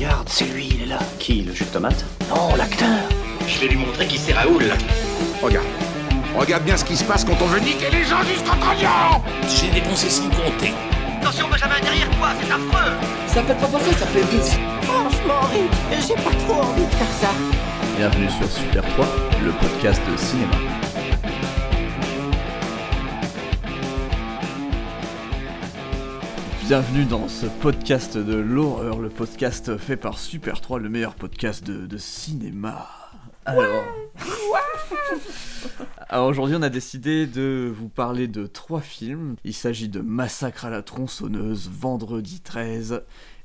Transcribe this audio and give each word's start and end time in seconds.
Regarde, 0.00 0.30
c'est 0.30 0.46
lui, 0.46 0.66
il 0.72 0.82
est 0.84 0.86
là. 0.86 0.98
Qui, 1.18 1.42
le 1.42 1.52
jus 1.52 1.66
de 1.66 1.68
tomate 1.68 2.06
Non, 2.30 2.56
l'acteur. 2.56 2.88
Je 3.46 3.60
vais 3.60 3.66
lui 3.68 3.76
montrer 3.76 4.06
qui 4.06 4.16
c'est 4.16 4.32
Raoul. 4.32 4.64
Regarde. 5.42 5.66
Regarde 6.34 6.64
bien 6.64 6.78
ce 6.78 6.86
qui 6.86 6.96
se 6.96 7.04
passe 7.04 7.22
quand 7.22 7.36
on 7.38 7.44
veut 7.44 7.60
niquer 7.60 7.90
les 7.92 8.04
gens 8.04 8.22
jusqu'en 8.22 8.56
trognon 8.56 9.20
J'ai 9.46 9.68
dépensé 9.68 10.08
sans 10.08 10.30
compter. 10.30 10.72
Attention 11.20 11.48
Benjamin, 11.50 11.80
derrière 11.82 12.08
toi, 12.16 12.30
c'est 12.40 12.50
affreux 12.50 12.92
Ça 13.26 13.42
fait 13.42 13.54
pas 13.54 13.66
penser, 13.66 13.92
ça 13.92 14.06
fait 14.06 14.24
vite. 14.34 14.58
Franchement, 14.84 15.46
Rick, 15.52 16.00
j'ai 16.08 16.14
pas 16.14 16.34
trop 16.46 16.62
envie 16.62 16.86
de 16.86 16.94
faire 16.94 17.12
ça. 17.20 17.28
Bienvenue 17.98 18.30
sur 18.30 18.50
Super 18.50 18.82
3, 18.94 19.06
le 19.44 19.52
podcast 19.52 20.00
de 20.10 20.16
cinéma. 20.16 20.79
Bienvenue 26.70 27.04
dans 27.04 27.26
ce 27.26 27.46
podcast 27.46 28.16
de 28.16 28.36
l'horreur, 28.36 29.00
le 29.00 29.08
podcast 29.08 29.76
fait 29.76 29.96
par 29.96 30.20
Super 30.20 30.60
3, 30.60 30.78
le 30.78 30.88
meilleur 30.88 31.16
podcast 31.16 31.66
de, 31.66 31.84
de 31.84 31.96
cinéma. 31.98 32.88
Alors, 33.44 33.84
Alors 36.08 36.28
aujourd'hui 36.28 36.54
on 36.54 36.62
a 36.62 36.68
décidé 36.68 37.26
de 37.26 37.74
vous 37.76 37.88
parler 37.88 38.28
de 38.28 38.46
trois 38.46 38.80
films. 38.80 39.34
Il 39.42 39.52
s'agit 39.52 39.88
de 39.88 40.00
Massacre 40.00 40.64
à 40.64 40.70
la 40.70 40.82
tronçonneuse, 40.82 41.68
Vendredi 41.68 42.40
13 42.40 43.02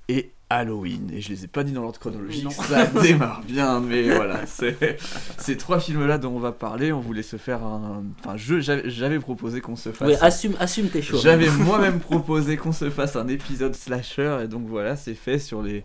et 0.08 0.35
Halloween. 0.50 1.10
Et 1.14 1.22
je 1.22 1.30
les 1.30 1.44
ai 1.46 1.48
pas 1.48 1.64
dit 1.64 1.72
dans 1.72 1.82
l'ordre 1.82 2.00
chronologique, 2.00 2.52
ça 2.52 2.86
démarre 3.02 3.42
bien, 3.44 3.80
mais 3.80 4.04
voilà, 4.16 4.46
c'est 4.46 4.98
ces 5.38 5.58
trois 5.58 5.80
films-là 5.80 6.18
dont 6.18 6.32
on 6.36 6.40
va 6.40 6.52
parler. 6.52 6.92
On 6.92 7.00
voulait 7.00 7.24
se 7.24 7.38
faire 7.38 7.64
un... 7.64 8.04
Enfin, 8.20 8.38
je, 8.38 8.60
j'avais 8.60 9.20
proposé 9.20 9.62
qu'on 9.62 9.76
se 9.76 9.92
fasse... 9.92 10.08
Oui, 10.08 10.16
assume, 10.22 10.56
assume 10.60 10.90
tes 10.90 11.02
choix. 11.02 11.20
J'avais 11.20 11.50
moi-même 11.50 12.00
proposé 12.00 12.58
qu'on 12.58 12.72
se 12.74 12.90
fasse 12.90 13.16
un 13.16 13.28
épisode 13.28 13.76
slasher, 13.76 14.40
et 14.44 14.48
donc 14.48 14.68
voilà, 14.68 14.96
c'est 14.96 15.16
fait 15.16 15.40
sur 15.40 15.62
les 15.64 15.84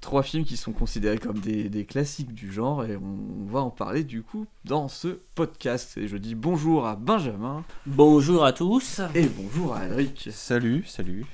trois 0.00 0.22
films 0.22 0.44
qui 0.44 0.56
sont 0.56 0.72
considérés 0.72 1.18
comme 1.18 1.40
des, 1.40 1.68
des 1.68 1.84
classiques 1.84 2.32
du 2.32 2.52
genre, 2.52 2.84
et 2.84 2.96
on 2.96 3.50
va 3.52 3.60
en 3.60 3.70
parler 3.70 4.04
du 4.04 4.22
coup 4.22 4.46
dans 4.64 4.86
ce 4.88 5.18
podcast. 5.34 5.96
Et 5.98 6.06
je 6.06 6.16
dis 6.16 6.34
bonjour 6.36 6.86
à 6.86 6.94
Benjamin, 6.96 7.64
Bonjour 7.84 8.44
à 8.44 8.52
tous. 8.52 9.00
et 9.14 9.26
bonjour 9.26 9.74
à 9.74 9.80
Alric. 9.80 10.28
Salut, 10.32 10.84
salut. 10.86 11.26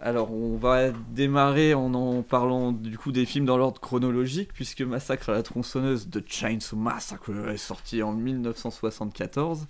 Alors 0.00 0.32
on 0.32 0.56
va 0.56 0.90
démarrer 0.90 1.72
en 1.72 1.94
en 1.94 2.22
parlant 2.22 2.72
du 2.72 2.98
coup 2.98 3.12
des 3.12 3.24
films 3.24 3.46
dans 3.46 3.56
l'ordre 3.56 3.80
chronologique, 3.80 4.52
puisque 4.52 4.82
Massacre 4.82 5.30
à 5.30 5.32
la 5.32 5.42
tronçonneuse 5.42 6.08
de 6.08 6.22
Chainsaw 6.26 6.76
Massacre 6.76 7.30
est 7.48 7.56
sorti 7.56 8.02
en 8.02 8.12
1974. 8.12 9.66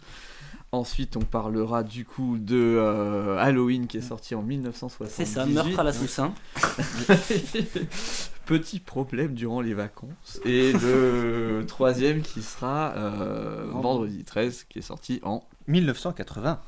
Ensuite, 0.72 1.16
on 1.16 1.20
parlera 1.20 1.84
du 1.84 2.04
coup 2.04 2.38
de 2.38 2.56
euh, 2.56 3.38
Halloween 3.38 3.86
qui 3.86 3.98
est 3.98 4.02
sorti 4.02 4.34
en 4.34 4.42
1978. 4.42 5.14
C'est 5.14 5.24
ça, 5.32 5.46
meurtre 5.46 5.78
à 5.78 5.84
la 5.84 5.92
Toussaint. 5.92 6.34
Petit 8.46 8.80
problème 8.80 9.34
durant 9.34 9.60
les 9.60 9.74
vacances. 9.74 10.40
Et 10.44 10.72
le 10.72 11.64
troisième 11.68 12.20
qui 12.20 12.42
sera 12.42 12.94
euh, 12.96 13.64
Vendredi 13.70 14.24
13 14.24 14.64
qui 14.68 14.80
est 14.80 14.82
sorti 14.82 15.20
en 15.22 15.44
1980. 15.68 16.60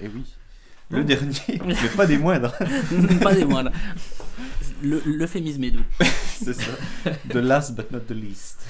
Eh 0.00 0.08
oui. 0.08 0.35
Le 0.90 1.02
dernier, 1.02 1.60
mais 1.66 1.74
pas 1.96 2.06
des 2.06 2.16
moindres. 2.16 2.54
pas 3.22 3.34
des 3.34 3.44
moindres. 3.44 3.72
Le- 4.82 5.02
L'euphémisme 5.04 5.64
est 5.64 5.70
doux. 5.72 5.82
C'est 6.04 6.54
ça. 6.54 6.70
The 7.28 7.36
last 7.36 7.74
but 7.74 7.90
not 7.90 8.00
the 8.06 8.12
least. 8.12 8.60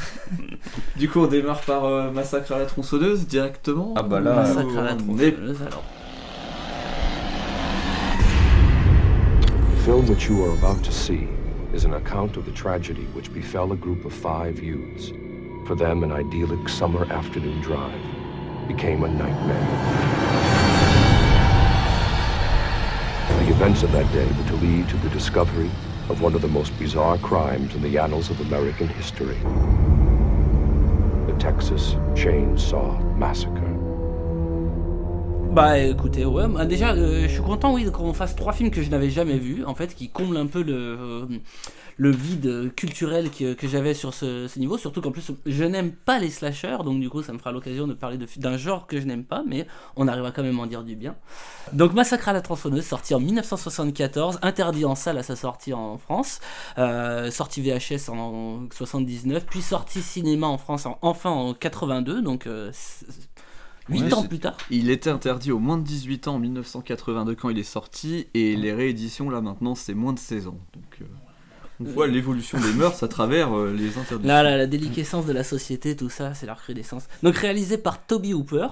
Du 0.97 1.09
coup, 1.11 1.21
on 1.21 1.27
démarre 1.27 1.61
par 1.61 1.85
euh, 1.85 2.11
Massacre 2.11 2.53
à 2.53 2.59
la 2.59 2.65
tronçonneuse 2.67 3.27
directement. 3.27 3.93
Ah 3.97 4.03
bah 4.03 4.21
là, 4.21 4.35
Massacre 4.37 4.79
à 4.79 4.83
la 4.83 4.95
tronçonneuse, 4.95 5.61
alors. 5.63 5.85
The 9.75 9.85
film 9.85 10.09
which 10.09 10.29
you 10.29 10.43
are 10.43 10.53
about 10.53 10.83
to 10.85 10.91
see 10.93 11.29
is 11.75 11.85
an 11.85 11.93
account 11.95 12.37
of 12.39 12.45
the 12.47 12.55
tragedy 12.55 13.07
which 13.15 13.33
befell 13.33 13.73
a 13.73 13.77
group 13.77 14.05
of 14.07 14.13
five 14.13 14.59
youths. 14.63 15.13
For 15.67 15.77
them, 15.77 16.03
an 16.03 16.13
idyllic 16.13 16.69
summer 16.69 17.05
afternoon 17.13 17.61
drive 17.61 18.01
became 18.69 19.05
a 19.05 19.09
nightmare. 19.09 20.76
The 23.29 23.51
events 23.51 23.83
of 23.83 23.93
that 23.93 24.11
day 24.13 24.33
were 24.33 24.45
to 24.49 24.57
lead 24.57 24.89
to 24.89 24.97
the 24.97 25.09
discovery 25.11 25.71
of 26.09 26.21
one 26.23 26.35
of 26.35 26.41
the 26.43 26.49
most 26.49 26.79
bizarre 26.79 27.19
crimes 27.19 27.75
in 27.75 27.83
the 27.83 27.99
annals 27.99 28.31
of 28.31 28.41
American 28.41 28.89
history 28.89 29.39
the 31.27 31.37
Texas 31.39 31.95
Chainsaw 32.15 33.17
Massacre. 33.17 33.76
Bah 35.53 35.79
écoutez, 35.79 36.25
ouais, 36.25 36.49
bah, 36.49 36.67
déjà 36.67 36.93
euh, 36.93 37.23
je 37.23 37.29
suis 37.29 37.43
content 37.43 37.73
oui 37.73 37.91
qu'on 37.91 38.13
fasse 38.13 38.37
trois 38.37 38.53
films 38.53 38.71
que 38.71 38.83
je 38.83 38.91
n'avais 38.91 39.11
jamais 39.11 39.39
vus, 39.39 39.65
en 39.65 39.75
fait, 39.75 39.95
qui 39.95 40.11
comblent 40.11 40.37
un 40.37 40.47
peu 40.47 40.63
le, 40.63 40.99
euh, 41.99 42.11
vide 42.11 42.75
culturel 42.75 43.31
que, 43.31 43.67
j'avais 43.67 43.95
sur 43.95 44.13
ce, 44.13 44.59
niveau, 44.59 44.77
surtout 44.77 45.01
qu'en 45.01 45.13
plus 45.13 45.33
je 45.47 45.65
n'aime 45.65 45.93
pas 45.93 46.19
les 46.19 46.31
slashers, 46.31 46.79
donc 46.85 47.01
du 47.01 47.09
coup 47.09 47.23
ça 47.23 47.33
me 47.33 47.39
fera 47.39 47.53
l'occasion 47.53 47.87
de 47.87 47.95
parler 47.95 48.19
d'un 48.37 48.57
genre 48.59 48.87
que 48.87 49.01
je 49.01 49.07
n'aime 49.07 49.25
pas, 49.25 49.43
mais 49.47 49.67
on 49.97 50.09
arrivera 50.09 50.31
quand 50.31 50.43
même 50.43 50.59
à 50.59 50.63
en 50.63 50.67
dire 50.67 50.85
du 50.85 50.95
bien. 50.95 51.15
Donc 51.73 51.95
Massacre 51.95 52.29
à 52.29 52.33
la 52.35 52.43
tronçonneuse, 52.43 52.85
sorti 52.85 53.15
en 53.15 53.21
1974, 53.21 54.41
interdit 54.43 54.85
en 54.85 54.95
salle 54.95 55.17
à 55.17 55.23
sa 55.23 55.37
sortie 55.37 55.73
en 55.73 55.97
France, 55.97 56.41
euh, 56.77 57.31
sorti 57.31 57.63
VHS 57.63 58.11
en 58.11 58.69
79, 58.73 59.47
puis 59.49 59.63
sorti 59.63 60.03
cinéma 60.03 60.47
en 60.47 60.59
France 60.59 60.87
en, 60.87 60.99
enfin 61.01 61.31
en 61.31 61.55
82, 61.55 62.21
donc 62.21 62.47
8 63.89 64.03
Ouais, 64.03 64.15
ans 64.15 64.23
plus 64.25 64.39
tard. 64.41 64.57
Il 64.71 64.91
était 64.91 65.11
interdit 65.11 65.53
aux 65.53 65.59
moins 65.59 65.79
de 65.79 65.85
18 65.85 66.29
ans 66.29 66.35
en 66.37 66.39
1982 66.39 67.35
quand 67.37 67.49
il 67.51 67.59
est 67.59 67.63
sorti, 67.63 68.27
et 68.35 68.57
les 68.57 68.73
rééditions 68.73 69.31
là 69.31 69.41
maintenant 69.41 69.75
c'est 69.75 69.95
moins 69.95 70.13
de 70.13 70.19
16 70.19 70.49
ans. 70.49 70.59
Donc 70.75 70.99
euh, 71.01 71.05
on 71.81 71.85
voit 71.85 72.07
l'évolution 72.07 72.59
des 72.59 72.73
mœurs 72.73 73.03
à 73.03 73.09
travers 73.09 73.55
euh, 73.57 73.73
les 73.73 73.91
interdictions. 73.99 74.19
Là, 74.23 74.43
la, 74.43 74.57
la 74.57 74.67
déliquescence 74.67 75.27
de 75.27 75.33
la 75.33 75.45
société, 75.45 75.95
tout 75.95 76.09
ça, 76.09 76.33
c'est 76.35 76.47
la 76.47 76.55
recrudescence. 76.55 77.05
Donc 77.23 77.37
réalisé 77.37 77.77
par 77.79 78.05
Toby 78.07 78.33
Hooper, 78.33 78.67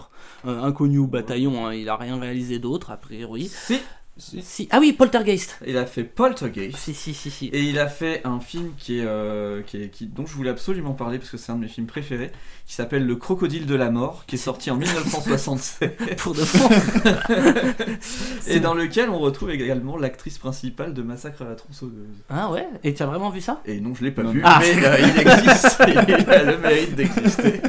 euh, 0.46 0.62
inconnu 0.62 0.98
au 0.98 1.06
bataillon, 1.06 1.66
hein, 1.66 1.74
il 1.74 1.88
a 1.90 1.96
rien 1.96 2.18
réalisé 2.18 2.58
d'autre 2.58 2.90
a 2.90 2.96
priori. 2.96 3.48
Si, 3.48 3.78
Si. 4.16 4.68
Ah 4.70 4.78
oui, 4.78 4.92
Poltergeist. 4.92 5.58
il 5.66 5.76
a 5.76 5.86
fait 5.86 6.04
Poltergeist. 6.04 6.76
Si, 6.76 6.94
si, 6.94 7.12
si, 7.14 7.32
si. 7.32 7.46
Et 7.46 7.62
il 7.62 7.80
a 7.80 7.88
fait 7.88 8.20
un 8.24 8.38
film 8.38 8.70
qui 8.78 8.98
est, 9.00 9.04
euh, 9.04 9.60
qui 9.62 9.82
est- 9.82 9.88
qui- 9.88 10.06
dont 10.06 10.24
je 10.24 10.34
voulais 10.34 10.50
absolument 10.50 10.92
parler 10.92 11.18
parce 11.18 11.30
que 11.30 11.36
c'est 11.36 11.50
un 11.50 11.56
de 11.56 11.62
mes 11.62 11.68
films 11.68 11.88
préférés, 11.88 12.30
qui 12.64 12.74
s'appelle 12.74 13.04
Le 13.06 13.16
Crocodile 13.16 13.66
de 13.66 13.74
la 13.74 13.90
Mort, 13.90 14.24
qui 14.26 14.36
est 14.36 14.38
sorti 14.38 14.70
en 14.70 14.76
1967 14.78 16.14
Pour 16.16 16.32
de 16.32 16.44
fond. 16.44 16.68
et 18.46 18.60
dans 18.60 18.74
lequel 18.74 19.10
on 19.10 19.18
retrouve 19.18 19.50
également 19.50 19.96
l'actrice 19.96 20.38
principale 20.38 20.94
de 20.94 21.02
Massacre 21.02 21.42
à 21.42 21.46
la 21.46 21.56
tronçonneuse. 21.56 21.94
Ah 22.28 22.52
ouais? 22.52 22.68
Et 22.84 22.94
tu 22.94 23.02
as 23.02 23.06
vraiment 23.06 23.30
vu 23.30 23.40
ça? 23.40 23.62
Et 23.66 23.80
non, 23.80 23.94
je 23.96 24.04
l'ai 24.04 24.10
pas 24.12 24.22
Non. 24.22 24.30
vu, 24.30 24.42
Ah. 24.44 24.60
mais 24.60 24.84
euh, 24.84 24.96
il 25.00 25.20
existe, 25.20 25.82
il 25.88 25.98
a 25.98 26.42
le 26.44 26.58
mérite 26.58 26.94
d'exister. 26.94 27.60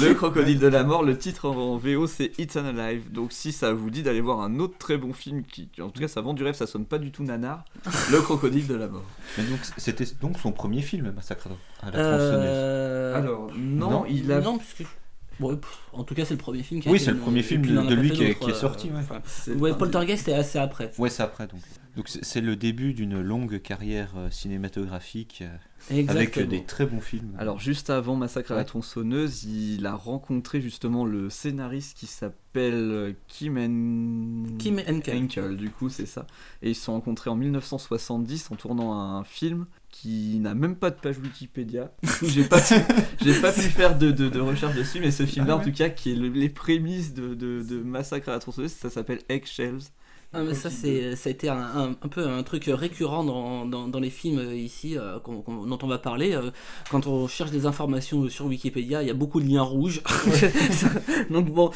le 0.00 0.12
Crocodile 0.14 0.58
de 0.58 0.66
la 0.66 0.82
Mort, 0.82 1.04
le 1.04 1.16
titre 1.16 1.48
en, 1.48 1.54
en 1.56 1.76
VO 1.76 2.08
c'est 2.08 2.32
It's 2.38 2.56
an 2.56 2.64
Alive. 2.76 3.12
Donc 3.12 3.32
si 3.32 3.52
ça 3.52 3.72
vous 3.72 3.90
dit 3.90 4.02
d'aller 4.02 4.20
voir 4.20 4.40
un 4.40 4.58
autre 4.58 4.76
très 4.78 4.96
bon 4.96 5.03
film 5.12 5.42
qui, 5.44 5.68
en 5.80 5.90
tout 5.90 6.00
cas 6.00 6.08
ça 6.08 6.20
vend 6.20 6.32
du 6.34 6.42
rêve, 6.42 6.54
ça 6.54 6.66
sonne 6.66 6.86
pas 6.86 6.98
du 6.98 7.10
tout 7.12 7.22
nanar, 7.24 7.64
Le 8.10 8.20
Crocodile 8.20 8.66
de 8.66 8.74
la 8.74 8.88
Mort. 8.88 9.04
Mais 9.38 9.44
donc, 9.44 9.58
c'était 9.76 10.06
donc 10.20 10.38
son 10.38 10.52
premier 10.52 10.80
film, 10.82 11.10
Massacre 11.12 11.48
à 11.82 11.86
la 11.86 11.90
tronçonneuse. 11.92 12.44
Euh... 12.46 13.14
Alors 13.16 13.50
non, 13.56 13.90
Non, 13.90 14.04
il 14.06 14.30
a 14.32 14.40
Non, 14.40 14.58
parce 14.58 14.72
que... 14.74 14.84
Ouais, 15.40 15.56
pff, 15.56 15.78
en 15.92 16.04
tout 16.04 16.14
cas, 16.14 16.24
c'est 16.24 16.34
le 16.34 16.38
premier 16.38 16.62
film 16.62 16.80
qui 16.80 16.88
a 16.88 16.92
Oui, 16.92 16.96
été 16.98 17.06
c'est 17.06 17.10
le 17.10 17.18
premier 17.18 17.42
film 17.42 17.62
de- 17.62 17.94
lui 17.94 18.10
qui 18.12 18.22
est- 18.22 18.34
qui 18.38 18.50
est 18.50 18.52
euh, 18.52 18.54
sorti, 18.54 18.88
ouais. 18.90 19.00
enfin, 19.00 19.74
Poltergeist 19.74 20.28
est 20.28 20.34
assez 20.34 20.58
après. 20.60 20.92
Ouais, 20.96 21.10
c'est 21.10 21.24
après 21.24 21.46
donc. 21.48 21.60
Donc 21.96 22.08
c'est- 22.08 22.40
le 22.40 22.56
début 22.56 22.92
d'une 22.94 23.20
longue 23.20 23.60
carrière 23.62 24.12
euh, 24.16 24.28
cinématographique 24.30 25.42
euh, 25.90 26.02
avec 26.08 26.38
euh, 26.38 26.44
des 26.46 26.64
très 26.64 26.86
bons 26.86 27.00
films. 27.00 27.32
Alors 27.38 27.60
juste 27.60 27.88
avant 27.90 28.16
Massacre 28.16 28.52
à 28.52 28.56
la 28.56 28.64
tronçonneuse, 28.64 29.44
il 29.44 29.86
a 29.86 29.94
rencontré 29.94 30.60
justement 30.60 31.04
le 31.04 31.30
scénariste 31.30 31.96
qui 31.96 32.06
s'appelle 32.06 33.14
Kim 33.28 33.56
Hen- 33.58 34.56
Kim 34.58 34.78
Henkel. 34.88 35.16
Henkel, 35.24 35.56
du 35.56 35.70
coup 35.70 35.88
c'est 35.88 36.06
ça. 36.06 36.26
Et 36.62 36.70
ils 36.70 36.74
se 36.74 36.84
sont 36.84 36.92
rencontrés 36.94 37.30
en 37.30 37.36
1970 37.36 38.50
en 38.50 38.56
tournant 38.56 38.92
un 38.94 39.22
film 39.24 39.66
qui 39.90 40.38
n'a 40.40 40.54
même 40.54 40.74
pas 40.74 40.90
de 40.90 40.96
page 40.96 41.18
Wikipédia. 41.18 41.92
J'ai 42.22 42.44
pas, 42.44 42.60
pu- 42.60 42.74
j'ai 43.24 43.40
pas 43.40 43.52
pu 43.52 43.60
faire 43.60 43.96
de, 43.96 44.10
de- 44.10 44.28
de 44.28 44.40
recherche 44.40 44.74
dessus, 44.74 44.98
mais 45.00 45.12
ce 45.12 45.24
film-là 45.24 45.52
Ah 45.52 45.56
en 45.56 45.58
ouais. 45.60 45.64
tout 45.66 45.72
cas 45.76 45.88
qui 45.90 46.10
est 46.12 46.16
le- 46.16 46.28
les 46.28 46.48
prémices 46.48 47.14
de, 47.14 47.34
de- 47.34 47.62
de 47.62 47.76
Massacre 47.82 48.28
à 48.30 48.32
la 48.32 48.38
tronçonneuse, 48.40 48.72
ça 48.72 48.90
s'appelle 48.90 49.20
Eggshells. 49.28 49.82
Ah, 50.34 50.42
mais 50.42 50.54
ça, 50.54 50.68
c'est, 50.70 51.16
ça 51.16 51.28
a 51.28 51.32
été 51.32 51.48
un, 51.48 51.56
un- 51.56 51.90
un 51.90 52.08
peu 52.08 52.26
un 52.26 52.42
truc 52.42 52.64
récurrent 52.68 53.22
dans, 53.24 53.64
dans, 53.66 53.86
dans 53.88 54.00
les 54.00 54.10
films 54.10 54.38
euh, 54.38 54.54
ici 54.56 54.98
euh, 54.98 55.18
qu'on- 55.20 55.42
qu'on- 55.42 55.64
dont 55.66 55.78
on 55.82 55.86
va 55.86 55.98
parler. 55.98 56.34
euh, 56.34 56.50
quand 56.90 57.06
on 57.06 57.28
cherche 57.28 57.50
des 57.50 57.66
informations 57.66 58.28
sur 58.28 58.46
Wikipédia, 58.46 59.02
il 59.02 59.08
y 59.08 59.10
a 59.10 59.14
beaucoup 59.14 59.40
de 59.40 59.46
liens 59.46 59.62
rouges. 59.62 60.02
Donc 61.30 61.50
bon, 61.50 61.70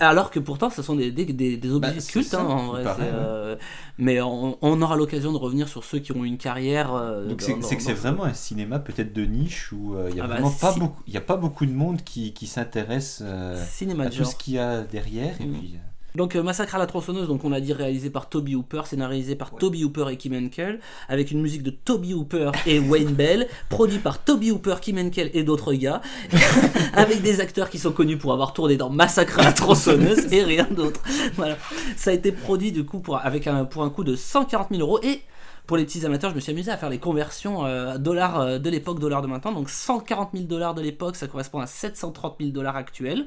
alors 0.00 0.30
que 0.30 0.38
pourtant, 0.38 0.70
ce 0.70 0.82
sont 0.82 0.96
des, 0.96 1.10
des, 1.10 1.24
des, 1.26 1.56
des 1.56 1.70
objets 1.70 1.92
Bah, 1.92 2.02
cultes. 2.06 2.34
hein, 2.34 2.44
en 2.44 2.66
vrai, 2.68 2.84
c'est, 2.84 3.02
euh, 3.02 3.56
mais 3.98 4.20
on, 4.20 4.58
on 4.62 4.82
aura 4.82 4.96
l'occasion 4.96 5.32
de 5.32 5.38
revenir 5.38 5.68
sur 5.68 5.84
ceux 5.84 5.98
qui 5.98 6.12
ont 6.12 6.24
une 6.24 6.38
carrière. 6.38 6.92
Donc 7.28 7.40
dans- 7.40 7.46
c'est 7.46 7.62
c'est 7.62 7.76
que 7.76 7.82
c'est 7.82 7.92
vraiment 7.94 8.24
un 8.24 8.34
cinéma 8.34 8.78
peut-être 8.78 9.12
de 9.12 9.24
niche 9.24 9.72
où 9.72 9.96
il 10.10 10.16
y 10.16 10.20
a 10.20 10.24
Ah 10.24 10.26
bah, 10.28 10.34
vraiment 10.34 10.50
pas 10.50 10.72
si. 10.72 10.80
beaucoup, 10.80 11.02
y 11.06 11.16
a 11.16 11.20
pas 11.20 11.36
beaucoup 11.36 11.66
de 11.66 11.72
monde 11.72 12.02
qui, 12.04 12.32
qui 12.32 12.46
s'intéresse 12.46 13.22
à 13.22 14.08
tout 14.10 14.24
ce 14.24 14.36
qu'il 14.36 14.54
y 14.54 14.58
a 14.58 14.82
derrière 14.82 15.40
et 15.40 15.44
Mm. 15.46 15.52
puis 15.58 15.74
Donc 16.16 16.36
euh, 16.36 16.44
Massacre 16.44 16.76
à 16.76 16.78
la 16.78 16.86
tronçonneuse, 16.86 17.26
donc 17.26 17.44
on 17.44 17.50
l'a 17.50 17.60
dit 17.60 17.72
réalisé 17.72 18.08
par 18.08 18.28
Toby 18.28 18.54
Hooper, 18.54 18.82
scénarisé 18.84 19.34
par 19.34 19.50
Toby 19.50 19.82
Hooper 19.82 20.06
et 20.12 20.16
Kim 20.16 20.32
Henkel, 20.32 20.78
avec 21.08 21.32
une 21.32 21.42
musique 21.42 21.64
de 21.64 21.70
Toby 21.70 22.14
Hooper 22.14 22.52
et 22.66 22.78
Wayne 22.78 23.12
Bell, 23.14 23.48
produit 23.68 23.98
par 23.98 24.22
Toby 24.22 24.52
Hooper, 24.52 24.76
Kim 24.80 24.96
Henkel 24.96 25.32
et 25.34 25.42
d'autres 25.42 25.74
gars, 25.74 26.02
avec 26.94 27.20
des 27.22 27.40
acteurs 27.40 27.68
qui 27.68 27.78
sont 27.78 27.90
connus 27.90 28.16
pour 28.16 28.32
avoir 28.32 28.52
tourné 28.52 28.76
dans 28.76 28.90
Massacre 28.90 29.40
à 29.40 29.42
la 29.42 29.52
tronçonneuse 29.52 30.32
et 30.32 30.44
rien 30.44 30.68
d'autre. 30.70 31.00
Voilà, 31.34 31.58
ça 31.96 32.10
a 32.10 32.12
été 32.12 32.30
produit 32.30 32.70
du 32.70 32.84
coup 32.84 33.00
pour 33.00 33.16
avec 33.18 33.48
un 33.48 33.64
pour 33.64 33.82
un 33.82 33.90
coût 33.90 34.04
de 34.04 34.14
140 34.14 34.68
000 34.70 34.82
euros 34.82 35.00
et 35.02 35.20
pour 35.66 35.76
les 35.78 35.84
petits 35.84 36.04
amateurs, 36.04 36.30
je 36.30 36.34
me 36.34 36.40
suis 36.40 36.52
amusé 36.52 36.70
à 36.70 36.76
faire 36.76 36.90
les 36.90 36.98
conversions 36.98 37.64
euh, 37.64 37.96
dollars 37.96 38.38
euh, 38.40 38.58
de 38.58 38.68
l'époque, 38.68 38.98
dollars 39.00 39.22
de 39.22 39.26
maintenant. 39.26 39.52
Donc 39.52 39.70
140 39.70 40.30
000 40.34 40.44
dollars 40.44 40.74
de 40.74 40.82
l'époque, 40.82 41.16
ça 41.16 41.26
correspond 41.26 41.60
à 41.60 41.66
730 41.66 42.36
000 42.38 42.50
dollars 42.52 42.76
actuels. 42.76 43.26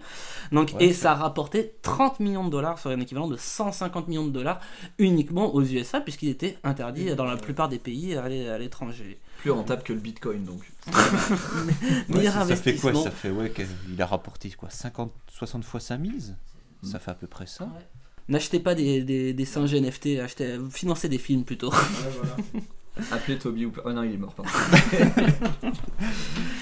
Donc, 0.51 0.73
et 0.79 0.93
ça 0.93 1.13
a 1.13 1.15
rapporté 1.15 1.73
30 1.81 2.19
millions 2.19 2.45
de 2.45 2.51
dollars, 2.51 2.77
soit 2.77 2.91
un 2.91 2.99
équivalent 2.99 3.27
de 3.27 3.37
150 3.37 4.07
millions 4.07 4.25
de 4.27 4.31
dollars 4.31 4.59
uniquement 4.99 5.53
aux 5.55 5.63
USA, 5.63 5.99
puisqu'il 5.99 6.29
était 6.29 6.57
interdit 6.63 7.15
dans 7.15 7.25
la 7.25 7.37
plupart 7.37 7.69
des 7.69 7.79
pays 7.79 8.15
à 8.15 8.29
l'é- 8.29 8.49
à 8.49 8.57
l'étranger. 8.59 9.19
Plus 9.39 9.51
rentable 9.51 9.83
que 9.83 9.93
le 9.93 9.99
bitcoin 9.99 10.43
donc. 10.43 10.61
Meilleur 12.09 12.33
Ouais, 12.35 12.41
ça, 12.41 12.45
ça 12.47 12.55
fait 12.55 12.75
quoi. 12.75 12.93
Ça 12.93 13.11
fait 13.11 13.29
ouais, 13.31 13.51
qu'il 13.51 14.01
a 14.01 14.05
rapporté 14.05 14.49
quoi 14.51 14.69
50, 14.69 15.11
60 15.31 15.63
fois 15.63 15.79
sa 15.79 15.97
mise? 15.97 16.35
Ça 16.83 16.99
fait 16.99 17.11
à 17.11 17.15
peu 17.15 17.27
près 17.27 17.47
ça. 17.47 17.67
N'achetez 18.29 18.59
pas 18.59 18.75
des, 18.75 19.03
des, 19.03 19.33
des 19.33 19.45
singes 19.45 19.73
NFT, 19.73 20.19
achetez, 20.21 20.57
financez 20.71 21.07
des 21.09 21.17
films 21.17 21.43
plutôt. 21.43 21.71
Appelez 23.11 23.37
Toby 23.37 23.65
Hooper. 23.65 23.81
Oh 23.85 23.93
non, 23.93 24.03
il 24.03 24.13
est 24.13 24.17
mort, 24.17 24.33
pardon. 24.33 24.51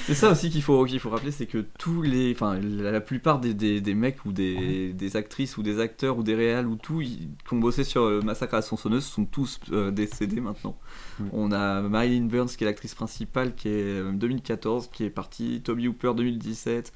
c'est 0.06 0.14
ça 0.14 0.32
aussi 0.32 0.50
qu'il 0.50 0.62
faut, 0.62 0.84
qu'il 0.86 1.00
faut 1.00 1.10
rappeler, 1.10 1.32
c'est 1.32 1.46
que 1.46 1.66
tous 1.80 2.02
les, 2.02 2.34
enfin, 2.34 2.60
la, 2.60 3.02
plupart 3.02 3.40
des, 3.40 3.54
des, 3.54 3.82
des 3.82 3.94
mecs 3.96 4.26
ou 4.26 4.32
des, 4.32 4.94
des 4.94 5.16
actrices 5.16 5.58
ou 5.58 5.64
des 5.64 5.80
acteurs 5.80 6.18
ou 6.18 6.24
des 6.24 6.36
réals 6.36 6.68
ou 6.68 6.76
tout, 6.76 7.02
ils- 7.02 7.30
qui 7.48 7.54
ont 7.54 7.60
bossé 7.60 7.84
sur 7.84 8.04
euh, 8.04 8.22
Massacre 8.22 8.56
à 8.56 8.58
la 8.58 8.62
sont 9.02 9.26
tous 9.26 9.60
euh, 9.72 9.92
décédés 9.92 10.42
maintenant. 10.42 10.78
Mm. 11.20 11.24
On 11.32 11.52
a 11.52 11.82
Marilyn 11.82 12.26
Burns 12.26 12.50
qui 12.50 12.64
est 12.64 12.68
l'actrice 12.68 12.96
principale 12.96 13.56
qui 13.56 13.70
est 13.70 14.02
euh, 14.02 14.12
2014, 14.12 14.90
qui 14.92 15.06
est 15.06 15.10
partie, 15.10 15.62
Toby 15.62 15.88
Hooper 15.88 16.14
2017, 16.16 16.92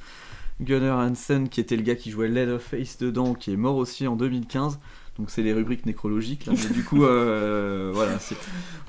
Gunnar 0.61 0.99
Hansen 0.99 1.49
qui 1.49 1.59
était 1.59 1.75
le 1.75 1.83
gars 1.83 1.95
qui 1.95 2.11
jouait 2.11 2.27
Leatherface 2.27 2.97
dedans, 2.97 3.33
qui 3.33 3.51
est 3.51 3.57
mort 3.57 3.77
aussi 3.77 4.07
en 4.07 4.15
2015. 4.15 4.79
Donc 5.17 5.29
c'est 5.29 5.41
les 5.41 5.51
rubriques 5.51 5.85
nécrologiques 5.85 6.45
là. 6.45 6.53
Mais 6.55 6.73
du 6.73 6.83
coup, 6.83 7.03
euh, 7.03 7.91
voilà, 7.93 8.17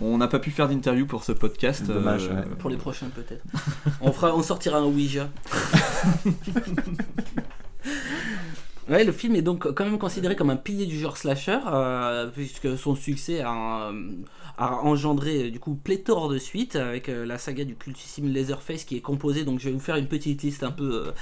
on 0.01 0.17
n'a 0.19 0.29
pas 0.29 0.39
pu 0.39 0.53
faire 0.53 0.69
d'interview 0.69 1.05
pour 1.07 1.25
ce 1.25 1.33
podcast. 1.33 1.85
Dommage, 1.87 2.29
euh, 2.29 2.35
ouais. 2.35 2.45
Pour 2.59 2.71
les 2.71 2.77
prochains 2.77 3.09
peut-être. 3.09 3.43
on, 4.01 4.13
fera, 4.13 4.37
on 4.37 4.43
sortira 4.43 4.79
un 4.79 4.87
Ouija. 4.87 5.29
Ouais, 8.91 9.05
le 9.05 9.13
film 9.13 9.37
est 9.37 9.43
donc 9.43 9.73
quand 9.73 9.85
même 9.85 9.99
considéré 9.99 10.35
comme 10.35 10.51
un 10.51 10.57
pilier 10.57 10.85
du 10.85 10.99
genre 10.99 11.17
slasher, 11.17 11.61
euh, 11.73 12.27
puisque 12.27 12.77
son 12.77 12.97
succès 12.97 13.41
a, 13.41 13.93
a 14.59 14.75
engendré 14.83 15.45
euh, 15.47 15.51
du 15.53 15.61
coup 15.61 15.77
pléthore 15.77 16.29
de 16.29 16.39
suites 16.39 16.75
avec 16.75 17.09
euh, 17.09 17.25
la 17.25 17.39
saga 17.39 17.65
du 17.65 17.77
cultissime 17.77 18.27
Leatherface 18.27 18.83
qui 18.83 18.97
est 18.97 19.01
composée. 19.01 19.45
Donc 19.45 19.61
je 19.61 19.67
vais 19.69 19.73
vous 19.73 19.79
faire 19.79 19.95
une 19.95 20.09
petite 20.09 20.43
liste 20.43 20.65
un 20.65 20.73
peu, 20.73 21.05
euh, 21.07 21.13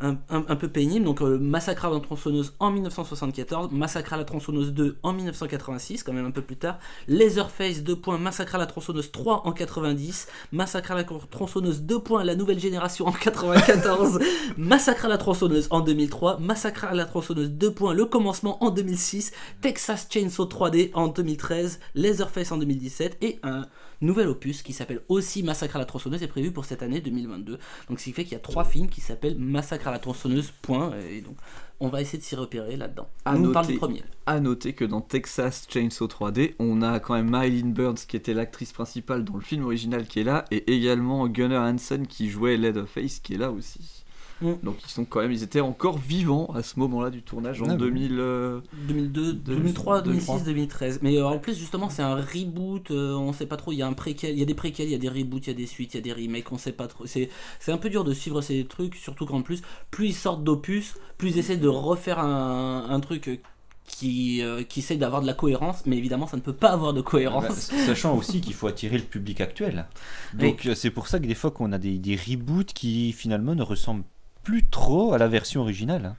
un, 0.00 0.18
un- 0.28 0.44
un 0.48 0.56
peu 0.56 0.68
pénible. 0.68 1.06
Donc 1.06 1.22
euh, 1.22 1.38
Massacre 1.38 1.86
à 1.86 1.90
la 1.90 1.98
tronçonneuse 2.00 2.52
en 2.60 2.70
1974, 2.70 3.70
Massacre 3.72 4.12
à 4.12 4.16
la 4.18 4.24
tronçonneuse 4.24 4.74
2 4.74 4.98
en 5.02 5.14
1986, 5.14 6.02
quand 6.02 6.12
même 6.12 6.26
un 6.26 6.30
peu 6.30 6.42
plus 6.42 6.56
tard, 6.56 6.78
Leatherface 7.08 7.82
2 7.82 7.96
points, 7.96 8.18
Massacre 8.18 8.56
à 8.56 8.58
la 8.58 8.66
tronçonneuse 8.66 9.10
3 9.12 9.46
en 9.46 9.52
90, 9.52 10.28
Massacre 10.52 10.90
à 10.92 10.94
la 10.94 11.04
tronçonneuse 11.04 11.80
2 11.84 12.00
points, 12.00 12.22
la 12.22 12.34
nouvelle 12.34 12.58
génération 12.60 13.06
en 13.06 13.12
94, 13.12 14.18
Massacre 14.58 15.06
à 15.06 15.08
la 15.08 15.16
tronçonneuse 15.16 15.68
en 15.70 15.80
2003, 15.80 16.38
Massacre 16.38 16.84
à 16.84 16.94
la 16.94 17.06
tronçonneuse 17.14 17.50
2 17.50 17.72
points, 17.72 17.94
le 17.94 18.06
commencement 18.06 18.62
en 18.64 18.70
2006, 18.70 19.30
Texas 19.60 20.08
Chainsaw 20.10 20.46
3D 20.46 20.90
en 20.94 21.06
2013, 21.06 21.78
Leatherface 21.94 22.50
en 22.50 22.58
2017 22.58 23.18
et 23.22 23.38
un 23.44 23.66
nouvel 24.00 24.26
opus 24.26 24.62
qui 24.62 24.72
s'appelle 24.72 25.00
aussi 25.08 25.44
Massacre 25.44 25.76
à 25.76 25.78
la 25.78 25.84
tronçonneuse 25.84 26.24
est 26.24 26.28
prévu 26.28 26.50
pour 26.50 26.64
cette 26.64 26.82
année 26.82 27.00
2022. 27.00 27.60
Donc 27.88 28.00
ce 28.00 28.04
qui 28.04 28.12
fait 28.12 28.24
qu'il 28.24 28.32
y 28.32 28.36
a 28.36 28.40
trois 28.40 28.64
films 28.64 28.88
qui 28.88 29.00
s'appellent 29.00 29.38
Massacre 29.38 29.86
à 29.86 29.92
la 29.92 30.00
tronçonneuse 30.00 30.52
point 30.60 30.90
et 31.08 31.20
donc 31.20 31.36
on 31.78 31.88
va 31.88 32.00
essayer 32.00 32.18
de 32.18 32.24
s'y 32.24 32.34
repérer 32.34 32.76
là-dedans. 32.76 33.08
On 33.26 33.52
parle 33.52 33.66
noter. 33.66 33.72
du 33.74 33.78
premier. 33.78 34.02
À 34.26 34.40
noter 34.40 34.72
que 34.72 34.84
dans 34.84 35.00
Texas 35.00 35.68
Chainsaw 35.68 36.08
3D, 36.08 36.54
on 36.58 36.82
a 36.82 36.98
quand 36.98 37.14
même 37.14 37.30
Marilyn 37.30 37.68
Burns 37.68 37.94
qui 38.08 38.16
était 38.16 38.34
l'actrice 38.34 38.72
principale 38.72 39.24
dans 39.24 39.36
le 39.36 39.42
film 39.42 39.64
original 39.64 40.06
qui 40.06 40.20
est 40.20 40.24
là, 40.24 40.46
et 40.50 40.74
également 40.74 41.28
Gunnar 41.28 41.64
Hansen 41.64 42.08
qui 42.08 42.28
jouait 42.28 42.56
Leatherface 42.56 43.20
qui 43.20 43.34
est 43.34 43.38
là 43.38 43.52
aussi. 43.52 44.03
Mm. 44.40 44.52
Donc 44.62 44.76
ils 44.84 44.90
sont 44.90 45.04
quand 45.04 45.20
même, 45.20 45.32
ils 45.32 45.42
étaient 45.42 45.60
encore 45.60 45.98
vivants 45.98 46.46
à 46.54 46.62
ce 46.62 46.78
moment-là 46.80 47.10
du 47.10 47.22
tournage 47.22 47.62
en 47.62 47.66
Ah 47.68 47.72
oui. 47.72 47.78
2000. 47.78 48.16
euh, 48.18 48.60
2002, 48.88 49.32
2003, 49.34 50.02
2006, 50.02 50.26
2003. 50.26 50.44
2013. 50.44 50.98
Mais 51.02 51.16
euh, 51.18 51.26
en 51.26 51.38
plus, 51.38 51.56
justement, 51.58 51.88
c'est 51.88 52.02
un 52.02 52.16
reboot. 52.16 52.90
euh, 52.90 53.14
on 53.14 53.32
sait 53.32 53.46
pas 53.46 53.56
trop. 53.56 53.72
Il 53.72 53.76
y 53.78 53.82
a 53.82 53.86
un 53.86 53.92
préquel, 53.92 54.32
il 54.32 54.38
y 54.38 54.42
a 54.42 54.46
des 54.46 54.54
préquels, 54.54 54.86
il 54.88 54.92
y 54.92 54.94
a 54.94 54.98
des 54.98 55.08
reboots, 55.08 55.46
il 55.46 55.48
y 55.48 55.50
a 55.50 55.54
des 55.54 55.66
suites, 55.66 55.94
il 55.94 55.98
y 55.98 56.00
a 56.00 56.02
des 56.02 56.12
remakes. 56.12 56.50
On 56.52 56.58
sait 56.58 56.72
pas 56.72 56.88
trop. 56.88 57.06
C'est 57.06 57.28
c'est 57.60 57.72
un 57.72 57.78
peu 57.78 57.90
dur 57.90 58.04
de 58.04 58.12
suivre 58.12 58.40
ces 58.40 58.64
trucs, 58.64 58.96
surtout 58.96 59.26
qu'en 59.26 59.42
plus, 59.42 59.62
plus 59.90 60.08
ils 60.08 60.14
sortent 60.14 60.42
d'opus, 60.44 60.94
plus 61.16 61.30
ils 61.30 61.38
essaient 61.38 61.56
de 61.56 61.68
refaire 61.68 62.18
un, 62.18 62.86
un 62.90 63.00
truc 63.00 63.40
qui, 63.86 64.40
euh, 64.42 64.62
qui 64.62 64.80
essaie 64.80 64.96
d'avoir 64.96 65.20
de 65.20 65.26
la 65.26 65.34
cohérence. 65.34 65.84
Mais 65.86 65.96
évidemment, 65.98 66.26
ça 66.26 66.36
ne 66.38 66.42
peut 66.42 66.54
pas 66.54 66.70
avoir 66.70 66.92
de 66.94 67.02
Bah, 67.02 67.10
cohérence. 67.10 67.70
sachant 67.86 68.16
aussi 68.16 68.40
qu'il 68.40 68.54
faut 68.54 68.66
attirer 68.66 68.96
le 68.96 69.04
public 69.04 69.40
actuel. 69.42 69.86
Donc 70.32 70.66
euh, 70.66 70.74
c'est 70.74 70.90
pour 70.90 71.06
ça 71.06 71.18
que 71.20 71.26
des 71.26 71.34
fois 71.34 71.50
qu'on 71.50 71.70
a 71.72 71.78
des, 71.78 71.98
des 71.98 72.16
reboots 72.16 72.72
qui 72.72 73.12
finalement 73.12 73.54
ne 73.54 73.62
ressemblent 73.62 74.04
plus 74.44 74.66
trop 74.66 75.12
à 75.14 75.18
la 75.18 75.26
version 75.28 75.62
originale. 75.62 76.04
hein. 76.06 76.16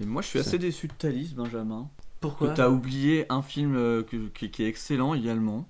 Et 0.00 0.04
moi 0.06 0.22
je 0.22 0.28
suis 0.28 0.38
assez 0.38 0.58
déçu 0.58 0.86
de 0.88 0.92
ta 0.92 1.08
liste, 1.08 1.34
Benjamin. 1.34 1.88
Pourquoi 2.20 2.48
que 2.50 2.56
t'as 2.56 2.68
oublié 2.68 3.26
un 3.30 3.42
film 3.42 3.74
euh, 3.76 4.02
que- 4.02 4.28
qui 4.28 4.62
est 4.62 4.68
excellent 4.68 5.14
également, 5.14 5.66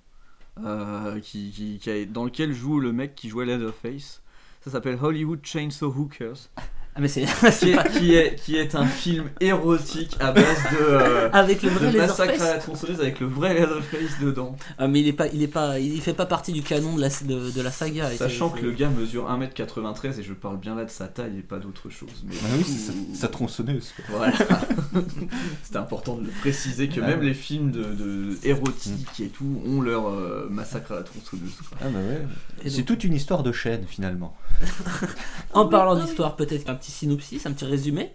euh, 0.64 1.20
qui, 1.20 1.50
qui- 1.50 1.78
qui 1.78 1.90
a- 1.90 2.04
dans 2.04 2.24
lequel 2.24 2.52
joue 2.52 2.80
le 2.80 2.92
mec 2.92 3.14
qui 3.14 3.28
jouait 3.28 3.44
Leatherface. 3.46 4.22
Ça 4.64 4.70
s'appelle 4.70 4.98
Hollywood 5.02 5.40
Chainsaw 5.44 5.88
Hookers, 5.94 6.48
Ah, 6.96 7.00
mais 7.00 7.08
c'est 7.08 7.22
qui 7.60 7.72
est, 7.72 7.90
qui 7.98 8.14
est, 8.14 8.36
qui 8.36 8.56
est 8.56 8.74
un 8.76 8.86
film 8.86 9.28
érotique 9.40 10.16
à 10.20 10.30
base 10.30 10.44
de, 10.44 10.76
euh, 10.80 11.28
avec 11.32 11.62
le 11.62 11.70
de 11.70 11.74
vrai 11.74 11.92
massacre 11.92 12.40
à 12.40 12.50
la 12.54 12.58
tronçonneuse 12.58 13.00
avec 13.00 13.18
le 13.18 13.26
vrai 13.26 13.54
Leatherface 13.54 14.20
dedans. 14.22 14.54
Ah, 14.78 14.86
mais 14.86 15.00
il 15.00 15.08
est 15.08 15.12
pas, 15.12 15.26
il 15.26 15.42
est 15.42 15.48
pas, 15.48 15.80
il 15.80 16.00
fait 16.00 16.12
pas 16.14 16.26
partie 16.26 16.52
du 16.52 16.62
canon 16.62 16.94
de 16.94 17.00
la, 17.00 17.08
de, 17.08 17.50
de 17.50 17.60
la 17.60 17.72
saga. 17.72 18.10
Sachant 18.16 18.48
que 18.50 18.60
le 18.64 18.70
gars 18.70 18.90
mesure 18.90 19.28
1m93 19.28 20.20
et 20.20 20.22
je 20.22 20.32
parle 20.34 20.58
bien 20.58 20.76
là 20.76 20.84
de 20.84 20.90
sa 20.90 21.08
taille 21.08 21.38
et 21.38 21.42
pas 21.42 21.58
d'autre 21.58 21.90
chose. 21.90 22.10
Mais 22.28 22.34
Ah 22.44 22.54
oui, 22.56 22.64
c'est 22.64 22.92
sa, 22.92 23.22
sa 23.22 23.28
tronçonneuse. 23.28 23.92
quoi. 23.96 24.04
Voilà. 24.18 24.32
C'était 25.64 25.78
important 25.78 26.16
de 26.16 26.26
le 26.26 26.32
préciser 26.42 26.88
que 26.88 27.00
Ah 27.00 27.08
même 27.08 27.18
ouais. 27.20 27.26
les 27.26 27.34
films 27.34 27.72
de, 27.72 27.82
de 27.82 28.38
érotiques 28.44 29.20
et 29.20 29.28
tout 29.28 29.60
ont 29.66 29.80
leur 29.80 30.08
euh, 30.08 30.46
massacre 30.48 30.92
à 30.92 30.96
la 30.96 31.02
tronçonneuse. 31.02 31.54
quoi. 31.68 31.78
Ah 31.82 31.88
bah 31.88 31.98
ouais. 31.98 32.70
C'est 32.70 32.78
donc- 32.78 32.86
toute 32.86 33.02
une 33.04 33.14
histoire 33.14 33.42
de 33.42 33.50
chaîne 33.50 33.84
finalement. 33.88 34.36
En 35.52 35.66
parlant 35.66 35.96
d'histoire, 35.96 36.36
peut-être 36.36 36.68
un 36.70 36.74
petit 36.74 36.83
synopsis, 36.90 37.46
un 37.46 37.52
petit 37.52 37.64
résumé. 37.64 38.10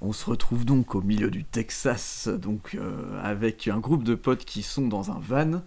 On 0.00 0.12
se 0.12 0.26
retrouve 0.28 0.64
donc 0.64 0.94
au 0.94 1.00
milieu 1.02 1.30
du 1.30 1.44
Texas, 1.44 2.28
donc 2.28 2.74
euh, 2.74 3.20
avec 3.22 3.68
un 3.68 3.78
groupe 3.78 4.02
de 4.02 4.14
potes 4.16 4.44
qui 4.44 4.62
sont 4.62 4.88
dans 4.88 5.10
un 5.12 5.20
van 5.20 5.62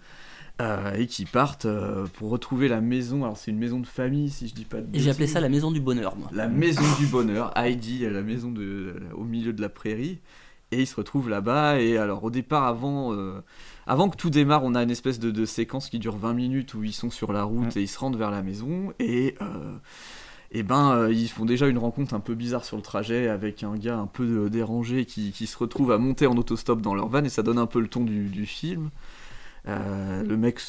euh, 0.60 0.92
et 0.94 1.06
qui 1.06 1.24
partent 1.24 1.64
euh, 1.64 2.06
pour 2.14 2.30
retrouver 2.30 2.68
la 2.68 2.80
maison. 2.82 3.24
Alors 3.24 3.38
c'est 3.38 3.50
une 3.50 3.58
maison 3.58 3.80
de 3.80 3.86
famille, 3.86 4.28
si 4.28 4.48
je 4.48 4.54
dis 4.54 4.66
pas 4.66 4.80
de 4.82 4.94
Et 4.94 5.00
j'ai 5.00 5.10
appelé 5.10 5.26
ça 5.26 5.40
la 5.40 5.48
maison 5.48 5.70
du 5.70 5.80
bonheur, 5.80 6.16
moi. 6.16 6.28
la 6.34 6.48
maison 6.48 6.82
du 6.98 7.06
bonheur. 7.06 7.50
Heidi, 7.56 8.00
la 8.10 8.22
maison 8.22 8.50
de, 8.50 8.94
au 9.14 9.24
milieu 9.24 9.52
de 9.54 9.62
la 9.62 9.70
prairie. 9.70 10.18
Et 10.72 10.80
ils 10.80 10.86
se 10.86 10.96
retrouvent 10.96 11.28
là-bas. 11.30 11.80
Et 11.80 11.96
alors, 11.96 12.24
au 12.24 12.30
départ, 12.30 12.64
avant, 12.64 13.14
euh, 13.14 13.40
avant 13.86 14.08
que 14.10 14.16
tout 14.16 14.30
démarre, 14.30 14.64
on 14.64 14.74
a 14.74 14.82
une 14.82 14.90
espèce 14.90 15.20
de, 15.20 15.30
de 15.30 15.44
séquence 15.46 15.88
qui 15.88 15.98
dure 16.00 16.16
20 16.16 16.34
minutes 16.34 16.74
où 16.74 16.82
ils 16.82 16.92
sont 16.92 17.08
sur 17.10 17.32
la 17.32 17.44
route 17.44 17.74
Mm. 17.76 17.78
et 17.78 17.82
ils 17.82 17.88
se 17.88 17.98
rendent 18.00 18.16
vers 18.16 18.32
la 18.32 18.42
maison. 18.42 18.92
Et, 18.98 19.36
euh, 19.40 19.76
et 20.56 20.62
ben, 20.62 20.92
euh, 20.92 21.12
ils 21.12 21.28
font 21.28 21.44
déjà 21.44 21.66
une 21.68 21.76
rencontre 21.76 22.14
un 22.14 22.20
peu 22.20 22.34
bizarre 22.34 22.64
sur 22.64 22.78
le 22.78 22.82
trajet 22.82 23.28
avec 23.28 23.62
un 23.62 23.76
gars 23.76 23.98
un 23.98 24.06
peu 24.06 24.46
euh, 24.46 24.48
dérangé 24.48 25.04
qui, 25.04 25.30
qui 25.30 25.46
se 25.46 25.58
retrouve 25.58 25.92
à 25.92 25.98
monter 25.98 26.26
en 26.26 26.34
autostop 26.38 26.80
dans 26.80 26.94
leur 26.94 27.08
van. 27.08 27.22
Et 27.24 27.28
ça 27.28 27.42
donne 27.42 27.58
un 27.58 27.66
peu 27.66 27.78
le 27.78 27.88
ton 27.88 28.04
du, 28.04 28.46
film. 28.46 28.88
Euh, 29.68 30.22
le 30.22 30.36
mec 30.38 30.60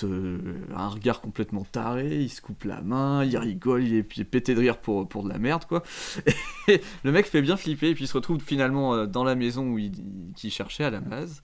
a 0.75 0.83
un 0.83 0.89
regard 0.89 1.21
complètement 1.21 1.63
taré, 1.63 2.17
il 2.17 2.29
se 2.29 2.41
coupe 2.41 2.65
la 2.65 2.81
main, 2.81 3.23
il 3.23 3.37
rigole, 3.37 3.81
il 3.81 3.93
est, 3.93 4.17
il 4.17 4.25
pété 4.25 4.55
de 4.55 4.59
rire 4.59 4.77
pour, 4.77 5.07
pour 5.07 5.23
de 5.23 5.29
la 5.29 5.37
merde 5.37 5.63
quoi. 5.63 5.83
Et 6.67 6.81
le 7.05 7.13
mec 7.13 7.25
fait 7.25 7.41
bien 7.41 7.55
flipper 7.55 7.89
et 7.89 7.93
puis 7.93 8.03
il 8.03 8.07
se 8.07 8.13
retrouve 8.13 8.41
finalement 8.41 9.05
dans 9.05 9.23
la 9.23 9.35
maison 9.35 9.69
où 9.69 9.77
il, 9.77 9.93
qu'il 10.35 10.51
cherchait 10.51 10.83
à 10.83 10.89
la 10.89 10.99
base. 10.99 11.43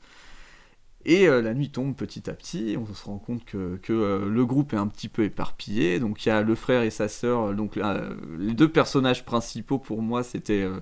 Et 1.05 1.27
euh, 1.27 1.41
la 1.41 1.53
nuit 1.53 1.69
tombe 1.69 1.95
petit 1.95 2.29
à 2.29 2.33
petit, 2.33 2.77
on 2.79 2.93
se 2.93 3.05
rend 3.05 3.17
compte 3.17 3.43
que, 3.43 3.77
que, 3.81 3.91
euh, 3.91 4.29
le 4.29 4.45
groupe 4.45 4.73
est 4.73 4.77
un 4.77 4.87
petit 4.87 5.09
peu 5.09 5.23
éparpillé. 5.23 5.99
Donc 5.99 6.25
il 6.25 6.29
y 6.29 6.31
a 6.31 6.41
le 6.41 6.55
frère 6.55 6.83
et 6.83 6.89
sa 6.89 7.07
sœur, 7.07 7.49
euh, 7.49 7.53
donc 7.53 7.77
euh, 7.77 8.15
les 8.37 8.53
deux 8.53 8.69
personnages 8.69 9.25
principaux 9.25 9.79
pour 9.79 10.01
moi 10.01 10.23
c'était 10.23 10.61
euh, 10.61 10.79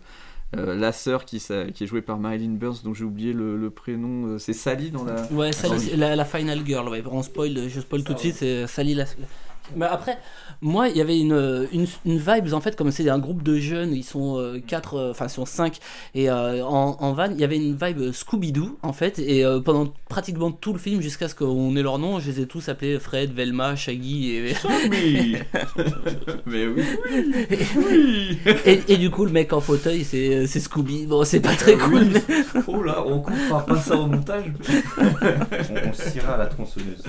euh, 0.57 0.75
la 0.75 0.91
sœur 0.91 1.25
qui, 1.25 1.37
est 1.37 1.85
jouée 1.85 2.01
par 2.01 2.19
Marilyn 2.19 2.51
Burns, 2.51 2.83
dont 2.83 2.93
j'ai 2.93 3.05
oublié 3.05 3.33
le, 3.33 3.57
le 3.57 3.69
prénom, 3.69 4.37
c'est 4.37 4.53
Sally 4.53 4.91
dans 4.91 5.05
la... 5.05 5.25
Ouais, 5.31 5.53
Sally, 5.53 5.73
Attends, 5.73 5.83
c'est 5.89 5.95
la, 5.97 6.15
la 6.15 6.25
Final 6.25 6.65
Girl, 6.65 6.89
ouais. 6.89 7.01
On 7.09 7.23
spoil, 7.23 7.69
je 7.69 7.79
spoil 7.79 8.03
tout 8.03 8.13
de 8.13 8.19
suite, 8.19 8.35
c'est 8.35 8.67
Sally 8.67 8.93
la, 8.93 9.05
Mais 9.75 9.85
après, 9.85 10.17
moi, 10.61 10.89
il 10.89 10.97
y 10.97 11.01
avait 11.01 11.19
une, 11.19 11.67
une, 11.71 11.87
une 12.05 12.17
vibes, 12.17 12.53
en 12.53 12.61
fait, 12.61 12.75
comme 12.75 12.91
c'est 12.91 13.09
un 13.09 13.19
groupe 13.19 13.43
de 13.43 13.57
jeunes, 13.57 13.93
ils 13.93 14.03
sont 14.03 14.37
euh, 14.37 14.59
quatre, 14.65 14.95
euh, 14.95 15.11
enfin, 15.11 15.25
ils 15.25 15.31
sont 15.31 15.45
cinq, 15.45 15.79
et 16.13 16.29
euh, 16.29 16.63
en, 16.65 16.97
en 16.99 17.13
van, 17.13 17.29
il 17.31 17.39
y 17.39 17.43
avait 17.43 17.57
une 17.57 17.75
vibe 17.75 18.11
Scooby-Doo, 18.11 18.77
en 18.83 18.93
fait, 18.93 19.19
et 19.19 19.43
euh, 19.45 19.59
pendant 19.59 19.91
pratiquement 20.09 20.51
tout 20.51 20.73
le 20.73 20.79
film, 20.79 21.01
jusqu'à 21.01 21.27
ce 21.27 21.35
qu'on 21.35 21.75
ait 21.75 21.81
leur 21.81 21.97
nom, 21.99 22.19
je 22.19 22.29
les 22.29 22.41
ai 22.41 22.45
tous 22.45 22.69
appelés 22.69 22.99
Fred, 22.99 23.33
Velma, 23.33 23.75
Shaggy, 23.75 24.35
et, 24.35 24.53
Oui 24.91 25.37
Mais 26.45 26.67
oui 26.67 28.37
et, 28.65 28.81
et 28.87 28.97
du 28.97 29.09
coup, 29.09 29.25
le 29.25 29.31
mec 29.31 29.53
en 29.53 29.61
fauteuil, 29.61 30.03
c'est 30.03 30.47
c'est 30.47 30.59
Scooby. 30.59 31.05
Bon, 31.05 31.23
c'est 31.23 31.39
pas 31.39 31.55
très 31.55 31.75
cool, 31.75 32.05
mais 32.05 32.21
Oh 32.67 32.83
là, 32.83 33.03
on 33.05 33.19
coupera 33.19 33.65
pas 33.65 33.77
ça 33.77 33.95
au 33.97 34.07
montage 34.07 34.45
On, 34.97 35.05
on 35.05 36.31
à 36.33 36.37
la 36.37 36.45
tronçonneuse. 36.47 37.03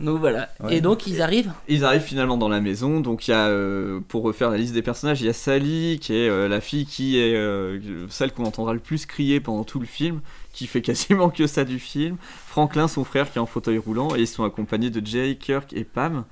donc 0.00 0.18
voilà. 0.20 0.48
Ouais. 0.60 0.76
Et 0.76 0.80
donc, 0.80 1.06
ils 1.06 1.20
arrivent. 1.22 1.37
Ils 1.68 1.84
arrivent 1.84 2.02
finalement 2.02 2.36
dans 2.36 2.48
la 2.48 2.60
maison, 2.60 3.00
donc 3.00 3.28
il 3.28 3.32
y 3.32 3.34
a, 3.34 3.46
euh, 3.48 4.00
pour 4.08 4.22
refaire 4.22 4.50
la 4.50 4.56
liste 4.56 4.74
des 4.74 4.82
personnages, 4.82 5.20
il 5.20 5.26
y 5.26 5.30
a 5.30 5.32
Sally, 5.32 5.98
qui 6.00 6.14
est 6.14 6.28
euh, 6.28 6.48
la 6.48 6.60
fille 6.60 6.86
qui 6.86 7.18
est 7.18 7.34
euh, 7.34 8.06
celle 8.08 8.32
qu'on 8.32 8.44
entendra 8.44 8.72
le 8.72 8.80
plus 8.80 9.06
crier 9.06 9.40
pendant 9.40 9.64
tout 9.64 9.78
le 9.78 9.86
film, 9.86 10.20
qui 10.52 10.66
fait 10.66 10.82
quasiment 10.82 11.30
que 11.30 11.46
ça 11.46 11.64
du 11.64 11.78
film. 11.78 12.16
Franklin, 12.46 12.88
son 12.88 13.04
frère, 13.04 13.30
qui 13.30 13.38
est 13.38 13.40
en 13.40 13.46
fauteuil 13.46 13.78
roulant, 13.78 14.14
et 14.14 14.20
ils 14.20 14.26
sont 14.26 14.44
accompagnés 14.44 14.90
de 14.90 15.04
Jay, 15.04 15.36
Kirk 15.38 15.72
et 15.72 15.84
Pam. 15.84 16.24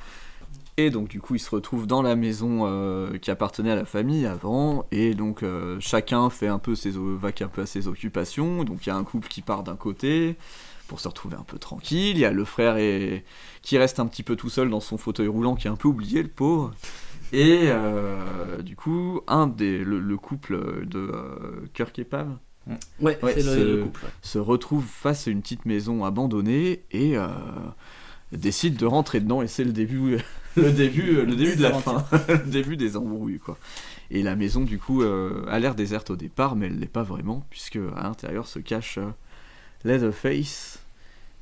Et 0.78 0.90
donc 0.90 1.08
du 1.08 1.20
coup, 1.20 1.34
ils 1.34 1.40
se 1.40 1.48
retrouvent 1.48 1.86
dans 1.86 2.02
la 2.02 2.16
maison 2.16 3.18
qui 3.22 3.30
appartenait 3.30 3.70
à 3.70 3.76
la 3.76 3.86
famille 3.86 4.26
avant, 4.26 4.84
et 4.92 5.14
donc 5.14 5.42
chacun 5.80 6.28
fait 6.28 6.48
un 6.48 6.58
peu 6.58 6.74
ses, 6.74 6.96
un 6.96 7.48
peu 7.48 7.62
à 7.62 7.64
ses 7.64 7.88
occupations. 7.88 8.62
Donc 8.62 8.84
il 8.84 8.90
y 8.90 8.92
a 8.92 8.96
un 8.96 9.04
couple 9.04 9.26
qui 9.28 9.40
part 9.40 9.62
d'un 9.62 9.76
côté 9.76 10.36
pour 10.88 11.00
se 11.00 11.08
retrouver 11.08 11.36
un 11.36 11.42
peu 11.42 11.58
tranquille. 11.58 12.16
Il 12.16 12.18
y 12.18 12.24
a 12.24 12.30
le 12.32 12.44
frère 12.44 12.76
et 12.76 13.24
qui 13.62 13.76
reste 13.78 13.98
un 14.00 14.06
petit 14.06 14.22
peu 14.22 14.36
tout 14.36 14.48
seul 14.50 14.70
dans 14.70 14.80
son 14.80 14.98
fauteuil 14.98 15.28
roulant, 15.28 15.54
qui 15.56 15.66
est 15.66 15.70
un 15.70 15.76
peu 15.76 15.88
oublié, 15.88 16.22
le 16.22 16.28
pauvre. 16.28 16.72
Et 17.32 17.62
euh, 17.64 18.62
du 18.62 18.76
coup, 18.76 19.20
un 19.26 19.46
des 19.48 19.78
le, 19.78 19.98
le 19.98 20.16
couple 20.16 20.86
de 20.86 20.98
euh, 21.12 21.66
Kirk 21.74 21.98
et 21.98 22.04
Pam 22.04 22.38
Ouais, 23.00 23.16
Ouais, 23.22 23.32
c'est 23.34 23.42
le, 23.44 23.52
ce- 23.54 23.76
le 23.76 23.82
couple. 23.84 24.04
ouais. 24.04 24.10
se 24.22 24.38
retrouve 24.38 24.84
face 24.84 25.28
à 25.28 25.30
une 25.30 25.40
petite 25.42 25.66
maison 25.66 26.04
abandonnée 26.04 26.82
et 26.90 27.16
euh, 27.16 27.28
décide 28.32 28.76
de 28.76 28.86
rentrer 28.86 29.20
dedans 29.20 29.42
et 29.42 29.46
c'est 29.46 29.62
le 29.64 29.72
début 29.72 30.18
le 30.56 30.72
début 30.72 31.24
le 31.24 31.36
début 31.36 31.54
de 31.56 31.62
la 31.62 31.72
fin 31.74 32.04
le 32.28 32.38
début 32.50 32.76
des 32.76 32.96
embrouilles 32.96 33.38
quoi 33.38 33.56
et 34.10 34.22
la 34.24 34.34
maison 34.34 34.62
du 34.62 34.78
coup 34.78 35.02
euh, 35.02 35.44
a 35.48 35.58
l'air 35.60 35.74
déserte 35.76 36.10
au 36.10 36.16
départ 36.16 36.56
mais 36.56 36.66
elle 36.66 36.78
l'est 36.80 36.86
pas 36.86 37.04
vraiment 37.04 37.46
puisque 37.50 37.78
à 37.96 38.02
l'intérieur 38.02 38.48
se 38.48 38.58
cache 38.58 38.98
euh, 38.98 39.06
Leatherface 39.84 40.78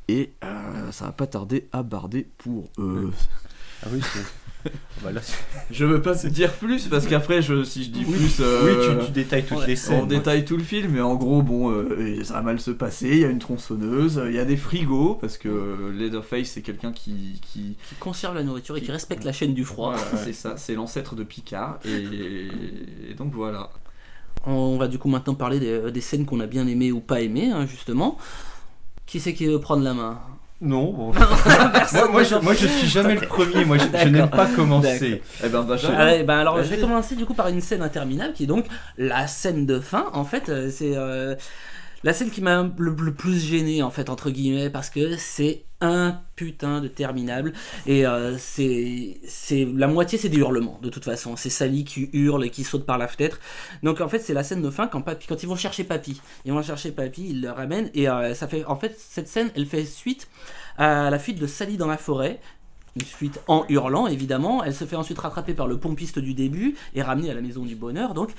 et 0.08 0.30
euh, 0.44 0.92
ça 0.92 1.06
va 1.06 1.12
pas 1.12 1.26
tarder 1.26 1.66
à 1.72 1.82
barder 1.82 2.26
pour 2.38 2.68
eux 2.78 3.10
Ah 3.82 3.88
oui, 3.92 4.00
c'est. 4.02 4.20
Bah 5.02 5.12
là, 5.12 5.20
je 5.70 5.84
veux 5.84 6.00
pas 6.00 6.14
te 6.16 6.26
dire 6.26 6.50
plus 6.54 6.88
parce 6.88 7.06
qu'après 7.06 7.42
je, 7.42 7.64
si 7.64 7.84
je 7.84 7.90
dis 7.90 8.02
plus 8.02 8.40
euh, 8.40 8.62
Oui, 8.64 8.98
tu, 8.98 9.06
tu 9.06 9.12
détailles 9.12 9.44
toutes 9.44 9.58
ouais, 9.58 9.66
les 9.66 9.76
scènes. 9.76 10.04
on 10.04 10.06
détaille 10.06 10.46
tout 10.46 10.56
le 10.56 10.62
film, 10.62 10.92
mais 10.92 11.02
en 11.02 11.16
gros, 11.16 11.42
bon, 11.42 11.70
euh, 11.70 12.24
ça 12.24 12.32
va 12.34 12.40
mal 12.40 12.58
se 12.58 12.70
passer. 12.70 13.10
Il 13.10 13.18
y 13.18 13.24
a 13.26 13.28
une 13.28 13.40
tronçonneuse, 13.40 14.22
il 14.26 14.32
y 14.32 14.38
a 14.38 14.46
des 14.46 14.56
frigos, 14.56 15.18
parce 15.20 15.36
que 15.36 15.92
Leatherface, 15.92 16.46
c'est 16.48 16.62
quelqu'un 16.62 16.92
qui. 16.92 17.42
qui... 17.42 17.76
Qui 17.90 17.94
conserve 18.00 18.36
la 18.36 18.42
nourriture 18.42 18.78
et 18.78 18.80
qui 18.80 18.90
respecte 18.90 19.24
la 19.24 19.32
chaîne 19.32 19.52
du 19.52 19.66
froid. 19.66 19.96
Voilà, 19.96 20.24
c'est 20.24 20.32
ça, 20.32 20.56
c'est 20.56 20.74
l'ancêtre 20.74 21.14
de 21.14 21.24
Picard. 21.24 21.78
Et... 21.84 22.48
et 23.10 23.14
donc 23.14 23.34
voilà. 23.34 23.68
On 24.46 24.76
va 24.76 24.88
du 24.88 24.98
coup 24.98 25.08
maintenant 25.08 25.34
parler 25.34 25.58
des, 25.58 25.90
des 25.90 26.00
scènes 26.00 26.26
qu'on 26.26 26.40
a 26.40 26.46
bien 26.46 26.66
aimées 26.66 26.92
ou 26.92 27.00
pas 27.00 27.20
aimées, 27.20 27.50
hein, 27.50 27.66
justement. 27.66 28.18
Qui 29.06 29.20
c'est 29.20 29.34
qui 29.34 29.46
veut 29.46 29.60
prendre 29.60 29.82
la 29.82 29.94
main 29.94 30.18
Non, 30.60 30.92
bon. 30.92 31.12
moi, 31.92 32.08
moi, 32.10 32.22
je, 32.22 32.34
moi, 32.36 32.54
je 32.54 32.66
suis 32.66 32.86
jamais 32.88 33.14
le 33.14 33.26
premier. 33.26 33.64
Moi, 33.64 33.78
je, 33.78 33.84
je 33.84 34.08
n'aime 34.08 34.30
pas 34.30 34.46
commencer. 34.46 35.22
Eh 35.42 35.48
ben, 35.48 35.66
Ah 35.96 36.04
ouais, 36.04 36.24
ben 36.24 36.38
alors 36.38 36.62
je 36.62 36.68
vais 36.68 36.78
commencer 36.78 37.16
du 37.16 37.26
coup 37.26 37.34
par 37.34 37.48
une 37.48 37.60
scène 37.60 37.82
interminable 37.82 38.32
qui 38.32 38.44
est 38.44 38.46
donc 38.46 38.66
la 38.98 39.26
scène 39.26 39.66
de 39.66 39.80
fin. 39.80 40.06
En 40.12 40.24
fait, 40.24 40.48
euh, 40.48 40.70
c'est 40.70 40.96
euh, 40.96 41.34
la 42.04 42.12
scène 42.12 42.30
qui 42.30 42.42
m'a 42.42 42.70
le, 42.76 43.14
plus 43.14 43.40
gêné 43.40 43.82
en 43.82 43.90
fait 43.90 44.10
entre 44.10 44.30
guillemets 44.30 44.68
parce 44.68 44.90
que 44.90 45.16
c'est 45.16 45.64
un 45.80 46.20
putain 46.36 46.80
de 46.80 46.88
terminable 46.88 47.54
et 47.86 48.06
euh, 48.06 48.36
c'est 48.38 49.18
la 49.74 49.88
moitié 49.88 50.18
c'est 50.18 50.28
des 50.28 50.36
hurlements 50.36 50.78
de 50.82 50.90
toute 50.90 51.04
façon. 51.04 51.34
C'est 51.36 51.50
Sally 51.50 51.84
qui 51.84 52.10
hurle 52.12 52.44
et 52.44 52.50
qui 52.50 52.62
saute 52.62 52.84
par 52.84 52.98
la 52.98 53.08
fenêtre. 53.08 53.40
Donc 53.82 54.02
en 54.02 54.08
fait 54.08 54.18
c'est 54.18 54.34
la 54.34 54.44
scène 54.44 54.60
de 54.60 54.70
fin 54.70 54.86
quand 54.86 55.42
ils 55.42 55.48
vont 55.48 55.56
chercher 55.56 55.82
papy, 55.82 56.20
ils 56.44 56.52
vont 56.52 56.62
chercher 56.62 56.92
papy, 56.92 57.30
ils 57.30 57.40
le 57.40 57.50
ramènent 57.50 57.90
et 57.94 58.08
euh, 58.08 58.34
ça 58.34 58.48
fait 58.48 58.64
en 58.66 58.76
fait 58.76 58.94
cette 58.98 59.28
scène 59.28 59.50
elle 59.56 59.66
fait 59.66 59.86
suite 59.86 60.28
à 60.76 61.08
la 61.08 61.18
fuite 61.18 61.38
de 61.38 61.46
Sally 61.46 61.78
dans 61.78 61.88
la 61.88 61.96
forêt 61.96 62.38
une 62.96 63.02
fuite 63.02 63.40
en 63.48 63.64
hurlant 63.68 64.06
évidemment. 64.06 64.62
Elle 64.64 64.74
se 64.74 64.84
fait 64.84 64.96
ensuite 64.96 65.18
rattraper 65.18 65.54
par 65.54 65.66
le 65.66 65.76
pompiste 65.78 66.18
du 66.18 66.34
début 66.34 66.74
et 66.94 67.02
ramenée 67.02 67.30
à 67.30 67.34
la 67.34 67.40
maison 67.40 67.64
du 67.64 67.74
bonheur. 67.74 68.14
Donc 68.14 68.30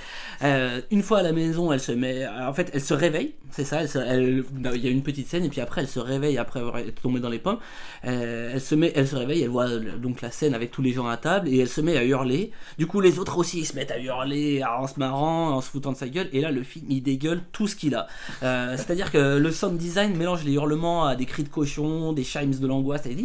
euh, 0.43 0.81
une 0.91 1.03
fois 1.03 1.19
à 1.19 1.23
la 1.23 1.31
maison, 1.33 1.71
elle 1.71 1.79
se 1.79 1.91
met, 1.91 2.25
en 2.27 2.53
fait, 2.53 2.71
elle 2.73 2.81
se 2.81 2.93
réveille. 2.93 3.33
C'est 3.51 3.65
ça. 3.65 3.83
elle 3.83 3.89
elle- 4.07 4.45
Il 4.75 4.83
y 4.83 4.87
a 4.87 4.91
une 4.91 5.03
petite 5.03 5.27
scène 5.27 5.43
et 5.45 5.49
puis 5.49 5.61
après 5.61 5.81
elle 5.81 5.87
se 5.87 5.99
réveille 5.99 6.37
après 6.37 6.59
avoir 6.59 6.77
été 6.79 6.91
tombée 6.91 7.19
dans 7.19 7.29
les 7.29 7.39
pommes. 7.39 7.57
Euh, 8.05 8.51
elle 8.53 8.61
se 8.61 8.75
met, 8.75 8.91
elle 8.95 9.07
se 9.07 9.15
réveille, 9.15 9.41
elle 9.43 9.49
voit 9.49 9.67
euh, 9.67 9.97
donc 9.97 10.21
la 10.21 10.31
scène 10.31 10.53
avec 10.53 10.71
tous 10.71 10.81
les 10.81 10.91
gens 10.93 11.07
à 11.07 11.17
table 11.17 11.47
et 11.49 11.57
elle 11.59 11.69
se 11.69 11.81
met 11.81 11.97
à 11.97 12.03
hurler. 12.03 12.51
Du 12.77 12.87
coup 12.87 13.01
les 13.01 13.19
autres 13.19 13.37
aussi 13.37 13.59
ils 13.59 13.65
se 13.65 13.75
mettent 13.75 13.91
à 13.91 13.99
hurler 13.99 14.63
en 14.63 14.87
se 14.87 14.99
marrant, 14.99 15.49
en 15.51 15.61
se 15.61 15.69
foutant 15.69 15.91
de 15.91 15.97
sa 15.97 16.07
gueule. 16.07 16.29
Et 16.33 16.41
là 16.41 16.51
le 16.51 16.63
film 16.63 16.85
il 16.89 17.01
dégueule 17.01 17.41
tout 17.51 17.67
ce 17.67 17.75
qu'il 17.75 17.95
a. 17.95 18.07
Euh, 18.43 18.75
C'est-à-dire 18.77 19.11
que 19.11 19.37
le 19.37 19.51
sound 19.51 19.77
design 19.77 20.15
mélange 20.15 20.43
les 20.43 20.53
hurlements 20.53 21.05
à 21.05 21.15
des 21.15 21.25
cris 21.25 21.43
de 21.43 21.49
cochon, 21.49 22.13
des 22.13 22.23
chimes 22.23 22.51
de 22.55 22.67
l'angoisse, 22.67 23.03
des 23.03 23.15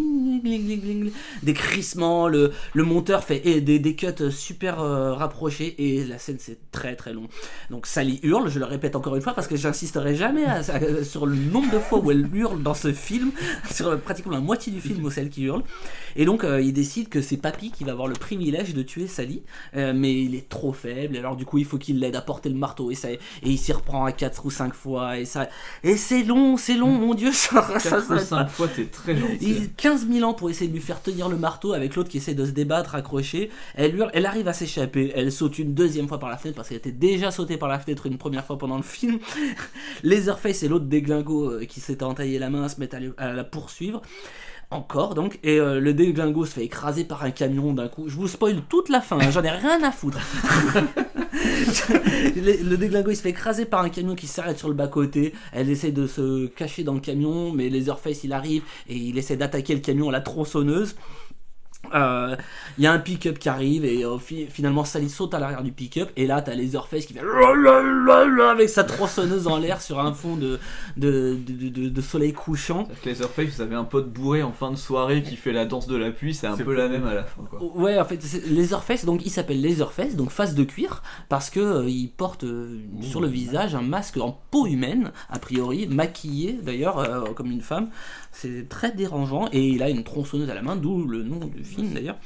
des 1.43 1.55
crissements. 1.55 2.29
Le, 2.29 2.53
le 2.75 2.85
monteur 2.85 3.25
fait 3.25 3.47
et 3.47 3.61
des, 3.61 3.79
des 3.79 3.95
cuts 3.95 4.31
super 4.31 4.81
euh, 4.81 5.13
rapprochés 5.15 5.75
et 5.79 6.05
la 6.05 6.19
scène 6.19 6.37
c'est 6.39 6.59
très 6.73 6.97
très 6.97 7.13
long. 7.13 7.29
Donc 7.71 7.87
Sally 7.87 8.21
hurle, 8.23 8.49
je 8.49 8.59
le 8.59 8.65
répète 8.65 8.97
encore 8.97 9.17
une 9.17 9.23
fois 9.23 9.35
parce 9.35 9.47
que 9.49 9.57
j'insisterai 9.57 10.15
jamais 10.15 10.45
à- 10.45 10.59
à- 10.59 11.05
sur 11.05 11.27
le 11.27 11.35
nombre 11.37 11.71
de 11.73 11.79
fois 11.79 11.99
où 11.99 12.11
elle 12.11 12.29
hurle 12.35 12.63
dans 12.63 12.75
ce 12.75 12.93
film, 12.93 13.33
sur 13.73 13.99
pratiquement 14.01 14.33
la 14.33 14.41
moitié 14.41 14.73
du 14.73 14.81
film 14.81 15.05
où 15.05 15.11
c'est 15.11 15.23
elle 15.23 15.31
qui 15.31 15.43
hurle. 15.45 15.63
Et 16.17 16.25
donc 16.25 16.45
euh, 16.45 16.61
il 16.61 16.73
décide 16.73 17.09
que 17.09 17.23
c'est 17.23 17.37
Papy 17.37 17.71
qui 17.71 17.85
va 17.85 17.93
avoir 17.93 18.09
le 18.09 18.15
privilège 18.15 18.75
de 18.75 18.83
tuer 18.83 19.07
Sally, 19.07 19.43
euh, 19.77 19.93
mais 19.95 20.23
il 20.23 20.35
est 20.35 20.49
trop 20.49 20.73
faible. 20.73 21.17
Alors 21.17 21.37
du 21.37 21.45
coup 21.45 21.59
il 21.59 21.65
faut 21.65 21.79
qu'il 21.79 21.99
l'aide 22.01 22.17
à 22.17 22.21
porter 22.23 22.49
le 22.49 22.57
marteau 22.57 22.91
et 22.91 22.95
ça 22.95 23.11
et 23.11 23.19
il 23.43 23.59
s'y 23.59 23.73
reprend 23.73 24.05
à 24.05 24.13
4 24.13 24.47
ou 24.47 24.51
5 24.51 24.75
fois 24.75 25.19
et 25.19 25.25
ça 25.25 25.49
et 25.83 25.97
c'est 25.97 26.23
long, 26.23 26.57
c'est 26.57 26.75
long, 26.77 26.89
mon 26.91 27.15
dieu, 27.15 27.33
ça, 27.33 27.63
ça 27.79 27.91
4 27.91 27.97
ou 27.99 28.07
s'arrête 28.07 28.09
pas. 28.09 28.25
5 28.25 28.49
fois, 28.49 28.69
t'es 28.69 28.85
très 28.87 29.17
gentil. 29.17 29.37
Il- 29.41 29.71
15 29.75 30.09
000 30.11 30.29
ans 30.29 30.35
pour 30.35 30.51
essayer 30.51 30.69
de 30.69 30.75
lui 30.75 30.81
faire 30.83 31.01
tenir 31.03 31.10
le 31.29 31.37
marteau 31.37 31.73
avec 31.73 31.97
l'autre 31.97 32.09
qui 32.09 32.19
essaie 32.19 32.35
de 32.35 32.45
se 32.45 32.51
débattre, 32.51 32.95
accroché. 32.95 33.51
Elle 33.75 34.09
elle 34.13 34.27
arrive 34.27 34.49
à 34.49 34.53
s'échapper. 34.53 35.13
Elle 35.15 35.33
saute 35.33 35.59
une 35.59 35.75
deuxième 35.75 36.09
fois 36.09 36.19
par 36.19 36.31
la 36.31 36.37
fenêtre 36.37 36.57
parce 36.57 36.69
qu'elle 36.69 36.79
était 36.79 36.93
déjà 36.93 37.31
sautée 37.31 37.57
par 37.57 37.69
la 37.69 37.79
fenêtre 37.79 38.07
une 38.07 38.19
première 38.19 38.45
fois 38.45 38.59
pendant 38.59 38.77
le 38.77 38.83
film. 38.83 39.19
Leatherface 40.03 40.63
et 40.63 40.69
l'autre 40.69 40.87
déglingo 40.87 41.51
euh, 41.51 41.65
qui 41.65 41.81
s'était 41.81 42.05
entaillé 42.05 42.39
la 42.39 42.51
main 42.51 42.69
se 42.69 42.81
mettent 42.81 42.97
à 43.17 43.33
la 43.33 43.45
poursuivre. 43.45 44.03
Encore 44.73 45.15
donc, 45.15 45.41
et 45.43 45.59
euh, 45.59 45.81
le 45.81 45.93
déglingo 45.93 46.47
se 46.47 46.53
fait 46.53 46.65
écraser 46.65 47.03
par 47.03 47.25
un 47.25 47.33
camion 47.33 47.73
d'un 47.73 47.89
coup. 47.89 48.09
Je 48.09 48.15
vous 48.15 48.29
spoil 48.29 48.63
toute 48.69 48.89
la 48.89 49.01
fin, 49.01 49.19
hein, 49.19 49.31
j'en 49.31 49.43
ai 49.43 49.51
rien 49.51 49.83
à 49.83 49.91
foutre. 49.91 50.21
le, 51.33 52.77
déglingo 52.77 53.11
il 53.11 53.17
se 53.17 53.23
fait 53.23 53.31
écraser 53.31 53.65
par 53.65 53.83
un 53.83 53.89
camion 53.89 54.15
qui 54.15 54.27
s'arrête 54.27 54.59
sur 54.59 54.69
le 54.69 54.75
bas-côté. 54.75 55.33
Elle 55.53 55.71
essaie 55.71 55.93
de 55.93 56.07
se 56.07 56.47
cacher 56.47 56.83
dans 56.83 56.95
le 56.95 57.01
camion, 57.01 57.53
mais 57.53 57.69
Leatherface 57.69 58.25
il 58.25 58.33
arrive 58.33 58.63
et 58.89 58.97
il 58.97 59.19
essaie 59.19 59.37
d'attaquer 59.37 59.75
le 59.75 59.81
camion 59.81 60.09
à 60.09 60.13
la 60.13 60.21
tronçonneuse. 60.21 60.97
Euh, 61.95 62.37
Il 62.79 62.85
y 62.85 62.87
a 62.87 62.93
un 62.93 62.99
pick-up 62.99 63.39
qui 63.39 63.49
arrive 63.49 63.85
et 63.85 64.05
euh, 64.05 64.19
fi- 64.19 64.47
finalement 64.47 64.85
Sally 64.85 65.09
saute 65.11 65.35
à 65.35 65.41
l'arrière 65.41 65.63
du 65.63 65.73
pick-up 65.73 66.11
et 66.17 66.27
là 66.27 66.41
t'as 66.41 66.55
Leatherface 66.55 67.05
qui 67.07 67.15
fait 67.15 67.21
avec 68.51 68.69
sa 68.69 68.85
tronçonneuse 68.85 69.47
en 69.49 69.57
l'air 69.59 69.81
sur 69.83 69.99
un 69.99 70.13
fond 70.13 70.37
de, 70.37 70.59
de, 70.97 71.37
de, 71.47 71.69
de- 71.69 71.89
de 71.89 72.01
soleil 72.01 72.33
couchant. 72.33 72.85
Avec 72.85 73.05
Leatherface, 73.07 73.49
vous 73.57 73.61
avez 73.63 73.75
un 73.75 73.85
pote 73.85 74.09
bourré 74.13 74.43
en 74.43 74.53
fin 74.53 74.71
de 74.71 74.77
soirée 74.77 75.23
qui 75.23 75.37
fait 75.37 75.53
la 75.53 75.65
danse 75.65 75.87
de 75.89 75.97
la 75.97 76.11
pluie, 76.11 76.35
c'est 76.35 76.47
un 76.47 76.57
peu 76.57 76.75
la 76.75 76.89
même 76.89 77.07
à 77.07 77.15
la 77.15 77.25
fin 77.25 77.43
quoi. 77.51 77.61
Ouais, 77.75 77.99
en 77.99 78.05
fait, 78.05 78.23
c'est- 78.23 78.47
Leatherface, 78.47 79.05
donc 79.05 79.25
il 79.27 79.31
s'appelle 79.31 79.61
Leatherface, 79.61 80.15
donc 80.17 80.31
face 80.31 80.55
de 80.55 80.63
cuir, 80.65 81.03
parce 81.29 81.51
que 81.51 81.61
euh, 81.61 81.89
il 81.89 82.09
porte 82.11 82.45
euh, 82.45 82.79
sur 83.01 83.21
le 83.21 83.27
visage 83.29 83.75
un 83.75 83.83
masque 83.83 84.17
en 84.19 84.39
peau 84.51 84.67
humaine, 84.67 85.11
a 85.29 85.39
priori, 85.39 85.89
maquillé 85.89 86.59
d'ailleurs, 86.63 86.99
euh, 86.99 87.25
comme 87.35 87.51
une 87.51 87.63
femme. 87.63 87.89
C'est 88.33 88.69
très 88.69 88.93
dérangeant, 88.93 89.49
et 89.53 89.67
il 89.69 89.83
a 89.83 89.91
une 89.91 90.05
tronçonneuse 90.05 90.49
à 90.51 90.55
la 90.55 90.63
main, 90.63 90.77
d'où 90.77 91.05
le 91.07 91.23
nom 91.23 91.45
du 91.47 91.65
film 91.65 91.93
d'ailleurs. 91.93 92.19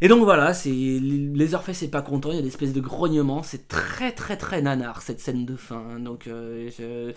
Et 0.00 0.08
donc 0.08 0.24
voilà, 0.24 0.52
c'est 0.54 0.70
Leatherface 0.70 1.82
est 1.84 1.88
pas 1.88 2.02
content, 2.02 2.30
il 2.32 2.36
y 2.36 2.38
a 2.38 2.42
des 2.42 2.48
espèces 2.48 2.72
de 2.72 2.80
grognements, 2.80 3.42
c'est 3.44 3.68
très 3.68 4.10
très 4.12 4.36
très 4.36 4.60
nanar 4.60 5.00
cette 5.02 5.20
scène 5.20 5.46
de 5.46 5.56
fin. 5.56 5.82
hein. 5.94 6.00
Donc 6.00 6.26
euh, 6.26 6.68
je- 6.76 7.12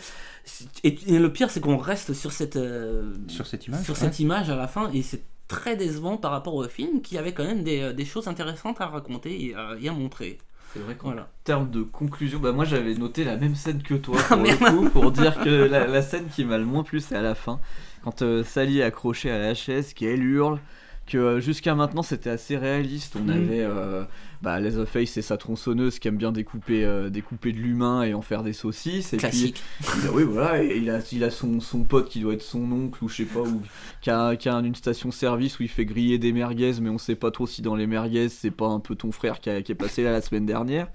et, 0.83 0.97
et 1.07 1.19
le 1.19 1.33
pire 1.33 1.49
c'est 1.49 1.59
qu'on 1.59 1.77
reste 1.77 2.13
sur 2.13 2.31
cette 2.31 2.55
euh, 2.55 3.13
Sur 3.27 3.47
cette 3.47 3.65
image 3.67 3.83
sur 3.83 3.95
ouais. 3.95 3.99
cette 3.99 4.19
image 4.19 4.49
à 4.51 4.55
la 4.55 4.67
fin 4.67 4.91
et 4.93 5.01
c'est 5.01 5.23
très 5.47 5.75
décevant 5.75 6.17
par 6.17 6.31
rapport 6.31 6.53
au 6.53 6.63
film 6.69 7.01
qui 7.01 7.17
avait 7.17 7.33
quand 7.33 7.43
même 7.45 7.63
des, 7.63 7.81
euh, 7.81 7.93
des 7.93 8.05
choses 8.05 8.27
intéressantes 8.27 8.79
à 8.79 8.85
raconter 8.87 9.43
et, 9.47 9.55
à- 9.55 9.75
et 9.81 9.89
à 9.89 9.93
montrer. 9.93 10.37
C'est 10.77 10.83
vrai 10.83 10.95
qu'en 10.95 11.07
Voilà. 11.09 11.27
termes 11.43 11.69
de 11.71 11.81
conclusion, 11.81 12.39
bah 12.39 12.51
moi 12.51 12.65
j'avais 12.65 12.93
noté 12.93 13.23
la 13.23 13.35
même 13.37 13.55
scène 13.55 13.81
que 13.81 13.95
toi 13.95 14.17
pour 14.27 14.37
le 14.37 14.57
coup, 14.71 14.89
pour 14.89 15.11
dire 15.11 15.39
que 15.43 15.49
la, 15.49 15.87
la 15.87 16.01
scène 16.01 16.27
qui 16.27 16.45
m'a 16.45 16.57
le 16.57 16.65
moins 16.65 16.83
plu 16.83 16.99
c'est 16.99 17.15
à 17.15 17.21
la 17.21 17.35
fin, 17.35 17.59
quand 18.03 18.21
euh, 18.21 18.43
Sally 18.43 18.79
est 18.79 18.83
accrochée 18.83 19.31
à 19.31 19.39
la 19.39 19.53
chaise, 19.53 19.93
qu'elle 19.93 20.23
hurle, 20.23 20.59
que 21.07 21.17
euh, 21.17 21.39
jusqu'à 21.39 21.73
maintenant 21.75 22.03
c'était 22.03 22.29
assez 22.29 22.57
réaliste. 22.57 23.15
On 23.15 23.25
Mm. 23.25 23.29
avait 23.29 23.63
euh, 23.63 24.03
bah, 24.41 24.59
Leatherface 24.59 25.17
et 25.17 25.21
sa 25.21 25.37
tronçonneuse 25.37 25.99
qui 25.99 26.07
aime 26.07 26.17
bien 26.17 26.31
découper, 26.31 26.83
euh, 26.85 27.09
découper 27.09 27.51
de 27.53 27.57
l'humain 27.57 28.03
et 28.03 28.13
en 28.13 28.21
faire 28.21 28.43
des 28.43 28.53
saucisses. 28.53 29.13
Et 29.13 29.17
Classique. 29.17 29.61
puis, 29.79 29.87
il 30.03 30.07
a- 30.07 30.11
oui, 30.11 30.23
voilà, 30.23 30.63
et 30.63 30.77
il 30.77 30.89
a, 30.89 30.99
il 31.11 31.23
a 31.23 31.29
son, 31.31 31.59
son 31.59 31.83
pote 31.83 32.09
qui 32.09 32.19
doit 32.19 32.33
être 32.33 32.41
son 32.41 32.71
oncle 32.71 33.03
ou 33.03 33.09
je 33.09 33.15
sais 33.17 33.23
pas, 33.25 33.41
ou 33.41 33.61
qui 34.01 34.09
a, 34.09 34.35
qui 34.35 34.49
a 34.49 34.53
une 34.55 34.75
station-service 34.75 35.59
où 35.59 35.63
il 35.63 35.69
fait 35.69 35.85
griller 35.85 36.17
des 36.17 36.31
merguez, 36.33 36.73
mais 36.81 36.89
on 36.89 36.97
sait 36.97 37.15
pas 37.15 37.31
trop 37.31 37.47
si 37.47 37.61
dans 37.61 37.75
les 37.75 37.87
merguez 37.87 38.29
c'est 38.29 38.51
pas 38.51 38.67
un 38.67 38.79
peu 38.79 38.95
ton 38.95 39.11
frère 39.11 39.39
qui, 39.39 39.49
a- 39.49 39.61
qui 39.61 39.71
est 39.71 39.75
passé 39.75 40.03
là 40.03 40.11
la 40.11 40.21
semaine 40.21 40.45
dernière. 40.45 40.87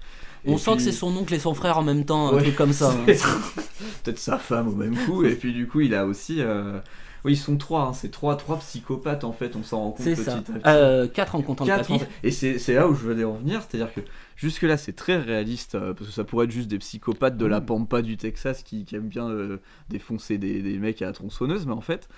On 0.45 0.57
sent 0.57 0.75
que 0.75 0.81
c'est 0.81 0.91
son 0.91 1.15
oncle 1.15 1.33
et 1.33 1.39
son 1.39 1.53
frère 1.53 1.77
en 1.77 1.83
même 1.83 2.03
temps, 2.03 2.35
un 2.35 2.41
truc 2.41 2.55
comme 2.57 2.73
ça. 2.73 2.91
hein. 2.91 3.05
Peut-être 4.03 4.19
sa 4.19 4.37
femme 4.37 4.67
au 4.67 4.75
même 4.75 4.95
coup. 5.05 5.23
Et 5.25 5.35
puis 5.35 5.53
du 5.53 5.67
coup, 5.67 5.81
il 5.81 5.95
a 5.95 6.05
aussi. 6.05 6.37
euh, 6.41 6.79
Oui, 7.25 7.33
ils 7.33 7.37
sont 7.37 7.55
trois. 7.57 7.83
hein, 7.83 7.93
C'est 7.93 8.11
trois, 8.11 8.35
trois 8.35 8.57
psychopathes 8.59 9.23
en 9.23 9.31
fait. 9.31 9.55
On 9.55 9.63
s'en 9.63 9.79
rend 9.79 9.91
compte 9.91 10.01
C'est 10.05 10.15
petit 10.15 10.23
ça. 10.23 10.37
à 10.37 10.41
petit. 10.41 10.51
Euh, 10.65 11.07
4 11.07 11.35
en 11.35 11.41
comptant 11.41 11.65
Quatre, 11.65 11.91
en 11.91 11.99
fait. 11.99 12.09
Et 12.23 12.31
c'est 12.31 12.59
c'est 12.59 12.73
là 12.73 12.87
où 12.87 12.93
je 12.95 13.01
voulais 13.03 13.23
en 13.23 13.33
venir, 13.35 13.61
c'est-à-dire 13.61 13.93
que 13.93 14.01
jusque-là 14.35 14.75
c'est 14.77 14.93
très 14.93 15.17
réaliste, 15.17 15.75
euh, 15.75 15.93
parce 15.93 16.09
que 16.09 16.13
ça 16.13 16.23
pourrait 16.23 16.45
être 16.45 16.51
juste 16.51 16.67
des 16.69 16.79
psychopathes 16.79 17.37
de 17.37 17.45
la 17.45 17.59
Mm. 17.61 17.65
pampa 17.65 18.01
du 18.01 18.17
Texas 18.17 18.63
qui, 18.63 18.83
qui 18.85 18.95
aiment 18.95 19.07
bien 19.07 19.29
euh, 19.29 19.57
défoncer 19.89 20.37
des, 20.37 20.61
des 20.61 20.77
mecs 20.79 21.01
à 21.01 21.05
la 21.05 21.11
tronçonneuse, 21.13 21.65
mais 21.65 21.73
en 21.73 21.81
fait 21.81 22.09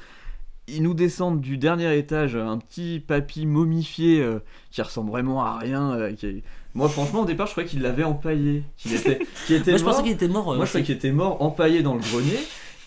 ils 0.67 0.81
nous 0.81 0.95
descendent 0.95 1.41
du 1.41 1.59
dernier 1.59 1.95
étage, 1.95 2.35
un 2.35 2.57
petit 2.57 3.00
papy 3.00 3.45
momifié 3.45 4.19
euh, 4.24 4.39
qui 4.71 4.81
ressemble 4.81 5.12
vraiment 5.12 5.45
à 5.45 5.59
rien. 5.59 5.91
euh, 5.93 6.12
qui 6.13 6.25
est- 6.25 6.43
Moi 6.74 6.89
franchement 6.89 7.21
au 7.21 7.25
départ 7.25 7.45
je 7.45 7.51
croyais 7.51 7.69
qu'il 7.69 7.83
l'avait 7.83 8.03
empaillé, 8.03 8.63
qu'il 8.75 8.95
était, 8.95 9.19
qu'il 9.45 9.57
était 9.57 9.69
Moi 9.69 9.77
je 9.77 9.83
mort. 9.83 9.91
pensais 9.93 10.03
qu'il 10.03 10.13
était 10.13 10.27
mort. 10.27 10.51
euh, 10.53 10.55
Moi, 10.55 10.65
je 10.65 10.69
croyais 10.71 10.83
qu'il 10.85 10.95
était 10.95 11.12
mort, 11.12 11.39
empaillé 11.43 11.83
dans 11.83 11.93
le 11.93 12.00
grenier. 12.00 12.39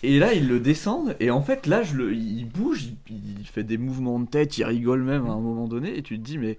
Et 0.03 0.19
là, 0.19 0.33
ils 0.33 0.47
le 0.47 0.59
descendent. 0.59 1.15
Et 1.19 1.29
en 1.31 1.41
fait, 1.41 1.67
là, 1.67 1.81
il 1.83 2.45
bouge, 2.45 2.89
il, 3.09 3.45
fait 3.45 3.63
des 3.63 3.77
mouvements 3.77 4.19
de 4.19 4.27
tête, 4.27 4.57
il 4.57 4.63
rigole 4.63 5.03
même 5.03 5.25
à 5.25 5.31
un 5.31 5.39
moment 5.39 5.67
donné. 5.67 5.97
Et 5.97 6.03
tu 6.03 6.17
te 6.17 6.23
dis, 6.23 6.37
mais 6.37 6.57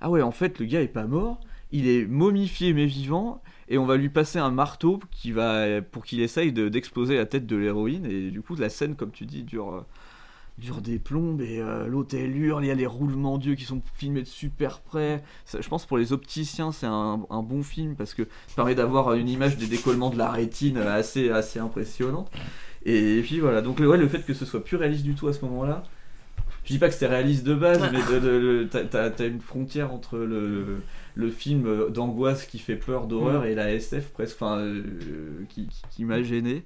ah 0.00 0.10
ouais, 0.10 0.22
en 0.22 0.32
fait, 0.32 0.58
le 0.58 0.66
gars 0.66 0.82
est 0.82 0.88
pas 0.88 1.06
mort. 1.06 1.40
Il 1.72 1.86
est 1.86 2.04
momifié 2.04 2.72
mais 2.72 2.86
vivant. 2.86 3.42
Et 3.68 3.78
on 3.78 3.86
va 3.86 3.96
lui 3.96 4.08
passer 4.08 4.40
un 4.40 4.50
marteau 4.50 4.98
pour 4.98 6.04
qu'il 6.04 6.20
essaye 6.20 6.52
de- 6.52 6.68
d'exploser 6.68 7.16
la 7.16 7.26
tête 7.26 7.46
de 7.46 7.56
l'héroïne. 7.56 8.06
Et 8.06 8.30
du 8.30 8.42
coup, 8.42 8.56
la 8.56 8.68
scène, 8.68 8.96
comme 8.96 9.12
tu 9.12 9.26
dis, 9.26 9.44
dure. 9.44 9.74
euh, 9.74 9.80
dure 10.58 10.82
des 10.82 10.98
plombes 10.98 11.40
et 11.40 11.58
euh, 11.58 11.86
l'hôtel 11.86 12.36
hurle, 12.36 12.64
il 12.64 12.68
y 12.68 12.70
a 12.70 12.74
les 12.74 12.86
roulements 12.86 13.38
d'yeux 13.38 13.54
qui 13.54 13.64
sont 13.64 13.80
filmés 13.94 14.20
de 14.20 14.26
super 14.26 14.80
près. 14.80 15.22
Je 15.58 15.66
pense 15.68 15.86
pour 15.86 15.96
les 15.96 16.12
opticiens 16.12 16.70
c'est 16.70 16.86
un, 16.86 17.16
bon 17.16 17.62
film 17.62 17.96
parce 17.96 18.12
que 18.12 18.24
ça 18.46 18.56
permet 18.56 18.74
d'avoir 18.74 19.14
une 19.14 19.28
image 19.28 19.56
des 19.56 19.66
décollements 19.66 20.10
de 20.10 20.18
la 20.18 20.30
rétine 20.30 20.76
assez 20.76 21.30
impressionnante. 21.58 22.30
Et, 22.84 23.20
puis 23.22 23.40
voilà, 23.40 23.60
donc 23.62 23.78
le- 23.80 23.88
ouais, 23.88 23.98
le 23.98 24.08
fait 24.08 24.24
que 24.24 24.34
ce 24.34 24.44
soit 24.46 24.64
plus 24.64 24.76
réaliste 24.76 25.04
du 25.04 25.14
tout 25.14 25.28
à 25.28 25.32
ce 25.32 25.44
moment-là, 25.44 25.82
je 26.64 26.72
dis 26.72 26.78
pas 26.78 26.88
que 26.88 26.94
c'était 26.94 27.06
réaliste 27.08 27.44
de 27.44 27.54
base, 27.54 27.80
mais 27.92 28.00
t'as- 28.70 29.26
une 29.26 29.40
frontière 29.40 29.92
entre 29.92 30.18
le, 30.18 30.78
le 31.14 31.30
film 31.30 31.90
d'angoisse 31.90 32.46
qui 32.46 32.58
fait 32.58 32.76
peur 32.76 33.06
d'horreur 33.06 33.44
et 33.44 33.54
la 33.54 33.72
SF 33.72 34.10
presque, 34.10 34.36
enfin, 34.40 34.58
euh, 34.58 34.82
qui, 35.48 35.66
qui- 35.66 35.82
qui 35.90 36.04
m'a 36.04 36.22
gêné. 36.22 36.64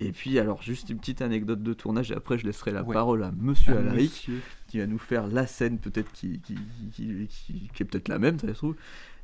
Et 0.00 0.10
puis 0.10 0.36
alors 0.40 0.60
juste 0.62 0.90
une 0.90 0.98
petite 0.98 1.22
anecdote 1.22 1.62
de 1.62 1.72
tournage 1.74 2.10
et 2.10 2.14
après 2.16 2.36
je 2.36 2.44
laisserai 2.44 2.72
la 2.72 2.82
Ouais. 2.82 2.92
parole 2.92 3.22
à 3.22 3.30
Monsieur 3.38 3.74
Ah, 3.76 3.80
Alaric 3.80 4.10
monsieur. 4.10 4.40
qui 4.66 4.78
va 4.78 4.86
nous 4.88 4.98
faire 4.98 5.28
la 5.28 5.46
scène 5.46 5.78
peut-être 5.78 6.10
qui, 6.10 6.40
qui, 6.40 6.56
qui, 6.92 7.28
qui- 7.28 7.70
qui 7.72 7.82
est 7.82 7.86
peut-être 7.86 8.08
la 8.08 8.18
même 8.18 8.36
ça 8.40 8.48
se 8.48 8.52
trouve. 8.54 8.74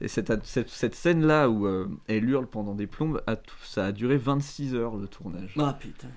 Et 0.01 0.07
cette, 0.07 0.33
cette, 0.45 0.69
cette 0.69 0.95
scène 0.95 1.27
là 1.27 1.51
où 1.51 1.67
euh, 1.67 1.89
elle 2.07 2.29
hurle 2.29 2.47
pendant 2.47 2.75
des 2.77 2.87
plombes, 2.87 3.21
a 3.27 3.35
ça 3.65 3.87
a 3.87 3.93
duré 3.93 4.19
26 4.19 4.77
heures 4.77 4.97
le 4.97 5.09
tournage. 5.09 5.55
Ah 5.59 5.77
putain. 5.81 6.09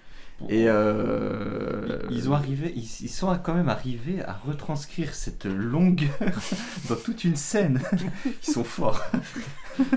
Et 0.50 0.65
euh, 0.67 2.00
Ils 2.10 2.29
ont 2.29 2.33
arrivé, 2.33 2.74
ils, 2.75 2.89
ils 3.01 3.10
sont 3.10 3.38
quand 3.43 3.53
même 3.53 3.69
arrivés 3.69 4.24
à 4.24 4.33
retranscrire 4.45 5.13
cette 5.13 5.45
longueur 5.45 6.10
dans 6.89 6.95
toute 6.95 7.24
une 7.24 7.36
scène. 7.36 7.81
Ils 8.25 8.53
sont 8.53 8.63
forts. 8.63 9.01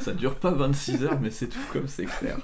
ça 0.01 0.13
dure 0.13 0.37
pas 0.37 0.53
26 0.53 1.03
heures 1.05 1.21
mais 1.21 1.31
c'est 1.31 1.49
tout 1.49 1.59
comme 1.73 1.89
c'est 1.89 2.05
clair. 2.05 2.39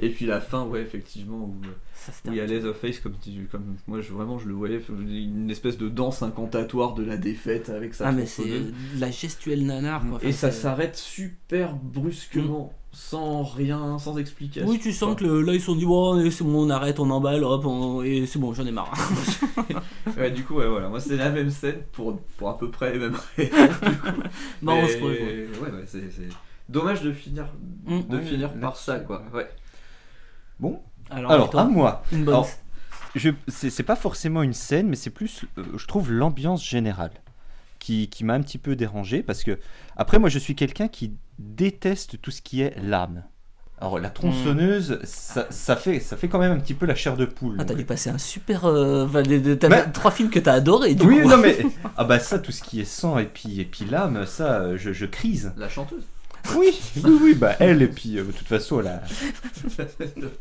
et 0.00 0.10
puis 0.10 0.26
la 0.26 0.40
fin 0.40 0.64
ouais 0.64 0.80
effectivement 0.80 1.36
où 1.44 1.56
Ça, 1.94 2.10
où 2.26 2.32
il 2.32 2.36
y 2.36 2.40
a 2.40 2.46
Leatherface 2.46 2.98
comme, 3.00 3.14
tu- 3.22 3.46
comme 3.50 3.76
moi 3.86 4.00
je, 4.00 4.12
vraiment 4.12 4.38
je 4.38 4.48
le 4.48 4.54
voyais 4.54 4.80
une 4.88 5.50
espèce 5.50 5.78
de 5.78 5.88
danse 5.88 6.22
incantatoire 6.22 6.94
de 6.94 7.04
la 7.04 7.16
défaite 7.16 7.68
avec 7.70 7.94
sa 7.94 8.08
Ah 8.08 8.12
mais 8.12 8.26
c'est 8.26 8.44
la 8.98 9.10
gestuelle 9.10 9.64
nanar 9.66 10.02
quoi. 10.08 10.18
et 10.22 10.32
ça 10.32 10.50
s'arrête 10.50 10.96
super 10.96 11.74
brusquement 11.76 12.72
sans 12.94 13.42
rien 13.42 13.98
sans 13.98 14.18
explication. 14.18 14.68
Oui, 14.68 14.78
tu 14.80 14.92
sens 14.92 15.16
que 15.16 15.24
le- 15.24 15.42
là 15.42 15.54
ils 15.54 15.60
se 15.60 15.66
sont 15.66 15.76
dit 15.76 15.86
bon, 15.86 16.28
c'est 16.30 16.44
bon, 16.44 16.66
on 16.66 16.70
arrête, 16.70 16.98
on 16.98 17.08
emballe, 17.10 17.44
hop, 17.44 17.64
on- 17.66 18.02
et 18.02 18.26
c'est 18.26 18.38
bon, 18.38 18.52
j'en 18.52 18.66
ai 18.66 18.72
marre. 18.72 18.92
ouais, 20.16 20.30
du 20.30 20.44
coup 20.44 20.54
ouais, 20.56 20.66
voilà. 20.68 20.88
Moi 20.88 20.98
c'est 21.00 21.16
la 21.16 21.30
même 21.30 21.50
scène 21.50 21.82
pour, 21.92 22.18
pour 22.36 22.48
à 22.48 22.58
peu 22.58 22.70
près 22.70 22.92
les 22.94 22.98
mêmes. 22.98 23.16
Bah, 24.62 24.72
on 24.74 24.86
se 24.88 24.96
ouais, 24.98 25.46
ouais, 25.62 25.84
c'est 25.86 26.02
dommage 26.68 27.02
de 27.02 27.12
finir 27.12 27.46
Mm. 27.84 28.00
de 28.08 28.16
Ouais, 28.16 28.24
finir 28.24 28.52
par 28.54 28.76
ça 28.76 28.98
quoi. 29.00 29.22
ouais. 29.34 29.48
Bon, 30.60 30.80
Alors, 31.14 31.30
alors 31.32 31.50
toi, 31.50 31.62
à 31.62 31.64
moi. 31.64 32.02
une 32.12 32.24
bonne. 32.24 32.42
C'est, 33.48 33.82
pas 33.82 33.96
forcément 33.96 34.42
une 34.42 34.54
scène, 34.54 34.88
mais 34.88 34.96
c'est 34.96 35.10
plus, 35.10 35.44
euh, 35.58 35.64
je 35.76 35.86
trouve, 35.86 36.10
l'ambiance 36.10 36.66
générale 36.66 37.10
qui, 37.78 38.08
qui 38.08 38.24
m'a 38.24 38.34
un 38.34 38.40
petit 38.40 38.58
peu 38.58 38.74
dérangé 38.76 39.22
parce 39.22 39.42
que, 39.44 39.58
après, 39.96 40.18
moi, 40.18 40.28
je 40.28 40.38
suis 40.38 40.54
quelqu'un 40.54 40.88
qui 40.88 41.12
déteste 41.38 42.20
tout 42.22 42.30
ce 42.30 42.40
qui 42.40 42.62
est 42.62 42.74
lame. 42.82 43.24
Alors, 43.80 43.98
la 43.98 44.10
tronçonneuse, 44.10 45.00
ça, 45.02 45.48
ça 45.50 45.74
fait, 45.74 45.98
ça 45.98 46.16
fait 46.16 46.28
quand 46.28 46.38
même 46.38 46.52
un 46.52 46.60
petit 46.60 46.72
peu 46.72 46.86
la 46.86 46.94
chair 46.94 47.16
de 47.16 47.24
poule. 47.26 47.56
Ah, 47.58 47.64
t'as 47.64 47.74
dû 47.74 47.84
passer 47.84 48.10
un 48.10 48.18
super. 48.18 48.64
euh, 48.64 49.06
t'as 49.58 49.68
Bah- 49.68 49.82
trois 49.82 50.12
films 50.12 50.30
que 50.30 50.38
t'as 50.38 50.52
adoré 50.52 50.94
du 50.94 51.04
oui, 51.04 51.20
coup. 51.22 51.28
non, 51.28 51.36
mais. 51.36 51.58
Ah, 51.96 52.04
bah, 52.04 52.20
ça, 52.20 52.38
tout 52.38 52.52
ce 52.52 52.62
qui 52.62 52.80
est 52.80 52.84
sang 52.84 53.18
et 53.18 53.26
puis, 53.26 53.60
et 53.60 53.64
puis 53.64 53.84
lame, 53.84 54.24
ça, 54.24 54.60
euh, 54.60 54.76
je, 54.78 54.92
je 54.92 55.04
crise. 55.04 55.52
la 55.56 55.68
chanteuse 55.68 56.04
Oui, 56.56 56.80
oui, 57.04 57.18
oui, 57.22 57.34
bah, 57.34 57.56
elle, 57.60 57.82
et 57.82 57.88
puis, 57.88 58.18
euh, 58.18 58.24
de 58.24 58.32
toute 58.32 58.46
façon, 58.46 58.80
elle 58.80 58.88
a. 58.88 59.02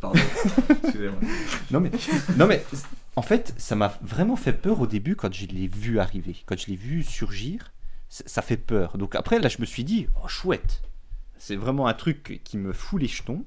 pardon 0.02 0.20
excusez-moi 0.84 1.20
Non 1.72 1.80
mais, 1.80 1.92
non 2.38 2.48
mais, 2.48 2.66
en 3.16 3.22
fait, 3.22 3.54
ça 3.58 3.76
m'a 3.76 3.94
vraiment 4.02 4.36
fait 4.36 4.54
peur 4.54 4.82
au 4.82 4.88
début 4.88 5.16
quand 5.16 5.34
je 5.34 5.46
l'ai 5.46 5.68
vu 5.68 6.00
arriver, 6.00 6.36
quand 6.46 6.60
je 6.60 6.68
l'ai 6.68 6.76
vu 6.76 7.04
surgir, 7.04 7.72
ça 8.10 8.24
ça 8.26 8.42
fait 8.42 8.58
peur. 8.58 8.98
Donc 8.98 9.16
après, 9.16 9.40
là, 9.40 9.50
je 9.50 9.60
me 9.60 9.66
suis 9.66 9.84
dit, 9.84 10.08
oh 10.24 10.28
chouette, 10.28 10.82
c'est 11.38 11.56
vraiment 11.56 11.88
un 11.88 11.94
truc 11.94 12.42
qui 12.44 12.58
me 12.58 12.74
fout 12.74 13.02
les 13.02 13.08
jetons. 13.08 13.46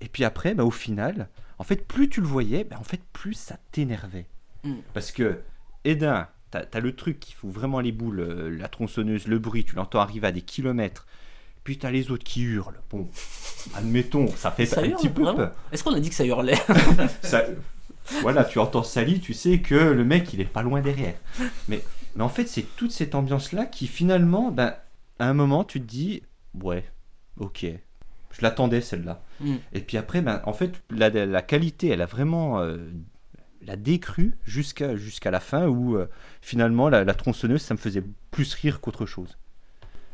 Et 0.00 0.08
puis 0.08 0.24
après, 0.24 0.54
bah, 0.54 0.64
au 0.64 0.70
final, 0.70 1.28
en 1.58 1.64
fait, 1.64 1.86
plus 1.86 2.08
tu 2.08 2.20
le 2.20 2.26
voyais, 2.26 2.64
bah, 2.64 2.76
en 2.78 2.84
fait, 2.84 3.00
plus 3.12 3.34
ça 3.34 3.58
t'énervait. 3.72 4.26
Mm. 4.64 4.76
Parce 4.94 5.12
que, 5.12 5.40
Edin, 5.84 6.28
t'as 6.50 6.64
as 6.72 6.80
le 6.80 6.94
truc 6.94 7.20
qui 7.20 7.34
fout 7.34 7.50
vraiment 7.50 7.80
les 7.80 7.92
boules, 7.92 8.20
euh, 8.20 8.48
la 8.50 8.68
tronçonneuse, 8.68 9.26
le 9.26 9.38
bruit, 9.38 9.64
tu 9.64 9.74
l'entends 9.74 10.00
arriver 10.00 10.26
à 10.26 10.32
des 10.32 10.42
kilomètres. 10.42 11.06
Puis 11.68 11.76
t'as 11.76 11.90
les 11.90 12.10
autres 12.10 12.24
qui 12.24 12.44
hurlent. 12.44 12.80
Bon, 12.90 13.10
admettons, 13.74 14.26
ça 14.28 14.50
fait 14.50 14.64
Ça 14.64 14.80
un 14.80 14.84
hurle, 14.84 14.96
petit 14.96 15.10
peu 15.10 15.22
peur 15.22 15.52
Est-ce 15.70 15.84
qu'on 15.84 15.92
a 15.92 16.00
dit 16.00 16.08
que 16.08 16.14
ça 16.14 16.24
hurlait? 16.24 16.56
Ça- 17.20 17.44
voilà, 18.22 18.46
tu 18.46 18.58
entends 18.58 18.82
Sally, 18.82 19.20
tu 19.20 19.34
sais 19.34 19.58
que 19.58 19.74
le 19.74 20.02
mec 20.02 20.32
il 20.32 20.40
est 20.40 20.46
pas 20.46 20.62
loin 20.62 20.80
derrière. 20.80 21.12
Mais, 21.68 21.84
mais 22.16 22.24
en 22.24 22.30
fait, 22.30 22.46
c'est 22.48 22.62
toute 22.76 22.90
cette 22.90 23.14
ambiance-là 23.14 23.66
qui 23.66 23.86
finalement, 23.86 24.50
ben, 24.50 24.76
à 25.18 25.28
un 25.28 25.34
moment, 25.34 25.62
tu 25.62 25.78
te 25.78 25.84
dis, 25.86 26.22
ouais, 26.54 26.86
ok, 27.36 27.66
je 28.30 28.40
l'attendais 28.40 28.80
celle-là. 28.80 29.22
Mm. 29.40 29.56
Et 29.74 29.80
puis 29.82 29.98
après, 29.98 30.22
ben, 30.22 30.40
en 30.46 30.54
fait, 30.54 30.72
la, 30.88 31.10
la 31.10 31.42
qualité, 31.42 31.88
elle 31.88 32.00
a 32.00 32.06
vraiment 32.06 32.60
euh, 32.62 32.78
la 33.60 33.76
décrue 33.76 34.38
jusqu'à 34.46 34.96
jusqu'à 34.96 35.30
la 35.30 35.40
fin 35.40 35.66
où 35.66 35.98
euh, 35.98 36.08
finalement 36.40 36.88
la, 36.88 37.04
la 37.04 37.12
tronçonneuse, 37.12 37.60
ça 37.60 37.74
me 37.74 37.78
faisait 37.78 38.04
plus 38.30 38.54
rire 38.54 38.80
qu'autre 38.80 39.04
chose. 39.04 39.36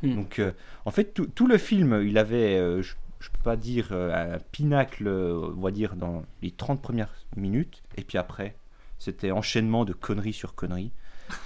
Mm. 0.06 0.14
Donc, 0.16 0.38
euh, 0.38 0.52
en 0.84 0.90
fait, 0.90 1.14
tout, 1.14 1.26
tout 1.26 1.46
le 1.46 1.58
film, 1.58 2.02
il 2.04 2.18
avait, 2.18 2.56
euh, 2.58 2.82
je, 2.82 2.94
je 3.20 3.28
peux 3.30 3.42
pas 3.42 3.56
dire 3.56 3.88
euh, 3.92 4.34
un 4.34 4.38
pinacle, 4.52 5.08
on 5.08 5.60
va 5.60 5.70
dire, 5.70 5.96
dans 5.96 6.22
les 6.42 6.50
30 6.50 6.80
premières 6.82 7.12
minutes, 7.36 7.82
et 7.96 8.02
puis 8.04 8.18
après, 8.18 8.54
c'était 8.98 9.30
enchaînement 9.30 9.84
de 9.84 9.92
conneries 9.92 10.32
sur 10.32 10.54
conneries. 10.54 10.92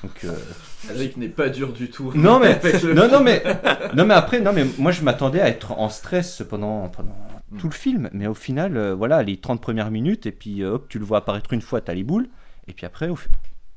Donc, 0.02 0.24
euh, 0.24 0.32
Alaric 0.90 1.16
n'est 1.16 1.28
pas 1.28 1.48
dur 1.48 1.72
du 1.72 1.88
tout 1.88 2.12
non 2.16 2.40
mais, 2.40 2.58
le- 2.82 2.94
non, 2.94 3.08
non 3.08 3.20
mais, 3.22 3.42
non 3.94 4.04
mais 4.06 4.14
après, 4.14 4.40
non 4.40 4.52
mais 4.52 4.64
moi 4.76 4.90
je 4.90 5.02
m'attendais 5.02 5.40
à 5.40 5.48
être 5.48 5.70
en 5.70 5.88
stress 5.88 6.42
pendant, 6.48 6.88
pendant 6.88 7.16
Mm. 7.50 7.56
tout 7.56 7.68
le 7.68 7.74
film, 7.74 8.10
mais 8.12 8.26
au 8.26 8.34
final, 8.34 8.76
euh, 8.76 8.94
voilà, 8.94 9.22
les 9.22 9.38
30 9.38 9.62
premières 9.62 9.90
minutes, 9.90 10.26
et 10.26 10.32
puis 10.32 10.62
euh, 10.62 10.72
hop, 10.74 10.86
tu 10.90 10.98
le 10.98 11.06
vois 11.06 11.16
apparaître 11.18 11.54
une 11.54 11.62
fois, 11.62 11.80
t'as 11.80 11.94
les 11.94 12.04
boules, 12.04 12.28
et 12.66 12.74
puis 12.74 12.84
après, 12.84 13.08
au 13.08 13.16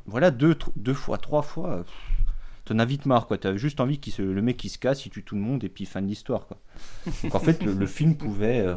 voilà, 0.07 0.29
deux, 0.29 0.57
deux 0.75 0.93
fois, 0.93 1.17
trois 1.17 1.41
fois, 1.41 1.69
euh, 1.75 1.83
t'en 2.71 2.79
as 2.79 2.85
vite 2.85 3.05
marre, 3.05 3.27
quoi. 3.27 3.37
T'as 3.37 3.55
juste 3.55 3.79
envie 3.79 3.99
qu'il 3.99 4.13
se, 4.13 4.21
le 4.21 4.41
mec 4.41 4.57
qui 4.57 4.69
se 4.69 4.77
casse, 4.77 5.05
il 5.05 5.09
tue 5.09 5.23
tout 5.23 5.35
le 5.35 5.41
monde, 5.41 5.63
et 5.63 5.69
puis 5.69 5.85
fin 5.85 6.01
de 6.01 6.07
l'histoire, 6.07 6.47
quoi. 6.47 6.57
Donc 7.23 7.35
en 7.35 7.39
fait, 7.39 7.63
le, 7.63 7.73
le 7.73 7.85
film 7.87 8.15
pouvait 8.15 8.59
euh, 8.61 8.75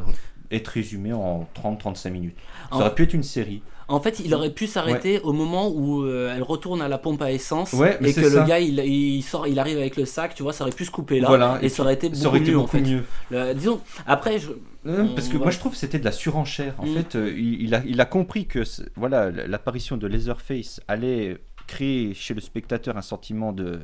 être 0.51 0.67
résumé 0.69 1.13
en 1.13 1.47
30-35 1.61 2.09
minutes. 2.11 2.37
Ça 2.69 2.75
En- 2.77 2.81
aurait 2.81 2.95
pu 2.95 3.03
être 3.03 3.13
une 3.13 3.23
série. 3.23 3.61
En 3.87 3.99
fait, 3.99 4.19
il 4.25 4.33
aurait 4.33 4.49
pu 4.49 4.65
s'arrêter 4.65 5.19
au 5.19 5.31
moment 5.31 5.69
où 5.69 6.01
euh, 6.01 6.33
elle 6.35 6.41
retourne 6.41 6.81
à 6.81 6.87
la 6.87 6.97
pompe 6.97 7.21
à 7.21 7.31
essence 7.31 7.71
Ouais, 7.73 7.99
et 8.01 8.13
que 8.13 8.21
le 8.21 8.29
ça. 8.31 8.43
gars 8.43 8.59
il, 8.59 8.79
il 8.79 9.21
sort, 9.21 9.45
il 9.47 9.59
arrive 9.59 9.77
avec 9.77 9.95
le 9.95 10.05
sac, 10.05 10.33
tu 10.33 10.41
vois, 10.41 10.53
ça 10.53 10.63
aurait 10.63 10.73
pu 10.75 10.85
se 10.85 10.89
couper 10.91 11.19
là 11.19 11.27
Voilà, 11.27 11.59
et, 11.61 11.67
et 11.67 11.69
ça 11.69 11.83
aurait 11.83 11.93
été 11.93 12.09
beaucoup 12.09 12.25
aurait 12.25 12.39
été 12.39 12.49
mieux 12.49 12.57
en 12.57 12.61
beaucoup 12.61 12.77
fait. 12.77 12.81
mieux. 12.81 13.03
Le- 13.29 13.53
disons, 13.53 13.79
après, 14.07 14.39
je, 14.39 14.49
Euh, 14.87 15.05
Parce 15.15 15.27
que 15.29 15.37
moi 15.37 15.51
je 15.51 15.59
trouve 15.59 15.73
que 15.73 15.77
c'était 15.77 15.99
de 15.99 16.05
la 16.05 16.11
surenchère. 16.11 16.73
En 16.79 16.87
Mm. 16.87 16.93
fait, 16.95 17.15
euh, 17.15 17.31
il, 17.37 17.61
il 17.61 17.75
a, 17.75 17.83
il 17.85 18.01
a 18.01 18.05
compris 18.05 18.47
que 18.47 18.63
voilà 18.95 19.29
l'apparition 19.29 19.97
de 19.97 20.07
Leatherface 20.07 20.81
allait 20.87 21.37
créer 21.67 22.13
chez 22.13 22.33
le 22.33 22.41
spectateur 22.41 22.97
un 22.97 23.01
sentiment 23.01 23.53
de, 23.53 23.81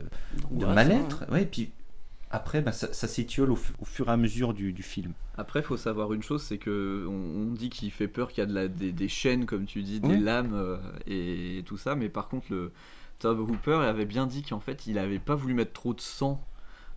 de 0.51 0.65
mal-être. 0.65 1.25
Ouais, 1.31 1.43
et 1.43 1.45
puis 1.45 1.71
après, 2.29 2.61
bah, 2.61 2.71
ça, 2.71 2.93
ça 2.93 3.07
s'étiole 3.07 3.51
au, 3.51 3.55
fu- 3.55 3.73
au 3.79 3.85
fur 3.85 4.07
et 4.07 4.11
à 4.11 4.17
mesure 4.17 4.53
du, 4.53 4.71
du 4.73 4.83
film. 4.83 5.11
Après, 5.37 5.61
faut 5.61 5.77
savoir 5.77 6.13
une 6.13 6.23
chose, 6.23 6.43
c'est 6.43 6.57
que 6.57 7.05
on, 7.07 7.41
on 7.49 7.53
dit 7.53 7.69
qu'il 7.69 7.91
fait 7.91 8.07
peur, 8.07 8.29
qu'il 8.29 8.39
y 8.39 8.43
a 8.43 8.45
de 8.45 8.53
la, 8.53 8.67
des, 8.67 8.91
des 8.91 9.07
chaînes, 9.07 9.45
comme 9.45 9.65
tu 9.65 9.81
dis, 9.81 9.99
des 9.99 10.07
Oui. 10.07 10.19
lames 10.19 10.53
euh, 10.53 10.77
et, 11.07 11.63
tout 11.65 11.77
ça. 11.77 11.95
Mais 11.95 12.09
par 12.09 12.27
contre, 12.29 12.47
le 12.49 12.71
Tob 13.19 13.39
Hooper 13.39 13.73
avait 13.83 14.05
bien 14.05 14.27
dit 14.27 14.43
qu'en 14.43 14.59
fait, 14.59 14.87
il 14.87 14.97
avait 14.97 15.19
pas 15.19 15.35
voulu 15.35 15.53
mettre 15.53 15.73
trop 15.73 15.93
de 15.93 16.01
sang 16.01 16.43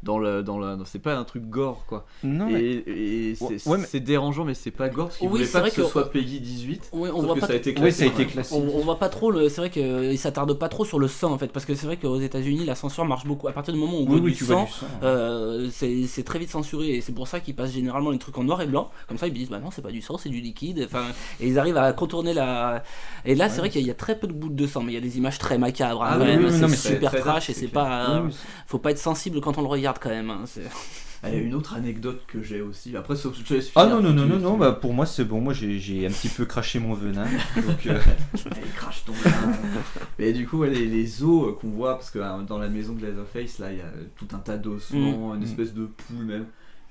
dans 0.04 0.18
le, 0.18 0.42
dans 0.42 0.58
la, 0.58 0.76
c'est 0.84 0.98
pas 0.98 1.16
un 1.16 1.24
truc 1.24 1.44
gore 1.48 1.84
quoi. 1.86 2.04
Non, 2.22 2.46
mais- 2.50 2.62
et 2.62 3.34
c'est 3.34 3.66
Ouais, 3.68 3.78
mais- 3.78 3.86
c'est 3.86 4.00
dérangeant, 4.00 4.44
mais 4.44 4.54
c'est 4.54 4.70
pas 4.70 4.88
gore 4.88 5.06
parce 5.06 5.18
qu'il 5.18 5.26
Oui, 5.28 5.32
voulait 5.32 5.44
c'est 5.46 5.52
pas 5.52 5.60
vrai 5.60 5.70
que 5.70 5.76
ce 5.82 5.84
soit 5.84 6.10
Peggy 6.10 6.40
18. 6.40 6.90
Ouais, 6.92 7.10
on 7.12 7.22
voit 7.22 7.34
que 7.34 7.40
pas 7.40 7.46
ça 7.48 7.52
a 7.54 7.56
été 7.56 7.70
Oui, 7.70 7.76
classé. 7.76 7.92
ça 7.92 8.04
a 8.04 8.06
été 8.08 8.18
ouais. 8.18 8.26
classé. 8.26 8.54
On, 8.54 8.76
on 8.76 8.80
voit 8.80 8.98
pas 8.98 9.08
trop 9.08 9.30
le. 9.30 9.48
C'est 9.48 9.60
vrai 9.60 9.70
qu'il 9.70 10.18
s'attarde 10.18 10.52
pas 10.58 10.68
trop 10.68 10.84
sur 10.84 10.98
le 10.98 11.08
sang 11.08 11.32
en 11.32 11.38
fait, 11.38 11.48
parce 11.48 11.64
que 11.66 11.74
c'est 11.74 11.86
vrai 11.86 11.96
qu'aux 11.96 12.20
États-Unis 12.20 12.64
la 12.64 12.74
censure 12.74 13.04
marche 13.04 13.26
beaucoup. 13.26 13.48
À 13.48 13.52
partir 13.52 13.72
du 13.74 13.80
moment 13.80 13.94
où 13.98 14.02
on 14.02 14.04
Oui, 14.04 14.06
voit 14.06 14.20
oui, 14.20 14.32
du 14.32 14.44
sang, 14.44 14.64
du 14.64 14.70
sang. 14.70 14.86
euh, 15.02 15.68
c'est 15.70 16.22
très 16.24 16.38
vite 16.38 16.50
censuré 16.50 16.90
et 16.96 17.00
c'est 17.00 17.12
pour 17.12 17.28
ça 17.28 17.40
qu'ils 17.40 17.54
passent 17.54 17.72
généralement 17.72 18.10
les 18.10 18.18
trucs 18.18 18.36
en 18.38 18.44
noir 18.44 18.60
et 18.62 18.66
blanc. 18.66 18.90
Comme 19.08 19.18
ça 19.18 19.26
ils 19.26 19.32
disent 19.32 19.48
bah 19.50 19.58
non 19.58 19.70
c'est 19.70 19.82
pas 19.82 19.90
du 19.90 20.02
sang, 20.02 20.18
c'est 20.18 20.28
du 20.28 20.40
liquide. 20.40 20.82
Enfin 20.86 21.04
et 21.40 21.48
ils 21.48 21.58
arrivent 21.58 21.76
à 21.78 21.92
contourner 21.92 22.34
la. 22.34 22.82
Et 23.24 23.34
là 23.34 23.48
c'est 23.48 23.58
vrai 23.60 23.70
qu'il 23.70 23.80
y, 23.80 23.84
a- 23.84 23.86
il 23.86 23.88
y 23.88 23.90
a 23.90 23.94
très 23.94 24.18
peu 24.18 24.26
de 24.26 24.32
gouttes 24.32 24.54
de 24.56 24.66
sang, 24.66 24.82
mais 24.82 24.92
il 24.92 24.94
y 24.94 24.98
a 24.98 25.00
des 25.00 25.16
images 25.18 25.38
très 25.38 25.58
macabres. 25.58 26.02
hein, 26.02 26.08
Ah 26.12 26.18
oui, 26.20 26.26
oui, 26.38 26.44
c'est 26.50 26.58
non, 26.60 26.68
mais 26.68 26.76
c'est 26.76 26.88
super 26.94 27.14
trash 27.14 27.50
et 27.50 27.54
c'est 27.54 27.68
pas. 27.68 28.20
Oui, 28.20 28.28
oui, 28.28 28.34
faut 28.66 28.78
pas 28.78 28.90
être 28.90 28.98
sensible 28.98 29.40
quand 29.40 29.58
on 29.58 29.62
le 29.62 29.68
regarde 29.68 29.93
quand 30.00 30.10
même. 30.10 30.30
hein, 30.30 30.42
c'est- 30.46 30.62
Ah, 31.26 31.30
Il 31.30 31.36
y 31.36 31.38
a 31.38 31.42
une 31.42 31.54
autre 31.54 31.72
anecdote 31.72 32.20
que 32.28 32.42
j'ai 32.42 32.60
aussi. 32.60 32.94
Après, 32.98 33.16
sauf 33.16 33.34
Ah 33.76 33.86
non, 33.86 34.02
non, 34.02 34.12
non, 34.12 34.26
non, 34.26 34.38
non, 34.38 34.58
bah 34.58 34.72
pour 34.72 34.92
moi 34.92 35.06
c'est 35.06 35.24
bon, 35.24 35.40
moi 35.40 35.54
j'ai- 35.54 35.78
j'ai 35.78 36.06
un 36.06 36.10
petit 36.10 36.28
peu 36.28 36.44
craché 36.44 36.78
mon 36.78 36.92
venin. 36.92 37.24
Donc, 37.56 37.86
euh, 37.86 37.98
Allez, 38.50 38.60
crache 38.76 39.04
ton 39.06 39.12
vin. 39.14 39.30
Mais 40.18 40.34
du 40.34 40.46
coup, 40.46 40.58
ouais, 40.58 40.68
les, 40.68 40.84
les 40.86 41.22
os 41.22 41.48
euh, 41.48 41.52
qu'on 41.52 41.70
voit, 41.70 41.94
parce 41.94 42.10
que 42.10 42.18
euh, 42.18 42.42
dans 42.42 42.58
la 42.58 42.68
maison 42.68 42.92
de 42.92 43.06
Leatherface, 43.06 43.58
là, 43.58 43.72
il 43.72 43.78
y 43.78 43.80
a 43.80 43.90
tout 44.16 44.28
un 44.34 44.38
tas 44.38 44.58
d'ossements, 44.58 45.34
une 45.34 45.40
Mm. 45.40 45.44
espèce 45.44 45.72
de 45.72 45.86
poule 45.86 46.26
même, 46.26 46.44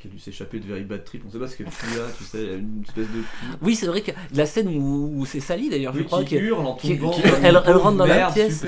qui 0.03 0.09
a 0.09 0.11
dû 0.11 0.19
s'échapper 0.19 0.59
de 0.59 0.65
Very 0.67 0.83
Bad 0.83 1.03
Trip. 1.05 1.23
On 1.25 1.31
sait 1.31 1.39
pas 1.39 1.47
ce 1.47 1.55
qu'elle 1.55 1.69
fout 1.71 1.97
là, 1.97 2.03
tu 2.17 2.23
sais, 2.25 2.43
une 2.55 2.83
espèce 2.85 3.05
de. 3.07 3.21
Oui 3.61 3.73
c'est 3.75 3.85
vrai 3.87 4.01
que 4.01 4.11
la 4.35 4.45
scène 4.45 4.67
où, 4.67 5.13
où 5.15 5.25
c'est 5.25 5.39
sali 5.39 5.69
d'ailleurs, 5.69 5.93
je 5.93 5.99
Oui, 5.99 6.05
crois 6.05 6.23
qui 6.25 6.35
que. 6.35 6.41
hurle 6.41 6.65
en 6.65 6.73
tombant. 6.73 7.11
qui- 7.11 7.21
elle, 7.41 7.57
rentre 7.57 7.97
dans 7.97 8.05
la 8.05 8.29
pièce. 8.31 8.65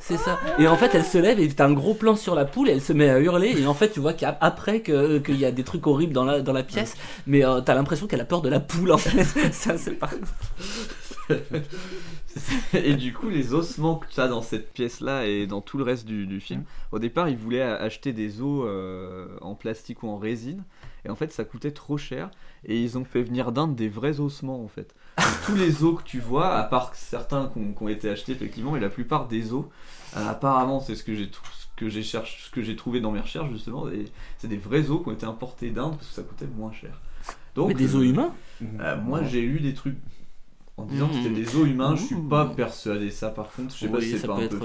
c'est- 0.00 0.16
ça. 0.16 0.40
Et 0.58 0.66
en 0.66 0.76
fait, 0.76 0.90
elle 0.94 1.04
se 1.04 1.18
lève 1.18 1.38
et 1.38 1.48
t'as 1.48 1.66
un 1.66 1.72
gros 1.72 1.94
plan 1.94 2.16
sur 2.16 2.34
la 2.34 2.44
poule 2.44 2.68
et 2.68 2.72
elle 2.72 2.80
se 2.82 2.92
met 2.92 3.08
à 3.08 3.20
hurler. 3.20 3.54
Et 3.60 3.66
en 3.66 3.74
fait, 3.74 3.90
tu 3.92 4.00
vois 4.00 4.12
qu'après 4.12 4.80
que- 4.80 5.18
qu'il 5.18 5.36
y 5.36 5.44
a 5.44 5.52
des 5.52 5.62
trucs 5.62 5.86
horribles 5.86 6.12
dans 6.12 6.24
la, 6.24 6.40
dans 6.40 6.52
la 6.52 6.64
pièce, 6.64 6.96
mais 7.28 7.44
euh, 7.44 7.60
t'as 7.60 7.74
l'impression 7.74 8.06
qu'elle 8.08 8.20
a 8.20 8.24
peur 8.24 8.42
de 8.42 8.48
la 8.48 8.58
poule 8.60 8.90
en 8.92 8.98
fait. 8.98 9.22
ça, 9.52 9.78
c'est 9.78 9.92
pas. 9.92 10.10
et 12.74 12.94
du 12.94 13.12
coup, 13.12 13.28
les 13.28 13.54
ossements 13.54 13.96
que 13.96 14.06
tu 14.12 14.20
as 14.20 14.28
dans 14.28 14.42
cette 14.42 14.72
pièce-là 14.72 15.26
et 15.26 15.46
dans 15.46 15.60
tout 15.60 15.78
le 15.78 15.84
reste 15.84 16.06
du, 16.06 16.26
du 16.26 16.36
Mm. 16.36 16.40
film, 16.40 16.64
au 16.92 16.98
départ, 16.98 17.28
ils 17.28 17.36
voulaient 17.36 17.62
acheter 17.62 18.12
des 18.12 18.40
os 18.40 18.64
euh, 18.66 19.36
en 19.40 19.54
plastique 19.54 20.02
ou 20.02 20.08
en 20.08 20.18
résine. 20.18 20.64
Et 21.04 21.10
en 21.10 21.16
fait, 21.16 21.32
ça 21.32 21.44
coûtait 21.44 21.72
trop 21.72 21.96
cher. 21.96 22.30
Et 22.64 22.80
ils 22.80 22.96
ont 22.96 23.04
fait 23.04 23.22
venir 23.22 23.52
d'Inde 23.52 23.74
des 23.74 23.88
vrais 23.88 24.20
ossements, 24.20 24.62
en 24.62 24.68
fait. 24.68 24.94
Donc, 25.18 25.26
tous 25.46 25.54
les 25.54 25.82
os 25.82 25.98
que 25.98 26.04
tu 26.04 26.20
vois, 26.20 26.54
à 26.56 26.62
part 26.64 26.94
certains 26.94 27.50
qui 27.52 27.82
ont, 27.82 27.88
été 27.88 28.08
achetés, 28.08 28.32
effectivement, 28.32 28.72
mais 28.72 28.80
la 28.80 28.90
plupart 28.90 29.26
des 29.28 29.52
os, 29.52 29.64
euh, 30.16 30.28
apparemment, 30.28 30.80
c'est 30.80 30.94
ce 30.94 31.02
que 31.04 31.14
j'ai 31.14 31.30
que 31.74 31.88
j'ai 31.88 32.02
que 32.52 32.62
j'ai 32.62 32.76
trouvé 32.76 33.00
dans 33.00 33.10
mes 33.10 33.20
recherches, 33.20 33.50
justement. 33.50 33.88
et 33.88 34.04
C'est 34.38 34.48
des 34.48 34.58
vrais 34.58 34.90
os 34.90 35.02
qui 35.02 35.08
ont 35.08 35.12
été 35.12 35.26
importés 35.26 35.70
d'Inde 35.70 35.96
parce 35.96 36.08
que 36.08 36.14
ça 36.14 36.22
coûtait 36.22 36.46
moins 36.46 36.72
cher. 36.72 37.00
Donc, 37.54 37.68
mais 37.68 37.74
des 37.74 37.96
os 37.96 38.04
humains? 38.04 38.32
Euh, 38.80 39.00
moi, 39.00 39.22
j'ai 39.24 39.42
lu 39.42 39.60
des 39.60 39.74
trucs 39.74 39.96
en 40.78 40.84
disant 40.86 41.08
que 41.08 41.14
c'était 41.16 41.28
Mmh. 41.28 41.34
des 41.34 41.56
os 41.56 41.68
humains. 41.68 41.96
Je 41.96 42.02
suis 42.02 42.16
pas 42.16 42.46
persuadé 42.46 43.06
de 43.06 43.10
ça, 43.10 43.28
par 43.28 43.50
contre. 43.52 43.74
Je 43.74 43.80
sais 43.80 43.88
pas 43.88 44.00
si 44.00 44.18
c'est 44.18 44.26
pas 44.26 44.34
un 44.34 44.48
peu 44.48 44.58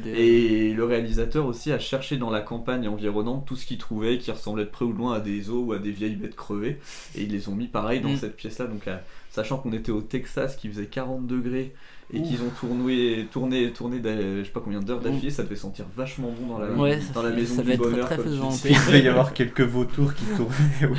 des- 0.00 0.10
Et 0.10 0.72
le 0.74 0.84
réalisateur 0.84 1.44
aussi 1.46 1.70
a 1.70 1.78
cherché 1.78 2.16
dans 2.16 2.30
la 2.30 2.40
campagne 2.40 2.88
environnante 2.88 3.46
tout 3.46 3.56
ce 3.56 3.66
qu'il 3.66 3.78
trouvait 3.78 4.18
qui 4.18 4.30
ressemblait 4.30 4.64
de 4.64 4.70
près 4.70 4.84
ou 4.86 4.92
de 4.92 4.98
loin 4.98 5.14
à 5.14 5.20
des 5.20 5.50
os 5.50 5.64
ou 5.66 5.72
à 5.72 5.78
des 5.78 5.90
vieilles 5.92 6.16
bêtes 6.16 6.34
crevées. 6.36 6.78
Et 7.14 7.22
ils 7.24 7.30
les 7.30 7.48
ont 7.48 7.54
mis 7.54 7.68
pareil 7.68 8.00
dans 8.00 8.08
Mm. 8.10 8.16
cette 8.16 8.36
pièce-là. 8.36 8.66
Donc, 8.66 8.88
euh, 8.88 8.96
sachant 9.30 9.58
qu'on 9.58 9.72
était 9.72 9.92
au 9.92 10.00
Texas, 10.00 10.56
qui 10.56 10.68
faisait 10.68 10.86
40 10.86 11.26
degrés 11.26 11.74
et 12.12 12.22
qu'ils 12.22 12.42
ont 12.42 12.50
tourné, 12.58 13.26
tourné, 13.30 13.70
tourné, 13.70 14.00
je 14.02 14.42
sais 14.44 14.50
pas 14.50 14.60
combien 14.60 14.80
d'heures 14.80 15.00
d'affilée, 15.00 15.30
ça 15.30 15.42
devait 15.44 15.56
sentir 15.56 15.84
vachement 15.96 16.32
bon 16.40 16.46
dans 16.54 16.58
la, 16.58 16.70
Ouais, 16.72 16.98
dans 17.14 17.22
la 17.22 17.30
fait- 17.30 17.36
maison 17.36 17.54
ça 17.56 17.62
du 17.62 17.68
va 17.68 17.74
être 17.74 17.80
bonheur. 17.80 18.06
très 18.06 18.16
tu 18.16 18.22
faisant. 18.24 18.50
il 18.64 18.70
devait 18.74 19.02
y 19.02 19.08
avoir 19.08 19.32
quelques 19.32 19.60
vautours 19.60 20.12
qui 20.14 20.24
tournaient 20.36 20.84
autour. 20.84 20.96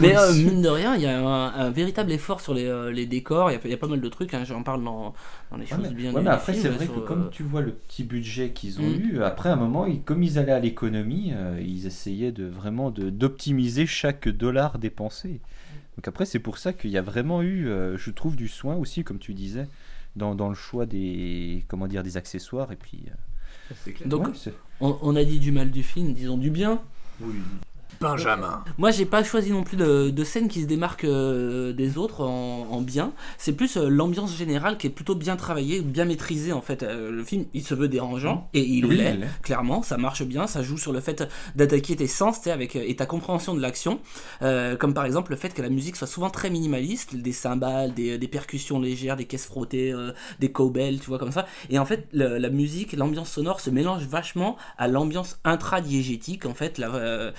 Mais 0.00 0.16
euh, 0.16 0.32
mine 0.34 0.62
de 0.62 0.68
rien, 0.68 0.94
il 0.94 1.02
y 1.02 1.06
a 1.06 1.18
un, 1.20 1.52
un 1.54 1.70
véritable 1.70 2.12
effort 2.12 2.40
sur 2.40 2.54
les, 2.54 2.66
euh, 2.66 2.92
les 2.92 3.06
décors. 3.06 3.50
Il 3.50 3.54
y, 3.54 3.56
a, 3.56 3.60
il 3.64 3.70
y 3.70 3.74
a 3.74 3.76
pas 3.76 3.88
mal 3.88 4.00
de 4.00 4.08
trucs. 4.08 4.34
Hein, 4.34 4.44
J'en 4.44 4.62
parle 4.62 4.84
dans, 4.84 5.14
dans 5.50 5.56
les 5.56 5.64
Ouais, 5.64 5.68
choses 5.70 5.78
mais, 5.82 5.94
bien. 5.94 6.12
ouais, 6.12 6.22
mais 6.22 6.30
après, 6.30 6.54
c'est 6.54 6.68
vrai 6.68 6.84
sur, 6.86 6.94
que 6.94 7.00
euh, 7.00 7.02
comme 7.06 7.28
tu 7.30 7.42
vois 7.42 7.60
le 7.60 7.72
petit 7.72 8.04
budget 8.04 8.50
qu'ils 8.50 8.78
ont 8.80 8.84
Mm. 8.84 9.00
eu, 9.14 9.22
après 9.22 9.48
un 9.48 9.56
moment, 9.56 9.86
ils- 9.86 10.02
comme 10.02 10.22
ils 10.22 10.38
allaient 10.38 10.52
à 10.52 10.60
l'économie, 10.60 11.32
euh, 11.34 11.60
ils 11.60 11.86
essayaient 11.86 12.32
de 12.32 12.44
vraiment 12.46 12.90
de- 12.90 13.10
d'optimiser 13.10 13.86
chaque 13.86 14.28
dollar 14.28 14.78
dépensé. 14.78 15.40
Donc 15.96 16.08
après, 16.08 16.24
c'est 16.24 16.38
pour 16.38 16.56
ça 16.58 16.72
qu'il 16.72 16.90
y 16.90 16.96
a 16.98 17.02
vraiment 17.02 17.42
eu, 17.42 17.68
euh, 17.68 17.96
je 17.98 18.10
trouve, 18.10 18.34
du 18.36 18.48
soin 18.48 18.76
aussi, 18.76 19.04
comme 19.04 19.18
tu 19.18 19.34
disais, 19.34 19.66
dans, 20.16 20.34
dans 20.34 20.48
le 20.48 20.54
choix 20.54 20.86
des, 20.86 21.64
comment 21.68 21.86
dire, 21.86 22.02
des 22.02 22.16
accessoires. 22.16 22.72
Et 22.72 22.76
puis, 22.76 23.04
euh, 23.08 23.74
C'est 23.84 23.92
clair. 23.92 24.08
Donc, 24.08 24.26
ouais, 24.28 24.52
on, 24.80 24.98
on 25.02 25.16
a 25.16 25.24
dit 25.24 25.38
du 25.38 25.52
mal 25.52 25.70
du 25.70 25.82
film, 25.82 26.12
disons 26.12 26.38
du 26.38 26.50
bien. 26.50 26.82
Oui. 27.20 27.36
Benjamin. 28.00 28.64
Moi, 28.78 28.90
j'ai 28.90 29.04
pas 29.06 29.22
choisi 29.22 29.50
non 29.52 29.62
plus 29.62 29.76
de, 29.76 30.10
de 30.10 30.24
scène 30.24 30.48
qui 30.48 30.62
se 30.62 30.66
démarque 30.66 31.04
euh, 31.04 31.72
des 31.72 31.98
autres 31.98 32.22
en, 32.24 32.66
en 32.70 32.80
bien. 32.80 33.12
C'est 33.38 33.52
plus 33.52 33.76
euh, 33.76 33.88
l'ambiance 33.88 34.36
générale 34.36 34.76
qui 34.76 34.88
est 34.88 34.90
plutôt 34.90 35.14
bien 35.14 35.36
travaillée, 35.36 35.80
bien 35.82 36.04
maîtrisée 36.04 36.52
en 36.52 36.60
fait. 36.62 36.82
Euh, 36.82 37.10
le 37.12 37.22
film, 37.24 37.44
il 37.54 37.62
se 37.64 37.74
veut 37.74 37.88
dérangeant 37.88 38.48
et 38.54 38.62
il 38.62 38.86
Oui, 38.86 38.96
l'est. 38.96 39.18
Clairement, 39.42 39.82
ça 39.82 39.98
marche 39.98 40.24
bien. 40.24 40.46
Ça 40.46 40.62
joue 40.62 40.78
sur 40.78 40.92
le 40.92 41.00
fait 41.00 41.22
d'attaquer 41.54 41.94
tes 41.96 42.06
sens, 42.08 42.46
avec 42.46 42.74
euh, 42.76 42.84
et 42.86 42.96
ta 42.96 43.06
compréhension 43.06 43.54
de 43.54 43.60
l'action. 43.60 44.00
Euh, 44.42 44.76
comme 44.76 44.94
par 44.94 45.04
exemple 45.04 45.30
le 45.30 45.36
fait 45.36 45.54
que 45.54 45.62
la 45.62 45.68
musique 45.70 45.96
soit 45.96 46.06
souvent 46.08 46.30
très 46.30 46.50
minimaliste, 46.50 47.14
des 47.14 47.32
cymbales, 47.32 47.94
des, 47.94 48.18
des 48.18 48.28
percussions 48.28 48.80
légères, 48.80 49.16
des 49.16 49.26
caisses 49.26 49.46
frottées, 49.46 49.92
euh, 49.92 50.12
des 50.40 50.50
cowbells, 50.50 50.98
tu 50.98 51.06
vois 51.06 51.18
comme 51.18 51.32
ça. 51.32 51.46
Et 51.70 51.78
en 51.78 51.84
fait, 51.84 52.08
le- 52.12 52.38
la 52.38 52.48
musique, 52.50 52.94
l'ambiance 52.94 53.30
sonore 53.30 53.60
se 53.60 53.70
mélange 53.70 54.02
vachement 54.06 54.56
à 54.78 54.88
l'ambiance 54.88 55.38
intradiégétique 55.44 56.46
en 56.46 56.54
fait. 56.54 56.78
La, 56.78 56.92
euh, 56.94 57.30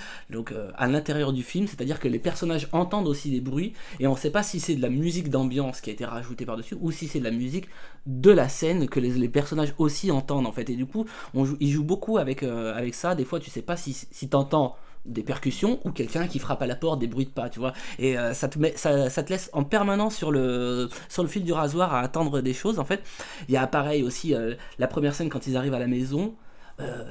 donc 0.44 0.52
euh, 0.52 0.70
à 0.76 0.88
l'intérieur 0.88 1.32
du 1.32 1.42
film, 1.42 1.66
c'est-à-dire 1.66 1.98
que 1.98 2.08
les 2.08 2.18
personnages 2.18 2.68
entendent 2.72 3.08
aussi 3.08 3.30
des 3.30 3.40
bruits 3.40 3.72
et 3.98 4.06
on 4.06 4.12
ne 4.12 4.18
sait 4.18 4.30
pas 4.30 4.42
si 4.42 4.60
c'est 4.60 4.74
de 4.74 4.82
la 4.82 4.90
musique 4.90 5.30
d'ambiance 5.30 5.80
qui 5.80 5.88
a 5.88 5.92
été 5.94 6.04
rajoutée 6.04 6.44
par-dessus 6.44 6.76
ou 6.80 6.90
si 6.90 7.08
c'est 7.08 7.18
de 7.18 7.24
la 7.24 7.30
musique 7.30 7.66
de 8.06 8.30
la 8.30 8.50
scène 8.50 8.88
que 8.88 9.00
les, 9.00 9.28
personnages 9.30 9.74
aussi 9.78 10.10
entendent 10.10 10.46
en 10.46 10.52
fait. 10.52 10.68
Et 10.68 10.76
du 10.76 10.84
coup, 10.84 11.06
on 11.32 11.46
joue, 11.46 11.56
ils 11.60 11.70
jouent 11.70 11.84
beaucoup 11.84 12.18
avec, 12.18 12.42
euh, 12.42 12.74
avec 12.76 12.94
ça. 12.94 13.14
Des 13.14 13.24
fois, 13.24 13.40
tu 13.40 13.48
sais 13.48 13.62
pas 13.62 13.76
si, 13.78 14.28
t'entends 14.28 14.76
des 15.06 15.22
percussions 15.22 15.80
ou 15.84 15.92
quelqu'un 15.92 16.26
qui 16.26 16.38
frappe 16.38 16.60
à 16.60 16.66
la 16.66 16.76
porte, 16.76 16.98
des 16.98 17.06
bruits 17.06 17.26
de 17.26 17.30
pas, 17.30 17.48
tu 17.48 17.58
vois. 17.58 17.72
Et 17.98 18.18
euh, 18.18 18.34
ça, 18.34 18.48
te 18.48 19.30
laisse 19.30 19.50
en 19.54 19.64
permanence 19.64 20.14
sur 20.14 20.30
le, 20.30 20.90
sur 21.08 21.26
fil 21.26 21.44
du 21.44 21.54
rasoir 21.54 21.94
à 21.94 22.00
attendre 22.00 22.42
des 22.42 22.52
choses. 22.52 22.78
En 22.78 22.84
fait, 22.84 23.02
il 23.48 23.54
y 23.54 23.56
a 23.56 23.66
pareil 23.66 24.02
aussi 24.02 24.34
la 24.78 24.86
première 24.88 25.14
scène 25.14 25.30
quand 25.30 25.46
ils 25.46 25.56
arrivent 25.56 25.74
à 25.74 25.78
la 25.78 25.86
maison. 25.86 26.34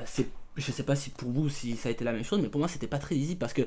c'est 0.06 0.28
je 0.56 0.72
sais 0.72 0.84
pas 0.84 0.96
si 0.96 1.10
pour 1.10 1.32
vous 1.32 1.50
si 1.50 1.76
ça 1.76 1.90
a 1.90 1.92
été 1.92 2.04
la 2.04 2.12
même 2.12 2.24
chose, 2.24 2.40
mais 2.42 2.50
pour 2.50 2.60
moi 2.60 2.68
c'était 2.68 2.88
pas 2.88 3.00
très 3.00 3.16
lisible 3.16 3.40
parce 3.40 3.54
que 3.54 3.64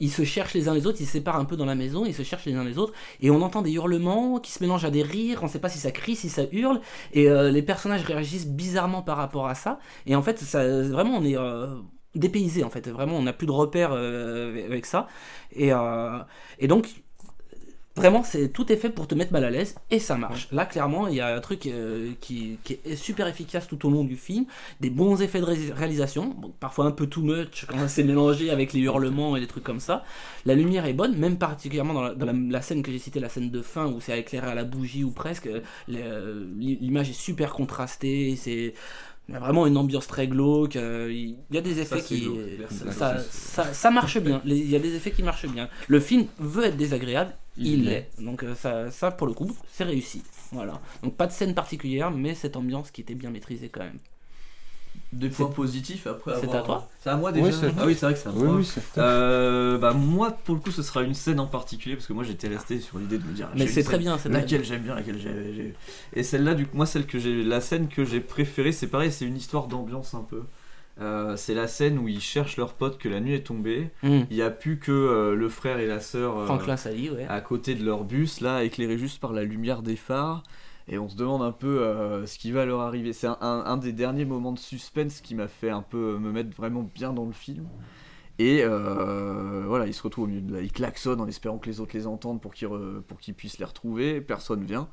ils 0.00 0.10
se 0.10 0.24
cherchent 0.24 0.54
les 0.54 0.68
uns 0.68 0.74
les 0.74 0.86
autres, 0.86 0.98
ils 1.00 1.06
se 1.06 1.12
séparent 1.12 1.36
un 1.36 1.44
peu 1.44 1.56
dans 1.56 1.66
la 1.66 1.74
maison, 1.74 2.04
ils 2.04 2.14
se 2.14 2.22
cherchent 2.22 2.46
les 2.46 2.54
uns 2.54 2.64
les 2.64 2.78
autres, 2.78 2.92
et 3.20 3.30
on 3.30 3.42
entend 3.42 3.62
des 3.62 3.72
hurlements 3.72 4.38
qui 4.40 4.52
se 4.52 4.62
mélangent 4.62 4.84
à 4.84 4.90
des 4.90 5.02
rires, 5.02 5.40
on 5.42 5.48
sait 5.48 5.60
pas 5.60 5.68
si 5.68 5.78
ça 5.78 5.90
crie, 5.90 6.16
si 6.16 6.28
ça 6.28 6.42
hurle, 6.52 6.80
et 7.12 7.28
euh, 7.28 7.50
les 7.50 7.62
personnages 7.62 8.04
réagissent 8.04 8.46
bizarrement 8.46 9.02
par 9.02 9.16
rapport 9.16 9.46
à 9.46 9.54
ça, 9.54 9.78
et 10.06 10.16
en 10.16 10.22
fait 10.22 10.38
ça, 10.38 10.64
vraiment 10.82 11.16
on 11.16 11.24
est 11.24 11.36
euh, 11.36 11.66
dépaysé 12.14 12.64
en 12.64 12.70
fait, 12.70 12.88
vraiment 12.88 13.16
on 13.16 13.22
n'a 13.22 13.32
plus 13.32 13.46
de 13.46 13.52
repères 13.52 13.92
euh, 13.92 14.64
avec 14.66 14.86
ça, 14.86 15.06
et, 15.52 15.72
euh, 15.72 16.18
et 16.58 16.68
donc 16.68 17.03
Vraiment, 17.96 18.24
c'est 18.24 18.48
tout 18.48 18.72
est 18.72 18.76
fait 18.76 18.90
pour 18.90 19.06
te 19.06 19.14
mettre 19.14 19.32
mal 19.32 19.44
à 19.44 19.50
l'aise 19.50 19.76
et 19.88 20.00
ça 20.00 20.16
marche. 20.16 20.48
Là, 20.50 20.66
clairement, 20.66 21.06
il 21.06 21.14
y 21.14 21.20
a 21.20 21.32
un 21.32 21.40
truc 21.40 21.66
euh, 21.66 22.10
qui, 22.20 22.58
qui 22.64 22.78
est 22.84 22.96
super 22.96 23.28
efficace 23.28 23.68
tout 23.68 23.86
au 23.86 23.90
long 23.90 24.02
du 24.02 24.16
film, 24.16 24.46
des 24.80 24.90
bons 24.90 25.22
effets 25.22 25.38
de 25.38 25.44
ré- 25.44 25.72
réalisation, 25.72 26.34
bon, 26.36 26.52
parfois 26.58 26.86
un 26.86 26.90
peu 26.90 27.06
too 27.06 27.22
much 27.22 27.66
quand 27.68 27.86
c'est 27.86 28.02
mélangé 28.02 28.50
avec 28.50 28.72
les 28.72 28.80
hurlements 28.80 29.36
et 29.36 29.40
des 29.40 29.46
trucs 29.46 29.62
comme 29.62 29.78
ça. 29.78 30.02
La 30.44 30.56
lumière 30.56 30.86
est 30.86 30.92
bonne, 30.92 31.16
même 31.16 31.38
particulièrement 31.38 31.94
dans 31.94 32.02
la, 32.02 32.14
dans 32.16 32.26
la- 32.26 32.32
la 32.32 32.62
scène 32.62 32.82
que 32.82 32.90
j'ai 32.90 32.98
citée, 32.98 33.20
la 33.20 33.28
scène 33.28 33.50
de 33.52 33.62
fin 33.62 33.86
où 33.86 34.00
c'est 34.00 34.18
éclairé 34.18 34.48
à 34.48 34.54
la 34.56 34.64
bougie 34.64 35.04
ou 35.04 35.12
presque. 35.12 35.46
euh, 35.46 35.60
le- 35.86 36.48
L'image 36.58 37.10
est 37.10 37.12
super 37.12 37.52
contrastée, 37.52 38.34
c'est 38.36 38.74
il 39.28 39.32
y 39.34 39.36
a 39.36 39.40
vraiment 39.40 39.66
une 39.66 39.76
ambiance 39.76 40.06
très 40.06 40.28
glauque. 40.28 40.76
euh, 40.76 41.10
Il 41.10 41.36
y 41.50 41.58
a 41.58 41.62
des 41.62 41.80
effets 41.80 42.02
qui. 42.02 42.28
ça, 42.90 43.18
ça, 43.72 43.90
marche 43.90 44.18
bien. 44.18 44.42
Il 44.44 44.68
y 44.68 44.76
a 44.76 44.78
des 44.78 44.94
effets 44.94 45.12
qui 45.12 45.22
marchent 45.22 45.48
bien. 45.48 45.68
Le 45.88 46.00
film 46.00 46.26
veut 46.38 46.64
être 46.64 46.76
désagréable, 46.76 47.34
il 47.56 47.66
Il 47.66 47.84
l'est. 47.86 48.10
Donc 48.18 48.42
euh, 48.42 48.54
ça, 48.54 48.90
ça, 48.90 49.10
pour 49.10 49.26
le 49.26 49.32
coup, 49.32 49.50
c'est 49.72 49.84
réussi. 49.84 50.22
Voilà. 50.52 50.80
Donc 51.02 51.16
pas 51.16 51.26
de 51.26 51.32
scène 51.32 51.54
particulière, 51.54 52.10
mais 52.10 52.34
cette 52.34 52.56
ambiance 52.56 52.90
qui 52.90 53.00
était 53.00 53.14
bien 53.14 53.30
maîtrisée 53.30 53.70
quand 53.70 53.80
même. 53.84 53.98
Des 55.18 55.28
points 55.28 55.46
positifs 55.50 56.06
après 56.06 56.32
c'est 56.40 56.44
avoir- 56.48 56.56
à 56.62 56.62
toi 56.66 56.88
C'est 57.00 57.10
à 57.10 57.16
moi 57.16 57.32
déjà 57.32 57.46
Oui, 57.46 57.52
c'est. 57.58 57.72
Ah 57.78 57.86
oui, 57.86 57.94
c'est 57.94 58.06
vrai 58.06 58.14
que 58.14 58.20
c'est 58.20 58.28
à 58.28 58.32
Oui, 58.32 58.42
moi. 58.44 58.54
oui, 58.56 58.64
c'est 58.64 58.82
Euh, 58.98 59.78
bah 59.78 59.92
moi 59.92 60.30
pour 60.32 60.54
le 60.54 60.60
coup 60.60 60.70
ce 60.70 60.82
sera 60.82 61.02
une 61.02 61.14
scène 61.14 61.40
en 61.40 61.46
particulier 61.46 61.94
parce 61.96 62.06
que 62.06 62.12
moi 62.12 62.24
j'étais 62.24 62.48
resté 62.48 62.80
sur 62.80 62.98
l'idée 62.98 63.18
de 63.18 63.24
me 63.26 63.32
dire 63.32 63.48
Mais 63.54 63.60
j'ai 63.60 63.64
une 63.66 63.70
c'est 63.70 63.82
très 63.84 63.98
bien, 63.98 64.18
c'est 64.18 64.28
laquelle 64.28 64.64
j'aime 64.64 64.82
bien 64.82 64.94
laquelle 64.94 65.18
j'ai 65.18 65.74
et 66.14 66.22
celle-là 66.22 66.54
du 66.54 66.66
coup 66.66 66.76
moi 66.76 66.86
celle 66.86 67.06
que 67.06 67.18
j'ai 67.18 67.42
la 67.44 67.60
scène 67.60 67.88
que 67.88 68.04
j'ai 68.04 68.20
préférée 68.20 68.72
c'est 68.72 68.86
pareil 68.88 69.10
c'est 69.12 69.24
une 69.24 69.36
histoire 69.36 69.66
d'ambiance 69.68 70.14
un 70.14 70.22
peu 70.28 70.42
Euh, 71.00 71.36
c'est 71.36 71.54
la 71.54 71.66
scène 71.66 71.98
où 71.98 72.06
ils 72.06 72.20
cherchent 72.20 72.56
leur 72.56 72.72
pote 72.74 72.98
que 72.98 73.08
la 73.08 73.18
nuit 73.18 73.34
est 73.34 73.46
tombée 73.46 73.90
Mmh. 74.04 74.20
il 74.30 74.36
n'y 74.36 74.42
a 74.42 74.50
plus 74.50 74.78
que 74.78 74.92
euh, 74.92 75.34
le 75.34 75.48
frère 75.48 75.78
et 75.80 75.88
la 75.88 75.98
sœur 75.98 76.38
euh, 76.38 76.46
Franklin 76.46 76.76
Sally, 76.76 77.10
ouais. 77.10 77.26
à 77.28 77.40
côté 77.40 77.74
de 77.74 77.84
leur 77.84 78.04
bus 78.04 78.40
là 78.40 78.62
éclairés 78.62 78.96
juste 78.96 79.18
par 79.20 79.32
la 79.32 79.42
lumière 79.42 79.82
des 79.82 79.96
phares 79.96 80.44
et 80.88 80.98
on 80.98 81.08
se 81.08 81.16
demande 81.16 81.42
un 81.42 81.52
peu 81.52 81.80
euh, 81.80 82.26
ce 82.26 82.38
qui 82.38 82.52
va 82.52 82.66
leur 82.66 82.80
arriver 82.80 83.12
c'est 83.12 83.28
un, 83.40 83.76
des 83.76 83.92
derniers 83.92 84.24
moments 84.24 84.52
de 84.52 84.58
suspense 84.58 85.20
qui 85.20 85.34
m'a 85.34 85.48
fait 85.48 85.70
un 85.70 85.82
peu 85.82 86.18
me 86.18 86.32
mettre 86.32 86.54
vraiment 86.56 86.82
bien 86.94 87.12
dans 87.12 87.24
le 87.24 87.32
film 87.32 87.66
et 88.38 88.62
euh, 88.64 89.64
voilà, 89.66 89.86
ils 89.86 89.94
se 89.94 90.02
retrouvent 90.02 90.24
au 90.24 90.26
milieu 90.26 90.40
de 90.40 90.54
là, 90.54 90.60
ils 90.60 90.72
klaxonnent 90.72 91.20
en 91.20 91.28
espérant 91.28 91.58
que 91.58 91.68
les 91.68 91.78
autres 91.78 91.96
les 91.96 92.06
entendent 92.06 92.40
pour 92.40 92.52
qu'ils 92.52 92.68
pour 93.06 93.20
qu'ils 93.20 93.34
puissent 93.34 93.58
les 93.58 93.64
retrouver. 93.64 94.20
Personne 94.20 94.64
vient. 94.64 94.88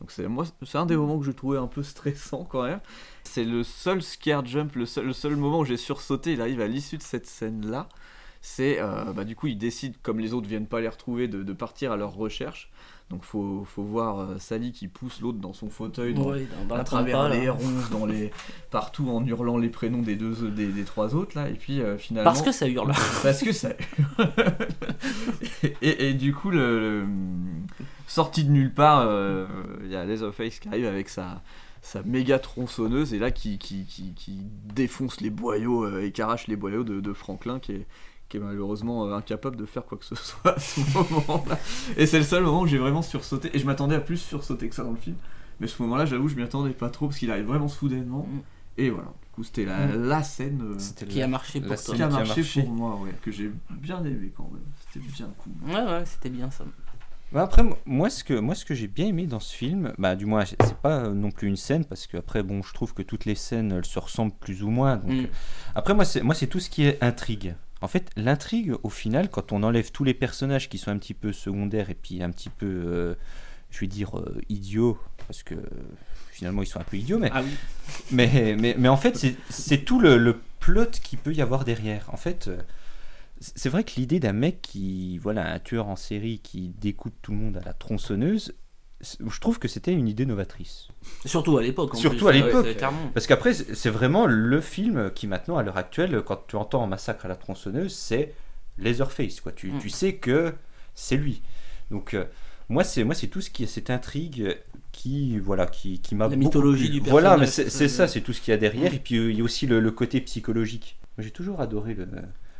Donc 0.00 0.10
c'est 0.10 0.26
moi, 0.28 0.44
c'est 0.64 0.78
un 0.78 0.86
des 0.86 0.96
moments 0.96 1.18
que 1.18 1.24
je 1.24 1.30
trouvais 1.30 1.58
un 1.58 1.66
peu 1.66 1.82
stressant 1.82 2.44
quand 2.44 2.62
même. 2.64 2.80
C'est 3.22 3.44
le 3.44 3.62
seul 3.64 4.02
scare 4.02 4.46
jump, 4.46 4.74
le 4.76 4.86
seul, 4.86 5.06
le 5.06 5.12
seul 5.12 5.36
moment 5.36 5.60
où 5.60 5.64
j'ai 5.64 5.76
sursauté. 5.76 6.32
Il 6.32 6.40
arrive 6.40 6.60
à 6.60 6.68
l'issue 6.68 6.96
de 6.96 7.02
cette 7.02 7.26
scène 7.26 7.70
là. 7.70 7.88
C'est 8.40 8.78
euh, 8.80 9.12
bah, 9.12 9.24
du 9.24 9.36
coup 9.36 9.48
ils 9.48 9.58
décident 9.58 9.96
comme 10.02 10.18
les 10.18 10.32
autres 10.32 10.48
viennent 10.48 10.66
pas 10.68 10.80
les 10.80 10.88
retrouver 10.88 11.28
de 11.28 11.52
partir 11.52 11.92
à 11.92 11.96
leur 11.96 12.14
recherche. 12.14 12.70
Donc 13.08 13.22
faut, 13.22 13.64
faut 13.64 13.84
voir 13.84 14.18
euh, 14.18 14.38
Sally 14.40 14.72
qui 14.72 14.88
pousse 14.88 15.20
l'autre 15.20 15.38
dans 15.38 15.52
son 15.52 15.70
fauteuil, 15.70 16.12
dans, 16.12 16.30
Ouais, 16.32 16.44
dans, 16.58 16.74
dans 16.74 16.80
à 16.80 16.82
travers 16.84 17.28
les 17.28 17.48
ronces, 17.48 17.88
dans 17.90 18.04
les 18.04 18.32
partout 18.72 19.08
en 19.10 19.24
hurlant 19.24 19.58
les 19.58 19.68
prénoms 19.68 20.02
des 20.02 20.16
deux 20.16 20.50
des, 20.50 20.66
des 20.66 20.82
trois 20.82 21.14
autres 21.14 21.36
là. 21.38 21.48
Et 21.48 21.54
puis 21.54 21.80
euh, 21.80 21.96
finalement 21.98 22.28
Parce 22.30 22.42
que 22.42 22.50
ça 22.50 22.66
hurle. 22.66 22.92
parce 23.22 23.42
que 23.42 23.52
ça. 23.52 23.68
et, 25.82 26.08
et 26.08 26.14
du 26.14 26.34
coup, 26.34 26.50
le, 26.50 26.80
le- 27.02 27.06
sorti 28.06 28.44
de 28.44 28.50
nulle 28.50 28.72
part, 28.72 29.04
euh, 29.06 29.46
il 29.84 29.90
y 29.90 29.96
a 29.96 30.04
Leatherface 30.04 30.58
qui 30.58 30.68
arrive 30.68 30.86
avec 30.86 31.08
sa, 31.08 31.42
sa 31.82 32.02
méga 32.02 32.38
tronçonneuse 32.38 33.14
et 33.14 33.18
là 33.18 33.30
qui, 33.30 33.58
qui, 33.58 33.84
qui, 33.84 34.14
qui 34.14 34.38
défonce 34.74 35.20
les 35.20 35.30
boyaux 35.30 35.98
et 36.00 36.12
qui 36.12 36.22
arrache 36.22 36.46
les 36.48 36.56
boyaux 36.56 36.84
de, 36.84 37.00
de 37.00 37.12
Franklin 37.12 37.58
qui 37.60 37.72
est, 37.72 37.86
qui 38.28 38.36
est 38.38 38.40
malheureusement 38.40 39.06
euh, 39.06 39.14
incapable 39.14 39.56
de 39.56 39.64
faire 39.66 39.84
quoi 39.84 39.98
que 39.98 40.04
ce 40.04 40.14
soit 40.16 40.56
à 40.56 40.58
ce 40.60 40.80
moment-là. 40.94 41.58
Et 41.96 42.06
c'est 42.06 42.18
le 42.18 42.24
seul 42.24 42.42
moment 42.44 42.62
où 42.62 42.66
j'ai 42.66 42.78
vraiment 42.78 43.02
sursauté. 43.02 43.50
Et 43.54 43.58
je 43.58 43.66
m'attendais 43.66 43.94
à 43.94 44.00
plus 44.00 44.16
sursauter 44.18 44.68
que 44.68 44.74
ça 44.74 44.82
dans 44.84 44.90
le 44.90 44.96
film. 44.96 45.16
Mais 45.60 45.66
ce 45.66 45.80
moment-là, 45.82 46.04
j'avoue, 46.06 46.28
je 46.28 46.34
m'y 46.36 46.42
attendais 46.42 46.70
pas 46.72 46.90
trop 46.90 47.06
parce 47.06 47.18
qu'il 47.18 47.30
arrive 47.30 47.46
vraiment 47.46 47.68
soudainement. 47.68 48.26
Mm. 48.30 48.38
Et 48.78 48.90
voilà, 48.90 49.08
du 49.08 49.28
coup, 49.32 49.42
c'était 49.42 49.64
la, 49.64 49.86
Mm. 49.86 50.02
la 50.08 50.22
scène. 50.22 50.60
euh, 50.62 50.74
C'était 50.78 51.06
Qui 51.06 51.22
a 51.22 51.28
marché 51.28 51.60
pour 51.60 51.70
la 51.70 51.76
toi. 51.76 51.84
scène 51.84 51.96
qui 51.96 52.02
a 52.02 52.08
qui 52.08 52.14
a 52.14 52.18
marché, 52.18 52.40
marché. 52.40 52.62
pour 52.62 52.72
moi, 52.72 52.96
ouais, 52.96 53.14
que 53.22 53.30
j'ai 53.30 53.50
bien 53.70 54.04
aimé 54.04 54.32
quand 54.36 54.50
même. 54.52 54.62
C'était 54.92 55.06
bien 55.06 55.30
cool. 55.38 55.52
Ouais, 55.68 55.82
ouais, 55.92 56.04
c'était 56.04 56.28
bien 56.30 56.50
ça. 56.50 56.64
Bah 57.32 57.42
après, 57.42 57.62
mo- 57.64 57.76
moi, 57.86 58.08
ce 58.08 58.22
que, 58.22 58.34
moi, 58.38 58.54
ce 58.54 58.64
que 58.64 58.74
j'ai 58.74 58.86
bien 58.86 59.06
aimé 59.06 59.26
dans 59.26 59.40
ce 59.40 59.52
film, 59.54 59.92
bah, 59.98 60.14
du 60.14 60.26
moins, 60.26 60.44
c'est 60.44 60.76
pas 60.80 61.06
euh, 61.06 61.12
non 61.12 61.30
plus 61.32 61.48
une 61.48 61.56
scène, 61.56 61.84
parce 61.84 62.06
que 62.06 62.16
après, 62.18 62.42
bon, 62.44 62.62
je 62.62 62.72
trouve 62.72 62.94
que 62.94 63.02
toutes 63.02 63.24
les 63.24 63.34
scènes, 63.34 63.72
elles 63.72 63.84
se 63.84 63.98
ressemblent 63.98 64.34
plus 64.38 64.62
ou 64.62 64.68
moins. 64.70 64.96
Donc, 64.98 65.10
Mm. 65.10 65.26
Après, 65.74 65.94
moi, 65.94 66.04
c'est 66.04 66.22
moi, 66.22 66.34
c'est 66.34 66.46
tout 66.46 66.60
ce 66.60 66.68
qui 66.70 66.84
est 66.84 67.02
intrigue. 67.02 67.54
En 67.82 67.88
fait, 67.88 68.10
l'intrigue, 68.16 68.72
au 68.82 68.88
final, 68.90 69.28
quand 69.28 69.52
on 69.52 69.62
enlève 69.62 69.90
tous 69.92 70.02
les 70.04 70.14
personnages 70.14 70.68
qui 70.68 70.78
sont 70.78 70.90
un 70.90 70.98
petit 70.98 71.14
peu 71.14 71.32
secondaires 71.32 71.90
et 71.90 71.94
puis 71.94 72.22
un 72.22 72.30
petit 72.30 72.48
peu, 72.48 72.66
euh, 72.66 73.14
je 73.70 73.80
vais 73.80 73.86
dire, 73.86 74.18
euh, 74.18 74.40
idiots, 74.48 74.98
parce 75.26 75.42
que 75.42 75.54
euh, 75.54 75.60
finalement, 76.30 76.62
ils 76.62 76.66
sont 76.66 76.80
un 76.80 76.84
peu 76.84 76.96
idiots, 76.96 77.18
mais 77.18 77.30
Ah 77.34 77.42
oui. 77.42 77.50
mais, 78.10 78.56
mais, 78.58 78.74
mais 78.78 78.88
en 78.88 78.96
fait, 78.96 79.16
c'est- 79.50 79.84
tout 79.84 80.00
le, 80.00 80.16
le 80.16 80.40
plot 80.60 80.86
qu'il 81.02 81.18
peut 81.18 81.34
y 81.34 81.42
avoir 81.42 81.64
derrière. 81.64 82.08
En 82.12 82.16
fait, 82.16 82.50
c'est 83.40 83.68
vrai 83.68 83.84
que 83.84 83.92
l'idée 83.96 84.20
d'un 84.20 84.32
mec 84.32 84.62
qui, 84.62 85.18
voilà, 85.18 85.52
un 85.52 85.58
tueur 85.58 85.88
en 85.88 85.96
série 85.96 86.38
qui 86.38 86.70
découpe 86.80 87.14
tout 87.20 87.32
le 87.32 87.38
monde 87.38 87.58
à 87.58 87.64
la 87.64 87.74
tronçonneuse, 87.74 88.54
je 89.00 89.40
trouve 89.40 89.58
que 89.58 89.68
c'était 89.68 89.92
une 89.92 90.08
idée 90.08 90.26
novatrice. 90.26 90.88
Surtout 91.24 91.58
à 91.58 91.62
l'époque. 91.62 91.96
Surtout 91.96 92.26
plus, 92.26 92.26
à 92.26 92.30
ouais, 92.30 92.62
l'époque. 92.62 92.76
Parce 93.14 93.26
qu'après, 93.26 93.52
c'est 93.54 93.90
vraiment 93.90 94.26
le 94.26 94.60
film 94.60 95.10
qui 95.14 95.26
maintenant, 95.26 95.58
à 95.58 95.62
l'heure 95.62 95.76
actuelle, 95.76 96.22
quand 96.24 96.46
tu 96.48 96.56
entends 96.56 96.86
Massacre 96.86 97.26
à 97.26 97.28
la 97.28 97.36
tronçonneuse, 97.36 97.92
c'est 97.94 98.34
Laserface. 98.78 99.40
Quoi. 99.40 99.52
Tu, 99.52 99.70
Mm. 99.72 99.78
tu 99.80 99.90
sais 99.90 100.14
que 100.16 100.54
c'est 100.94 101.16
lui. 101.16 101.42
Donc, 101.90 102.14
euh, 102.14 102.24
moi, 102.68 102.84
c'est 102.84 103.04
moi, 103.04 103.14
c'est 103.14 103.26
tout 103.28 103.40
ce 103.40 103.50
qui 103.50 103.64
est 103.64 103.66
cette 103.66 103.90
intrigue 103.90 104.56
qui, 104.92 105.38
voilà, 105.38 105.66
qui, 105.66 106.00
qui 106.00 106.14
m'a 106.14 106.28
La 106.28 106.36
mythologie 106.36 106.88
du 106.88 107.00
Voilà, 107.00 107.36
mais 107.36 107.44
personnage, 107.44 107.70
c'est 107.70 107.88
ça, 107.88 108.08
c'est 108.08 108.22
tout 108.22 108.32
ce 108.32 108.40
qu'il 108.40 108.52
y 108.52 108.54
a 108.54 108.58
derrière. 108.58 108.92
Et 108.94 108.98
puis, 108.98 109.16
euh, 109.18 109.30
il 109.30 109.38
y 109.38 109.40
a 109.40 109.44
aussi 109.44 109.66
le, 109.66 109.78
le 109.80 109.90
côté 109.90 110.20
psychologique. 110.22 110.98
J'ai 111.18 111.30
toujours 111.30 111.60
adoré 111.60 111.94
le. 111.94 112.06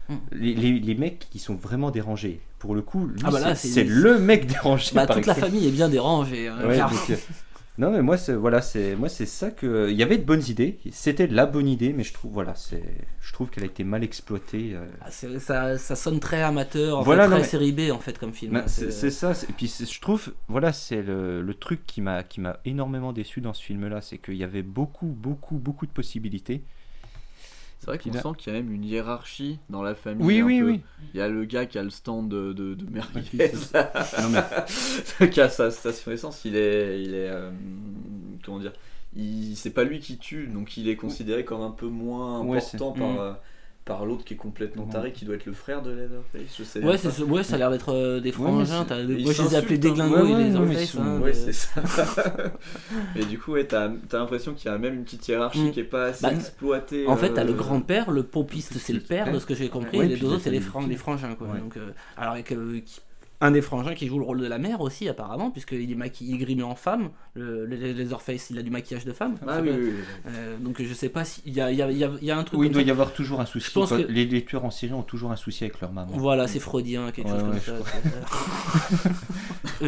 Mm. 0.09 0.15
Les, 0.33 0.55
les- 0.55 0.81
les 0.81 0.95
mecs 0.95 1.27
qui 1.31 1.39
sont 1.39 1.55
vraiment 1.57 1.91
dérangés. 1.91 2.41
Pour 2.59 2.75
le 2.75 2.83
coup, 2.83 3.07
lui, 3.07 3.21
Ah 3.25 3.31
bah 3.31 3.41
là, 3.41 3.55
c'est 3.55 3.69
c'est- 3.69 3.75
c'est 3.75 3.85
le 3.85 4.19
mec 4.19 4.47
dérangé. 4.47 4.93
Bah, 4.95 5.07
par 5.07 5.17
toute 5.17 5.27
la 5.27 5.35
famille 5.35 5.67
est 5.67 5.73
bien 5.73 5.89
dérangée. 5.89 6.49
hein, 6.49 6.57
Ouais, 6.67 6.79
donc, 6.79 6.93
euh, 7.11 7.17
non 7.79 7.91
mais 7.91 8.01
moi 8.01 8.17
c'est 8.17 8.33
voilà 8.33 8.63
c'est 8.63 8.97
moi 8.97 9.11
c'est 9.11 9.27
ça 9.27 9.51
que 9.51 9.91
il 9.91 9.97
y 9.99 10.03
avait 10.03 10.17
de 10.17 10.25
bonnes 10.25 10.43
idées 10.49 10.79
c'était 10.93 11.27
la 11.27 11.45
bonne 11.45 11.69
idée 11.69 11.93
mais 11.93 12.05
je 12.05 12.15
trouve 12.15 12.33
voilà 12.33 12.55
c'est 12.55 12.83
je 13.21 13.33
trouve 13.35 13.51
qu'elle 13.51 13.65
a 13.65 13.67
été 13.67 13.85
mal 13.85 14.03
exploitée 14.03 14.71
euh. 14.73 14.87
Ah, 15.03 15.11
c'est- 15.11 15.39
ça, 15.41 15.77
ça 15.77 15.95
sonne 15.95 16.19
très 16.19 16.41
amateur, 16.41 16.97
en 16.99 17.03
Voilà, 17.03 17.25
fait, 17.25 17.29
non, 17.29 17.37
très 17.37 17.43
mais- 17.43 17.49
série 17.51 17.73
B 17.73 17.93
en 17.93 17.99
fait 17.99 18.19
comme 18.19 18.33
film. 18.33 18.57
Hein, 18.57 18.63
c'est 18.67 18.91
c'est 18.91 19.11
ça 19.11 19.35
c'est- 19.35 19.51
et 19.51 19.53
puis 19.53 19.69
c'est- 19.69 19.85
je 19.93 20.01
trouve 20.01 20.33
voilà 20.49 20.73
c'est 20.73 21.03
le, 21.03 21.43
le 21.43 21.55
truc 21.55 21.85
qui 21.87 22.01
m'a 22.01 22.23
qui 22.23 22.41
m'a 22.41 22.61
énormément 22.65 23.13
déçu 23.13 23.43
dans 23.43 23.53
ce 23.53 23.63
film 23.63 23.87
là 23.89 24.01
c'est 24.01 24.17
qu'il 24.17 24.37
y 24.37 24.45
avait 24.45 24.63
beaucoup 24.63 25.09
beaucoup 25.09 25.57
beaucoup 25.59 25.85
de 25.85 25.93
possibilités 25.93 26.63
C'est 27.87 27.91
vrai 27.93 27.99
qu'on 27.99 28.13
là- 28.13 28.23
sent 28.23 28.29
qu'il 28.39 28.53
y 28.53 28.57
a 28.57 28.61
même 28.61 28.73
une 28.73 28.85
hiérarchie 28.85 29.59
dans 29.71 29.83
la 29.83 29.95
famille. 29.95 30.27
oui 30.27 30.43
oui 30.43 30.59
peu. 30.61 30.67
oui 30.67 30.81
Il 31.15 31.19
y 31.19 31.23
a 31.23 31.29
le 31.29 31.45
gars 31.45 31.67
qui 31.67 31.79
a 31.79 31.83
le 31.83 31.91
stand 31.91 32.29
de, 32.29 32.53
de, 32.53 32.75
de 32.75 32.85
merguez. 32.91 33.53
non 34.23 34.29
mais 35.21 35.31
qui 35.31 35.41
a 35.41 35.49
sa 35.49 35.71
station 35.71 36.11
essence, 36.13 36.45
il 36.45 36.57
est. 36.57 37.03
Il 37.03 37.15
est 37.15 37.29
euh, 37.31 37.51
comment 38.45 38.59
dire 38.59 38.73
il, 39.15 39.55
C'est 39.57 39.71
pas 39.71 39.85
lui 39.85 40.01
qui 40.01 40.19
tue, 40.19 40.47
donc 40.49 40.77
il 40.77 40.89
est 40.89 40.97
considéré 40.97 41.45
comme 41.45 41.63
un 41.63 41.71
peu 41.71 41.87
moins 41.87 42.41
important 42.41 42.93
par, 42.93 43.09
Mm. 43.09 43.37
Euh, 43.89 43.93
par 43.97 44.05
l'autre 44.05 44.25
qui 44.25 44.35
est 44.35 44.37
complètement 44.37 44.85
Ouais. 44.85 44.93
taré, 44.93 45.13
qui 45.13 45.25
doit 45.25 45.37
être 45.37 45.47
le 45.47 45.53
frère 45.53 45.83
de 45.83 45.91
Leatherface. 45.93 46.57
Je 46.59 46.65
sais 46.65 46.83
Ouais, 46.83 46.99
c'est 46.99 47.23
ouais, 47.23 47.43
ça 47.43 47.55
a 47.55 47.59
l'air 47.59 47.71
d'être 47.71 47.93
euh, 47.93 48.21
des 48.21 48.33
frangins. 48.33 48.85
ils 48.91 49.23
Moi, 49.25 49.33
je 49.33 49.43
les 49.43 49.55
ai 49.55 49.57
appelés 49.57 49.79
des 49.79 49.89
hein. 49.91 49.95
glingos 49.95 50.15
Ouais, 50.17 50.31
et 50.31 50.35
ouais, 50.35 50.75
des 50.75 50.87
sont- 50.87 51.03
hein, 51.03 51.21
Ouais, 51.21 51.31
de- 51.33 51.37
c'est 51.37 51.53
ça. 51.53 51.83
Et 53.17 53.25
du 53.25 53.39
coup, 53.39 53.53
ouais, 53.53 53.65
t'as 53.65 53.91
t'as 54.09 54.19
l'impression 54.19 54.55
qu'il 54.55 54.71
y 54.71 54.75
a 54.75 54.79
même 54.79 54.95
une 54.95 55.05
petite 55.05 55.27
hiérarchie 55.29 55.61
Mm. 55.69 55.71
qui 55.73 55.81
est 55.81 55.85
pas 55.85 56.07
assez 56.07 56.23
Bah, 56.23 56.33
exploitée. 56.35 57.07
En 57.07 57.17
fait, 57.17 57.33
t'as 57.35 57.43
euh, 57.43 57.47
le 57.47 57.53
grand-père, 57.53 58.11
le 58.11 58.23
pompiste, 58.23 58.75
c'est 58.79 58.93
le 58.93 59.01
père, 59.01 59.33
de 59.33 59.39
ce 59.39 59.47
que 59.47 59.55
j'ai 59.55 59.69
compris, 59.69 59.99
Ouais, 59.99 60.07
et 60.07 60.09
les 60.09 60.17
deux 60.17 60.27
autres, 60.29 60.43
c'est 60.43 60.51
les, 60.51 60.61
frangins. 60.61 61.35
Quoi. 61.35 61.49
Ouais. 61.49 61.61
Donc, 61.61 61.77
euh, 61.77 61.91
alors, 62.17 62.33
avec, 62.35 62.53
euh, 62.53 62.81
qui- 62.85 63.01
un 63.41 63.51
des 63.51 63.61
frangins 63.61 63.95
qui 63.95 64.07
joue 64.07 64.19
le 64.19 64.25
rôle 64.25 64.41
de 64.41 64.47
la 64.47 64.57
mère 64.59 64.81
aussi, 64.81 65.09
apparemment, 65.09 65.51
puisqu'il 65.51 65.91
est 65.91 65.95
maquillé, 65.95 66.35
il 66.35 66.37
est 66.37 66.45
grimé 66.45 66.63
en 66.63 66.75
femme. 66.75 67.11
Le, 67.35 67.67
le, 67.67 67.77
Leatherface, 67.77 68.49
il 68.51 68.59
a 68.59 68.63
du 68.63 68.71
maquillage 68.71 69.05
de 69.05 69.13
femme. 69.13 69.37
Ah 69.47 69.61
oui, 69.61 69.71
oui, 69.73 69.79
oui. 69.89 69.93
Euh, 70.29 70.57
donc, 70.59 70.81
je 70.83 70.95
sais 70.95 71.09
pas 71.11 71.25
s'il 71.25 71.53
y 71.53 71.61
a, 71.61 71.71
il 71.71 71.77
y, 71.79 71.83
a, 71.83 71.91
y, 71.91 72.05
a, 72.05 72.11
y 72.23 72.31
a 72.31 72.39
un 72.39 72.45
truc. 72.45 72.59
oui 72.59 72.69
il 72.69 72.73
doit 72.73 72.81
ça. 72.83 72.89
y 72.89 72.91
avoir 72.91 73.13
toujours 73.13 73.41
un 73.41 73.47
souci 73.47 73.67
Je 73.69 73.73
pense 73.73 73.91
que- 73.91 73.97
les, 74.11 74.25
les 74.25 74.45
tueurs 74.45 74.65
en 74.65 74.71
série 74.71 74.95
ont 74.95 75.03
toujours 75.03 75.33
un 75.33 75.37
souci 75.37 75.65
avec 75.65 75.81
leur 75.83 75.93
maman 75.93 76.13
Voilà, 76.17 76.49
c'est 76.49 76.61
freudien, 76.61 77.11
quelque 77.13 77.29
Ouais, 77.31 77.61
chose 77.61 77.81
ouais, 77.81 78.01
comme 78.03 78.13
ça. 79.03 79.11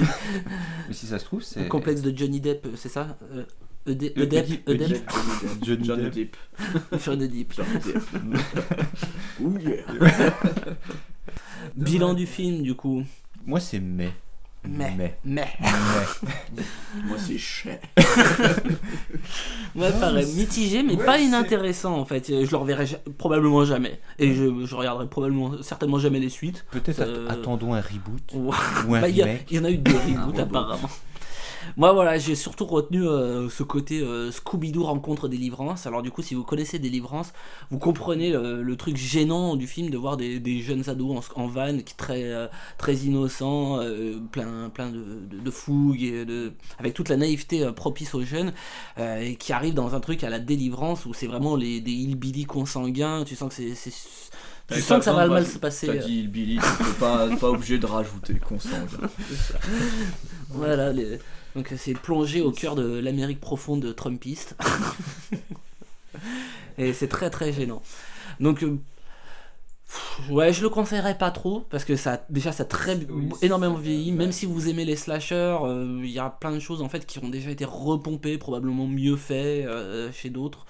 mais 0.89 0.95
si 0.95 1.07
ça 1.07 1.19
se 1.19 1.25
trouve 1.25 1.43
c'est 1.43 1.63
Le 1.63 1.69
complexe 1.69 2.03
de 2.03 2.15
Johnny 2.17 2.41
Depp, 2.41 2.67
c'est 2.77 2.89
ça 2.91 3.17
Euh, 3.35 3.45
Ede- 3.87 4.13
Edep, 4.17 4.69
Edep, 4.69 4.71
Eddie- 4.91 5.03
Johnny 5.63 5.89
Depp. 5.89 5.97
Johnny 5.97 6.11
Depp. 6.11 6.37
Johnny 7.03 7.29
Depp. 7.29 7.55
Bilan 11.77 12.15
du 12.15 12.27
film, 12.27 12.63
du 12.63 12.75
coup. 12.75 13.05
Moi 13.49 13.59
c'est 13.59 13.81
mais 13.81 14.11
Mais. 14.65 14.93
mais 14.97 15.19
Mais. 15.25 15.49
mais 15.61 16.63
Moi, 17.07 17.17
c'est 17.19 17.39
cher. 17.39 17.79
Ouais, 19.77 19.93
pareil, 20.01 20.27
mitigé, 20.35 20.83
mais 20.83 20.95
Ouais, 20.97 21.05
pas 21.05 21.19
inintéressant 21.19 21.97
en 21.99 22.05
fait. 22.05 22.27
Je 22.29 22.51
le 22.51 22.57
reverrai 22.57 22.87
ja- 22.87 22.99
probablement 23.19 23.65
jamais. 23.65 24.01
Et 24.19 24.35
je, 24.35 24.67
je 24.67 24.75
regarderai 24.75 25.07
probablement, 25.09 25.63
certainement 25.63 25.99
jamais 25.99 26.19
les 26.21 26.29
suites. 26.29 26.65
peut-être 26.73 27.01
att- 27.01 27.09
Euh, 27.09 27.29
attendons 27.29 27.75
un 27.75 27.81
reboot 27.81 28.23
ou 28.35 28.53
un 28.95 29.01
Bah, 29.01 29.09
Il 29.09 29.17
y, 29.17 29.23
a- 29.23 29.27
remake 29.27 29.47
il 29.51 29.57
y 29.57 29.61
en 29.61 29.65
a 29.65 29.71
eu 29.71 29.79
deux 29.79 29.93
reboots 29.97 30.21
reboot. 30.27 30.39
apparemment. 30.41 30.91
Moi 31.77 31.93
voilà, 31.93 32.19
j'ai 32.19 32.35
surtout 32.35 32.67
retenu 32.67 33.03
euh, 33.07 33.49
ce 33.49 33.63
côté 33.63 34.01
euh, 34.01 34.31
Scooby-Doo 34.31 34.85
rencontre 34.85 35.29
délivrance. 35.29 35.87
Alors 35.87 36.03
du 36.03 36.11
coup, 36.11 36.23
si 36.23 36.35
vous 36.35 36.43
connaissez 36.45 36.79
délivrance, 36.79 37.33
vous 37.71 37.79
comprenez 37.79 38.31
le, 38.31 38.63
le 38.63 38.77
truc 38.77 38.97
gênant 38.97 39.57
du 39.57 39.67
film 39.67 39.91
de 39.91 39.97
voir 39.97 40.17
des, 40.17 40.41
des 40.41 40.61
jeunes 40.61 40.89
ados 40.89 41.25
en, 41.37 41.43
en 41.43 41.47
van 41.47 41.79
qui 41.79 41.95
très 41.97 42.25
euh, 42.25 42.47
très 42.79 42.95
innocents, 42.97 43.81
euh, 43.81 44.19
plein 44.33 44.71
plein 44.71 44.91
de, 44.91 45.03
de, 45.31 45.39
de 45.41 45.51
fougue 45.51 46.03
et 46.03 46.25
de 46.25 46.53
avec 46.79 46.95
toute 46.95 47.09
la 47.09 47.17
naïveté 47.17 47.63
euh, 47.65 47.73
propice 47.73 48.15
aux 48.15 48.23
jeunes 48.25 48.53
euh, 48.99 49.21
et 49.21 49.37
qui 49.37 49.53
arrivent 49.53 49.75
dans 49.75 49.95
un 49.95 50.01
truc 50.01 50.25
à 50.25 50.31
la 50.31 50.39
délivrance 50.39 51.07
où 51.07 51.15
c'est 51.15 51.27
vraiment 51.27 51.57
les 51.57 51.81
des 51.81 51.93
hillbilly 51.93 52.45
consanguins. 52.45 53.25
Tu 53.25 53.37
sens 53.37 53.55
que 53.55 53.75
c'est 53.75 53.93
tu 54.71 54.83
sens 54.83 54.99
que 54.99 55.05
ça 55.05 55.13
va 55.15 55.27
mal 55.29 55.47
se 55.47 55.59
passer. 55.59 55.87
T'as 55.87 55.93
euh, 55.95 55.99
dit 56.07 56.27
Billy, 56.29 56.57
t'es 56.59 57.01
pas, 57.01 57.27
pas 57.37 57.49
obligé 57.49 57.79
de 57.79 57.87
rajouter 57.87 58.35
consanguin. 58.35 59.09
Voilà, 60.51 60.93
les- 60.93 61.19
donc 61.59 61.75
c'est 61.77 61.95
plongé 61.95 62.41
au 62.41 62.53
cœur 62.53 62.77
de 62.77 62.99
l'Amérique 63.01 63.41
profonde 63.41 63.95
trumpiste. 63.97 64.57
Et 66.79 66.93
c'est 66.93 67.09
très 67.09 67.31
très 67.31 67.53
gênant. 67.53 67.83
Donc, 68.39 68.63
euh, 68.63 68.79
pff, 69.89 70.31
ouais, 70.31 70.53
je 70.53 70.63
le 70.63 70.69
conseillerais 70.69 71.19
pas 71.19 71.33
trop 71.33 71.67
parce 71.71 71.85
que 71.85 71.97
ça, 71.97 72.25
déjà, 72.31 72.53
ça 72.53 72.63
a 72.63 72.67
très 72.67 72.97
Oui, 73.11 73.31
énormément 73.43 73.75
vieilli. 73.75 74.13
Même 74.13 74.31
si 74.31 74.47
vous 74.47 74.69
aimez 74.69 74.85
les 74.85 74.95
slashers, 74.97 75.59
euh, 75.65 76.01
il 76.05 76.11
y 76.11 76.21
a 76.21 76.31
plein 76.31 76.53
de 76.53 76.61
choses 76.61 76.83
en 76.83 76.89
fait 76.89 77.05
qui 77.07 77.19
ont 77.19 77.29
déjà 77.29 77.51
été 77.51 77.65
repompées, 77.65 78.39
probablement 78.39 78.87
mieux 78.87 79.17
fait 79.17 79.65
euh, 79.67 80.13
chez 80.13 80.31
d'autres. 80.31 80.67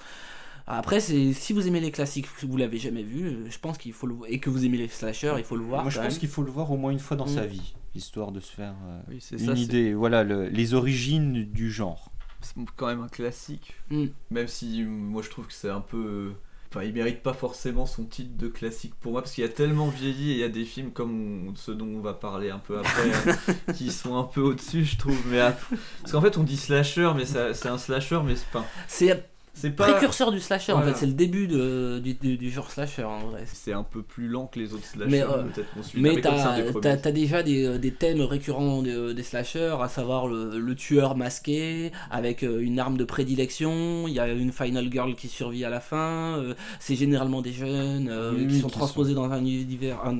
Après, 0.66 1.00
c'est 1.00 1.32
si 1.34 1.52
vous 1.52 1.66
aimez 1.66 1.80
les 1.80 1.90
classiques, 1.90 2.26
que 2.40 2.46
vous 2.46 2.56
l'avez 2.56 2.78
jamais 2.78 3.02
vu, 3.02 3.36
je 3.48 3.58
pense 3.58 3.76
qu'il 3.78 3.92
faut 3.92 4.06
le 4.06 4.14
et 4.28 4.38
que 4.38 4.50
vous 4.50 4.64
aimez 4.66 4.76
les 4.78 4.88
slashers, 4.88 5.34
il 5.38 5.44
faut 5.44 5.56
le 5.56 5.64
voir. 5.64 5.82
Moi, 5.82 5.90
je 5.90 5.98
pense 5.98 6.18
qu'il 6.18 6.28
faut 6.28 6.42
le 6.42 6.50
voir 6.50 6.70
au 6.70 6.76
moins 6.76 6.90
une 6.90 6.98
fois 6.98 7.16
dans 7.16 7.26
Mm. 7.26 7.34
sa 7.34 7.46
vie, 7.46 7.74
histoire 7.98 8.32
de 8.32 8.40
se 8.40 8.50
faire 8.52 8.74
euh, 8.88 9.00
Oui, 9.08 9.22
une 9.32 9.38
ça. 9.38 9.52
idée. 9.52 9.92
Voilà, 9.94 10.24
le- 10.24 10.48
les 10.48 10.74
origines 10.74 11.44
du 11.44 11.70
genre. 11.70 12.10
C'est 12.40 12.54
quand 12.76 12.86
même 12.86 13.02
un 13.02 13.08
classique. 13.08 13.74
Mm. 13.90 14.06
Même 14.30 14.48
si 14.48 14.84
moi 14.84 15.22
je 15.22 15.28
trouve 15.30 15.46
que 15.46 15.52
c'est 15.52 15.68
un 15.70 15.80
peu. 15.80 16.32
Enfin, 16.70 16.82
il 16.84 16.92
mérite 16.92 17.22
pas 17.22 17.32
forcément 17.32 17.86
son 17.86 18.04
titre 18.04 18.36
de 18.36 18.46
classique 18.46 18.94
pour 19.00 19.12
moi 19.12 19.22
parce 19.22 19.34
qu'il 19.34 19.42
y 19.42 19.46
a 19.46 19.50
tellement 19.50 19.88
vieilli 19.88 20.32
et 20.32 20.34
il 20.34 20.38
y 20.38 20.44
a 20.44 20.50
des 20.50 20.64
films 20.66 20.90
comme 20.92 21.48
on- 21.48 21.54
ceux 21.56 21.74
dont 21.74 21.86
on 21.86 22.00
va 22.00 22.12
parler 22.14 22.50
un 22.50 22.58
peu 22.58 22.78
après 22.78 23.10
euh, 23.68 23.72
qui 23.72 23.90
sont 23.90 24.16
un 24.18 24.24
peu 24.24 24.42
au-dessus, 24.42 24.84
je 24.84 24.98
trouve. 24.98 25.18
Mais 25.30 25.40
ap- 25.40 25.60
parce 26.02 26.12
qu'en 26.12 26.20
fait, 26.20 26.36
on 26.36 26.42
dit 26.44 26.56
slasher, 26.58 27.10
mais 27.16 27.24
c'est 27.24 27.68
un 27.68 27.78
slasher, 27.78 28.20
mais 28.24 28.36
c'est 28.36 28.48
pas. 28.50 28.64
C'est 28.86 29.28
C'est 29.60 29.70
pas. 29.70 29.90
précurseur 29.90 30.30
du 30.30 30.40
slasher 30.40 30.72
en 30.72 30.82
fait, 30.82 30.94
c'est 30.94 31.06
le 31.06 31.12
début 31.12 31.46
de- 31.48 31.98
du, 32.02 32.14
du- 32.14 32.36
du 32.38 32.50
genre 32.50 32.70
slasher 32.70 33.04
en 33.04 33.18
vrai. 33.28 33.42
C'est 33.46 33.72
un 33.72 33.82
peu 33.82 34.02
plus 34.02 34.28
lent 34.28 34.46
que 34.46 34.58
les 34.60 34.72
autres 34.72 34.84
slashers, 34.84 35.10
Mais, 35.10 35.22
euh, 35.22 35.42
peut-être. 35.44 35.68
Mais 35.94 36.20
t'as 36.20 36.56
des 36.56 36.62
premiers. 36.70 36.80
t'as- 36.80 36.96
t'as 36.96 37.12
déjà 37.12 37.42
des, 37.42 37.64
euh, 37.66 37.78
des 37.78 37.92
thèmes 37.92 38.20
récurrents 38.20 38.82
de- 38.82 39.12
des 39.12 39.22
slashers, 39.22 39.76
à 39.80 39.88
savoir 39.88 40.26
le, 40.28 40.58
le 40.58 40.74
tueur 40.74 41.16
masqué 41.16 41.90
avec 42.10 42.42
euh, 42.44 42.60
une 42.60 42.78
arme 42.78 42.96
de 42.96 43.04
prédilection, 43.04 44.06
il 44.08 44.14
y 44.14 44.20
a 44.20 44.28
une 44.32 44.52
final 44.52 44.90
girl 44.90 45.14
qui 45.14 45.28
survit 45.28 45.64
à 45.64 45.70
la 45.70 45.80
fin, 45.80 46.38
euh, 46.38 46.54
c'est 46.80 46.94
généralement 46.96 47.42
des 47.42 47.52
jeunes 47.52 48.08
euh, 48.10 48.32
Oui, 48.36 48.46
qui 48.48 48.60
sont 48.60 48.68
qui 48.68 48.74
transposés 48.78 49.14
dans 49.14 49.30
un 49.30 49.40
univers 49.44 50.00
en, 50.04 50.18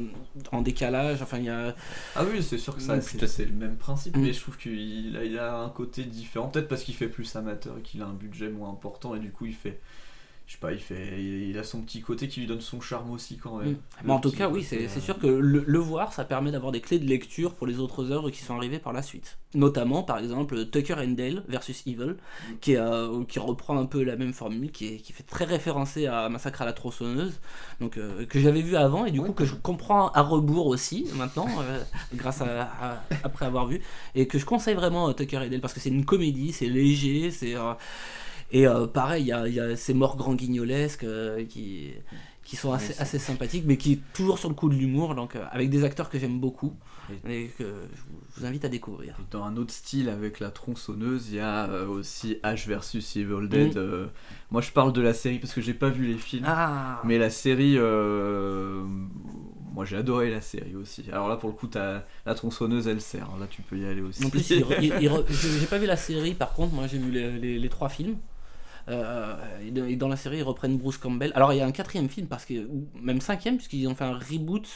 en 0.57 0.63
décalage, 0.63 1.23
enfin 1.23 1.39
il 1.39 1.45
y 1.45 1.49
a... 1.49 1.75
Ah 2.17 2.23
oui, 2.31 2.43
c'est 2.43 2.59
sûr 2.59 2.75
que 2.77 2.83
ça, 2.83 2.97
Mm, 2.97 3.03
c'est 3.27 3.45
le 3.47 3.53
même 3.53 3.77
principe, 3.77 4.17
Mm. 4.17 4.21
mais 4.23 4.33
je 4.33 4.41
trouve 4.41 4.57
qu'il 4.57 5.17
a, 5.17 5.25
il 5.25 5.39
a 5.39 5.59
un 5.59 5.69
côté 5.69 6.03
différent. 6.05 6.49
Peut-être 6.49 6.69
parce 6.69 6.83
qu'il 6.83 6.95
fait 6.95 7.09
plus 7.09 7.35
amateur 7.37 7.75
et 7.79 7.83
qu'il 7.83 8.03
a 8.03 8.07
un 8.07 8.13
budget 8.13 8.49
moins 8.49 8.71
important, 8.71 9.15
et 9.15 9.19
du 9.21 9.28
coup, 9.31 9.47
il 9.47 9.55
fait. 9.55 9.81
Je 10.47 10.55
sais 10.55 10.59
pas, 10.61 10.73
il 10.73 10.81
fait. 10.81 11.23
Il, 11.23 11.59
a 11.59 11.63
son 11.63 11.83
petit 11.83 12.01
côté 12.01 12.27
qui 12.27 12.41
lui 12.41 12.47
donne 12.47 12.63
son 12.63 12.81
charme 12.81 13.11
aussi 13.11 13.37
quand 13.37 13.59
même. 13.59 13.73
Mm. 13.73 13.79
Mais 14.05 14.13
en 14.15 14.19
tout 14.19 14.33
cas, 14.33 14.49
oui, 14.49 14.65
c'est 14.65 14.89
c'est 14.89 15.01
sûr 15.01 15.19
que 15.19 15.27
le, 15.27 15.63
le 15.67 15.79
voir, 15.79 16.15
ça 16.15 16.25
permet 16.25 16.51
d'avoir 16.51 16.73
des 16.73 16.81
clés 16.81 16.99
de 16.99 17.05
lecture 17.05 17.55
pour 17.55 17.67
les 17.67 17.81
autres 17.81 18.13
œuvres 18.13 18.31
qui 18.31 18.41
sont 18.43 18.57
arrivées 18.57 18.79
par 18.79 18.95
la 18.95 19.03
suite. 19.03 19.37
Notamment, 19.53 20.03
par 20.03 20.17
exemple, 20.19 20.65
Tucker 20.71 20.95
and 20.95 21.09
Dale 21.19 21.45
versus 21.49 21.87
Evil, 21.87 22.17
qui, 22.63 22.73
est, 22.73 22.79
euh, 22.79 23.25
qui 23.25 23.39
reprend 23.39 23.79
un 23.79 23.85
peu 23.85 24.03
la 24.03 24.17
même 24.17 24.33
formule, 24.33 24.73
qui, 24.73 24.87
est, 24.87 24.97
qui 24.97 25.13
fait 25.13 25.23
très 25.23 25.45
référencer 25.45 26.07
à 26.07 26.31
Massacre 26.31 26.63
à 26.63 26.65
la 26.65 26.73
tronçonneuse, 26.73 27.41
donc 27.81 27.99
euh, 27.99 28.25
que 28.25 28.41
j'avais 28.41 28.63
vu 28.63 28.75
avant 28.75 29.05
et 29.05 29.11
du 29.11 29.21
coup 29.21 29.33
que 29.33 29.45
je 29.45 29.55
comprends 29.55 30.09
à 30.13 30.23
rebours 30.23 30.67
aussi 30.67 31.07
maintenant, 31.15 31.49
euh, 31.61 31.83
grâce 32.15 32.41
à, 32.41 32.63
à- 32.63 33.03
après 33.23 33.45
avoir 33.45 33.67
vu, 33.67 33.83
et 34.15 34.27
que 34.27 34.39
je 34.39 34.47
conseille 34.47 34.75
vraiment 34.75 35.11
euh, 35.11 35.13
Tucker 35.13 35.39
and 35.39 35.49
Dale 35.49 35.61
parce 35.61 35.75
que 35.75 35.81
c'est 35.81 35.91
une 35.91 36.07
comédie, 36.07 36.53
c'est 36.53 36.69
léger, 36.69 37.31
c'est 37.31 37.55
euh, 37.55 37.75
et 38.51 38.67
euh, 38.67 38.87
pareil, 38.87 39.25
il 39.25 39.29
y 39.29 39.33
a, 39.33 39.47
il 39.49 39.55
y 39.55 39.61
a 39.61 39.77
ces 39.77 39.95
morts 39.95 40.17
grand 40.17 40.35
guignolesques 40.35 41.05
euh, 41.05 41.45
qui 41.45 41.93
qui 42.49 42.57
sont 42.57 42.73
assez, 42.73 43.19
sympathiques, 43.19 43.65
mais 43.67 43.77
qui 43.77 43.93
est 43.93 44.01
toujours 44.15 44.39
sur 44.39 44.49
le 44.49 44.55
coup 44.55 44.71
de 44.71 44.75
l'humour, 44.75 45.15
donc 45.15 45.37
euh, 45.37 45.45
avec 45.51 45.69
des 45.69 45.85
acteurs 45.85 46.09
que 46.09 46.19
j'aime 46.19 46.41
beaucoup 46.41 46.73
et 47.29 47.51
que 47.59 47.65
je 47.65 48.41
vous, 48.41 48.47
invite 48.47 48.65
à 48.65 48.71
découvrir. 48.71 49.17
Dans 49.31 49.45
un 49.45 49.59
autre 49.59 49.73
style 49.73 50.09
avec 50.09 50.41
la 50.41 50.51
tronçonneuse, 50.51 51.29
il 51.29 51.37
y 51.37 51.41
a 51.41 51.69
aussi 51.85 52.39
H 52.43 52.67
versus 52.67 53.17
Evil 53.17 53.49
Dead. 53.49 53.75
Mm. 53.75 53.79
euh, 53.79 54.07
moi, 54.51 54.63
je 54.63 54.71
parle 54.71 54.95
de 54.95 55.03
la 55.03 55.13
série 55.13 55.39
parce 55.39 55.53
que 55.53 55.61
j'ai 55.61 55.75
pas 55.75 55.91
vu 55.91 56.07
les 56.07 56.17
films. 56.17 56.45
Ah 56.47 57.03
Mais 57.05 57.19
la 57.19 57.29
série, 57.29 57.75
euh, 57.77 58.83
moi 59.75 59.85
j'ai 59.85 59.97
adoré 59.97 60.31
la 60.31 60.41
série 60.41 60.75
aussi. 60.75 61.05
Alors 61.13 61.29
là, 61.29 61.37
pour 61.37 61.51
le 61.51 61.55
coup, 61.55 61.67
t'as 61.67 62.05
la 62.25 62.35
tronçonneuse, 62.35 62.89
elle 62.89 63.03
sert. 63.03 63.29
Là, 63.39 63.47
tu 63.49 63.61
peux 63.61 63.77
y 63.77 63.85
aller 63.87 64.01
aussi. 64.01 64.25
En 64.25 64.31
plus, 64.31 64.41
j'ai 64.49 64.65
j'ai 64.65 65.67
pas 65.67 65.79
vu 65.79 65.87
la 65.87 65.97
série, 65.97 66.33
par 66.33 66.55
contre, 66.55 66.73
moi 66.73 66.87
j'ai 66.87 66.99
vu 66.99 67.11
les, 67.11 67.31
les- 67.39 67.59
les 67.59 67.69
trois 67.69 67.91
films. 67.91 68.17
Euh, 68.89 69.37
et 69.91 69.97
dans 69.97 70.09
la 70.09 70.17
série, 70.17 70.39
ils 70.39 70.43
reprennent 70.43 70.79
Bruce 70.79 70.97
Campbell. 70.99 71.33
Alors, 71.35 71.53
il 71.53 71.57
y 71.57 71.61
a 71.61 71.67
un 71.67 71.73
quatrième 71.73 72.09
film, 72.09 72.27
parce 72.27 72.45
que, 72.45 72.65
ou 72.67 72.89
même 73.01 73.21
cinquième, 73.21 73.57
puisqu'ils 73.57 73.87
ont 73.87 73.95
fait 73.95 74.05
un 74.05 74.15
reboot 74.19 74.67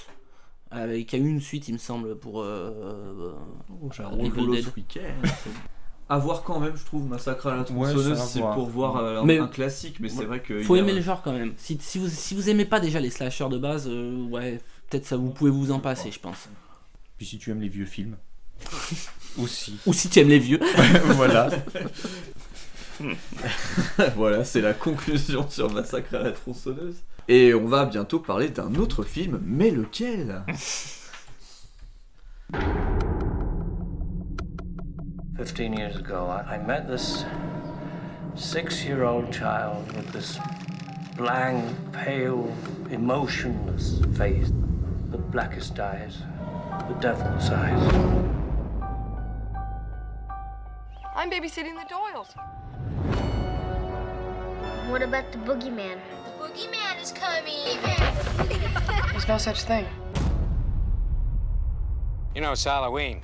avec 0.70 1.12
il 1.12 1.18
y 1.18 1.22
a 1.22 1.24
eu 1.24 1.28
une 1.28 1.40
suite, 1.40 1.68
il 1.68 1.72
me 1.74 1.78
semble, 1.78 2.16
pour. 2.18 2.40
euh, 2.42 3.34
J'ai 3.94 4.04
rigolo 4.04 4.54
Dead. 4.54 4.64
ce 4.64 4.70
week-end. 4.76 5.28
À 6.08 6.18
voir 6.18 6.42
quand 6.42 6.60
même, 6.60 6.76
je 6.76 6.84
trouve, 6.84 7.06
Massacre 7.08 7.46
à 7.46 7.56
la 7.56 7.64
tronçonneuse, 7.64 8.08
Ouais, 8.10 8.16
c'est 8.16 8.40
pour 8.40 8.66
voir 8.68 8.96
euh, 8.98 9.20
un, 9.20 9.24
Mais- 9.24 9.38
un 9.38 9.46
classique, 9.46 9.96
mais 9.98 10.10
c'est 10.10 10.26
vrai 10.26 10.42
que. 10.42 10.62
Faut 10.62 10.74
il 10.74 10.78
y 10.78 10.80
a- 10.80 10.84
aimer 10.84 10.92
le 10.92 11.00
genre 11.00 11.22
quand 11.22 11.32
même. 11.32 11.54
Si, 11.56 11.78
si, 11.80 11.98
vous, 11.98 12.08
si 12.08 12.34
vous 12.34 12.50
aimez 12.50 12.66
pas 12.66 12.80
déjà 12.80 13.00
les 13.00 13.08
slashers 13.08 13.48
de 13.48 13.56
base, 13.56 13.88
euh, 13.88 14.26
ouais, 14.26 14.60
peut-être 14.90 15.06
ça 15.06 15.16
vous 15.16 15.30
pouvez 15.30 15.50
vous 15.50 15.70
en 15.70 15.78
passer, 15.78 16.10
je 16.10 16.18
pense. 16.20 16.50
Puis 17.16 17.24
si 17.24 17.38
tu 17.38 17.50
aimes 17.50 17.62
les 17.62 17.68
vieux 17.70 17.86
films, 17.86 18.16
aussi. 19.38 19.78
Ou 19.86 19.94
si 19.94 20.10
tu 20.10 20.18
aimes 20.18 20.28
les 20.28 20.38
vieux. 20.40 20.60
voilà. 21.14 21.48
voilà, 24.16 24.44
c'est 24.44 24.60
la 24.60 24.74
conclusion 24.74 25.48
sur 25.48 25.72
Massacre 25.72 26.14
à 26.14 26.22
la 26.22 26.32
tronçonneuse. 26.32 26.96
Et 27.28 27.54
on 27.54 27.66
va 27.66 27.84
bientôt 27.84 28.18
parler 28.18 28.48
d'un 28.48 28.74
autre 28.74 29.02
film, 29.04 29.40
mais 29.44 29.70
lequel? 29.70 30.42
Fifteen 35.36 35.74
years 35.74 35.96
ago, 35.96 36.28
I, 36.28 36.56
I 36.56 36.58
met 36.58 36.86
this 36.88 37.24
six 38.34 38.84
year 38.84 39.04
old 39.04 39.32
child 39.32 39.90
with 39.96 40.12
this 40.12 40.38
blank, 41.16 41.64
pale, 41.92 42.52
emotionless 42.90 44.00
face, 44.16 44.52
the 45.10 45.18
blackest 45.18 45.78
eyes, 45.78 46.18
the 46.88 46.94
devil's 47.00 47.50
eyes. 47.50 47.94
I'm 51.14 51.30
babysitting 51.30 51.76
the 51.76 51.86
Doyles. 51.88 52.34
What 54.90 55.02
about 55.02 55.32
the 55.32 55.38
boogeyman? 55.38 55.98
The 56.24 56.44
boogeyman 56.44 57.02
is 57.02 57.12
coming. 57.12 57.78
There's 59.12 59.28
no 59.28 59.38
such 59.38 59.62
thing. 59.62 59.86
You 62.34 62.40
know, 62.40 62.52
it's 62.52 62.64
Halloween. 62.64 63.20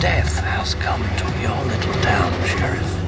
Death 0.00 0.38
has 0.40 0.74
come 0.74 1.02
to 1.02 1.24
your 1.40 1.64
little 1.64 1.94
town, 2.02 2.46
Sheriff. 2.46 3.03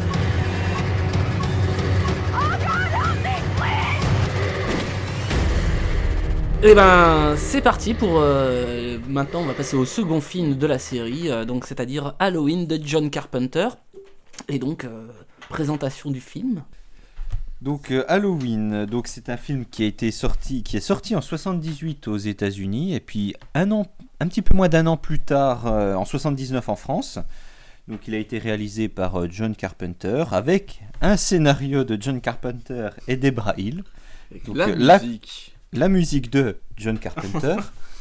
Et 6.66 6.74
ben, 6.74 7.36
c'est 7.36 7.62
parti 7.62 7.94
pour. 7.94 8.18
euh, 8.18 8.98
maintenant, 9.08 9.40
on 9.42 9.44
va 9.46 9.54
passer 9.54 9.76
au 9.76 9.84
second 9.84 10.20
film 10.20 10.56
de 10.56 10.66
la 10.66 10.78
série, 10.80 11.30
euh, 11.30 11.44
donc 11.44 11.64
c'est-à-dire 11.64 12.14
Halloween 12.18 12.66
de 12.66 12.78
John 12.82 13.08
Carpenter. 13.08 13.68
Et 14.48 14.58
donc, 14.58 14.84
euh, 14.84 15.06
présentation 15.48 16.10
du 16.10 16.20
film. 16.20 16.64
Donc 17.62 17.90
euh, 17.92 18.04
Halloween, 18.08 18.84
donc 18.84 19.06
c'est 19.06 19.28
un 19.30 19.36
film 19.36 19.64
qui 19.64 19.84
a 19.84 19.86
été 19.86 20.10
sorti, 20.10 20.62
qui 20.62 20.76
est 20.76 20.80
sorti 20.80 21.14
en 21.16 21.20
78 21.22 22.08
aux 22.08 22.16
États-Unis 22.18 22.94
et 22.94 23.00
puis 23.00 23.34
un 23.54 23.70
an, 23.70 23.86
un 24.20 24.26
petit 24.26 24.42
peu 24.42 24.54
moins 24.54 24.68
d'un 24.68 24.86
an 24.86 24.96
plus 24.98 25.20
tard, 25.20 25.66
euh, 25.66 25.94
en 25.94 26.04
79 26.04 26.68
en 26.68 26.76
France. 26.76 27.18
Donc 27.88 28.00
il 28.08 28.14
a 28.14 28.18
été 28.18 28.38
réalisé 28.38 28.88
par 28.88 29.20
euh, 29.22 29.28
John 29.30 29.54
Carpenter 29.56 30.24
avec 30.32 30.82
un 31.00 31.16
scénario 31.16 31.84
de 31.84 31.96
John 32.00 32.20
Carpenter 32.20 32.88
et 33.08 33.16
Debra 33.16 33.54
Hill. 33.56 33.84
Avec 34.32 34.44
Donc, 34.46 34.56
la 34.56 34.68
euh, 34.68 34.74
la- 34.76 34.98
musique. 34.98 35.55
La 35.72 35.88
musique 35.88 36.30
de 36.30 36.56
John 36.76 36.98
Carpenter. 36.98 37.56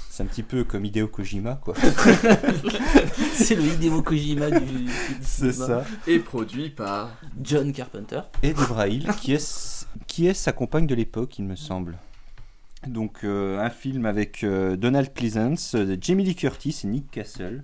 c'est 0.10 0.24
un 0.24 0.28
petit 0.28 0.44
peu 0.44 0.64
comme 0.64 0.86
Hideo 0.86 1.08
Kojima 1.08 1.56
quoi. 1.62 1.74
c'est 3.34 3.56
le 3.56 3.64
Hideo 3.64 4.02
Kojima 4.02 4.50
du, 4.50 4.66
du 4.66 4.90
C'est 5.22 5.52
cinéma. 5.52 5.84
ça. 5.84 5.86
Et 6.08 6.20
produit 6.20 6.70
par. 6.70 7.12
John 7.42 7.74
Carpenter. 7.74 8.22
et 8.44 8.54
Debra 8.54 8.88
Hill, 8.88 9.08
qui 9.20 9.34
est, 9.34 9.88
qui 10.08 10.28
est 10.28 10.34
sa 10.34 10.52
compagne 10.52 10.88
de 10.88 10.96
l'époque, 10.96 11.38
il 11.40 11.46
me 11.46 11.56
semble. 11.56 11.98
Donc, 12.88 13.24
euh, 13.24 13.60
un 13.60 13.70
film 13.72 14.06
avec 14.06 14.44
euh, 14.44 14.76
Donald 14.76 15.10
Pleasance, 15.12 15.74
euh, 15.76 15.98
Jamie 16.00 16.24
Lee 16.24 16.36
Curtis 16.36 16.82
et 16.84 16.88
Nick 16.88 17.10
Castle. 17.12 17.64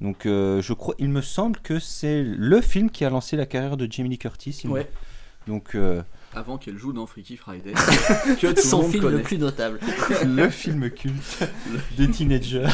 Donc, 0.00 0.24
euh, 0.26 0.62
je 0.62 0.72
crois, 0.72 0.94
il 0.98 1.10
me 1.10 1.20
semble 1.20 1.60
que 1.60 1.78
c'est 1.78 2.22
le 2.22 2.60
film 2.62 2.90
qui 2.90 3.04
a 3.04 3.10
lancé 3.10 3.36
la 3.36 3.44
carrière 3.46 3.76
de 3.76 3.86
Jamie 3.90 4.08
Lee 4.08 4.18
Curtis. 4.18 4.62
il 4.64 4.70
me- 4.70 4.74
Ouais. 4.74 4.90
Donc, 5.46 5.74
euh, 5.74 6.02
Avant 6.34 6.56
qu'elle 6.56 6.78
joue 6.78 6.92
dans 6.94 7.04
Freaky 7.06 7.36
Friday. 7.36 7.72
que 8.40 8.52
tout 8.52 8.62
Son 8.62 8.78
le 8.78 8.82
monde 8.84 8.92
film 8.92 9.02
connaît. 9.04 9.16
le 9.18 9.22
plus 9.22 9.38
notable. 9.38 9.78
le 10.24 10.48
film 10.48 10.88
culte 10.90 11.42
des 11.98 12.10
teenagers. 12.10 12.64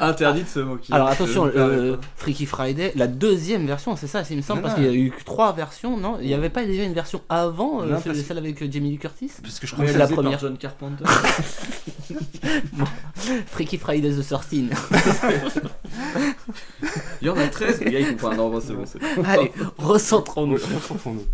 Interdit 0.00 0.44
de 0.44 0.48
se 0.48 0.60
moquer. 0.60 0.92
Alors 0.94 1.08
attention, 1.08 1.46
permets 1.48 1.58
euh, 1.76 1.96
pas. 1.96 2.02
Freaky 2.16 2.46
Friday, 2.46 2.92
la 2.96 3.06
deuxième 3.06 3.66
version, 3.66 3.96
c'est 3.96 4.06
ça, 4.06 4.22
il 4.30 4.36
me 4.38 4.42
semble, 4.42 4.60
Non, 4.60 4.62
parce 4.62 4.74
qu'il 4.76 4.84
y 4.84 4.88
a 4.88 4.92
eu 4.94 5.10
que 5.10 5.22
trois 5.24 5.52
versions, 5.52 5.96
non? 5.98 6.16
Il 6.20 6.26
n'y 6.26 6.34
avait 6.34 6.48
pas 6.48 6.64
déjà 6.64 6.84
une 6.84 6.94
version 6.94 7.20
avant, 7.28 7.82
euh, 7.82 7.86
Non, 7.86 7.96
celle, 8.00 8.12
parce 8.12 8.18
que- 8.18 8.24
celle 8.24 8.38
avec 8.38 8.62
euh, 8.62 8.68
Jamie 8.70 8.90
Lee 8.90 8.98
Curtis? 8.98 9.30
Parce 9.42 9.60
que 9.60 9.66
je 9.66 9.72
crois 9.72 9.84
Réalisé 9.84 9.98
la 9.98 10.06
par 10.06 10.16
première. 10.16 10.38
John 10.38 10.56
Carpenter. 10.56 11.04
Freaky 13.46 13.76
Friday 13.76 14.10
the 14.10 14.26
13. 14.26 14.70
Il 17.20 17.26
y 17.26 17.30
en 17.30 17.36
a 17.36 17.46
13, 17.48 17.80
les 17.80 17.90
gars, 17.90 18.00
ils 18.00 18.16
comprennent. 18.16 18.38
Non, 18.38 18.48
bon, 18.50 18.60
c'est 18.64 18.72
bon, 18.72 18.84
c'est 18.86 18.98
bon. 18.98 19.22
Allez, 19.26 19.52
recentrons-nous. 19.76 20.54
Recentrons-nous. 20.56 21.26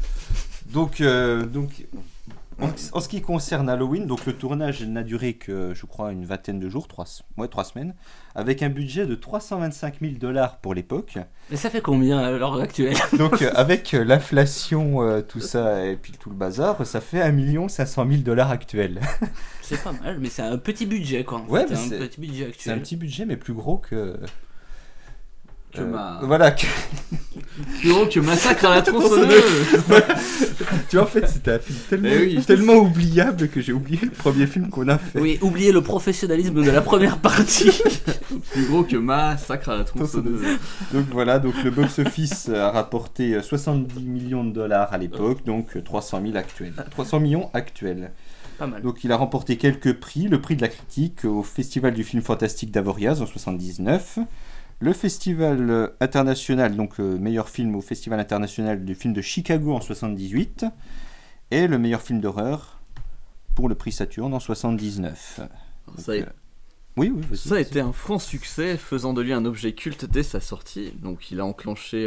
Donc, 0.75 1.01
euh, 1.01 1.47
donc 1.47 1.87
en, 2.61 2.69
en 2.93 3.01
ce 3.01 3.09
qui 3.09 3.21
concerne 3.23 3.69
Halloween, 3.69 4.07
donc 4.07 4.27
le 4.27 4.33
tournage 4.33 4.83
n'a 4.85 5.03
duré 5.03 5.35
que, 5.35 5.73
je 5.75 5.87
crois, 5.87 6.13
une 6.13 6.25
vingtaine 6.25 6.61
de 6.61 6.69
jours, 6.69 6.87
trois, 6.87 7.05
ouais, 7.37 7.49
trois 7.49 7.65
semaines, 7.65 7.95
avec 8.37 8.63
un 8.63 8.69
budget 8.69 9.07
de 9.07 9.15
325 9.15 9.95
000 10.01 10.13
dollars 10.21 10.59
pour 10.59 10.73
l'époque. 10.75 11.19
Mais 11.51 11.57
ça 11.57 11.69
fait 11.71 11.81
combien 11.81 12.19
à 12.19 12.31
l'heure 12.31 12.61
actuelle? 12.61 12.97
Donc, 13.19 13.43
euh, 13.43 13.51
avec 13.57 13.95
euh, 13.95 14.05
l'inflation, 14.05 15.03
euh, 15.03 15.21
tout 15.21 15.41
ça, 15.41 15.85
et 15.87 15.97
puis 15.97 16.13
tout 16.19 16.31
le 16.31 16.37
bazar, 16.37 16.85
ça 16.87 17.01
fait 17.01 17.23
1 17.23 17.69
500 17.69 18.07
000 18.09 18.23
dollars 18.23 18.51
actuels. 18.51 19.01
C'est 19.63 19.83
pas 19.83 19.93
mal, 19.93 20.19
mais 20.21 20.29
c'est 20.29 20.43
un 20.43 20.59
petit 20.59 20.87
budget 20.87 21.25
quoi. 21.25 21.39
en 21.41 21.47
Ouais, 21.49 21.67
fait, 21.67 21.71
mais 21.75 21.81
un 21.81 21.89
c'est- 21.89 21.99
petit 21.99 22.21
budget 22.21 22.51
C'est 22.59 22.71
un 22.71 22.75
actuel. 22.75 22.81
petit 22.83 22.97
budget, 22.97 23.25
mais 23.27 23.37
plus 23.37 23.55
gros 23.55 23.79
que. 23.79 24.17
Que 25.75 25.81
euh, 25.81 25.87
ma- 25.87 26.21
Voilà, 26.23 26.51
que- 26.53 26.67
Plus 27.81 27.91
gros 27.93 28.07
que 28.07 28.19
Massacre 28.21 28.65
à 28.67 28.75
la 28.77 28.83
tronçonneuse. 28.83 29.43
tu 30.89 30.97
vois, 30.97 31.05
en 31.05 31.09
fait, 31.09 31.27
c'était 31.29 31.53
un 31.53 31.59
film 31.59 31.79
tellement, 31.89 32.09
Eh 32.13 32.19
oui. 32.37 32.45
tellement 32.45 32.75
oubliable 32.75 33.49
que 33.49 33.61
j'ai 33.61 33.73
oublié 33.73 34.01
le 34.03 34.11
premier 34.11 34.47
film 34.47 34.71
qu'on 34.71 34.89
a 34.89 34.99
fait. 34.99 35.21
Oui, 35.21 35.39
oubliez 35.41 35.71
le 35.73 35.81
professionnalisme 35.83 36.63
de 36.65 36.71
la 36.71 36.81
première 36.81 37.19
partie. 37.19 37.71
Plus 38.53 38.67
gros 38.67 38.83
que 38.85 38.97
Massacre 38.97 39.69
à 39.69 39.77
la 39.79 39.85
tronçonneuse. 39.85 40.43
Donc 40.93 41.05
voilà, 41.13 41.39
donc 41.39 41.55
le 41.63 41.71
box-office 41.71 42.49
a 42.49 42.71
rapporté 42.71 43.35
euh, 43.35 43.43
70 43.43 44.01
millions 44.03 44.45
de 44.45 44.53
dollars 44.53 44.93
à 44.93 44.99
l'époque, 44.99 45.45
donc 45.45 45.77
euh, 45.77 45.83
300 45.83 46.23
000 46.25 46.37
actuels. 46.37 46.75
300 46.91 47.21
millions 47.21 47.51
actuels. 47.55 48.11
Pas 48.59 48.67
mal. 48.67 48.83
Donc 48.83 49.05
il 49.05 49.13
a 49.13 49.17
remporté 49.17 49.57
quelques 49.57 49.93
prix, 49.95 50.29
le 50.29 50.41
prix 50.41 50.57
de 50.57 50.63
la 50.63 50.69
critique 50.69 51.25
au 51.25 51.43
Festival 51.43 51.93
du 51.95 52.05
film 52.05 52.23
fantastique 52.23 52.71
d'Avoriaz 52.71 53.21
en 53.23 53.27
79, 53.27 54.19
le 54.81 54.93
Festival 54.93 55.71
euh, 55.71 55.89
international, 56.01 56.77
donc 56.77 56.99
euh, 57.01 57.17
meilleur 57.19 57.49
film 57.49 57.75
au 57.77 57.81
Festival 57.81 58.21
international 58.21 58.85
du 58.85 58.95
film 58.95 59.15
de 59.15 59.23
Chicago 59.23 59.73
en 59.75 59.81
78, 59.81 60.67
et 61.51 61.67
le 61.67 61.79
meilleur 61.79 62.03
film 62.03 62.21
d'horreur 62.21 62.81
pour 63.55 63.69
le 63.69 63.75
prix 63.75 63.93
Saturne 63.93 64.35
en 64.35 64.41
79. 64.41 65.35
Ça 65.37 65.43
a- 65.45 65.47
Donc, 65.91 66.09
euh, 66.09 66.25
Oui, 66.97 67.13
oui, 67.15 67.23
vas-y, 67.31 67.39
Ça 67.49 67.55
a 67.57 67.61
été 67.61 67.81
un 67.81 67.93
franc 67.93 68.19
succès, 68.19 68.77
faisant 68.77 69.13
de 69.15 69.23
lui 69.23 69.33
un 69.33 69.45
objet 69.45 69.73
culte 69.75 70.05
dès 70.05 70.23
sa 70.23 70.41
sortie. 70.41 70.93
Donc 71.03 71.31
il 71.31 71.41
a 71.41 71.45
enclenché 71.47 72.07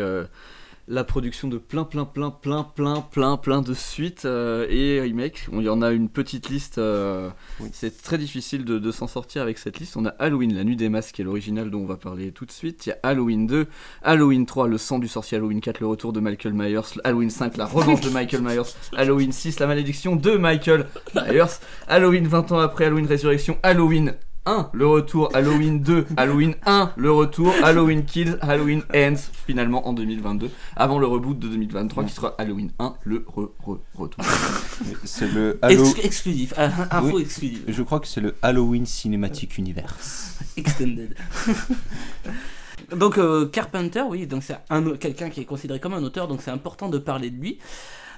la 0.90 1.04
production 1.04 1.50
de 1.50 1.58
plein, 1.58 1.84
plein, 1.84 2.06
plein, 2.06 2.32
plein, 2.32 2.64
plein, 2.64 3.02
plein, 3.02 3.36
plein 3.36 3.62
de 3.62 3.74
suites 3.74 4.24
euh, 4.24 4.66
et 4.70 5.02
remakes. 5.02 5.48
On- 5.52 5.60
Il 5.60 5.66
y 5.66 5.70
en 5.70 5.82
a 5.82 5.92
une 5.92 6.08
petite 6.08 6.48
liste. 6.50 6.78
euh, 6.78 7.30
Oui. 7.60 7.70
C'est 7.74 8.02
très 8.02 8.18
difficile 8.18 8.64
de, 8.64 8.80
de 8.80 8.92
s'en 8.92 9.08
sortir 9.08 9.42
avec 9.42 9.58
cette 9.58 9.80
liste. 9.80 9.98
On 9.98 10.06
a 10.06 10.10
Halloween, 10.20 10.56
la 10.56 10.64
nuit 10.64 10.78
des 10.78 10.88
masques, 10.88 11.16
qui 11.16 11.22
est 11.22 11.26
l'original 11.26 11.70
dont 11.70 11.80
on 11.82 11.86
va 11.86 11.98
parler 11.98 12.32
tout 12.32 12.46
de 12.46 12.52
suite. 12.52 12.86
Il 12.86 12.90
y 12.90 12.92
a 12.94 12.98
Halloween 13.04 13.48
2, 13.48 13.68
Halloween 14.02 14.46
3, 14.46 14.68
le 14.68 14.78
sang 14.78 14.98
du 15.00 15.10
sorcier, 15.10 15.38
Halloween 15.38 15.60
4, 15.60 15.82
le 15.82 15.88
retour 15.88 16.14
de 16.14 16.22
Michael 16.22 16.54
Myers, 16.54 16.80
Halloween 17.04 17.30
5, 17.32 17.58
la 17.58 17.66
revanche 17.66 18.00
de 18.02 18.10
Michael 18.10 18.42
Myers, 18.42 18.62
Halloween 18.96 19.34
6, 19.34 19.60
la 19.60 19.68
malédiction 19.68 20.16
de 20.16 20.38
Michael 20.38 20.88
Myers, 21.16 21.60
Halloween 21.90 22.28
20 22.28 22.52
ans 22.54 22.60
après, 22.60 22.86
Halloween 22.86 23.08
Résurrection, 23.08 23.58
Halloween 23.62 24.14
1, 24.48 24.70
le 24.74 24.88
retour, 24.88 25.30
Halloween 25.36 25.82
2, 25.82 26.08
Halloween 26.18 26.56
1, 26.66 26.94
le 26.96 27.12
retour, 27.12 27.54
Halloween 27.64 28.06
Kills, 28.06 28.38
Halloween 28.42 28.82
Ends, 28.96 29.18
finalement 29.46 29.88
en 29.88 29.94
2022, 29.94 30.50
avant 30.76 30.98
le 31.00 31.06
reboot 31.06 31.38
de 31.38 31.48
2023 31.50 32.06
qui 32.06 32.14
sera 32.14 32.34
Halloween 32.38 32.72
1, 32.80 32.96
le 33.04 33.26
re, 33.28 33.50
re, 33.64 33.78
retour. 33.94 34.24
C'est 35.04 35.32
le 35.32 35.60
Hallo- 35.62 35.86
Ex- 35.86 36.06
exclusif, 36.06 36.54
euh, 36.58 36.70
info 36.92 37.16
Oui. 37.18 37.22
exclusive. 37.24 37.64
Je 37.68 37.84
crois 37.84 38.00
que 38.00 38.08
c'est 38.08 38.22
le 38.22 38.36
Halloween 38.42 38.86
Cinematic 38.86 39.58
Universe. 39.58 40.38
Extended. 40.58 41.16
donc 42.96 43.18
euh, 43.18 43.48
Carpenter, 43.48 44.04
oui, 44.08 44.28
donc 44.28 44.44
c'est 44.44 44.58
un 44.70 44.96
quelqu'un 44.96 45.30
qui 45.30 45.42
est 45.42 45.46
considéré 45.46 45.80
comme 45.80 45.94
un 45.94 46.04
auteur, 46.04 46.28
donc 46.28 46.42
c'est 46.42 46.52
important 46.52 46.90
de 46.90 46.98
parler 46.98 47.30
de 47.30 47.40
lui. 47.42 47.60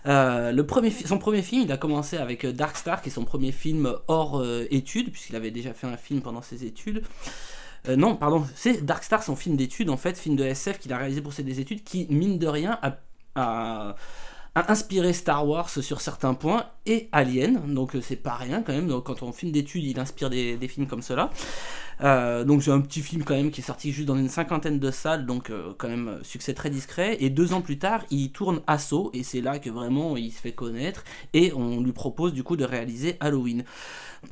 Euh, 0.05 0.63
son 1.05 1.17
premier 1.17 1.41
film, 1.41 1.63
il 1.63 1.71
a 1.71 1.77
commencé 1.77 2.17
avec 2.17 2.45
euh, 2.45 2.51
Dark 2.51 2.77
Star, 2.77 3.01
qui 3.01 3.09
est 3.09 3.11
son 3.11 3.25
premier 3.25 3.51
film 3.51 3.93
hors 4.07 4.39
euh, 4.39 4.65
études, 4.71 5.11
puisqu'il 5.11 5.35
avait 5.35 5.51
déjà 5.51 5.73
fait 5.73 5.87
un 5.87 5.97
film 5.97 6.21
pendant 6.21 6.41
ses 6.41 6.65
études. 6.65 7.03
Non, 7.87 8.17
pardon, 8.17 8.45
c'est 8.55 8.85
Dark 8.85 9.03
Star, 9.03 9.23
son 9.23 9.37
film 9.37 9.55
d'études, 9.55 9.89
en 9.89 9.95
fait, 9.95 10.17
film 10.17 10.35
de 10.35 10.43
SF 10.43 10.79
qu'il 10.79 10.91
a 10.91 10.97
réalisé 10.97 11.21
pour 11.21 11.31
ses 11.31 11.43
des 11.43 11.61
études, 11.61 11.83
qui, 11.83 12.07
mine 12.09 12.37
de 12.37 12.45
rien, 12.47 12.77
a- 13.35 13.95
a 14.55 14.71
inspiré 14.71 15.13
Star 15.13 15.47
Wars 15.47 15.69
sur 15.69 16.01
certains 16.01 16.33
points 16.33 16.65
et 16.85 17.07
Alien, 17.11 17.73
donc 17.73 17.95
euh, 17.95 18.01
c'est 18.01 18.15
pas 18.15 18.33
rien 18.33 18.61
quand 18.63 18.73
même. 18.73 18.87
Donc, 18.87 19.05
quand 19.05 19.21
on 19.21 19.31
filme 19.31 19.51
d'études, 19.51 19.83
il 19.83 19.99
inspire 19.99 20.29
des, 20.29 20.57
films 20.67 20.87
comme 20.87 21.01
cela. 21.01 21.29
Euh, 22.01 22.45
donc 22.45 22.63
c'est 22.63 22.71
un 22.71 22.79
petit 22.79 23.01
film 23.01 23.25
quand 23.25 23.35
même 23.35 23.51
qui 23.51 23.59
est 23.59 23.63
sorti 23.63 23.91
juste 23.91 24.07
dans 24.07 24.17
une 24.17 24.29
cinquantaine 24.29 24.79
de 24.79 24.89
salles, 24.89 25.25
donc 25.25 25.49
euh, 25.49 25.73
quand 25.77 25.89
même 25.89 26.19
succès 26.23 26.53
très 26.53 26.69
discret. 26.69 27.17
Et 27.19 27.29
deux 27.29 27.53
ans 27.53 27.61
plus 27.61 27.77
tard, 27.77 28.03
il 28.09 28.31
tourne 28.31 28.61
Assaut 28.67 29.11
et 29.13 29.23
c'est 29.23 29.41
là 29.41 29.59
que 29.59 29.69
vraiment 29.69 30.17
il 30.17 30.31
se 30.31 30.39
fait 30.39 30.53
connaître 30.53 31.03
et 31.33 31.51
on 31.53 31.81
lui 31.81 31.91
propose 31.91 32.33
du 32.33 32.43
coup 32.43 32.55
de 32.55 32.65
réaliser 32.65 33.17
Halloween. 33.19 33.63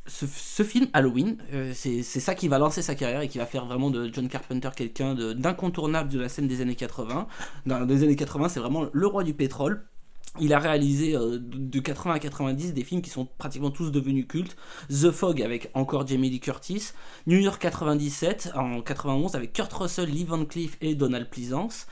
Ce, 0.05 0.63
film 0.63 0.87
Halloween, 0.93 1.37
c'est 1.73 2.03
ça 2.03 2.35
qui 2.35 2.47
va 2.49 2.57
lancer 2.57 2.81
sa 2.81 2.95
carrière 2.95 3.21
et 3.21 3.29
qui 3.29 3.37
va 3.37 3.45
faire 3.45 3.65
vraiment 3.65 3.89
de 3.89 4.09
John 4.13 4.27
Carpenter 4.27 4.69
quelqu'un 4.75 5.13
de- 5.13 5.31
d'incontournable 5.31 6.09
de 6.09 6.19
la 6.19 6.27
scène 6.27 6.47
des 6.47 6.61
années 6.61 6.75
80. 6.75 7.27
Dans 7.65 7.79
les 7.85 8.03
années 8.03 8.17
80, 8.17 8.49
c'est 8.49 8.59
vraiment 8.59 8.87
le 8.91 9.07
roi 9.07 9.23
du 9.23 9.33
pétrole. 9.33 9.85
Il 10.39 10.53
a 10.53 10.59
réalisé 10.59 11.15
euh, 11.15 11.39
de 11.39 11.67
de 11.67 11.79
80 11.79 12.13
à 12.13 12.19
90 12.19 12.73
des 12.73 12.83
films 12.83 13.01
qui 13.01 13.09
sont 13.09 13.27
pratiquement 13.37 13.71
tous 13.71 13.91
devenus 13.91 14.27
cultes. 14.27 14.55
The 14.89 15.11
Fog 15.11 15.41
avec 15.41 15.69
encore 15.73 16.07
Jamie 16.07 16.29
Lee 16.29 16.39
Curtis, 16.39 16.91
New 17.25 17.39
York 17.39 17.61
97 17.61 18.51
en 18.55 18.81
91 18.81 19.35
avec 19.35 19.53
Kurt 19.53 19.71
Russell, 19.73 20.09
Lee 20.09 20.23
Van 20.23 20.45
Cleef 20.45 20.77
et 20.81 20.95
Donald 20.95 21.29
Pleasance. 21.29 21.87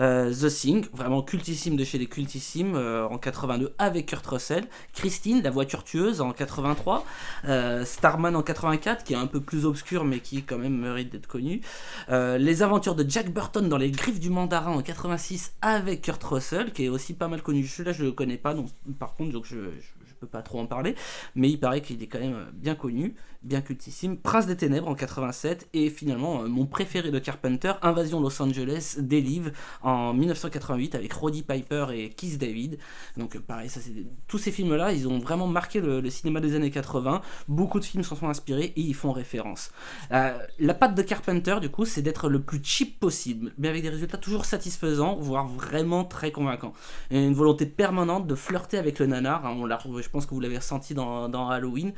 Euh, 0.00 0.32
The 0.32 0.48
Thing, 0.48 0.86
vraiment 0.92 1.22
cultissime 1.22 1.76
de 1.76 1.84
chez 1.84 1.98
les 1.98 2.06
cultissimes 2.06 2.74
euh, 2.74 3.06
en 3.08 3.18
82 3.18 3.74
avec 3.78 4.06
Kurt 4.06 4.26
Russell. 4.26 4.64
Christine, 4.92 5.42
la 5.42 5.50
voiture 5.50 5.84
tueuse 5.84 6.20
en 6.20 6.32
83. 6.32 7.04
Euh, 7.46 7.84
Starman 7.84 8.36
en 8.36 8.42
84 8.42 9.04
qui 9.04 9.12
est 9.12 9.16
un 9.16 9.26
peu 9.26 9.40
plus 9.40 9.64
obscur 9.64 10.04
mais 10.04 10.20
qui 10.20 10.42
quand 10.42 10.58
même 10.58 10.76
mérite 10.76 11.10
d'être 11.10 11.26
connu. 11.26 11.60
Euh, 12.08 12.38
les 12.38 12.62
aventures 12.62 12.94
de 12.94 13.08
Jack 13.08 13.32
Burton 13.32 13.68
dans 13.68 13.78
les 13.78 13.90
griffes 13.90 14.20
du 14.20 14.30
mandarin 14.30 14.72
en 14.72 14.82
86 14.82 15.52
avec 15.62 16.02
Kurt 16.02 16.22
Russell 16.24 16.72
qui 16.72 16.84
est 16.84 16.88
aussi 16.88 17.14
pas 17.14 17.28
mal 17.28 17.42
connu. 17.42 17.66
Celui-là 17.66 17.92
je 17.92 18.04
le 18.04 18.12
connais 18.12 18.38
pas 18.38 18.54
donc 18.54 18.68
par 18.98 19.14
contre 19.14 19.32
donc 19.32 19.44
je, 19.44 19.56
je, 19.56 19.93
pas 20.26 20.42
trop 20.42 20.60
en 20.60 20.66
parler 20.66 20.94
mais 21.34 21.50
il 21.50 21.58
paraît 21.58 21.80
qu'il 21.80 22.02
est 22.02 22.06
quand 22.06 22.20
même 22.20 22.46
bien 22.54 22.74
connu, 22.74 23.14
bien 23.42 23.60
cultissime. 23.60 24.16
Prince 24.16 24.46
des 24.46 24.56
Ténèbres 24.56 24.88
en 24.88 24.94
87 24.94 25.68
et 25.74 25.90
finalement 25.90 26.42
euh, 26.42 26.48
mon 26.48 26.66
préféré 26.66 27.10
de 27.10 27.18
Carpenter, 27.18 27.72
Invasion 27.82 28.20
Los 28.20 28.40
Angeles 28.40 28.96
d'Elive 28.98 29.52
en 29.82 30.14
1988 30.14 30.94
avec 30.94 31.12
Roddy 31.12 31.42
Piper 31.42 31.86
et 31.92 32.10
Keith 32.10 32.38
David. 32.38 32.78
Donc 33.16 33.36
euh, 33.36 33.40
pareil, 33.40 33.68
ça 33.68 33.80
tous 34.28 34.38
ces 34.38 34.50
films-là, 34.50 34.92
ils 34.92 35.06
ont 35.08 35.18
vraiment 35.18 35.46
marqué 35.46 35.80
le, 35.80 36.08
cinéma 36.08 36.40
des 36.40 36.54
années 36.54 36.70
80. 36.70 37.20
Beaucoup 37.48 37.80
de 37.80 37.84
films 37.84 38.02
s'en 38.02 38.16
sont 38.16 38.28
inspirés 38.28 38.72
et 38.76 38.80
ils 38.80 38.94
font 38.94 39.12
référence. 39.12 39.70
Euh, 40.12 40.38
la 40.58 40.74
patte 40.74 40.94
de 40.94 41.02
Carpenter, 41.02 41.56
du 41.60 41.68
coup, 41.68 41.84
c'est 41.84 42.02
d'être 42.02 42.28
le 42.28 42.40
plus 42.40 42.60
cheap 42.62 42.98
possible, 42.98 43.52
mais 43.58 43.68
avec 43.68 43.82
des 43.82 43.90
résultats 43.90 44.16
toujours 44.16 44.44
satisfaisants, 44.44 45.16
voire 45.16 45.46
vraiment 45.46 46.04
très 46.04 46.30
convaincants. 46.32 46.72
Une 47.10 47.34
volonté 47.34 47.66
permanente 47.66 48.26
de 48.26 48.34
flirter 48.34 48.78
avec 48.78 48.98
le 48.98 49.06
nanar. 49.06 49.44
hein, 49.44 49.54
on 49.58 49.66
l'a, 49.66 49.78
je 49.84 50.08
pense 50.14 50.26
que 50.26 50.34
vous 50.34 50.40
l'avez 50.40 50.56
ressenti 50.58 50.94
dans, 50.94 51.28
dans 51.28 51.48
Halloween. 51.50 51.92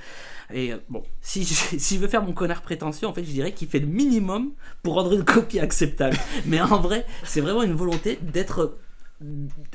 Et 0.52 0.72
euh, 0.72 0.78
bon, 0.88 1.02
si 1.20 1.44
je, 1.44 1.54
si 1.78 1.94
je 1.96 2.00
veux 2.00 2.08
faire 2.08 2.22
mon 2.24 2.32
connard 2.32 2.62
prétentieux, 2.62 3.06
en 3.06 3.12
fait, 3.12 3.22
je 3.24 3.30
dirais 3.30 3.52
qu'il 3.52 3.68
fait 3.68 3.78
le 3.80 3.86
minimum 3.86 4.52
pour 4.82 4.94
rendre 4.94 5.12
une 5.12 5.24
copie 5.24 5.60
acceptable. 5.60 6.16
Mais 6.46 6.60
en 6.60 6.80
vrai, 6.80 7.06
c'est 7.24 7.40
vraiment 7.40 7.62
une 7.62 7.74
volonté 7.74 8.18
d'être. 8.22 8.78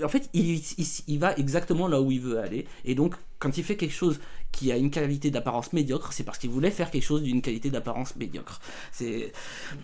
En 0.03 0.07
fait, 0.09 0.29
il, 0.33 0.57
il- 0.77 0.87
il 1.07 1.19
va 1.19 1.33
exactement 1.35 1.87
là 1.87 2.01
où 2.01 2.11
il 2.11 2.19
veut 2.21 2.39
aller. 2.39 2.67
Et 2.85 2.93
donc, 2.95 3.15
quand 3.39 3.57
il 3.57 3.63
fait 3.63 3.75
quelque 3.77 3.93
chose 3.93 4.19
qui 4.51 4.71
a 4.71 4.77
une 4.77 4.89
qualité 4.91 5.31
d'apparence 5.31 5.73
médiocre, 5.73 6.11
c'est 6.13 6.23
parce 6.23 6.37
qu'il 6.37 6.49
voulait 6.49 6.71
faire 6.71 6.91
quelque 6.91 7.03
chose 7.03 7.23
d'une 7.23 7.41
qualité 7.41 7.69
d'apparence 7.69 8.15
médiocre. 8.15 8.59
C'est 8.91 9.31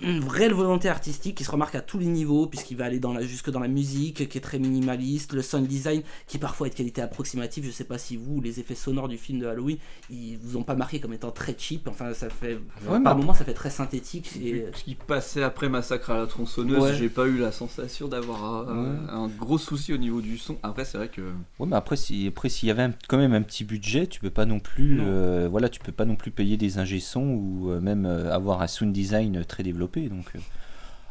une 0.02 0.20
vraie 0.20 0.50
volonté 0.50 0.90
artistique 0.90 1.36
qui 1.36 1.44
se 1.44 1.52
remarque 1.52 1.76
à 1.76 1.82
tous 1.82 1.98
les 2.00 2.06
niveaux, 2.06 2.48
puisqu'il 2.48 2.78
va 2.78 2.86
aller 2.86 3.00
dans 3.00 3.14
la, 3.14 3.22
jusque 3.22 3.50
dans 3.50 3.60
la 3.60 3.68
musique, 3.68 4.28
qui 4.28 4.38
est 4.38 4.42
très 4.42 4.60
minimaliste, 4.60 5.34
le 5.34 5.42
sound 5.42 5.68
design, 5.68 6.02
qui 6.28 6.38
parfois 6.38 6.68
est 6.68 6.72
de 6.72 6.76
qualité 6.76 7.02
approximative. 7.02 7.66
Je 7.66 7.72
sais 7.72 7.84
pas 7.86 7.98
si 7.98 8.18
vous, 8.18 8.42
les 8.42 8.60
effets 8.60 8.76
sonores 8.76 9.08
du 9.08 9.18
film 9.18 9.40
de 9.40 9.46
Halloween, 9.48 9.78
ils 10.10 10.38
vous 10.38 10.58
ont 10.58 10.64
pas 10.64 10.76
marqué 10.76 11.00
comme 11.00 11.14
étant 11.14 11.32
très 11.32 11.56
cheap. 11.58 11.88
Enfin, 11.88 12.14
ça 12.14 12.30
fait. 12.30 12.60
Ouais, 12.88 13.02
par 13.02 13.18
moments, 13.18 13.34
ça 13.34 13.46
fait 13.46 13.54
très 13.54 13.70
synthétique. 13.70 14.32
Et... 14.42 14.66
Ce 14.74 14.84
qui 14.84 14.96
passait 14.96 15.44
après 15.44 15.70
Massacre 15.70 16.10
à 16.12 16.18
la 16.18 16.28
tronçonneuse, 16.28 16.84
Ouais. 16.84 16.94
j'ai 16.96 17.10
pas 17.10 17.26
eu 17.26 17.38
la 17.38 17.52
sensation 17.52 18.08
d'avoir 18.08 18.68
Ouais. 18.68 18.90
un 19.10 19.28
gros 19.28 19.58
souci 19.58 19.94
au 19.94 19.98
niveau 19.98 20.22
du 20.22 20.38
son. 20.38 20.58
Après, 20.64 20.86
c'est 20.86 20.98
vrai 20.98 21.08
que. 21.10 21.22
Ouais, 21.60 21.68
mais 21.68 21.76
après, 21.76 21.96
si, 21.96 22.28
après 22.28 22.50
s'il 22.50 22.68
y 22.68 22.72
avait 22.72 22.84
un- 22.84 22.94
quand 23.08 23.18
même 23.18 23.34
un 23.34 23.42
petit 23.42 23.64
budget, 23.64 24.08
tu 24.08 24.20
peux 24.20 24.30
pas 24.30 24.46
non 24.46 24.57
plus, 24.60 24.96
Non. 24.96 25.04
euh, 25.08 25.48
voilà, 25.50 25.70
tu 25.70 25.80
peux 25.80 25.92
pas 25.92 26.06
non 26.06 26.16
plus 26.16 26.32
payer 26.32 26.58
des 26.58 26.78
ingé 26.80 27.00
sons 27.00 27.30
ou 27.34 27.72
euh, 27.72 27.80
même 27.80 28.06
euh, 28.06 28.34
avoir 28.34 28.62
un 28.62 28.68
sound 28.68 28.94
design 28.94 29.44
très 29.46 29.64
développé. 29.64 30.10
Donc, 30.10 30.32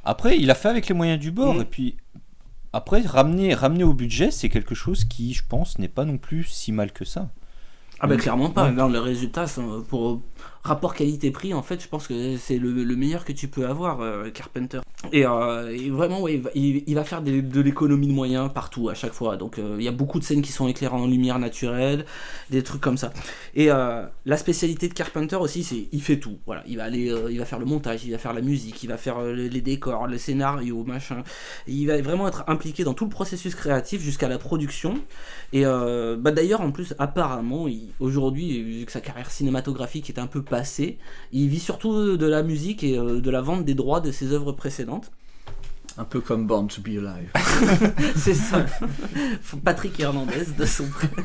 après, 0.04 0.38
il 0.38 0.50
a 0.50 0.54
fait 0.54 0.68
avec 0.68 0.88
les 0.88 0.94
moyens 0.94 1.18
du 1.18 1.30
bord. 1.30 1.54
Mm. 1.54 1.60
Et 1.60 1.64
puis, 1.64 1.96
après, 2.72 3.00
ramener, 3.02 3.54
ramener 3.54 3.84
au 3.84 3.94
budget, 3.94 4.30
c'est 4.30 4.48
quelque 4.48 4.74
chose 4.74 5.04
qui, 5.04 5.34
je 5.34 5.42
pense, 5.48 5.78
n'est 5.78 5.88
pas 5.88 6.04
non 6.04 6.18
plus 6.18 6.44
si 6.44 6.72
mal 6.72 6.92
que 6.92 7.04
ça. 7.04 7.30
Ah 7.98 8.06
bah 8.06 8.16
clairement 8.18 8.50
pas, 8.50 8.70
les 8.70 8.98
résultats 8.98 9.46
sont- 9.46 9.82
pour 9.88 10.20
rapport 10.66 10.94
qualité-prix 10.94 11.54
en 11.54 11.62
fait 11.62 11.82
je 11.82 11.88
pense 11.88 12.06
que 12.06 12.36
c'est 12.36 12.58
le, 12.58 12.72
le 12.72 12.96
meilleur 12.96 13.24
que 13.24 13.32
tu 13.32 13.48
peux 13.48 13.66
avoir 13.66 14.00
euh, 14.00 14.30
Carpenter. 14.30 14.80
Et, 15.12 15.24
euh, 15.24 15.70
et 15.70 15.90
vraiment 15.90 16.20
ouais, 16.20 16.40
il, 16.54 16.94
va, 16.94 17.04
faire 17.04 17.22
de 17.22 17.60
l'économie 17.60 18.08
de 18.08 18.12
moyens 18.12 18.50
partout 18.52 18.88
à 18.88 18.94
chaque 18.94 19.12
fois, 19.12 19.36
donc 19.36 19.58
euh, 19.58 19.76
il 19.78 19.84
y 19.84 19.88
a 19.88 19.92
beaucoup 19.92 20.18
de 20.18 20.24
scènes 20.24 20.42
qui 20.42 20.52
sont 20.52 20.66
éclairées 20.66 20.96
en 20.96 21.06
lumière 21.06 21.38
naturelle, 21.38 22.06
des 22.50 22.62
trucs 22.62 22.80
comme 22.80 22.96
ça. 22.96 23.12
Et 23.54 23.66
la 23.66 24.36
spécialité 24.36 24.88
de 24.88 24.94
Carpenter 24.94 25.36
aussi 25.36 25.64
c'est 25.64 25.88
il 25.92 26.02
fait 26.02 26.18
tout, 26.18 26.38
voilà, 26.46 26.62
il 26.66 26.76
va 26.76 26.84
aller, 26.84 27.14
il 27.30 27.38
va 27.38 27.44
faire 27.44 27.58
le 27.58 27.66
montage, 27.66 28.04
il 28.04 28.12
va 28.12 28.18
faire 28.18 28.32
la 28.32 28.40
musique, 28.40 28.82
il 28.82 28.88
va 28.88 28.96
faire 28.96 29.22
les, 29.22 29.60
décors, 29.60 30.06
le 30.06 30.18
scénario, 30.18 30.84
machin. 30.84 31.22
Il 31.66 31.86
va 31.86 32.00
vraiment 32.00 32.28
être 32.28 32.44
impliqué 32.48 32.84
dans 32.84 32.94
tout 32.94 33.04
le 33.04 33.10
processus 33.10 33.54
créatif 33.54 34.00
jusqu'à 34.00 34.28
la 34.28 34.38
production. 34.38 34.94
Et 35.52 35.64
bah 35.64 36.30
d'ailleurs, 36.30 36.60
en 36.60 36.72
plus, 36.72 36.94
apparemment, 36.98 37.66
aujourd'hui, 38.00 38.62
vu 38.62 38.86
que 38.86 38.92
sa 38.92 39.00
carrière 39.00 39.30
cinématographique 39.30 40.08
est 40.10 40.18
un 40.18 40.26
peu 40.26 40.42
il 41.32 41.48
vit 41.48 41.60
surtout 41.60 42.16
de 42.16 42.26
la 42.26 42.42
musique 42.42 42.84
et 42.84 42.98
euh, 42.98 43.20
de 43.20 43.30
la 43.30 43.40
vente 43.40 43.64
des 43.64 43.74
droits 43.74 44.00
de 44.00 44.10
ses 44.10 44.32
œuvres 44.32 44.52
précédentes. 44.52 45.10
Un 45.98 46.04
peu 46.04 46.20
comme 46.20 46.46
Born 46.46 46.68
to 46.68 46.82
be 46.82 46.98
Alive. 46.98 47.30
C'est 48.16 48.34
ça. 48.34 48.66
Patrick 49.64 49.98
Hernandez 49.98 50.44
de 50.58 50.66
son 50.66 50.86
prénom. 50.88 51.22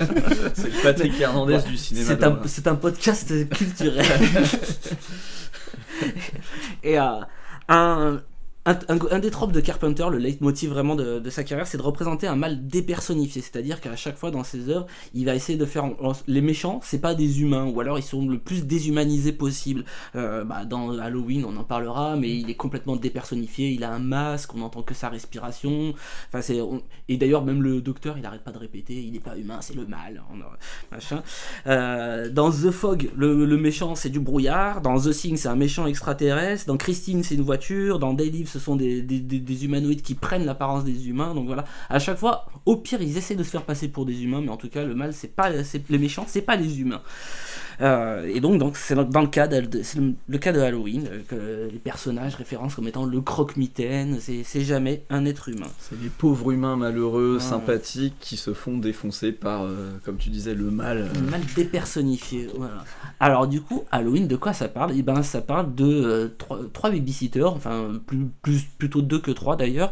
C'est 0.53 0.73
le 0.73 0.81
Patrick 0.81 1.19
Hernandez 1.19 1.59
du 1.67 1.75
cinéma 1.75 2.07
C'est 2.07 2.23
un, 2.23 2.39
c'est 2.45 2.67
un 2.67 2.75
podcast 2.75 3.49
culturel. 3.49 4.05
Et 6.83 6.97
euh, 6.97 7.19
un, 7.67 8.21
un, 8.65 9.19
des 9.19 9.31
tropes 9.31 9.51
de 9.51 9.59
Carpenter, 9.59 10.05
le 10.11 10.17
leitmotiv 10.17 10.69
vraiment 10.69 10.95
de, 10.95 11.29
sa 11.29 11.43
carrière, 11.43 11.67
c'est 11.67 11.77
de 11.77 11.83
représenter 11.83 12.27
un 12.27 12.35
mal 12.35 12.67
dépersonnifié. 12.67 13.41
C'est-à-dire 13.41 13.81
qu'à 13.81 13.95
chaque 13.95 14.17
fois 14.17 14.31
dans 14.31 14.43
ses 14.43 14.69
œuvres, 14.69 14.87
il 15.13 15.25
va 15.25 15.35
essayer 15.35 15.57
de 15.57 15.65
faire. 15.65 15.89
les 16.27 16.41
méchants, 16.41 16.79
c'est 16.83 17.01
pas 17.01 17.15
des 17.15 17.41
humains, 17.41 17.65
ou 17.65 17.79
alors 17.79 17.97
ils 17.97 18.03
sont 18.03 18.27
le 18.27 18.37
plus 18.37 18.65
déshumanisés 18.65 19.33
possible. 19.33 19.85
Euh, 20.15 20.43
bah, 20.43 20.65
dans 20.65 20.97
Halloween, 20.99 21.45
on 21.45 21.55
en 21.57 21.63
parlera, 21.63 22.15
mais 22.15 22.29
il 22.37 22.49
est 22.49 22.55
complètement 22.55 22.95
dépersonnifié. 22.95 23.71
Il 23.71 23.83
a 23.83 23.91
un 23.91 23.99
masque, 23.99 24.53
on 24.53 24.59
n'entend 24.59 24.83
que 24.83 24.93
sa 24.93 25.09
respiration. 25.09 25.93
Enfin, 26.27 26.41
c'est, 26.41 26.59
Et 27.09 27.17
d'ailleurs, 27.17 27.43
même 27.43 27.63
le 27.63 27.81
docteur, 27.81 28.17
il 28.17 28.25
arrête 28.25 28.43
pas 28.43 28.51
de 28.51 28.59
répéter 28.59 28.81
il 28.89 29.11
n'est 29.13 29.19
pas 29.19 29.37
humain, 29.37 29.59
c'est 29.61 29.75
le 29.75 29.85
mal. 29.85 30.21
Machin. 30.91 31.23
Euh, 31.67 32.29
dans 32.29 32.51
The 32.51 32.71
Fog, 32.71 33.09
le, 33.15 33.57
méchant 33.57 33.95
c'est 33.95 34.09
du 34.09 34.19
brouillard. 34.19 34.81
Dans 34.81 34.99
The 34.99 35.11
Thing, 35.11 35.37
c'est 35.37 35.47
un 35.47 35.55
méchant 35.55 35.87
extraterrestre. 35.87 36.67
Dans 36.67 36.77
Christine, 36.77 37.23
c'est 37.23 37.35
une 37.35 37.41
voiture. 37.41 37.99
Dans 37.99 38.13
Daylive, 38.13 38.49
ce 38.51 38.59
sont 38.59 38.75
des, 38.75 39.01
des- 39.01 39.19
des- 39.19 39.39
des 39.39 39.65
humanoïdes 39.65 40.01
qui 40.01 40.15
prennent 40.15 40.45
l'apparence 40.45 40.83
des 40.83 41.07
humains. 41.09 41.33
Donc 41.33 41.45
voilà, 41.47 41.65
à 41.89 41.99
chaque 41.99 42.17
fois, 42.17 42.45
au 42.65 42.77
pire, 42.77 43.01
ils 43.01 43.17
essaient 43.17 43.35
de 43.35 43.43
se 43.43 43.49
faire 43.49 43.63
passer 43.65 43.87
pour 43.87 44.05
des 44.05 44.23
humains, 44.23 44.41
mais 44.41 44.49
en 44.49 44.57
tout 44.57 44.69
cas, 44.69 44.83
le 44.83 44.95
mal, 44.95 45.13
c'est 45.13 45.35
pas 45.35 45.49
les 45.49 45.97
méchants, 45.97 46.25
c'est 46.27 46.41
pas 46.41 46.55
les 46.55 46.79
humains. 46.81 47.01
Euh, 47.79 48.27
et 48.33 48.39
donc, 48.41 48.57
donc 48.59 48.75
c'est 48.77 48.95
dans- 48.95 49.21
le 49.21 49.27
cas 49.27 49.47
de, 49.47 49.57
le, 49.59 50.13
le 50.27 50.37
cas 50.37 50.51
de 50.51 50.59
Halloween 50.59 51.07
euh, 51.11 51.19
que 51.27 51.71
les 51.71 51.79
personnages 51.79 52.35
référencent 52.35 52.75
comme 52.75 52.87
étant 52.87 53.05
le 53.05 53.21
croque-mitaine. 53.21 54.17
C'est 54.19 54.43
c'est 54.43 54.61
jamais 54.61 55.03
un 55.09 55.25
être 55.25 55.49
humain. 55.49 55.67
C'est 55.79 56.01
les 56.01 56.09
pauvres 56.09 56.51
humains 56.51 56.75
malheureux, 56.75 57.39
sympathiques, 57.39 58.15
qui 58.19 58.37
se 58.37 58.53
font 58.53 58.77
défoncer 58.77 59.31
par, 59.31 59.63
euh, 59.63 59.91
comme 60.03 60.17
tu 60.17 60.29
disais, 60.29 60.53
le 60.53 60.71
mal. 60.71 61.09
Le 61.13 61.29
mal 61.31 61.41
dépersonnifié. 61.55 62.49
Voilà. 62.57 62.83
Alors 63.19 63.47
du 63.47 63.61
coup, 63.61 63.83
Halloween, 63.91 64.27
de 64.27 64.35
quoi 64.35 64.53
ça 64.53 64.67
parle? 64.67 64.93
Eh 64.95 65.01
ben, 65.03 65.23
ça 65.23 65.41
parle 65.41 65.73
de 65.75 65.85
euh, 65.85 66.27
trois, 66.37 66.59
trois 66.73 66.89
babysitters, 66.89 67.43
enfin 67.53 67.91
plus, 68.05 68.27
plus 68.41 68.61
plutôt 68.77 69.01
deux 69.01 69.19
que 69.19 69.31
trois 69.31 69.55
d'ailleurs, 69.55 69.91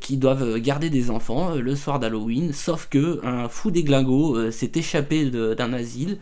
qui 0.00 0.16
doivent 0.16 0.58
garder 0.58 0.90
des 0.90 1.10
enfants 1.10 1.54
le 1.54 1.76
soir 1.76 1.98
d'Halloween. 2.00 2.52
Sauf 2.52 2.88
que 2.88 3.20
un 3.24 3.48
fou 3.48 3.70
déglingo 3.70 4.50
s'est 4.50 4.72
échappé 4.74 5.30
d'un 5.30 5.72
asile 5.72 6.18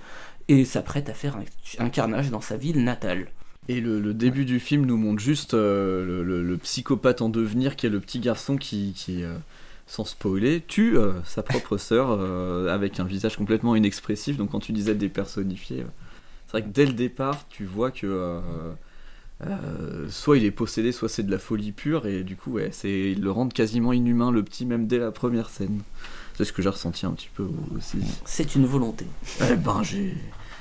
et 0.48 0.64
s'apprête 0.64 1.08
à 1.08 1.14
faire 1.14 1.38
un, 1.78 1.88
carnage 1.88 2.30
dans 2.30 2.40
sa 2.40 2.56
ville 2.56 2.82
natale. 2.84 3.28
Et 3.68 3.80
le, 3.80 4.12
début 4.12 4.44
du 4.44 4.58
film 4.58 4.86
nous 4.86 4.96
montre 4.96 5.20
juste 5.20 5.54
euh, 5.54 6.24
le, 6.24 6.56
psychopathe 6.58 7.22
en 7.22 7.28
devenir 7.28 7.76
qui 7.76 7.86
est 7.86 7.90
le 7.90 8.00
petit 8.00 8.18
garçon 8.18 8.56
qui, 8.56 8.94
euh, 9.08 9.36
sans 9.86 10.04
spoiler, 10.04 10.62
tue 10.66 10.98
euh, 10.98 11.12
sa 11.24 11.42
propre 11.42 11.76
sœur 11.78 12.20
avec 12.68 12.98
un 12.98 13.04
visage 13.04 13.36
complètement 13.36 13.76
inexpressif. 13.76 14.36
Donc 14.36 14.50
quand 14.50 14.60
tu 14.60 14.72
disais 14.72 14.94
dépersonnifié, 14.94 15.84
c'est 16.46 16.52
vrai 16.52 16.62
que 16.62 16.68
dès 16.68 16.86
le 16.86 16.92
départ, 16.92 17.46
tu 17.48 17.64
vois 17.64 17.90
que 17.90 18.40
soit 20.08 20.36
il 20.36 20.44
est 20.44 20.50
possédé, 20.50 20.92
soit 20.92 21.08
c'est 21.08 21.22
de 21.22 21.30
la 21.30 21.38
folie 21.38 21.72
pure. 21.72 22.06
Et 22.06 22.24
du 22.24 22.36
coup, 22.36 22.52
ouais, 22.52 22.70
ils 22.84 23.22
le 23.22 23.30
rendent 23.30 23.52
quasiment 23.52 23.92
inhumain, 23.92 24.32
le 24.32 24.42
petit, 24.42 24.66
même 24.66 24.86
dès 24.88 24.98
la 24.98 25.12
première 25.12 25.50
scène. 25.50 25.82
C'est 26.36 26.44
ce 26.44 26.52
que 26.52 26.62
j'ai 26.62 26.68
ressenti 26.68 27.06
un 27.06 27.12
petit 27.12 27.30
peu 27.34 27.46
aussi. 27.76 27.98
C'est 28.24 28.54
une 28.54 28.66
volonté. 28.66 29.06
Eh 29.50 29.54
ben, 29.56 29.82
j'ai 29.82 30.14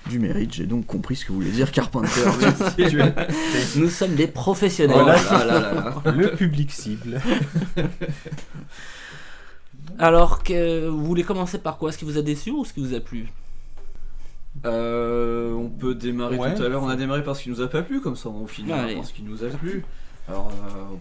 du 0.09 0.19
mérite, 0.19 0.53
j'ai 0.53 0.65
donc 0.65 0.85
compris 0.85 1.15
ce 1.15 1.25
que 1.25 1.31
voulait 1.31 1.51
dire 1.51 1.71
Carpenter. 1.71 2.09
Nous 3.75 3.89
sommes 3.89 4.15
des 4.15 4.27
professionnels. 4.27 4.97
Oh 5.01 5.05
là 5.05 5.15
là 5.15 5.45
là 5.45 6.01
là. 6.05 6.11
Le 6.11 6.31
public 6.35 6.71
cible. 6.71 7.21
Alors 9.99 10.43
que 10.43 10.87
vous 10.87 11.05
voulez 11.05 11.23
commencer 11.23 11.59
par 11.59 11.77
quoi? 11.77 11.91
Ce 11.91 11.97
qui 11.97 12.05
vous 12.05 12.17
a 12.17 12.21
déçu 12.21 12.51
ou 12.51 12.65
ce 12.65 12.73
qui 12.73 12.79
vous 12.79 12.93
a 12.95 12.99
plu? 12.99 13.27
Euh, 14.65 15.53
on 15.53 15.69
peut 15.69 15.95
démarrer 15.95 16.37
Ouais. 16.37 16.55
tout 16.55 16.63
à 16.63 16.69
l'heure. 16.69 16.83
On 16.83 16.89
a 16.89 16.95
démarré 16.95 17.23
par 17.23 17.35
ce 17.35 17.43
qui 17.43 17.49
nous 17.49 17.61
a 17.61 17.67
pas 17.69 17.81
plu, 17.83 18.01
comme 18.01 18.15
ça 18.15 18.29
on 18.29 18.47
finit 18.47 18.71
Allez. 18.71 18.95
par 18.95 19.05
ce 19.05 19.13
qui 19.13 19.21
nous 19.23 19.43
a 19.43 19.47
plu. 19.47 19.85
Alors, 20.27 20.49
euh, 20.49 20.95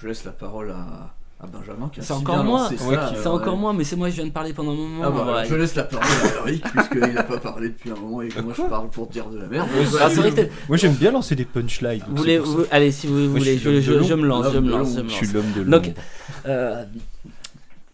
je 0.00 0.08
laisse 0.08 0.24
la 0.24 0.32
parole 0.32 0.70
à, 0.70 1.14
à 1.38 1.46
Benjamin 1.46 1.90
qui 1.92 2.00
a 2.00 2.02
C'est 2.02 2.14
si 2.14 2.18
encore 2.18 2.36
bien 2.36 2.44
moi, 2.44 2.60
lancé 2.60 2.78
ça, 2.78 2.84
Ouais, 2.88 2.96
alors, 2.96 3.12
c'est 3.22 3.26
encore 3.28 3.54
ouais. 3.54 3.60
moi, 3.60 3.72
mais 3.74 3.84
c'est 3.84 3.96
moi 3.96 4.08
je 4.08 4.14
viens 4.14 4.24
de 4.26 4.30
parler 4.30 4.54
pendant 4.54 4.72
un 4.72 4.74
moment. 4.76 5.02
Ah 5.04 5.10
bah, 5.10 5.34
ouais. 5.36 5.46
je 5.48 5.54
laisse 5.54 5.74
la 5.74 5.84
parole 5.84 6.06
à 6.06 6.48
Eric 6.48 6.64
puisqu'il 6.64 7.18
a 7.18 7.22
pas 7.24 7.36
parlé 7.38 7.68
depuis 7.68 7.90
un 7.90 7.94
moment 7.94 8.22
et 8.22 8.28
que 8.28 8.40
moi 8.40 8.54
je 8.56 8.62
parle 8.62 8.88
pour 8.88 9.06
dire 9.08 9.26
de 9.28 9.38
la 9.38 9.46
merde. 9.46 9.68
Ah, 10.00 10.08
c'est 10.08 10.16
vrai 10.20 10.30
que 10.30 10.36
t'es- 10.36 10.50
Moi 10.68 10.78
j'aime 10.78 10.94
bien 10.94 11.10
lancer 11.10 11.34
des 11.36 11.44
punchlines. 11.44 11.98
donc 12.00 12.08
Vous 12.08 12.16
voulez, 12.16 12.34
c'est 12.36 12.38
pour 12.40 12.46
ça. 12.52 12.56
vous- 12.56 12.64
allez, 12.70 12.90
si 12.90 13.06
vous 13.06 13.14
Moi, 13.18 13.28
voulez, 13.38 13.58
je 13.58 13.68
suis 13.70 13.82
je, 13.82 13.90
l'homme 13.92 13.98
de 14.00 14.04
je- 14.04 14.08
je 14.08 14.14
me 14.14 14.26
lance, 14.26 14.44
je 14.44 14.48
me 14.48 14.54
L'homme 14.54 14.64
de 14.64 14.70
lance, 14.70 14.94
je 14.96 15.00
me 15.02 15.08
suis 15.10 15.26
lance. 15.26 15.34
l'homme 15.34 15.52
de 15.56 15.70
Donc, 15.70 15.84
l'ombre. 15.86 15.98
euh, 16.46 16.84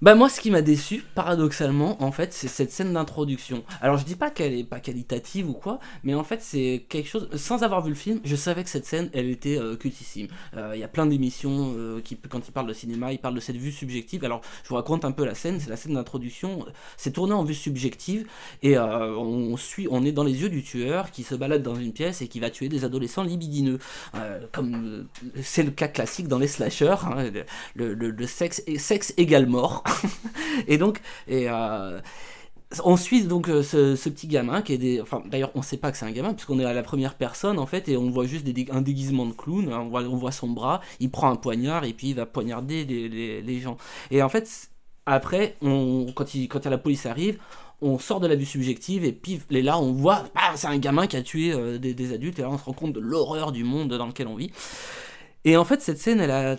bah 0.02 0.16
moi, 0.16 0.28
ce 0.28 0.40
qui 0.40 0.50
m'a 0.50 0.62
déçu, 0.62 1.04
paradoxalement, 1.14 2.02
en 2.02 2.10
fait, 2.10 2.32
c'est 2.32 2.48
cette 2.48 2.72
scène 2.72 2.92
d'introduction. 2.92 3.62
Alors, 3.80 3.98
je 3.98 4.04
dis 4.04 4.16
pas 4.16 4.30
qu'elle 4.30 4.52
est 4.52 4.64
pas 4.64 4.80
qualitative 4.80 5.48
ou 5.48 5.52
quoi, 5.52 5.78
mais 6.02 6.12
en 6.14 6.24
fait, 6.24 6.42
c'est 6.42 6.84
quelque 6.88 7.08
chose. 7.08 7.28
Sans 7.36 7.62
avoir 7.62 7.82
vu 7.82 7.90
le 7.90 7.94
film, 7.94 8.20
je 8.24 8.34
savais 8.34 8.64
que 8.64 8.68
cette 8.70 8.84
scène, 8.84 9.10
elle 9.12 9.28
était 9.30 9.58
euh, 9.60 9.76
cultissime. 9.76 10.26
Euh, 10.56 10.72
Il 10.74 10.80
y 10.80 10.82
a 10.82 10.88
plein 10.88 11.06
d'émissions 11.06 11.72
euh, 11.76 12.00
qui, 12.00 12.16
quand 12.16 12.48
ils 12.48 12.50
parlent 12.50 12.66
de 12.66 12.72
cinéma, 12.72 13.12
ils 13.12 13.18
parlent 13.20 13.36
de 13.36 13.40
cette 13.40 13.56
vue 13.56 13.70
subjective. 13.70 14.24
Alors, 14.24 14.40
je 14.64 14.70
vous 14.70 14.74
raconte 14.74 15.04
un 15.04 15.12
peu 15.12 15.24
la 15.24 15.36
scène. 15.36 15.60
C'est 15.60 15.70
la 15.70 15.76
scène 15.76 15.94
d'introduction. 15.94 16.66
C'est 16.96 17.12
tourné 17.12 17.32
en 17.34 17.44
vue 17.44 17.54
subjective 17.54 18.26
et 18.64 18.76
euh, 18.76 19.14
on 19.16 19.56
suit, 19.56 19.86
on 19.88 20.04
est 20.04 20.10
dans 20.12 20.24
les 20.24 20.42
yeux 20.42 20.48
du 20.48 20.64
tueur 20.64 21.12
qui 21.12 21.22
se 21.22 21.36
balade 21.36 21.62
dans 21.62 21.76
une 21.76 21.92
pièce 21.92 22.22
et 22.22 22.26
qui 22.28 22.40
va 22.40 22.50
tuer 22.50 22.68
des 22.68 22.84
adolescents 22.84 23.22
libidineux, 23.22 23.78
Euh, 24.16 24.40
comme 24.50 25.06
euh, 25.36 25.40
c'est 25.42 25.62
le 25.62 25.70
cas 25.70 25.86
classique 25.88 26.26
dans 26.26 26.38
les 26.40 26.48
slashers. 26.48 26.96
hein, 27.04 27.30
le, 27.76 27.94
le- 27.94 28.10
le 28.10 28.26
sexe, 28.26 28.62
sexe 28.78 29.14
égale 29.16 29.46
mort. 29.46 29.84
et 30.68 30.78
donc, 30.78 31.00
et, 31.28 31.48
euh, 31.48 32.00
on 32.84 32.96
suit 32.96 33.24
donc 33.24 33.48
euh, 33.48 33.62
ce, 33.62 34.08
petit 34.08 34.26
gamin 34.26 34.62
qui 34.62 34.72
est 34.72 34.78
des. 34.78 35.00
Enfin, 35.00 35.22
d'ailleurs, 35.26 35.50
on 35.54 35.62
sait 35.62 35.76
pas 35.76 35.92
que 35.92 35.98
c'est 35.98 36.06
un 36.06 36.10
gamin 36.10 36.32
puisqu'on 36.32 36.58
est 36.58 36.64
à 36.64 36.72
la 36.72 36.82
première 36.82 37.14
personne 37.16 37.58
en 37.58 37.66
fait 37.66 37.88
et 37.88 37.96
on 37.98 38.10
voit 38.10 38.26
juste 38.26 38.46
un 38.70 38.80
déguisement 38.80 39.26
de 39.26 39.32
clown. 39.32 39.70
hein, 39.72 39.80
On 39.80 39.88
voit, 39.88 40.02
on 40.04 40.16
voit 40.16 40.32
son 40.32 40.48
bras, 40.48 40.80
il 41.00 41.10
prend 41.10 41.30
un 41.30 41.36
poignard 41.36 41.84
et 41.84 41.92
puis 41.92 42.08
il 42.10 42.14
va 42.16 42.24
poignarder 42.26 42.84
les, 42.84 43.08
les- 43.08 43.42
les 43.42 43.60
gens. 43.60 43.76
Et 44.10 44.22
en 44.22 44.28
fait, 44.30 44.70
après, 45.06 45.56
on, 45.60 46.06
quand, 46.14 46.34
il, 46.34 46.48
quand 46.48 46.64
la 46.66 46.78
police 46.78 47.04
arrive, 47.06 47.38
on 47.82 47.98
sort 47.98 48.20
de 48.20 48.26
la 48.28 48.36
vue 48.36 48.46
subjective 48.46 49.04
et 49.04 49.12
puis 49.12 49.40
et 49.50 49.60
là 49.62 49.78
on 49.78 49.92
voit, 49.92 50.24
ah, 50.36 50.52
c'est 50.56 50.68
un 50.68 50.78
gamin 50.78 51.06
qui 51.08 51.16
a 51.16 51.22
tué 51.22 51.52
euh, 51.52 51.78
des, 51.78 51.94
des 51.94 52.12
adultes 52.14 52.38
et 52.38 52.42
là 52.42 52.48
on 52.50 52.56
se 52.58 52.64
rend 52.64 52.72
compte 52.72 52.92
de 52.92 53.00
l'horreur 53.00 53.52
du 53.52 53.64
monde 53.64 53.92
dans 53.92 54.06
lequel 54.06 54.28
on 54.28 54.36
vit. 54.36 54.50
Et 55.44 55.56
en 55.56 55.64
fait, 55.64 55.82
cette 55.82 55.98
scène, 55.98 56.20
elle 56.20 56.30
a, 56.30 56.56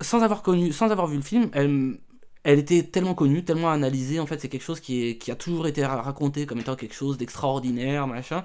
sans 0.00 0.22
avoir 0.22 0.42
connu, 0.42 0.72
sans 0.72 0.90
avoir 0.90 1.06
vu 1.06 1.16
le 1.16 1.22
film, 1.22 1.50
elle, 1.52 1.98
elle 2.44 2.58
était 2.58 2.82
tellement 2.84 3.14
connue, 3.14 3.44
tellement 3.44 3.70
analysée. 3.70 4.20
En 4.20 4.26
fait, 4.26 4.40
c'est 4.40 4.48
quelque 4.48 4.62
chose 4.64 4.80
qui, 4.80 5.18
a 5.30 5.34
toujours 5.36 5.66
été 5.66 5.84
ra- 5.84 6.02
raconté 6.02 6.46
comme 6.46 6.58
étant 6.60 6.76
quelque 6.76 6.94
chose 6.94 7.18
d'extraordinaire, 7.18 8.06
machin. 8.06 8.44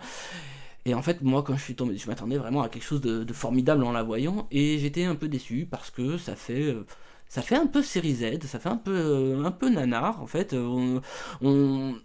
Et 0.86 0.94
en 0.94 1.02
fait, 1.02 1.22
moi, 1.22 1.44
quand 1.44 1.56
je 1.58 1.64
suis 1.64 1.76
tombé, 1.76 1.98
je 1.98 2.08
m'attendais 2.08 2.38
vraiment 2.38 2.62
à 2.62 2.70
quelque 2.70 2.84
chose 2.86 3.02
de, 3.02 3.32
formidable 3.34 3.84
en 3.84 3.92
la 3.92 4.04
voyant, 4.04 4.48
et 4.52 4.80
j'étais 4.80 5.04
un 5.06 5.16
peu 5.16 5.28
déçu 5.28 5.68
parce 5.70 5.92
que 5.92 6.18
ça 6.18 6.36
fait, 6.36 6.64
euh, 6.64 6.86
ça 7.28 7.42
fait 7.42 7.56
un 7.58 7.68
peu 7.68 7.84
série 7.84 8.16
Z, 8.16 8.44
ça 8.48 8.60
fait 8.60 8.70
un 8.70 8.78
peu, 8.78 8.94
euh, 8.96 9.44
un 9.46 9.52
peu 9.52 9.70
nanar. 9.70 10.22
En 10.22 10.28
fait, 10.28 10.54
on, 10.54 11.02
on- 11.42 11.96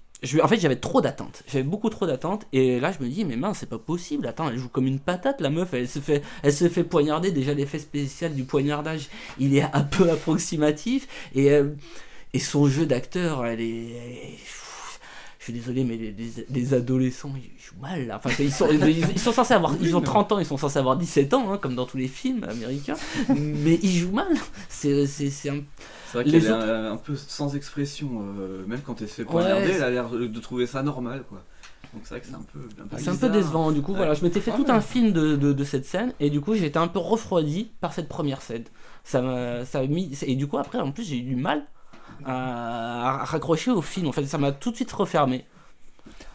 en 0.43 0.49
fait, 0.49 0.59
j'avais 0.61 0.77
trop 0.77 1.01
d'attentes. 1.01 1.43
J'avais 1.49 1.65
beaucoup 1.65 1.91
trop 1.91 2.07
d'attentes, 2.07 2.47
et 2.53 2.79
là, 2.81 2.93
je 2.93 3.03
me 3.05 3.09
dis, 3.11 3.25
mais 3.25 3.37
mince, 3.37 3.59
c'est 3.61 3.69
pas 3.69 3.79
possible. 3.79 4.27
Attends, 4.27 4.49
elle 4.51 4.59
joue 4.59 4.69
comme 4.69 4.87
une 4.87 5.01
patate, 5.01 5.41
la 5.41 5.51
meuf. 5.51 5.75
Elle 5.75 5.89
se 5.89 5.99
fait, 5.99 6.23
elle 6.43 6.53
se 6.53 6.69
fait 6.69 6.85
poignarder. 6.85 7.31
Déjà, 7.33 7.55
l'effet 7.55 7.79
spécial 7.79 8.35
du 8.35 8.45
poignardage, 8.45 9.09
il 9.39 9.57
est 9.57 9.63
un 9.73 9.83
peu 9.83 10.11
approximatif, 10.11 11.09
et 11.35 11.51
euh, 11.51 11.71
et 12.35 12.39
son 12.39 12.67
jeu 12.67 12.87
d'acteur, 12.87 13.45
elle 13.47 13.61
est. 13.61 14.39
Je 15.39 15.45
suis 15.47 15.53
désolé, 15.53 15.83
mais 15.83 15.97
les, 15.97 16.13
les- 16.13 16.47
les 16.49 16.73
adolescents, 16.75 17.33
ils 17.37 17.61
jouent 17.61 17.81
mal. 17.83 18.07
là. 18.07 18.21
Enfin, 18.23 18.31
ils, 18.39 18.53
sont, 18.53 18.69
ils, 18.71 19.19
sont 19.19 19.33
censés 19.33 19.55
avoir. 19.55 19.75
Ils 19.81 19.97
ont 19.97 20.01
30 20.01 20.31
ans, 20.33 20.39
ils 20.39 20.47
sont 20.47 20.57
censés 20.57 20.79
avoir 20.79 20.97
17 20.97 21.35
ans, 21.35 21.53
hein, 21.53 21.59
comme 21.59 21.75
dans 21.75 21.85
tous 21.85 21.97
les 21.97 22.07
films 22.07 22.45
américains. 22.45 22.95
mais 23.37 23.77
ils 23.83 23.99
jouent 23.99 24.13
mal. 24.13 24.29
C'est 24.69 25.05
c'est- 25.09 25.31
c'est 25.31 25.51
un. 25.51 25.63
C'est 26.13 26.19
vrai 26.19 26.25
Les 26.25 26.31
qu'elle 26.41 26.45
est 26.45 26.51
autres- 26.53 26.69
un, 26.69 26.93
un 26.93 26.97
peu 26.97 27.17
sans 27.17 27.57
expression, 27.57 28.11
euh, 28.39 28.65
même 28.67 28.81
quand 28.83 29.01
elle 29.01 29.09
se 29.09 29.15
fait 29.15 29.23
Ouais, 29.23 29.31
poignarder, 29.31 29.69
c'est- 29.69 29.73
elle 29.77 29.83
a 29.85 29.91
l'air 29.91 30.11
de 30.11 30.41
trouver 30.41 30.67
ça 30.67 30.83
normal, 30.83 31.25
quoi. 31.29 31.43
Donc 31.95 32.03
c'est 32.05 32.11
vrai 32.11 32.21
que 32.21 32.27
c'est 32.27 32.35
un 32.35 32.43
peu, 32.53 32.59
un 32.83 32.87
peu 32.87 32.97
C'est 32.99 33.09
un 33.11 33.17
peu 33.17 33.29
décevant. 33.31 33.73
Du 33.73 33.83
coup, 33.83 33.93
Ouais. 33.93 33.99
voilà, 33.99 34.15
je 34.15 34.23
m'étais 34.23 34.41
fait 34.41 34.51
Ah 34.55 34.57
tout 34.57 34.65
ouais. 34.65 34.71
un 34.71 34.81
film 34.81 35.13
de, 35.13 35.37
de, 35.37 35.53
de 35.53 35.65
cette 35.65 35.85
scène, 35.87 36.13
et 36.21 36.29
du 36.31 36.41
coup, 36.41 36.55
j'ai 36.55 36.67
été 36.67 36.79
un 36.79 36.89
peu 36.89 36.99
refroidi 36.99 37.71
par 37.81 37.93
cette 37.95 38.09
première 38.09 38.41
scène. 38.43 38.65
Ça 39.05 39.21
m'a 39.23 39.65
ça 39.65 39.81
a 39.81 39.87
mis. 39.87 40.17
Et 40.27 40.37
du 40.37 40.47
coup, 40.47 40.59
après, 40.59 40.79
en 40.79 40.93
plus, 40.93 41.05
j'ai 41.05 41.17
eu 41.19 41.23
du 41.23 41.37
mal 41.37 41.65
à, 42.25 43.21
à 43.21 43.25
raccrocher 43.25 43.71
au 43.71 43.83
film. 43.83 44.07
En 44.09 44.13
fait, 44.13 44.25
ça 44.27 44.39
m'a 44.39 44.53
tout 44.53 44.71
de 44.71 44.77
suite 44.77 44.93
refermé. 44.93 45.45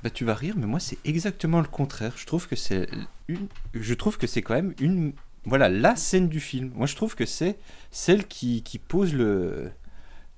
Bah 0.03 0.09
tu 0.09 0.25
vas 0.25 0.33
rire, 0.35 0.53
mais 0.57 0.65
moi 0.67 0.79
c'est 0.79 0.97
exactement 1.05 1.59
le 1.59 1.67
contraire. 1.67 2.13
Je 2.17 2.25
trouve 2.25 2.47
que 2.47 2.55
c'est 2.55 2.87
une, 3.27 3.47
je 3.73 3.93
trouve 3.93 4.17
que 4.17 4.27
c'est 4.27 4.41
quand 4.41 4.53
même 4.53 4.73
une, 4.79 5.13
voilà, 5.47 5.69
la 5.69 5.95
scène 5.95 6.27
du 6.27 6.39
film. 6.39 6.71
Moi 6.75 6.85
je 6.87 6.95
trouve 6.95 7.15
que 7.15 7.25
c'est 7.25 7.57
celle 7.89 8.27
qui, 8.27 8.61
qui 8.63 8.77
pose 8.79 9.13
le, 9.13 9.71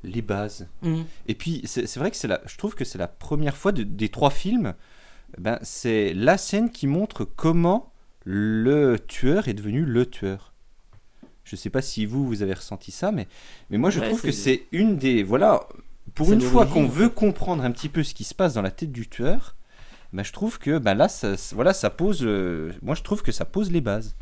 les 0.04 0.22
bases. 0.22 0.68
Mhm. 0.82 1.04
Et 1.28 1.36
puis 1.36 1.62
c'est 1.66 1.94
vrai 1.98 2.10
que 2.12 2.18
c'est 2.18 2.28
la, 2.28 2.42
je 2.46 2.56
trouve 2.58 2.76
que 2.76 2.86
c'est 2.86 2.98
la 2.98 3.08
première 3.08 3.58
fois 3.58 3.72
de- 3.72 3.84
des 3.84 4.10
trois 4.10 4.30
films, 4.30 4.74
ben 5.38 5.60
c'est 5.62 6.14
la 6.14 6.38
scène 6.38 6.70
qui 6.72 6.88
montre 6.88 7.26
comment 7.26 7.92
le 8.26 8.98
tueur 9.08 9.48
est 9.48 9.54
devenu 9.54 9.84
le 9.86 10.06
tueur. 10.06 10.54
Je 11.44 11.56
sais 11.56 11.70
pas 11.72 11.82
si 11.82 12.06
vous 12.06 12.26
vous 12.28 12.44
avez 12.44 12.54
ressenti 12.54 12.92
ça, 12.92 13.12
mais 13.12 13.28
mais 13.70 13.78
moi 13.78 13.90
je 13.90 14.00
Ouais, 14.00 14.08
trouve 14.08 14.22
que 14.22 14.32
c'est- 14.32 14.64
une 14.72 14.98
des 14.98 15.24
voilà 15.24 15.68
pour 16.16 16.32
une 16.32 16.42
fois 16.42 16.66
qu'on 16.66 16.88
veut 16.88 17.10
comprendre 17.10 17.64
un 17.64 17.72
petit 17.72 17.90
peu 17.90 18.04
ce 18.04 18.14
qui 18.14 18.24
se 18.24 18.34
passe 18.36 18.54
dans 18.54 18.62
la 18.62 18.72
tête 18.72 18.92
du 18.92 19.08
tueur, 19.08 19.56
ben 20.14 20.24
je 20.24 20.32
trouve 20.32 20.60
que 20.60 20.78
ben 20.78 20.94
là 20.96 21.08
ça- 21.10 21.36
voilà 21.54 21.74
ça 21.74 21.90
pose 21.90 22.20
euh, 22.24 22.72
moi 22.82 22.94
je 22.96 23.02
trouve 23.04 23.22
que 23.24 23.32
ça 23.32 23.46
pose 23.46 23.72
les 23.72 23.82
bases. 23.82 24.16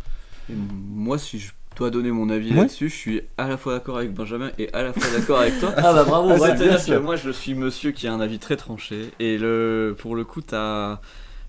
Et 0.49 0.53
moi, 0.55 1.17
si 1.17 1.39
je 1.39 1.51
dois 1.75 1.89
donner 1.89 2.11
mon 2.11 2.29
avis 2.29 2.51
Ouais. 2.51 2.57
là-dessus, 2.57 2.89
je 2.89 2.95
suis 2.95 3.21
à 3.37 3.47
la 3.47 3.57
fois 3.57 3.73
d'accord 3.73 3.97
avec 3.97 4.13
Benjamin 4.13 4.49
et 4.57 4.71
à 4.73 4.81
la 4.83 4.93
fois 4.93 5.03
d'accord 5.17 5.39
avec 5.39 5.59
toi. 5.59 5.73
Ah 5.77 5.93
bah 5.93 6.03
bravo, 6.03 6.35
C'est-à-dire 6.37 6.77
bien 6.83 6.95
que 6.95 6.99
moi, 7.01 7.15
je 7.15 7.29
suis 7.29 7.53
monsieur 7.53 7.91
qui 7.91 8.07
a 8.07 8.13
un 8.13 8.19
avis 8.19 8.39
très 8.39 8.55
tranché. 8.55 9.11
Et 9.19 9.37
le, 9.37 9.95
pour 9.97 10.15
le 10.15 10.23
coup, 10.23 10.41
t'as. 10.41 10.99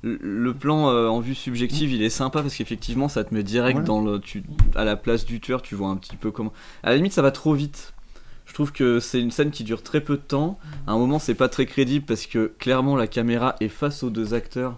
Le 0.02 0.16
le 0.22 0.54
plan 0.54 0.90
euh, 0.90 1.08
en 1.08 1.18
vue 1.18 1.34
subjective, 1.34 1.90
il 1.92 2.02
est 2.02 2.08
sympa 2.10 2.40
parce 2.42 2.54
qu'effectivement, 2.54 3.08
ça 3.08 3.24
te 3.24 3.34
met 3.34 3.42
direct 3.42 3.78
Voilà. 3.80 3.86
dans 3.86 4.00
le, 4.00 4.20
tu, 4.20 4.44
à 4.76 4.84
la 4.84 4.94
place 4.94 5.24
du 5.24 5.40
tueur. 5.40 5.60
Tu 5.60 5.74
vois 5.74 5.88
un 5.88 5.96
petit 5.96 6.14
peu 6.14 6.30
comment. 6.30 6.52
À 6.84 6.90
la 6.90 6.96
limite, 6.96 7.12
ça 7.12 7.22
va 7.22 7.32
trop 7.32 7.52
vite. 7.54 7.94
Je 8.46 8.54
trouve 8.54 8.70
que 8.72 9.00
c'est 9.00 9.20
une 9.20 9.30
scène 9.32 9.50
qui 9.50 9.64
dure 9.64 9.82
très 9.82 10.00
peu 10.00 10.14
de 10.16 10.22
temps. 10.22 10.58
À 10.86 10.92
un 10.92 10.98
moment, 10.98 11.18
c'est 11.18 11.34
pas 11.34 11.48
très 11.48 11.66
crédible 11.66 12.04
parce 12.06 12.26
que 12.26 12.52
clairement, 12.60 12.96
la 12.96 13.06
caméra 13.08 13.56
est 13.60 13.68
face 13.68 14.02
aux 14.04 14.10
deux 14.10 14.34
acteurs 14.34 14.76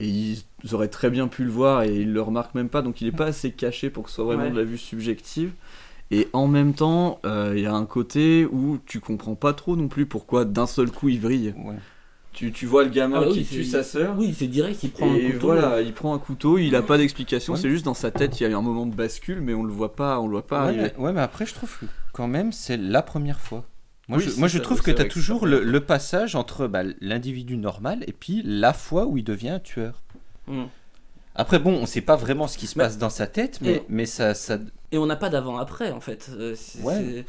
et 0.00 0.08
ils 0.08 0.44
auraient 0.72 0.88
très 0.88 1.10
bien 1.10 1.28
pu 1.28 1.44
le 1.44 1.50
voir 1.50 1.82
et 1.82 1.94
ils 1.94 2.12
le 2.12 2.20
remarquent 2.22 2.54
même 2.54 2.68
pas. 2.68 2.82
Donc, 2.82 3.00
il 3.00 3.06
est 3.08 3.12
pas 3.12 3.26
assez 3.26 3.52
caché 3.52 3.90
pour 3.90 4.04
que 4.04 4.08
ce 4.10 4.16
soit 4.16 4.24
vraiment 4.24 4.44
Ouais. 4.44 4.50
de 4.50 4.56
la 4.56 4.64
vue 4.64 4.78
subjective. 4.78 5.52
Et 6.10 6.28
en 6.32 6.46
même 6.46 6.74
temps, 6.74 7.18
euh, 7.24 7.54
il 7.56 7.62
y 7.62 7.66
a 7.66 7.72
un 7.74 7.86
côté 7.86 8.44
où 8.50 8.78
tu 8.86 9.00
comprends 9.00 9.34
pas 9.34 9.52
trop 9.54 9.74
non 9.76 9.88
plus 9.88 10.06
pourquoi 10.06 10.44
d'un 10.44 10.66
seul 10.66 10.90
coup 10.90 11.08
il 11.08 11.18
vrille. 11.20 11.54
Ouais. 11.64 11.74
Tu, 12.32 12.50
tu 12.50 12.66
vois 12.66 12.82
le 12.82 12.90
gamin 12.90 13.18
Ah 13.22 13.26
bah 13.26 13.30
qui 13.32 13.44
tue 13.44 13.62
sa 13.64 13.82
sœur. 13.84 14.16
Oui, 14.18 14.34
c'est 14.36 14.48
direct, 14.48 14.82
il 14.82 14.90
prend 14.90 15.06
un 15.12 15.18
couteau. 15.18 15.46
voilà, 15.46 15.80
il 15.80 15.92
prend 15.92 16.12
un 16.14 16.18
couteau, 16.18 16.58
il 16.58 16.74
a 16.74 16.82
pas 16.82 16.98
d'explication, 16.98 17.52
Ouais. 17.54 17.58
c'est 17.60 17.70
juste 17.70 17.84
dans 17.84 17.94
sa 17.94 18.10
tête, 18.10 18.40
il 18.40 18.42
y 18.42 18.46
a 18.46 18.50
eu 18.50 18.54
un 18.54 18.60
moment 18.60 18.86
de 18.86 18.94
bascule, 18.94 19.40
mais 19.40 19.54
on 19.54 19.62
le 19.62 19.72
voit 19.72 19.94
pas, 19.94 20.18
on 20.18 20.26
le 20.26 20.32
voit 20.32 20.46
pas 20.46 20.66
ouais, 20.66 20.76
mais, 20.76 20.96
ouais, 20.98 21.12
mais 21.12 21.20
après, 21.20 21.46
je 21.46 21.54
trouve 21.54 21.70
que 21.78 21.86
quand 22.12 22.26
même, 22.26 22.50
c'est 22.50 22.76
la 22.76 23.02
première 23.02 23.38
fois. 23.40 23.64
Moi, 24.08 24.18
Oui, 24.18 24.24
je, 24.24 24.38
moi, 24.38 24.48
trouve 24.58 24.82
que 24.82 24.90
tu 24.90 25.00
as 25.00 25.06
toujours 25.06 25.46
le, 25.46 25.60
pas- 25.60 25.64
le 25.64 25.80
passage 25.80 26.34
entre 26.34 26.66
bah, 26.66 26.82
l'individu 27.00 27.56
normal 27.56 28.04
et 28.06 28.12
puis 28.12 28.42
la 28.44 28.72
fois 28.72 29.06
où 29.06 29.16
il 29.16 29.24
devient 29.24 29.48
un 29.50 29.60
tueur. 29.60 30.02
Mm. 30.46 30.64
Après, 31.34 31.58
bon, 31.58 31.72
on 31.72 31.86
sait 31.86 32.00
pas 32.02 32.16
vraiment 32.16 32.46
ce 32.46 32.58
qui 32.58 32.66
se 32.66 32.74
passe 32.74 32.98
dans 32.98 33.10
sa 33.10 33.26
tête, 33.26 33.60
mais, 33.60 33.72
Et- 33.76 33.82
mais 33.88 34.06
ça, 34.06 34.34
ça. 34.34 34.58
Et 34.92 34.98
on 34.98 35.06
n'a 35.06 35.16
pas 35.16 35.30
d'avant-après, 35.30 35.90
en 35.90 36.00
fait. 36.00 36.30
Euh, 36.32 36.54
Ouais. 36.82 37.24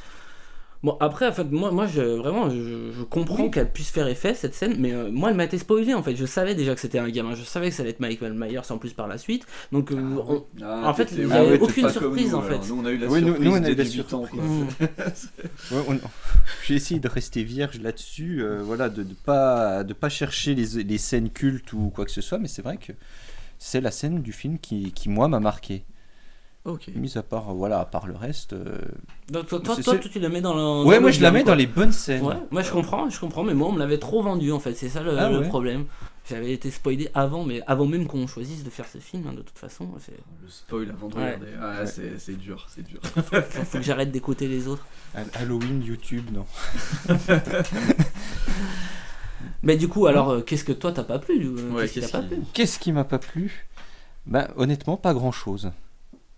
Bon, 0.85 0.97
après, 0.99 1.27
en 1.27 1.31
fait, 1.31 1.45
moi, 1.49 1.71
moi 1.71 1.87
je, 1.87 1.99
vraiment, 1.99 2.47
je, 2.47 2.91
je 2.95 3.01
comprends 3.03 3.49
qu'elle 3.49 3.71
puisse 3.71 3.89
faire 3.89 4.05
effet, 4.07 4.35
cette 4.35 4.53
scène, 4.53 4.75
mais 4.77 4.93
euh, 4.93 5.09
moi, 5.11 5.31
elle 5.31 5.35
m'a 5.35 5.45
été 5.45 5.57
spoilée, 5.57 5.95
en 5.95 6.03
fait. 6.03 6.15
Je 6.15 6.27
savais 6.27 6.53
déjà 6.53 6.75
que 6.75 6.79
c'était 6.79 6.99
un 6.99 7.09
gamin, 7.09 7.33
je 7.33 7.41
savais 7.43 7.69
que 7.69 7.75
ça 7.75 7.81
allait 7.81 7.89
être 7.89 7.99
Michael 7.99 8.35
Myers, 8.35 8.61
en 8.69 8.77
plus, 8.77 8.93
par 8.93 9.07
la 9.07 9.17
suite. 9.17 9.47
Donc, 9.71 9.91
euh, 9.91 9.95
on- 9.95 10.45
Ah, 10.61 10.87
en 10.87 10.93
fait, 10.93 11.09
il 11.17 11.25
n'y 11.25 11.31
ah 11.33 11.37
avait 11.37 11.59
aucune 11.59 11.89
surprise, 11.89 12.33
nous, 12.33 12.37
en 12.37 12.41
fait. 12.43 12.59
Nous, 12.69 12.79
on 12.79 12.85
a 12.85 12.91
eu 12.91 12.97
la 12.99 13.07
Oui, 13.07 13.19
nous- 13.21 13.29
surprise 13.29 13.45
nous, 13.47 13.51
on 13.51 13.63
a 13.63 13.69
eu 13.71 13.73
la 13.73 13.83
18 13.83 14.13
ans, 14.13 14.25
quoi. 14.29 14.43
Ouais, 15.71 15.83
on- 15.89 15.99
J'ai 16.67 16.75
essayé 16.75 16.99
de 16.99 17.07
rester 17.09 17.43
vierge 17.43 17.79
là-dessus, 17.81 18.43
euh, 18.43 18.61
voilà, 18.61 18.89
de 18.89 19.01
ne 19.01 19.13
pas, 19.15 19.83
de 19.83 19.93
pas 19.93 20.09
chercher 20.09 20.53
les, 20.53 20.83
les 20.83 20.97
scènes 20.99 21.31
cultes 21.31 21.73
ou 21.73 21.89
quoi 21.89 22.05
que 22.05 22.11
ce 22.11 22.21
soit, 22.21 22.37
mais 22.37 22.47
c'est 22.47 22.61
vrai 22.61 22.77
que 22.77 22.91
c'est 23.57 23.81
la 23.81 23.89
scène 23.89 24.21
du 24.21 24.33
film 24.33 24.59
qui, 24.59 24.91
qui 24.91 25.09
moi, 25.09 25.27
m'a 25.29 25.39
marqué. 25.39 25.83
Ok. 26.65 26.87
Mis 26.95 27.15
à 27.17 27.21
part, 27.23 27.53
voilà, 27.53 27.79
à 27.79 27.85
part 27.85 28.07
le 28.07 28.15
reste. 28.15 28.53
euh, 28.53 28.79
Donc, 29.29 29.45
toi, 29.47 29.59
toi, 29.59 29.75
C'est- 29.75 29.83
toi, 29.83 29.93
c'est- 29.93 29.99
toi, 29.99 30.09
tu 30.11 30.19
la 30.19 30.29
mets 30.29 30.41
dans 30.41 30.53
le. 30.55 30.83
Ouais, 30.87 30.95
dans 30.95 31.01
moi 31.01 31.11
je 31.11 31.21
la 31.21 31.29
bien, 31.29 31.39
mets 31.39 31.43
quoi. 31.43 31.51
dans 31.53 31.57
les 31.57 31.67
bonnes 31.67 31.91
scènes. 31.91 32.23
Ouais, 32.23 32.35
moi 32.49 32.63
je 32.63 32.71
comprends, 32.71 33.07
je 33.09 33.19
comprends, 33.19 33.43
mais 33.43 33.53
moi 33.53 33.67
on 33.67 33.71
me 33.71 33.79
l'avait 33.79 33.99
trop 33.99 34.23
vendu 34.23 34.51
en 34.51 34.59
fait, 34.59 34.73
c'est 34.73 34.89
ça 34.89 35.01
le, 35.03 35.15
Ah 35.17 35.29
le 35.29 35.39
ouais. 35.41 35.47
problème. 35.47 35.85
J'avais 36.27 36.51
été 36.53 36.71
spoilé 36.71 37.07
avant, 37.13 37.43
mais 37.43 37.61
avant 37.67 37.85
même 37.85 38.07
qu'on 38.07 38.25
choisisse 38.25 38.63
de 38.63 38.71
faire 38.71 38.87
ce 38.87 38.97
film, 38.97 39.27
hein, 39.27 39.33
de 39.33 39.43
toute 39.43 39.59
façon. 39.59 39.87
c'est- 39.99 40.13
Le 40.43 40.49
spoil 40.49 40.89
avant 40.89 41.07
de 41.07 41.15
Ouais. 41.15 41.25
regarder. 41.35 41.47
Ah, 41.61 41.81
Ouais. 41.81 41.85
c'est- 41.85 42.17
c'est 42.17 42.33
dur, 42.35 42.65
c'est 42.73 42.81
dur. 42.81 42.99
Faut, 43.03 43.21
faut 43.21 43.77
que 43.77 43.83
j'arrête 43.83 44.11
d'écouter 44.11 44.47
les 44.47 44.67
autres. 44.67 44.87
Halloween, 45.35 45.83
YouTube, 45.83 46.25
non. 46.33 46.47
Mais 49.63 49.77
du 49.77 49.87
coup, 49.87 50.05
alors, 50.07 50.29
euh, 50.31 50.41
qu'est-ce 50.41 50.63
que 50.63 50.71
toi 50.71 50.91
t'as 50.91 51.03
pas 51.03 51.19
plu 51.19 51.45
euh, 51.45 51.69
Ouais, 51.71 51.81
Qu'est-ce 51.87 51.93
qui 51.93 52.11
t'a 52.11 52.19
pas 52.19 52.21
qui- 52.23 52.27
plu? 52.35 52.43
Qu'est-ce 52.53 52.79
qui 52.79 52.91
m'a 52.91 53.03
pas 53.03 53.19
plu? 53.19 53.67
Ben 54.25 54.47
honnêtement, 54.57 54.97
pas 54.97 55.13
grand-chose. 55.13 55.71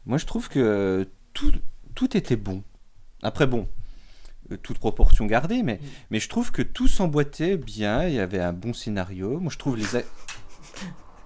Moi 0.08 0.18
je 0.18 0.26
trouve 0.26 0.50
que 0.50 1.06
tout, 1.34 1.52
tout 1.94 2.18
était 2.18 2.36
bon. 2.38 2.64
Après 3.22 3.46
bon, 3.46 3.68
euh, 4.52 4.58
toute 4.62 4.80
proportion 4.80 5.26
gardée, 5.26 5.62
mais, 5.64 5.80
mais 6.12 6.20
je 6.20 6.30
trouve 6.30 6.52
que 6.52 6.62
tout 6.62 6.88
s'emboîtait 6.88 7.58
bien, 7.58 8.08
il 8.08 8.16
y 8.16 8.20
avait 8.20 8.40
un 8.40 8.54
bon 8.54 8.74
scénario. 8.74 9.40
Moi 9.40 9.52
je 9.52 9.58
trouve 9.58 9.76
les, 9.78 9.84
ac- 9.84 10.06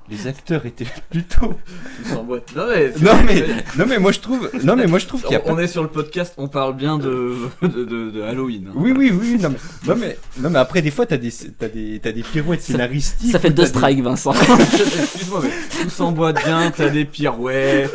les 0.09 0.25
acteurs 0.27 0.65
étaient 0.65 0.87
plutôt... 1.11 1.47
Tout 1.49 2.09
s'emboîte. 2.09 2.55
Non, 2.55 2.65
mais, 2.69 2.91
Non 3.01 3.23
mais, 3.25 3.45
non 3.77 3.85
mais 3.85 3.99
moi 3.99 4.11
je 4.11 4.19
trouve, 4.19 4.49
non 4.63 4.75
mais 4.75 4.87
moi 4.87 4.97
je 4.99 5.05
trouve 5.05 5.21
qu'il 5.21 5.33
y 5.33 5.35
a 5.35 5.41
on, 5.45 5.55
pas... 5.55 5.61
est 5.63 5.67
sur 5.67 5.83
le 5.83 5.89
podcast, 5.89 6.33
on 6.37 6.47
parle 6.47 6.75
bien 6.75 6.97
de, 6.97 7.35
de, 7.61 7.67
de- 7.85 8.09
de 8.09 8.21
Halloween. 8.23 8.67
hein. 8.69 8.73
Oui, 8.75 8.93
oui, 8.97 9.11
oui, 9.13 9.37
non 9.39 9.49
mais, 9.51 9.57
non 9.87 9.95
mais, 9.99 10.17
non 10.39 10.49
mais 10.49 10.59
après 10.59 10.81
des 10.81 10.91
fois 10.91 11.05
t'as 11.05 11.17
des, 11.17 11.31
t'as 11.31 11.69
des, 11.69 11.99
t'as 12.01 12.11
des 12.13 12.23
pirouettes 12.23 12.61
scénaristiques. 12.63 13.31
Ça 13.31 13.39
fait 13.39 13.51
deux 13.51 13.63
des- 13.63 13.69
strikes, 13.69 14.01
Vincent. 14.01 14.33
Excuse-moi, 14.59 15.41
mais 15.43 15.83
tout 15.83 15.89
s'emboîte 15.91 16.43
bien, 16.43 16.71
t'as 16.71 16.89
des 16.89 17.05
pirouettes. 17.05 17.93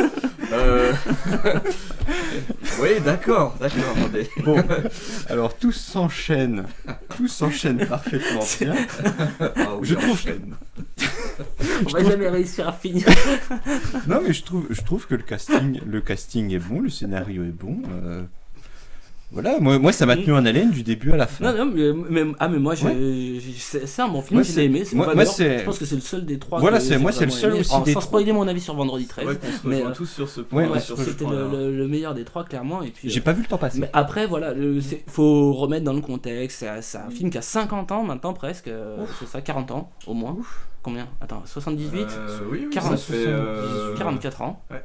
Euh... 0.53 0.93
oui, 2.81 2.89
d'accord, 3.05 3.57
d'accord. 3.61 3.95
mais- 4.13 4.29
Bon, 4.45 4.63
alors 5.29 5.57
tout 5.57 5.73
s'enchaîne, 5.73 6.65
tout 7.17 7.29
s'enchaîne 7.29 7.87
parfaitement 7.87 8.45
bien. 8.61 8.75
Ah 9.41 9.75
oui, 9.79 9.87
Je 9.89 9.95
trouve. 9.95 10.21
On 11.87 11.91
va 11.91 12.05
jamais 12.05 12.29
réussir 12.29 12.69
à 12.69 12.73
finir. 12.73 13.07
Non 14.07 14.21
mais 14.27 14.33
je 14.33 14.43
trouve, 14.43 14.67
je 14.71 14.81
trouve 14.83 15.07
que 15.07 15.15
le 15.15 15.23
casting, 15.23 15.81
le 15.87 16.01
casting 16.01 16.53
est 16.55 16.59
bon, 16.59 16.81
le 16.81 16.89
scénario 16.91 17.43
est 17.45 17.49
bon. 17.57 17.83
euh, 18.05 18.23
Voilà, 19.37 19.61
moi, 19.61 19.79
moi 19.79 19.93
ça 19.93 20.07
m'a 20.07 20.17
tenu 20.17 20.33
en 20.33 20.47
haleine 20.47 20.71
du 20.71 20.83
début 20.83 21.13
à 21.13 21.17
la 21.19 21.27
fin. 21.27 21.53
Non, 21.53 21.67
non, 21.67 21.73
mais, 21.75 21.93
mais- 22.25 22.33
ah, 22.39 22.49
mais 22.49 22.59
moi, 22.59 22.73
Ouais. 22.83 23.39
c'est 23.61 24.01
un 24.01 24.09
bon 24.09 24.23
film, 24.23 24.37
Moi, 24.39 24.43
je 24.43 24.57
l'ai 24.57 24.65
aimé. 24.65 24.83
c'est 24.87 24.97
moi- 24.97 25.05
pas 25.05 25.15
moi, 25.15 25.25
Je 25.25 25.63
pense 25.65 25.79
que 25.79 25.85
c'est 25.85 25.95
le 25.95 26.01
seul 26.01 26.25
des 26.25 26.39
trois. 26.39 26.59
Voilà, 26.59 26.81
c'est- 26.81 26.97
moi, 26.99 27.13
c'est 27.13 27.27
le 27.27 27.31
seul 27.31 27.51
aimé. 27.51 27.61
aussi 27.61 27.71
Alors, 27.73 27.85
des 27.85 27.93
Sans 27.93 28.01
trois. 28.01 28.09
spoiler 28.21 28.33
mon 28.33 28.49
avis 28.49 28.63
sur 28.63 28.75
Vendredi 28.75 29.07
13. 29.07 29.27
Ouais, 29.27 29.39
mais 29.65 29.83
euh, 29.85 29.91
tous 29.95 30.07
sur 30.07 30.27
ce 30.29 30.41
point. 30.41 30.67
ouais, 30.69 30.81
c'était 30.81 31.27
le, 31.27 31.51
le- 31.51 31.77
le 31.77 31.87
meilleur 31.89 32.15
des 32.15 32.25
trois, 32.25 32.45
clairement. 32.45 32.83
Et 32.83 32.91
puis, 32.91 33.11
J'ai 33.11 33.21
euh, 33.21 33.23
pas 33.23 33.33
vu 33.35 33.43
le 33.43 33.49
temps 33.49 33.59
passer. 33.59 33.79
Mais 33.79 33.91
après, 33.93 34.27
voilà, 34.27 34.55
il 34.55 34.83
faut 35.07 35.53
remettre 35.53 35.85
dans 35.85 35.93
le 35.93 36.01
contexte. 36.01 36.65
C'est 36.81 36.99
un 36.99 37.11
film 37.11 37.29
qui 37.29 37.37
a 37.37 37.43
50 37.43 37.93
ans 37.93 38.05
maintenant, 38.05 38.33
presque. 38.33 38.69
euh, 38.69 39.05
C'est 39.21 39.29
ça, 39.29 39.43
40 39.43 39.71
ans 39.71 39.91
au 40.07 40.15
moins. 40.15 40.37
Combien? 40.83 41.09
Attends, 41.21 41.43
78 41.45 42.07
Euh, 42.17 42.39
oui, 42.51 42.61
oui, 42.65 42.71
40, 42.71 42.93
ça 42.97 43.13
fait, 43.13 43.25
euh, 43.27 43.95
44 43.99 44.41
ans. 44.43 44.63
Ouais. 44.71 44.83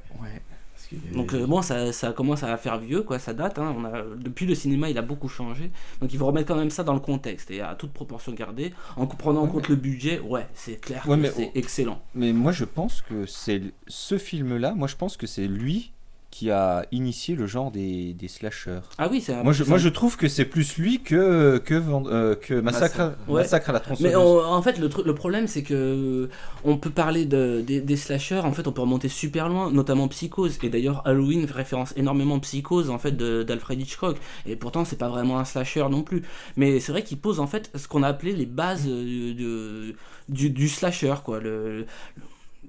Donc 1.13 1.33
euh, 1.33 1.45
bon, 1.47 1.61
ça, 1.61 1.91
ça 1.93 2.11
commence 2.11 2.43
à 2.43 2.55
faire 2.57 2.77
vieux, 2.79 3.01
quoi, 3.03 3.19
ça 3.19 3.33
date. 3.33 3.59
hein. 3.59 3.75
On 3.77 3.85
a, 3.85 4.03
depuis 4.17 4.45
le 4.45 4.55
cinéma, 4.55 4.89
il 4.89 4.97
a 4.97 5.01
beaucoup 5.01 5.27
changé. 5.29 5.71
Donc 6.01 6.11
il 6.13 6.19
faut 6.19 6.25
remettre 6.25 6.47
quand 6.47 6.57
même 6.57 6.69
ça 6.69 6.83
dans 6.83 6.93
le 6.93 6.99
contexte 6.99 7.51
et 7.51 7.61
à 7.61 7.75
toute 7.75 7.91
proportion 7.93 8.31
gardée, 8.33 8.73
en 8.97 9.07
prenant 9.07 9.41
en 9.43 9.47
compte 9.47 9.67
le 9.69 9.75
budget. 9.75 10.19
Ouais, 10.19 10.47
c'est 10.53 10.79
clair 10.79 11.03
Ouais, 11.07 11.17
c'est 11.33 11.51
excellent. 11.55 12.01
Mais 12.15 12.33
moi, 12.33 12.51
je 12.51 12.65
pense 12.65 13.01
que 13.01 13.25
c'est 13.25 13.61
ce 13.87 14.17
film-là. 14.17 14.73
Moi, 14.73 14.87
je 14.87 14.95
pense 14.95 15.17
que 15.17 15.27
c'est 15.27 15.47
lui 15.47 15.91
qui 16.31 16.49
a 16.49 16.85
initié 16.93 17.35
le 17.35 17.45
genre 17.45 17.71
des, 17.71 18.13
des 18.13 18.29
slashers. 18.29 18.79
Ah 18.97 19.09
oui, 19.11 19.19
c'est 19.19 19.33
un- 19.33 19.43
Moi, 19.43 19.51
je, 19.51 19.65
moi, 19.65 19.77
je 19.77 19.89
trouve 19.89 20.15
que 20.15 20.29
c'est 20.29 20.45
plus 20.45 20.77
lui 20.77 21.01
que 21.01 21.57
que, 21.57 21.73
euh, 21.73 22.35
que 22.35 22.53
Massacre, 22.53 23.15
Ouais. 23.27 23.41
Massacre 23.41 23.69
à 23.69 23.73
la 23.73 23.81
tronçonneuse. 23.81 24.11
Mais 24.13 24.15
on- 24.15 24.39
en 24.43 24.61
fait, 24.61 24.79
le, 24.79 24.87
truc- 24.87 25.05
le 25.05 25.13
problème, 25.13 25.47
c'est 25.47 25.61
que 25.61 26.29
on 26.63 26.77
peut 26.77 26.89
parler 26.89 27.25
de, 27.25 27.61
des, 27.61 27.81
des 27.81 27.97
slashers. 27.97 28.39
En 28.45 28.53
fait, 28.53 28.65
on 28.65 28.71
peut 28.71 28.79
remonter 28.81 29.09
super 29.09 29.49
loin, 29.49 29.71
notamment 29.71 30.07
Psychose. 30.07 30.57
Et 30.63 30.69
d'ailleurs, 30.69 31.05
Halloween 31.05 31.45
référence 31.45 31.93
énormément 31.97 32.39
Psychose 32.39 32.89
en 32.89 32.97
fait 32.97 33.15
d'Alfred 33.17 33.81
Hitchcock. 33.81 34.17
Et 34.45 34.55
pourtant, 34.55 34.85
c'est 34.85 34.95
pas 34.97 35.09
vraiment 35.09 35.37
un 35.37 35.45
slasher 35.45 35.85
non 35.91 36.01
plus. 36.01 36.23
Mais 36.55 36.79
c'est 36.79 36.93
vrai 36.93 37.03
qu'il 37.03 37.17
pose 37.19 37.41
en 37.41 37.47
fait 37.47 37.69
ce 37.75 37.89
qu'on 37.89 38.03
a 38.03 38.07
appelé 38.07 38.31
les 38.33 38.45
bases 38.45 38.85
euh, 38.87 39.33
de, 39.33 39.95
du, 40.29 40.49
du 40.49 40.69
slasher, 40.69 41.15
quoi. 41.25 41.41
Le, 41.41 41.85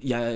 il 0.03 0.09
y 0.09 0.15
a 0.15 0.33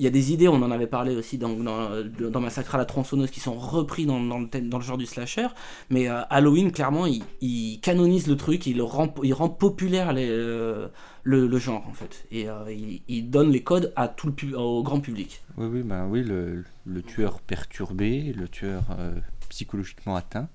il 0.00 0.04
y 0.04 0.06
a 0.06 0.10
des 0.10 0.32
idées, 0.32 0.48
on 0.48 0.62
en 0.62 0.70
avait 0.70 0.86
parlé 0.86 1.14
aussi 1.14 1.36
dans, 1.36 1.50
dans, 1.50 1.90
dans 2.02 2.40
Massacre 2.40 2.74
à 2.74 2.78
la 2.78 2.86
tronçonneuse, 2.86 3.30
qui 3.30 3.38
sont 3.38 3.52
repris 3.52 4.06
dans, 4.06 4.18
dans 4.18 4.38
le, 4.38 4.46
dans 4.62 4.78
le 4.78 4.82
genre 4.82 4.96
du 4.96 5.04
slasher. 5.04 5.48
Mais 5.90 6.08
euh, 6.08 6.22
Halloween, 6.30 6.72
clairement, 6.72 7.04
il, 7.06 7.80
canonise 7.82 8.26
le 8.26 8.36
truc, 8.38 8.66
il, 8.66 8.80
rend, 8.80 9.08
populaire 9.08 10.14
euh, 10.16 10.88
le, 11.22 11.46
le 11.46 11.58
genre, 11.58 11.86
en 11.86 11.92
fait. 11.92 12.24
Et 12.30 12.48
euh, 12.48 12.72
il, 12.72 13.02
il 13.08 13.28
donne 13.28 13.50
les 13.50 13.62
codes 13.62 13.92
à 13.94 14.08
tout 14.08 14.32
le 14.42 14.56
au 14.56 14.82
grand 14.82 15.00
public. 15.00 15.42
Oui, 15.58 15.66
oui, 15.70 15.82
ben 15.82 16.06
oui, 16.08 16.24
le, 16.24 16.64
le 16.86 17.02
tueur 17.02 17.42
perturbé, 17.42 18.32
le 18.32 18.48
tueur 18.48 18.84
euh, 18.98 19.12
psychologiquement 19.50 20.16
atteint. 20.16 20.48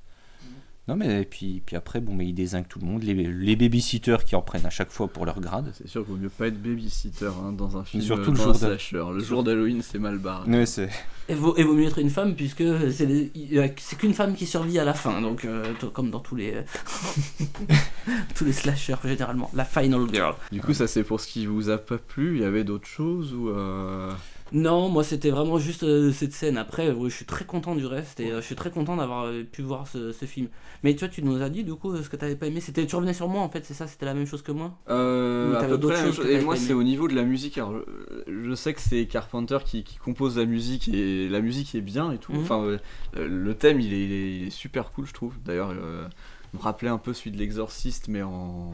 Non, 0.88 0.96
mais 0.96 1.24
et 1.24 1.26
puis, 1.26 1.64
puis 1.66 1.76
après, 1.76 2.00
bon, 2.00 2.14
mais 2.14 2.28
il 2.28 2.34
désingue 2.34 2.68
tout 2.68 2.78
le 2.80 2.86
monde. 2.86 3.02
Les, 3.02 3.16
les 3.16 3.56
babysitters 3.56 4.24
qui 4.24 4.36
en 4.36 4.42
prennent 4.44 4.68
à 4.68 4.70
chaque 4.70 4.92
fois 4.92 5.08
pour 5.08 5.26
leur 5.26 5.40
grade. 5.42 5.72
C'est 5.76 5.88
sûr 5.88 6.06
qu'il 6.06 6.14
vaut 6.14 6.20
mieux 6.20 6.30
pas 6.30 6.46
être 6.48 6.62
babysitter 6.62 7.26
hein, 7.26 7.52
dans 7.54 7.76
un 7.78 7.84
film. 7.84 8.04
Surtout 8.04 8.30
euh, 8.30 8.34
le 8.34 8.40
jour 8.40 8.56
slasher. 8.56 9.04
Le 9.14 9.20
jour 9.20 9.44
d'Halloween, 9.44 9.82
c'est 9.82 9.98
mal 9.98 10.20
barré. 10.20 10.66
C'est. 10.68 10.90
Et 11.28 11.34
vaut, 11.34 11.58
et 11.58 11.64
vaut 11.64 11.74
mieux 11.74 11.88
être 11.88 11.98
une 11.98 12.12
femme, 12.12 12.36
puisque 12.36 12.64
c'est 12.92 13.08
les- 13.08 13.32
c'est 13.80 13.98
qu'une 13.98 14.14
femme 14.14 14.36
qui 14.36 14.46
survit 14.46 14.78
à 14.78 14.84
la 14.86 14.94
fin, 14.94 15.22
donc 15.22 15.44
euh, 15.46 15.74
comme 15.92 16.12
dans 16.12 16.20
tous 16.20 16.36
les, 16.36 16.54
tous 18.36 18.46
les 18.46 18.54
slashers, 18.54 18.96
généralement. 19.04 19.50
La 19.56 19.66
final 19.66 20.02
girl. 20.14 20.36
Du 20.52 20.62
coup, 20.62 20.74
ça 20.76 20.86
c'est 20.88 21.04
pour 21.04 21.20
ce 21.20 21.28
qui 21.28 21.48
vous 21.48 21.70
a 21.70 21.80
pas 21.80 21.98
plu. 21.98 22.36
Il 22.38 22.42
y 22.42 22.46
avait 22.46 22.64
d'autres 22.64 22.88
choses 22.88 23.34
ou 23.34 23.50
euh, 23.50 24.12
Non, 24.56 24.88
moi 24.90 25.04
c'était 25.04 25.30
vraiment 25.32 25.60
juste 25.60 25.84
euh, 25.84 26.12
cette 26.14 26.32
scène. 26.32 26.58
Après, 26.58 26.90
ouais, 26.92 27.10
je 27.10 27.16
suis 27.16 27.26
très 27.26 27.44
content 27.46 27.76
du 27.76 27.86
reste 27.86 28.20
et 28.22 28.32
euh, 28.32 28.40
je 28.40 28.46
suis 28.46 28.56
très 28.56 28.72
content 28.72 28.96
d'avoir 28.96 29.26
euh, 29.26 29.44
pu 29.44 29.62
voir 29.62 29.86
ce, 29.86 30.12
ce 30.14 30.26
film. 30.26 30.48
Mais 30.84 30.96
toi, 30.96 31.10
tu 31.10 31.22
nous 31.24 31.42
as 31.42 31.50
dit 31.50 31.64
du 31.66 31.76
coup 31.76 31.96
ce 32.02 32.10
que 32.10 32.16
t'avais 32.16 32.38
pas 32.38 32.48
aimé. 32.48 32.62
C'était, 32.62 32.86
tu 32.88 32.96
revenais 32.96 33.14
sur 33.14 33.28
moi 33.28 33.42
en 33.42 33.50
fait, 33.50 33.66
c'est 33.66 33.74
ça 33.74 33.86
C'était 33.86 34.06
la 34.06 34.14
même 34.14 34.26
chose 34.26 34.42
que 34.42 34.54
moi? 34.54 34.78
Euh, 34.90 35.52
Ou 35.52 35.56
à 35.56 35.60
t'avais 35.60 35.74
peu 35.74 35.78
d'autres 35.78 35.94
près 35.96 36.02
la 36.02 36.06
même 36.08 36.14
choses 36.16 36.24
chose. 36.26 36.34
que 36.34 36.40
Et 36.40 36.42
moi, 36.44 36.56
c'est 36.56 36.74
au 36.74 36.84
niveau 36.84 37.08
de 37.10 37.16
la 37.16 37.24
musique. 37.24 37.58
Alors, 37.58 37.74
je, 38.28 38.44
je 38.50 38.56
sais 38.56 38.74
que 38.74 38.82
c'est 38.82 39.06
Carpenter 39.08 39.58
qui, 39.66 39.84
qui 39.84 39.98
compose 39.98 40.38
la 40.38 40.46
musique 40.46 40.88
et 40.88 41.28
la 41.28 41.42
musique 41.42 41.76
est 41.76 41.82
bien 41.82 42.12
et 42.14 42.18
tout. 42.18 42.32
Mhm. 42.32 42.40
Enfin, 42.42 42.78
le 43.16 43.54
thème, 43.56 43.82
il 43.82 43.94
est, 43.94 44.04
il 44.06 44.12
est- 44.14 44.36
il 44.38 44.48
est 44.48 44.52
super 44.52 44.92
cool, 44.94 45.06
je 45.06 45.14
trouve. 45.14 45.34
D'ailleurs, 45.44 45.74
il 45.74 46.58
me 46.58 46.64
rappelait 46.64 46.90
un 46.90 46.98
peu 46.98 47.14
celui 47.14 47.32
de 47.32 47.38
l'Exorciste, 47.38 48.08
mais 48.08 48.22
en 48.22 48.72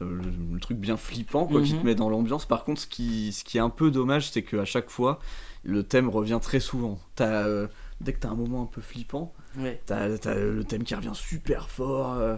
le, 0.00 0.20
le 0.52 0.60
truc 0.60 0.78
bien 0.78 0.96
flippant, 0.96 1.46
quoi, 1.46 1.62
qui 1.62 1.72
Mhm. 1.74 1.80
te 1.80 1.86
met 1.86 1.94
dans 1.94 2.08
l'ambiance. 2.10 2.46
Par 2.46 2.64
contre, 2.64 2.80
ce 2.80 2.86
qui, 2.86 3.32
ce 3.32 3.44
qui 3.44 3.58
est 3.58 3.60
un 3.60 3.70
peu 3.70 3.90
dommage, 3.90 4.30
c'est 4.30 4.42
qu'à 4.42 4.64
chaque 4.64 4.90
fois, 4.90 5.18
le 5.64 5.82
thème 5.82 6.08
revient 6.08 6.38
très 6.42 6.60
souvent. 6.60 6.98
T'as, 7.14 7.46
euh, 7.46 7.66
dès 8.00 8.12
que 8.12 8.20
t'as 8.20 8.28
un 8.30 8.34
moment 8.36 8.62
un 8.62 8.66
peu 8.66 8.80
flippant, 8.80 9.32
Ouais. 9.58 9.80
T'as 9.86 10.18
t'as 10.18 10.34
le 10.34 10.64
thème 10.64 10.82
qui 10.84 10.94
revient 10.94 11.12
super 11.14 11.70
fort. 11.70 12.14
euh, 12.14 12.36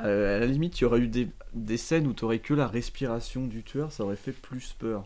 euh, 0.00 0.36
à 0.36 0.40
la 0.40 0.46
limite, 0.46 0.78
il 0.80 0.82
y 0.82 0.86
aurait 0.86 1.00
eu 1.00 1.08
des, 1.08 1.28
des 1.52 1.76
scènes 1.76 2.06
où 2.06 2.12
t'aurais 2.12 2.38
que 2.38 2.54
la 2.54 2.66
respiration 2.68 3.46
du 3.46 3.62
tueur, 3.64 3.90
ça 3.92 4.04
aurait 4.04 4.16
fait 4.16 4.32
plus 4.32 4.74
peur. 4.78 5.04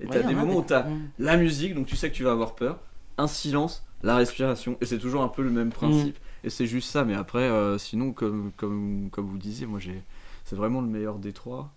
Et 0.00 0.04
Ouais, 0.06 0.10
t'as 0.20 0.24
en 0.24 0.28
des 0.28 0.34
moments 0.34 0.56
où 0.58 0.62
t'as 0.62 0.84
Mm. 0.84 1.08
la 1.18 1.36
musique, 1.36 1.74
donc 1.74 1.86
tu 1.86 1.96
sais 1.96 2.10
que 2.10 2.14
tu 2.14 2.22
vas 2.24 2.30
avoir 2.32 2.54
peur, 2.54 2.78
un 3.18 3.26
silence, 3.26 3.84
la 4.02 4.16
respiration, 4.16 4.76
et 4.80 4.86
c'est 4.86 4.98
toujours 4.98 5.22
un 5.22 5.28
peu 5.28 5.42
le 5.42 5.50
même 5.50 5.70
principe. 5.70 6.16
Et 6.44 6.50
c'est 6.50 6.66
juste 6.66 6.90
ça, 6.90 7.04
mais 7.04 7.14
après, 7.14 7.42
euh, 7.42 7.78
sinon, 7.78 8.12
comme, 8.12 8.52
comme, 8.56 9.08
comme 9.10 9.26
vous 9.26 9.38
disiez, 9.38 9.66
moi 9.66 9.78
j'ai. 9.80 10.02
C'est 10.44 10.56
vraiment 10.56 10.80
le 10.80 10.88
meilleur 10.88 11.18
des 11.18 11.32
trois. 11.32 11.72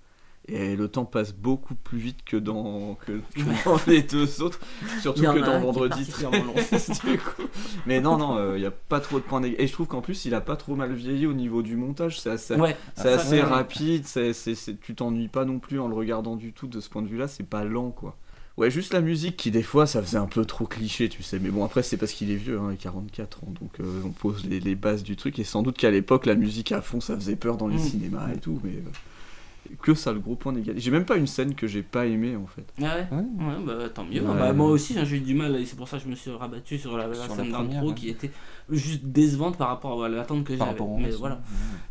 Et 0.48 0.76
le 0.76 0.88
temps 0.88 1.06
passe 1.06 1.34
beaucoup 1.34 1.74
plus 1.74 1.98
vite 1.98 2.24
que 2.24 2.38
dans, 2.38 2.94
que, 3.04 3.14
que 3.14 3.42
dans 3.66 3.80
les 3.88 4.04
deux 4.04 4.44
autres, 4.44 4.60
surtout 5.02 5.24
que 5.24 5.40
dans 5.40 5.60
Vendredi 5.60 6.06
particulièrement 6.06 6.54
13. 6.54 7.02
du 7.06 7.18
coup. 7.18 7.42
Mais 7.88 8.00
non, 8.00 8.18
non, 8.18 8.54
il 8.54 8.60
n'y 8.60 8.66
a 8.68 8.72
pas 8.72 9.00
trop 9.00 9.18
de 9.18 9.24
points 9.24 9.40
négatifs. 9.40 9.64
Et 9.64 9.68
je 9.68 9.74
trouve 9.74 9.88
qu'en 9.88 10.02
plus, 10.02 10.24
il 10.26 10.36
a 10.36 10.42
pas 10.42 10.56
trop 10.56 10.76
mal 10.76 10.94
vieilli 10.94 11.26
au 11.26 11.34
niveau 11.34 11.64
du 11.64 11.76
montage. 11.76 12.20
C'est 12.20 12.30
assez, 12.30 12.54
Ouais. 12.56 12.78
c'est 12.96 13.16
Ah, 13.18 13.30
ouais. 13.32 13.42
rapide. 13.42 14.06
c'est 14.06 14.34
c'est- 14.34 14.54
c'est- 14.54 14.80
tu 14.80 14.94
t'ennuies 14.94 15.30
pas 15.30 15.46
non 15.46 15.58
plus 15.58 15.80
en 15.80 15.88
le 15.88 15.96
regardant 15.96 16.36
du 16.36 16.54
tout 16.54 16.68
de 16.68 16.80
ce 16.80 16.90
point 16.90 17.02
de 17.02 17.08
vue-là. 17.08 17.28
C'est 17.28 17.48
pas 17.50 17.64
lent, 17.64 17.90
quoi. 17.90 18.16
Ouais, 18.58 18.72
juste 18.72 18.94
la 18.94 19.02
musique 19.02 19.36
qui, 19.36 19.52
des 19.52 19.64
fois, 19.64 19.86
ça 19.86 20.02
faisait 20.02 20.18
un 20.18 20.28
peu 20.28 20.46
trop 20.46 20.66
cliché, 20.66 21.10
tu 21.10 21.24
sais. 21.24 21.40
Mais 21.40 21.50
bon, 21.50 21.66
après, 21.66 21.84
c'est 21.84 21.98
parce 21.98 22.14
qu'il 22.14 22.32
est 22.32 22.36
vieux, 22.36 22.58
hein, 22.58 22.70
il 22.70 22.76
a 22.76 22.78
44 22.78 23.44
ans. 23.44 23.54
Donc, 23.60 23.80
euh, 23.82 24.02
on 24.06 24.10
pose 24.12 24.46
les, 24.46 24.62
les 24.62 24.76
bases 24.76 25.04
du 25.04 25.18
truc. 25.18 25.38
Et 25.40 25.44
sans 25.44 25.62
doute 25.62 25.76
qu'à 25.78 25.92
l'époque, 25.92 26.26
la 26.26 26.36
musique 26.36 26.72
à 26.72 26.82
fond, 26.82 27.02
ça 27.02 27.16
faisait 27.16 27.36
peur 27.36 27.58
dans 27.58 27.68
les 27.68 27.76
Mm. 27.76 27.80
cinémas 27.80 28.30
et 28.34 28.38
tout. 28.40 28.62
Mais 28.64 28.72
euh, 28.72 29.72
que 29.82 29.94
ça, 29.94 30.14
le 30.14 30.20
gros 30.20 30.36
point 30.36 30.54
négatif. 30.54 30.82
J'ai 30.82 30.92
même 30.92 31.04
pas 31.04 31.18
une 31.18 31.28
scène 31.28 31.54
que 31.54 31.68
j'ai 31.68 31.82
pas 31.82 32.06
aimée, 32.06 32.38
en 32.38 32.46
fait. 32.48 32.64
Ah 32.82 32.96
ouais, 33.12 33.18
ouais. 33.18 33.56
bah, 33.66 33.90
tant 33.94 34.06
mieux. 34.06 34.22
Ouais. 34.22 34.38
Bah, 34.40 34.54
moi 34.54 34.70
aussi, 34.70 34.98
hein, 34.98 35.04
j'ai 35.04 35.18
eu 35.18 35.22
du 35.22 35.34
mal, 35.34 35.54
et 35.58 35.66
c'est 35.66 35.76
pour 35.76 35.90
ça 35.90 35.98
que 35.98 36.04
je 36.06 36.08
me 36.10 36.16
suis 36.16 36.32
rabattu 36.32 36.78
sur 36.78 36.96
la, 36.98 37.08
la 37.08 37.14
Sur 37.16 37.28
la 37.28 37.36
scène 37.36 37.52
d'intro 37.52 37.90
ouais. 37.90 37.94
qui 37.96 38.08
était 38.08 38.32
juste 38.70 39.04
décevante 39.04 39.58
par 39.58 39.68
rapport 39.68 40.02
à 40.02 40.08
l'attente 40.08 40.46
que 40.46 40.54
Par 40.54 40.68
j'avais. 40.78 40.80
Mais 41.02 41.10
voilà. 41.12 41.42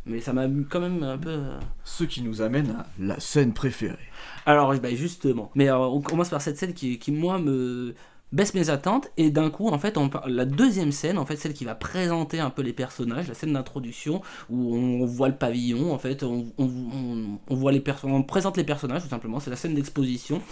Mais 0.07 0.21
ça 0.21 0.33
m'a 0.33 0.47
quand 0.71 0.81
même 0.81 1.03
un 1.03 1.19
peu. 1.19 1.29
euh, 1.29 1.59
Ce 1.85 2.05
qui 2.05 2.23
nous 2.23 2.41
amène 2.41 2.71
à 2.71 2.87
la 2.99 3.21
scène 3.21 3.53
préférée. 3.53 3.99
Alors, 4.47 4.75
bah, 4.75 4.95
justement. 4.95 5.51
Mais 5.55 5.69
euh, 5.69 5.79
on 5.79 6.01
commence 6.01 6.29
par 6.29 6.43
cette 6.43 6.59
scène 6.59 6.75
qui, 6.75 7.01
moi, 7.09 7.39
me 7.39 7.95
baisse 8.33 8.55
mes 8.55 8.71
attentes. 8.71 9.11
Et 9.17 9.31
d'un 9.31 9.51
coup, 9.51 9.69
en 9.69 9.79
fait, 9.79 9.97
on 9.97 10.11
la 10.27 10.45
deuxième 10.45 10.93
scène, 10.93 11.19
en 11.19 11.27
fait, 11.27 11.37
celle 11.37 11.55
qui 11.55 11.65
va 11.65 11.75
présenter 11.75 12.41
un 12.41 12.51
peu 12.51 12.63
les 12.63 12.73
personnages, 12.73 13.29
la 13.29 13.35
scène 13.35 13.53
d'introduction, 13.53 14.23
où 14.51 14.77
on 14.77 15.05
voit 15.07 15.29
le 15.29 15.37
pavillon, 15.37 15.93
en 15.93 15.99
fait, 15.99 16.23
on 16.23 17.39
voit 17.49 17.73
les 17.73 17.81
personnes, 17.81 18.13
on 18.13 18.23
présente 18.23 18.57
les 18.57 18.65
personnages, 18.65 19.03
tout 19.03 19.09
simplement. 19.09 19.41
C'est 19.41 19.51
la 19.51 19.57
scène 19.57 19.75
d'exposition. 19.75 20.43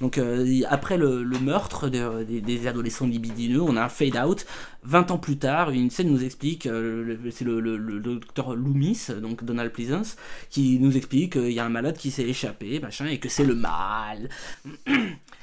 Donc, 0.00 0.18
euh, 0.18 0.60
après 0.68 0.96
le, 0.98 1.24
meurtre 1.40 1.88
de- 1.88 2.24
des, 2.24 2.66
adolescents 2.66 3.06
libidineux, 3.06 3.62
on 3.62 3.76
a 3.76 3.82
un 3.84 3.88
fade-out. 3.88 4.44
20 4.82 5.10
ans 5.12 5.18
plus 5.18 5.38
tard, 5.38 5.70
une 5.70 5.90
scène 5.90 6.10
nous 6.10 6.24
explique, 6.24 6.66
euh, 6.66 7.16
c'est 7.30 7.44
le, 7.44 7.60
docteur 8.00 8.54
Loomis, 8.54 9.06
donc 9.22 9.44
Donald 9.44 9.72
Pleasance, 9.72 10.16
qui 10.50 10.78
nous 10.78 10.96
explique 10.96 11.32
qu'il 11.34 11.52
y 11.52 11.58
a 11.60 11.64
un 11.64 11.70
malade 11.70 11.96
qui 11.96 12.10
s'est 12.10 12.24
échappé, 12.28 12.80
machin, 12.80 13.06
et 13.06 13.18
que 13.18 13.28
c'est 13.28 13.44
le 13.44 13.54
mal. 13.54 14.28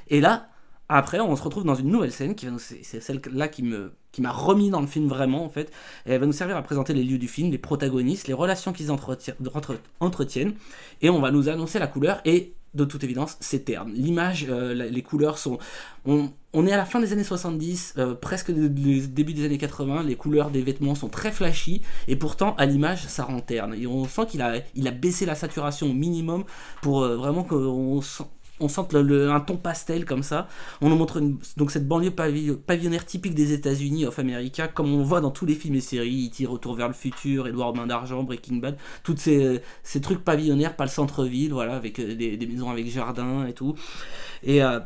Et 0.10 0.22
là, 0.22 0.50
après, 0.90 1.20
on 1.22 1.36
se 1.36 1.42
retrouve 1.42 1.64
dans 1.64 1.76
une 1.76 1.90
nouvelle 1.90 2.12
scène, 2.12 2.36
qui 2.36 2.48
c'est 2.60 3.00
celle-là 3.00 3.48
qui 3.48 3.64
me 3.64 3.94
qui 4.12 4.22
m'a 4.22 4.32
remis 4.34 4.70
dans 4.70 4.82
le 4.82 4.88
film 4.88 5.08
vraiment 5.08 5.46
en 5.46 5.50
fait, 5.50 5.72
et 6.06 6.12
elle 6.12 6.20
va 6.20 6.26
nous 6.26 6.34
servir 6.34 6.58
à 6.58 6.62
présenter 6.62 6.94
les 6.94 7.02
lieux 7.06 7.18
du 7.18 7.30
film, 7.30 7.50
les 7.50 7.58
protagonistes, 7.58 8.28
les 8.28 8.34
relations 8.34 8.74
qu'ils 8.74 8.92
entretiennent, 8.92 9.38
entre- 9.54 9.80
entretiennent, 10.02 10.54
et 11.02 11.10
on 11.10 11.22
va 11.22 11.32
nous 11.32 11.48
annoncer 11.48 11.80
la 11.80 11.88
couleur, 11.88 12.20
et 12.26 12.54
de 12.74 12.86
toute 12.86 13.04
évidence, 13.04 13.38
c'est 13.40 13.66
terne. 13.66 13.92
L'image, 13.94 14.46
euh, 14.50 14.74
les 14.74 15.02
couleurs 15.02 15.38
sont... 15.38 15.58
On, 16.06 16.68
est 16.68 16.72
à 16.72 16.78
la 16.78 16.86
fin 16.86 17.00
des 17.00 17.14
années 17.14 17.24
70, 17.24 17.96
euh, 17.98 18.14
presque 18.14 18.52
début 18.52 19.34
des 19.34 19.46
années 19.46 19.58
80, 19.58 20.04
les 20.04 20.16
couleurs 20.16 20.50
des 20.52 20.62
vêtements 20.62 20.96
sont 20.96 21.10
très 21.10 21.32
flashy, 21.32 21.82
et 22.08 22.16
pourtant, 22.16 22.56
à 22.56 22.66
l'image, 22.66 23.08
ça 23.08 23.24
rend 23.24 23.40
terne. 23.40 23.74
Et 23.74 23.88
on 23.88 24.06
sent 24.06 24.26
qu'il 24.28 24.42
a, 24.42 24.56
il 24.76 24.88
a 24.88 24.92
baissé 24.92 25.26
la 25.26 25.36
saturation 25.36 25.90
au 25.90 25.94
minimum 25.94 26.44
pour 26.82 27.04
euh, 27.04 27.16
vraiment 27.18 27.44
qu'on 27.44 28.02
sent 28.02 28.26
on 28.62 28.68
sent 28.68 28.82
le- 28.94 29.32
un 29.32 29.40
ton 29.40 29.58
pastel 29.58 30.06
comme 30.06 30.24
ça. 30.24 30.48
On 30.82 30.90
nous 30.90 30.96
montre 30.96 31.22
donc 31.58 31.72
cette 31.72 31.88
banlieue 31.88 32.12
pavi- 32.12 32.56
pavillonnaire 32.56 33.06
typique 33.06 33.36
des 33.36 33.54
États-Unis, 33.54 34.06
of 34.06 34.18
America, 34.20 34.68
comme 34.68 34.94
on 34.94 35.04
voit 35.04 35.22
dans 35.22 35.32
tous 35.32 35.46
les 35.46 35.56
films 35.56 35.76
et 35.76 35.82
séries, 35.82 36.28
E.T. 36.34 36.46
Retour 36.46 36.76
vers 36.76 36.88
le 36.88 36.94
futur, 36.94 37.48
Edouard 37.48 37.76
Main 37.76 37.88
d'Argent, 37.88 38.24
Breaking 38.24 38.58
Bad, 38.58 38.78
toutes 39.04 39.20
ces, 39.20 39.62
trucs 40.02 40.24
pavillonnaires, 40.24 40.76
pas 40.76 40.86
le 40.86 40.90
centre-ville, 40.90 41.54
voilà, 41.54 41.76
avec 41.76 42.00
euh, 42.00 42.16
des, 42.16 42.48
maisons 42.48 42.70
avec 42.70 42.88
jardin 42.90 43.46
et 43.46 43.54
tout. 43.54 43.76
Et, 44.44 44.64
euh, 44.64 44.80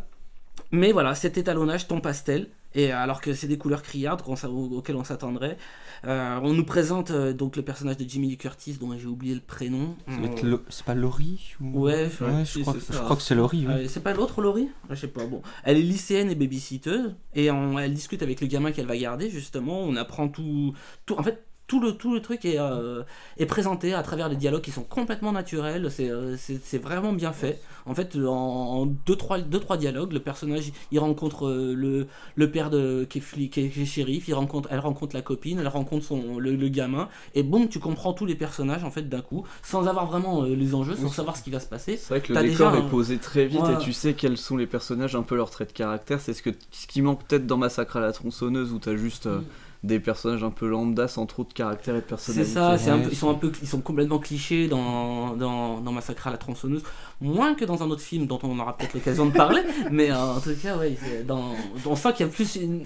mais 0.72 0.92
voilà, 0.92 1.16
cet 1.16 1.38
étalonnage 1.38 1.88
ton 1.88 2.02
pastel. 2.02 2.50
Et 2.74 2.92
euh, 2.94 2.98
alors 2.98 3.22
que 3.22 3.34
c'est 3.34 3.48
des 3.48 3.58
couleurs 3.58 3.82
criardes 3.82 4.22
auxquelles 4.28 4.96
on 4.96 5.04
s'attendrait, 5.04 5.58
on 6.04 6.54
nous 6.54 6.66
présente 6.66 7.12
euh, 7.12 7.34
donc 7.34 7.56
le 7.56 7.62
personnage 7.62 7.98
de 7.98 8.08
Jimmy 8.08 8.28
Lee 8.30 8.38
Curtis 8.38 8.74
dont 8.74 8.98
j'ai 8.98 9.08
oublié 9.08 9.34
le 9.36 9.42
prénom. 9.42 9.96
Lo- 10.44 10.62
C'est 10.70 10.86
pas 10.86 10.96
Laurie 10.96 11.54
ou... 11.62 11.82
Ouais, 11.86 12.10
je, 12.20 12.44
si, 12.46 12.62
crois, 12.62 12.74
que- 12.74 12.80
ça. 12.80 12.94
je 12.94 13.00
crois 13.00 13.16
que 13.16 13.22
c'est 13.22 13.36
Laurie. 13.36 13.66
oui. 13.68 13.74
Euh, 13.74 13.88
c'est 13.88 14.04
pas 14.04 14.14
l'autre 14.14 14.42
Laurie? 14.42 14.70
Je 14.90 14.96
sais 14.96 15.08
pas. 15.08 15.26
Bon, 15.26 15.42
elle 15.64 15.78
est 15.78 15.82
lycéenne 15.82 16.30
et 16.30 16.36
babysitteuse 16.36 17.16
et 17.34 17.50
on- 17.52 17.80
elle 17.80 17.94
discute 17.94 18.22
avec 18.24 18.42
le 18.42 18.48
gamin 18.48 18.72
qu'elle 18.72 18.88
va 18.88 18.98
garder 18.98 19.30
justement. 19.30 19.80
On 19.82 19.96
apprend 19.96 20.28
tout, 20.28 20.74
tout. 21.06 21.16
En 21.18 21.24
fait, 21.24 21.44
tout 21.68 21.80
le, 21.80 21.94
tout 21.94 22.14
le 22.14 22.22
truc 22.22 22.46
est, 22.46 22.60
euh, 22.60 23.02
est 23.38 23.48
présenté 23.48 23.96
à 23.96 24.04
travers 24.04 24.30
des 24.30 24.36
dialogues 24.36 24.62
qui 24.62 24.70
sont 24.72 24.84
complètement 24.84 25.32
naturels, 25.32 25.90
c'est 25.90 26.12
euh, 26.12 26.38
c'est- 26.38 26.64
c'est 26.64 26.78
vraiment 26.78 27.12
bien 27.12 27.34
fait. 27.34 27.60
En 27.86 27.94
fait, 27.94 28.16
en, 28.18 28.22
en 28.32 28.86
deux, 28.86 29.16
trois, 29.16 29.40
deux, 29.40 29.60
trois 29.60 29.78
dialogues, 29.78 30.14
le 30.14 30.20
personnage 30.20 30.72
il 30.92 31.00
rencontre 31.00 31.48
euh, 31.48 31.74
le, 31.76 32.08
le 32.36 32.52
père 32.52 32.70
de, 32.70 33.06
qui, 33.10 33.20
est 33.20 33.22
flic, 33.22 33.54
qui 33.54 33.60
est- 33.62 33.86
shérif, 33.86 34.28
il 34.28 34.34
rencontre, 34.34 34.70
elle 34.72 34.80
rencontre 34.80 35.16
la 35.16 35.22
copine, 35.22 35.60
elle 35.60 35.68
rencontre 35.68 36.04
son, 36.06 36.40
le, 36.40 36.56
le 36.56 36.70
gamin, 36.70 37.10
et 37.36 37.44
boum, 37.44 37.68
tu 37.70 37.80
comprends 37.80 38.14
tous 38.14 38.26
les 38.26 38.36
personnages 38.36 38.84
en 38.84 38.90
fait 38.92 39.08
d'un 39.08 39.22
coup, 39.22 39.46
sans 39.62 39.88
avoir 39.88 40.08
vraiment 40.08 40.44
euh, 40.44 40.56
les 40.56 40.74
enjeux, 40.74 40.96
sans 40.96 41.04
Oui. 41.04 41.10
savoir 41.12 41.38
ce 41.38 41.44
qui 41.44 41.52
va 41.52 41.60
se 41.60 41.68
passer. 41.68 41.98
C'est 41.98 42.10
vrai 42.10 42.22
que 42.22 42.34
le 42.34 42.42
décor 42.42 42.72
déjà 42.72 42.86
est 42.86 42.90
posé 42.90 43.18
très 43.18 43.46
vite 43.46 43.62
Ouais. 43.62 43.74
et 43.74 43.78
tu 43.78 43.94
sais 43.94 44.14
quels 44.16 44.38
sont 44.38 44.58
les 44.58 44.68
personnages, 44.68 45.16
un 45.16 45.22
peu 45.24 45.36
leurs 45.36 45.50
traits 45.52 45.70
de 45.70 45.74
caractère. 45.74 46.20
C'est 46.20 46.34
ce, 46.34 46.42
que, 46.42 46.50
ce 46.72 46.88
qui 46.88 47.02
manque 47.02 47.24
peut-être 47.26 47.46
dans 47.46 47.58
Massacre 47.58 47.98
à 47.98 48.00
la 48.02 48.12
tronçonneuse 48.12 48.72
où 48.74 48.80
t'as 48.80 48.96
juste 48.96 49.28
euh, 49.28 49.42
des 49.86 50.00
personnages 50.00 50.44
un 50.44 50.50
peu 50.52 50.68
lambda 50.68 51.08
sans 51.08 51.26
trop 51.26 51.44
de 51.44 51.54
caractère 51.54 51.94
et 51.96 52.00
de 52.00 52.04
C'est 52.04 52.08
personnalité. 52.10 52.54
ça, 52.54 52.78
c'est 52.78 52.90
un 52.90 53.00
peu- 53.00 53.10
ils 53.12 53.16
sont 53.18 53.30
un 53.30 53.36
peu, 53.36 53.52
ils 53.62 53.68
sont 53.68 53.82
complètement 53.82 54.20
clichés 54.20 54.68
dans, 54.68 55.36
dans, 55.36 55.80
dans 55.82 55.92
Massacre 55.92 56.28
à 56.28 56.32
la 56.32 56.38
tronçonneuse, 56.38 56.84
moins 57.22 57.54
que 57.56 57.66
dans 57.66 57.82
un 57.84 57.90
autre 57.90 58.02
film 58.02 58.26
dont 58.28 58.40
on 58.44 58.58
aura 58.60 58.76
peut-être 58.78 58.94
l'occasion 58.94 59.26
de 59.28 59.32
parler, 59.32 59.62
mais 59.92 60.12
euh, 60.12 60.18
en 60.36 60.40
tout 60.42 60.56
cas, 60.62 60.78
ouais, 60.78 60.98
dans, 61.28 61.52
on 61.86 61.96
sent 61.96 62.14
qu'il 62.14 62.26
y 62.26 62.30
a 62.30 62.32
plus 62.32 62.56
une, 62.56 62.84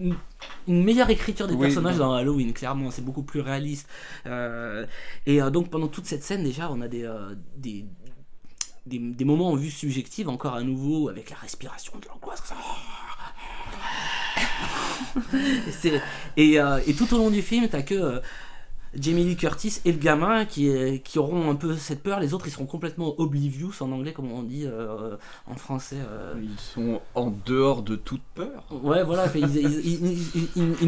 une- 0.00 0.16
une 0.66 0.82
meilleure 0.82 1.10
écriture 1.10 1.46
des 1.46 1.54
Oui, 1.54 1.60
personnages 1.66 1.96
non. 1.98 2.06
dans 2.08 2.14
Halloween, 2.14 2.52
clairement, 2.52 2.90
c'est 2.90 3.04
beaucoup 3.04 3.22
plus 3.22 3.40
réaliste. 3.40 3.88
Euh, 4.26 4.84
et 5.26 5.40
euh, 5.40 5.50
donc 5.50 5.70
pendant 5.70 5.86
toute 5.88 6.06
cette 6.06 6.24
scène, 6.24 6.42
déjà, 6.42 6.70
on 6.72 6.80
a 6.80 6.88
des, 6.88 7.04
euh, 7.04 7.34
des, 7.56 7.84
des, 8.86 8.98
des 8.98 9.24
moments 9.24 9.50
en 9.50 9.54
vue 9.54 9.70
subjective, 9.70 10.28
encore 10.28 10.54
à 10.54 10.62
nouveau, 10.64 11.08
avec 11.08 11.30
la 11.30 11.36
respiration 11.36 11.92
de 12.00 12.08
l'angoisse. 12.08 12.42
ça. 12.44 12.56
et, 16.36 16.60
euh, 16.60 16.80
et 16.86 16.94
tout 16.94 17.12
au 17.14 17.18
long 17.18 17.30
du 17.30 17.42
film, 17.42 17.68
t'as 17.68 17.82
que 17.82 17.94
euh, 17.94 18.20
Jamie 18.94 19.24
Lee 19.24 19.36
Curtis 19.36 19.80
et 19.84 19.92
le 19.92 19.98
gamin 19.98 20.44
qui, 20.44 21.00
qui 21.02 21.18
auront 21.18 21.50
un 21.50 21.54
peu 21.54 21.76
cette 21.76 22.02
peur. 22.02 22.20
Les 22.20 22.34
autres, 22.34 22.46
ils 22.46 22.50
seront 22.50 22.66
complètement 22.66 23.14
oblivious 23.18 23.72
en 23.80 23.90
anglais, 23.90 24.12
comme 24.12 24.30
on 24.30 24.42
dit 24.42 24.64
euh, 24.66 25.16
en 25.46 25.54
français. 25.56 25.96
Ils 26.42 26.58
sont 26.58 27.00
en 27.14 27.32
dehors 27.46 27.82
de 27.82 27.96
toute 27.96 28.22
peur. 28.34 28.64
Ouais, 28.70 29.02
voilà, 29.02 29.28
fait, 29.28 29.40
ils, 29.40 29.46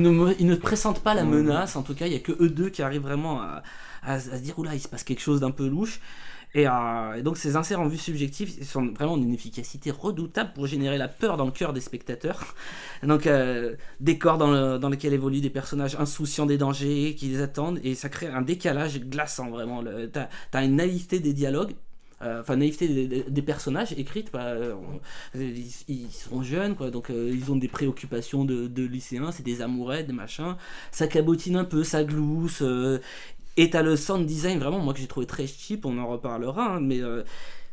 ne, 0.03 0.35
ils 0.39 0.47
ne 0.47 0.55
pressentent 0.55 1.01
pas 1.01 1.15
la 1.15 1.25
menace. 1.25 1.77
En 1.77 1.83
tout 1.83 1.95
cas, 1.95 2.07
il 2.07 2.13
y 2.13 2.17
a 2.17 2.21
que 2.21 2.33
eux 2.43 2.51
deux 2.51 2.69
qui 2.69 2.83
arrivent 2.83 3.03
vraiment 3.03 3.41
à, 3.41 3.63
à- 4.03 4.15
à 4.15 4.21
se 4.21 4.37
dire 4.37 4.59
oula, 4.59 4.75
il 4.75 4.81
se 4.81 4.89
passe 4.89 5.03
quelque 5.05 5.23
chose 5.23 5.41
d'un 5.41 5.51
peu 5.51 5.67
louche. 5.67 6.01
Et, 6.55 6.69
euh, 6.69 7.15
et 7.17 7.23
donc 7.23 7.37
ces 7.37 7.57
inserts 7.57 7.81
en 7.81 7.89
vue 7.89 7.97
subjective 7.99 8.65
sont 8.65 8.87
vraiment 8.93 9.17
d'une 9.17 9.35
efficacité 9.35 9.91
redoutable 9.91 10.53
pour 10.55 10.67
générer 10.69 10.99
la 10.99 11.09
peur 11.09 11.37
dans 11.37 11.47
le 11.47 11.51
cœur 11.51 11.73
des 11.73 11.81
spectateurs. 11.81 12.55
Donc 13.03 13.27
euh, 13.27 13.75
décor 14.01 14.39
dans, 14.39 14.51
le- 14.53 14.79
dans 14.79 14.89
lequel 14.89 15.13
évoluent 15.13 15.41
des 15.41 15.51
personnages 15.51 15.97
insouciants 15.97 16.47
des 16.47 16.57
dangers 16.59 17.15
qui 17.19 17.27
les 17.27 17.41
attendent 17.43 17.81
et 17.83 17.95
ça 17.95 18.09
crée 18.09 18.29
un 18.29 18.43
décalage 18.43 19.01
glaçant 19.01 19.51
vraiment. 19.51 19.83
T'as 20.13 20.29
as 20.53 20.65
une 20.65 20.77
naïveté 20.77 21.19
des 21.21 21.33
dialogues. 21.33 21.75
euh, 22.23 22.41
Enfin, 22.41 22.57
naïveté 22.57 22.89
des, 22.89 23.07
des- 23.09 23.23
des 23.25 23.43
personnages 23.43 23.93
écrites, 23.93 24.31
euh, 24.35 24.75
ils, 25.35 25.67
ils 25.89 26.11
sont 26.13 26.43
jeunes, 26.43 26.75
donc 26.93 27.09
ils 27.11 27.51
ont 27.53 27.57
des 27.57 27.69
préoccupations 27.69 28.45
de, 28.45 28.67
de 28.69 28.85
lycéens, 28.85 29.33
c'est 29.33 29.43
des 29.43 29.61
amourettes, 29.63 30.07
des 30.07 30.13
machins, 30.13 30.55
ça 30.93 31.07
cabotine 31.09 31.57
un 31.57 31.65
peu, 31.65 31.83
ça 31.85 32.05
glousse, 32.05 32.63
et 33.57 33.71
t'as 33.71 33.83
le 33.83 33.97
sound 33.97 34.27
design 34.27 34.59
vraiment, 34.59 34.79
moi 34.79 34.95
que 34.95 35.01
j'ai 35.01 35.07
trouvé 35.07 35.27
très 35.27 35.47
cheap, 35.47 35.87
on 35.87 35.99
en 35.99 36.07
reparlera, 36.09 36.75
hein, 36.77 36.81
mais 36.81 37.01
euh, 37.01 37.23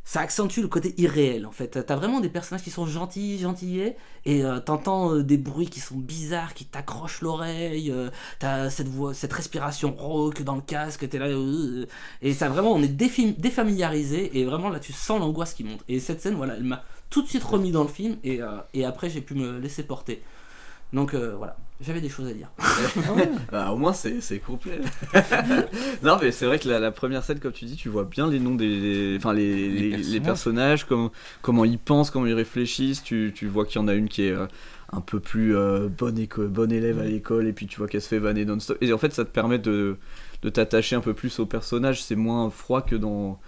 ça 0.04 0.22
accentue 0.22 0.62
le 0.62 0.68
côté 0.68 0.94
irréel 0.98 1.46
en 1.46 1.52
fait. 1.52 1.86
T'as 1.86 1.96
vraiment 1.96 2.20
des 2.20 2.30
personnages 2.30 2.64
qui 2.64 2.72
sont 2.72 2.86
gentils, 2.86 3.40
gentillets, 3.40 3.96
et 4.26 4.44
euh, 4.44 4.60
t'entends 4.60 5.14
euh, 5.14 5.24
des 5.24 5.38
bruits 5.38 5.70
qui 5.70 5.80
sont 5.80 5.96
bizarres, 5.96 6.54
qui 6.54 6.66
t'accrochent 6.66 7.22
l'oreille, 7.22 7.94
t'as 8.40 8.70
cette 8.70 8.88
voix, 8.88 9.14
cette 9.14 9.34
respiration 9.34 9.94
rauque 9.98 10.42
dans 10.42 10.56
le 10.56 10.62
casque, 10.62 11.08
t'es 11.08 11.20
là, 11.20 11.28
et 12.22 12.34
ça 12.34 12.50
vraiment, 12.50 12.74
on 12.74 12.82
est 12.82 12.88
défamiliarisé, 12.88 14.40
et 14.40 14.46
vraiment 14.46 14.70
là 14.70 14.80
tu 14.80 14.94
sens 14.94 15.20
l'angoisse 15.20 15.54
qui 15.54 15.64
monte. 15.64 15.84
Et 15.88 16.00
cette 16.00 16.22
scène, 16.22 16.36
voilà, 16.36 16.56
elle 16.58 16.64
m'a 16.64 16.84
tout 17.10 17.22
de 17.22 17.28
suite 17.28 17.44
remis 17.44 17.72
dans 17.72 17.84
le 17.84 17.90
film, 17.90 18.18
et, 18.24 18.40
et 18.74 18.86
après 18.86 19.10
j'ai 19.10 19.22
pu 19.22 19.36
me 19.36 19.60
laisser 19.60 19.84
porter. 19.84 20.22
Donc 20.94 21.14
voilà, 21.14 21.58
j'avais 21.86 22.02
des 22.02 22.10
choses 22.10 22.28
à 22.28 22.34
dire. 22.34 22.50
Bah, 23.52 23.72
au 23.72 23.78
moins 23.78 23.94
c'est 23.94 24.22
c'est 24.22 24.40
complet. 24.40 24.80
non 26.04 26.18
mais 26.22 26.32
c'est 26.32 26.46
vrai 26.46 26.60
que 26.60 26.68
la, 26.70 26.80
la 26.80 26.92
première 26.92 27.24
scène 27.24 27.40
comme 27.40 27.52
tu 27.52 27.66
dis 27.66 27.76
tu 27.76 27.90
vois 27.90 28.06
bien 28.06 28.28
les 28.30 28.40
noms 28.40 28.56
des 28.56 29.16
enfin 29.18 29.34
les, 29.34 29.70
les, 29.70 29.90
les 29.90 30.20
personnages, 30.20 30.24
personnages. 30.24 30.86
comment, 30.86 31.12
comment 31.42 31.66
ils 31.66 31.80
pensent, 31.80 32.12
comment 32.12 32.26
ils 32.28 32.34
réfléchissent, 32.34 33.04
tu, 33.04 33.32
tu 33.36 33.48
vois 33.48 33.66
qu'il 33.66 33.82
y 33.82 33.84
en 33.84 33.88
a 33.88 33.94
une 33.94 34.08
qui 34.10 34.24
est 34.24 34.32
euh, 34.32 34.46
un 34.94 35.02
peu 35.02 35.20
plus 35.20 35.56
euh, 35.56 35.88
bonne, 35.90 36.18
éco- 36.20 36.48
bonne 36.48 36.72
élève 36.72 37.00
à 37.00 37.06
l'école 37.06 37.48
et 37.48 37.54
puis 37.54 37.68
tu 37.68 37.78
vois 37.78 37.88
qu'elle 37.88 38.02
se 38.02 38.08
fait 38.10 38.20
vanner 38.20 38.46
non-stop 38.46 38.78
et 38.82 38.92
en 38.94 38.98
fait 38.98 39.14
ça 39.14 39.26
te 39.26 39.30
permet 39.32 39.60
de, 39.60 39.98
de 40.42 40.50
t'attacher 40.50 40.96
un 40.96 41.02
peu 41.02 41.14
plus 41.14 41.40
au 41.40 41.46
personnage, 41.46 42.04
c'est 42.04 42.16
moins 42.16 42.50
froid 42.50 42.82
que 42.82 42.96
dans 42.96 43.40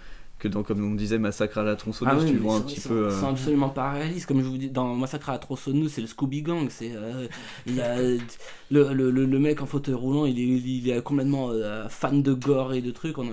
que 0.44 0.48
dans 0.48 0.62
comme 0.62 0.84
on 0.84 0.94
disait 0.94 1.18
Massacre 1.18 1.58
à 1.58 1.62
la 1.62 1.74
tronçonneuse, 1.76 2.14
Ah 2.20 2.24
oui, 2.24 2.30
tu 2.32 2.36
vois 2.38 2.56
un 2.56 2.60
petit 2.60 2.80
c'est- 2.80 2.88
peu 2.88 3.06
euh, 3.06 3.10
C'est 3.20 3.26
absolument 3.26 3.68
pas 3.70 3.90
réaliste. 3.92 4.26
Comme 4.26 4.40
je 4.40 4.46
vous 4.46 4.58
dis, 4.58 4.70
dans 4.70 4.94
Massacre 4.94 5.30
à 5.30 5.32
la 5.32 5.38
tronçonneuse, 5.38 5.92
c'est 5.92 6.00
le 6.00 6.06
Scooby 6.06 6.42
Gang. 6.42 6.68
C'est 6.70 6.92
euh, 6.94 7.26
il 7.66 7.74
y 7.76 7.80
a 7.80 8.00
le, 8.00 8.20
le, 8.70 9.10
le, 9.10 9.24
le 9.26 9.38
mec 9.38 9.60
en 9.62 9.66
fauteuil 9.66 9.94
roulant, 9.94 10.26
il 10.26 10.38
est, 10.38 10.42
il 10.42 10.90
est 10.90 11.02
complètement 11.02 11.50
euh, 11.50 11.88
fan 11.88 12.22
de 12.22 12.32
gore 12.34 12.74
et 12.74 12.82
de 12.82 12.90
trucs. 12.90 13.18
On 13.18 13.26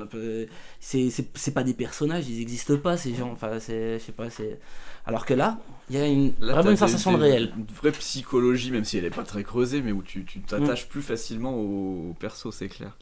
c'est 0.79 1.09
c'est 1.09 1.27
c'est 1.35 1.53
pas 1.53 1.63
des 1.63 1.73
personnages, 1.73 2.27
ils 2.29 2.41
existent 2.41 2.77
pas 2.77 2.97
ces 2.97 3.13
gens. 3.13 3.31
Enfin, 3.31 3.59
c'est 3.59 3.99
je 3.99 4.03
sais 4.05 4.11
pas. 4.11 4.29
C'est 4.29 4.59
alors 5.05 5.25
que 5.25 5.33
là, 5.33 5.59
il 5.89 5.95
y 5.97 5.99
a 5.99 6.07
une, 6.07 6.33
Là, 6.39 6.53
vraiment 6.53 6.69
une 6.69 6.75
des- 6.75 6.79
sensation 6.79 7.13
de 7.13 7.17
réel. 7.17 7.51
Une 7.57 7.65
vraie 7.75 7.91
psychologie, 7.91 8.71
même 8.71 8.85
si 8.85 8.97
elle 8.97 9.05
est 9.05 9.09
pas 9.15 9.23
très 9.23 9.43
creusée, 9.43 9.81
mais 9.81 9.91
où 9.91 10.01
tu 10.03 10.23
tu 10.25 10.39
t'attaches 10.41 10.85
Mm. 10.85 10.89
plus 10.89 11.01
facilement 11.01 11.53
au, 11.55 12.09
au 12.11 12.13
perso, 12.19 12.51
c'est 12.51 12.67
clair. 12.69 12.97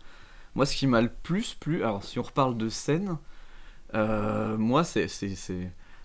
Moi, 0.56 0.66
ce 0.66 0.76
qui 0.76 0.88
m'a 0.88 1.02
le 1.02 1.12
plus 1.24 1.54
plu, 1.60 1.84
alors 1.84 2.04
si 2.04 2.18
on 2.20 2.24
reparle 2.24 2.58
de 2.58 2.70
scène, 2.70 3.18
euh, 3.96 4.58
moi, 4.58 4.84
c'est. 4.84 5.08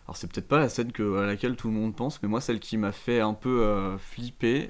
Alors, 0.07 0.17
c'est 0.17 0.31
peut-être 0.31 0.49
pas 0.49 0.59
la 0.59 0.69
scène 0.69 0.93
que, 0.93 1.19
à 1.19 1.27
laquelle 1.27 1.57
tout 1.57 1.69
le 1.69 1.75
monde 1.75 1.95
pense, 1.97 2.23
mais 2.23 2.29
moi, 2.29 2.41
celle 2.41 2.61
qui 2.61 2.77
m'a 2.77 2.93
fait 2.93 3.21
un 3.21 3.33
peu 3.35 3.63
euh, 3.63 3.97
flipper, 3.99 4.69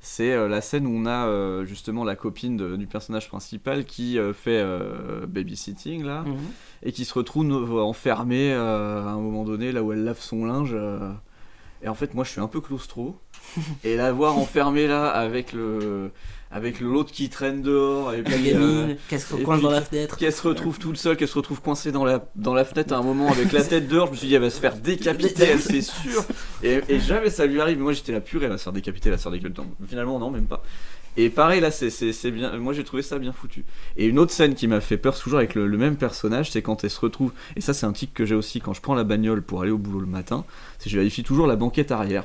c'est 0.00 0.32
euh, 0.32 0.48
la 0.48 0.60
scène 0.60 0.86
où 0.86 0.90
on 0.90 1.06
a 1.06 1.64
justement 1.64 2.04
la 2.04 2.16
copine 2.16 2.56
de- 2.56 2.76
du 2.76 2.86
personnage 2.86 3.28
principal 3.28 3.84
qui 3.84 4.18
fait 4.34 4.64
babysitting 5.26 6.04
là 6.04 6.22
Mhm. 6.22 6.36
et 6.82 6.92
qui 6.92 7.04
se 7.04 7.14
retrouve 7.14 7.80
enfermée 7.80 8.52
à 8.52 8.60
un 9.08 9.20
moment 9.20 9.44
donné 9.44 9.72
là 9.72 9.82
où 9.82 9.92
elle 9.92 10.04
lave 10.04 10.20
son 10.20 10.44
linge. 10.44 10.76
et 11.82 11.88
en 11.88 11.94
fait, 11.94 12.14
moi 12.14 12.24
je 12.24 12.30
suis 12.30 12.40
un 12.40 12.48
peu 12.48 12.60
claustro. 12.60 13.18
et 13.84 13.96
la 13.96 14.12
voir 14.12 14.36
enfermée 14.38 14.86
là 14.88 15.08
avec 15.08 15.52
le 15.52 16.10
avec 16.56 16.80
l'autre 16.80 17.12
qui 17.12 17.28
traîne 17.28 17.60
dehors 17.60 18.14
et 18.14 18.22
La 18.22 18.30
gamine, 18.30 18.56
euh, 18.56 18.94
qu'elle 19.08 19.20
se 19.20 19.36
et 19.36 19.42
coince 19.42 19.58
puis 19.58 19.64
dans 19.64 19.70
la 19.70 19.82
fenêtre. 19.82 20.16
qu'elle 20.16 20.32
se 20.32 20.40
retrouve 20.48 20.78
toute 20.78 20.96
seule, 20.96 21.16
qu'elle 21.16 21.28
se 21.28 21.34
retrouve 21.36 21.60
coincée 21.60 21.92
dans 21.92 22.04
la, 22.04 22.24
dans 22.34 22.54
la 22.54 22.64
fenêtre 22.64 22.94
à 22.94 22.96
un 22.96 23.02
moment 23.02 23.28
avec 23.30 23.52
la 23.52 23.62
tête 23.62 23.88
dehors. 23.88 24.06
Je 24.06 24.12
me 24.12 24.16
suis 24.16 24.28
dit, 24.28 24.34
elle 24.34 24.40
va 24.40 24.48
se 24.50 24.58
faire 24.58 24.74
décapiter, 24.76 25.58
c'est 25.58 25.82
sûr. 25.82 26.24
Et, 26.62 26.80
et 26.88 26.98
jamais 26.98 27.28
ça 27.28 27.44
lui 27.44 27.60
arrive. 27.60 27.76
Mais 27.76 27.82
moi, 27.84 27.92
j'étais 27.92 28.12
la 28.12 28.20
purée, 28.22 28.46
elle 28.46 28.52
va 28.52 28.58
se 28.58 28.64
faire 28.64 28.72
décapiter, 28.72 29.08
elle 29.10 29.14
va 29.14 29.18
se 29.18 29.24
faire 29.24 29.32
décapiter. 29.32 29.60
Finalement, 29.86 30.18
non, 30.18 30.30
même 30.30 30.46
pas. 30.46 30.62
Et 31.18 31.30
pareil, 31.30 31.60
là, 31.60 31.70
c'est- 31.70 31.90
c'est 31.90 32.12
c'est 32.12 32.30
bien. 32.30 32.56
Moi, 32.58 32.72
j'ai 32.72 32.84
trouvé 32.84 33.02
ça 33.02 33.18
bien 33.18 33.32
foutu. 33.32 33.64
Et 33.98 34.06
une 34.06 34.18
autre 34.18 34.32
scène 34.32 34.54
qui 34.54 34.66
m'a 34.66 34.80
fait 34.80 34.96
peur, 34.98 35.18
toujours 35.18 35.38
avec 35.38 35.54
le, 35.54 35.66
le 35.66 35.78
même 35.78 35.96
personnage, 35.96 36.50
c'est 36.50 36.62
quand 36.62 36.84
elle 36.84 36.90
se 36.90 37.00
retrouve. 37.00 37.32
Et 37.56 37.60
ça, 37.60 37.72
c'est 37.74 37.86
un 37.86 37.92
tic 37.92 38.12
que 38.14 38.24
j'ai 38.26 38.34
aussi 38.34 38.60
quand 38.60 38.72
je 38.74 38.80
prends 38.80 38.94
la 38.94 39.04
bagnole 39.04 39.42
pour 39.42 39.62
aller 39.62 39.70
au 39.70 39.78
boulot 39.78 40.00
le 40.00 40.06
matin. 40.06 40.44
C'est 40.78 40.84
que 40.84 40.90
je 40.90 40.96
vérifie 40.98 41.22
toujours 41.22 41.46
la 41.46 41.56
banquette 41.56 41.90
arrière. 41.90 42.24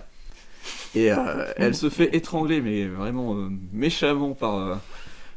Et 0.95 1.12
euh, 1.12 1.45
elle 1.57 1.76
se 1.76 1.89
fait 1.89 2.16
étrangler, 2.16 2.62
mais 2.62 2.88
vraiment 2.88 3.36
euh, 3.36 3.49
méchamment 3.72 4.34
par, 4.34 4.57
euh, 4.57 4.76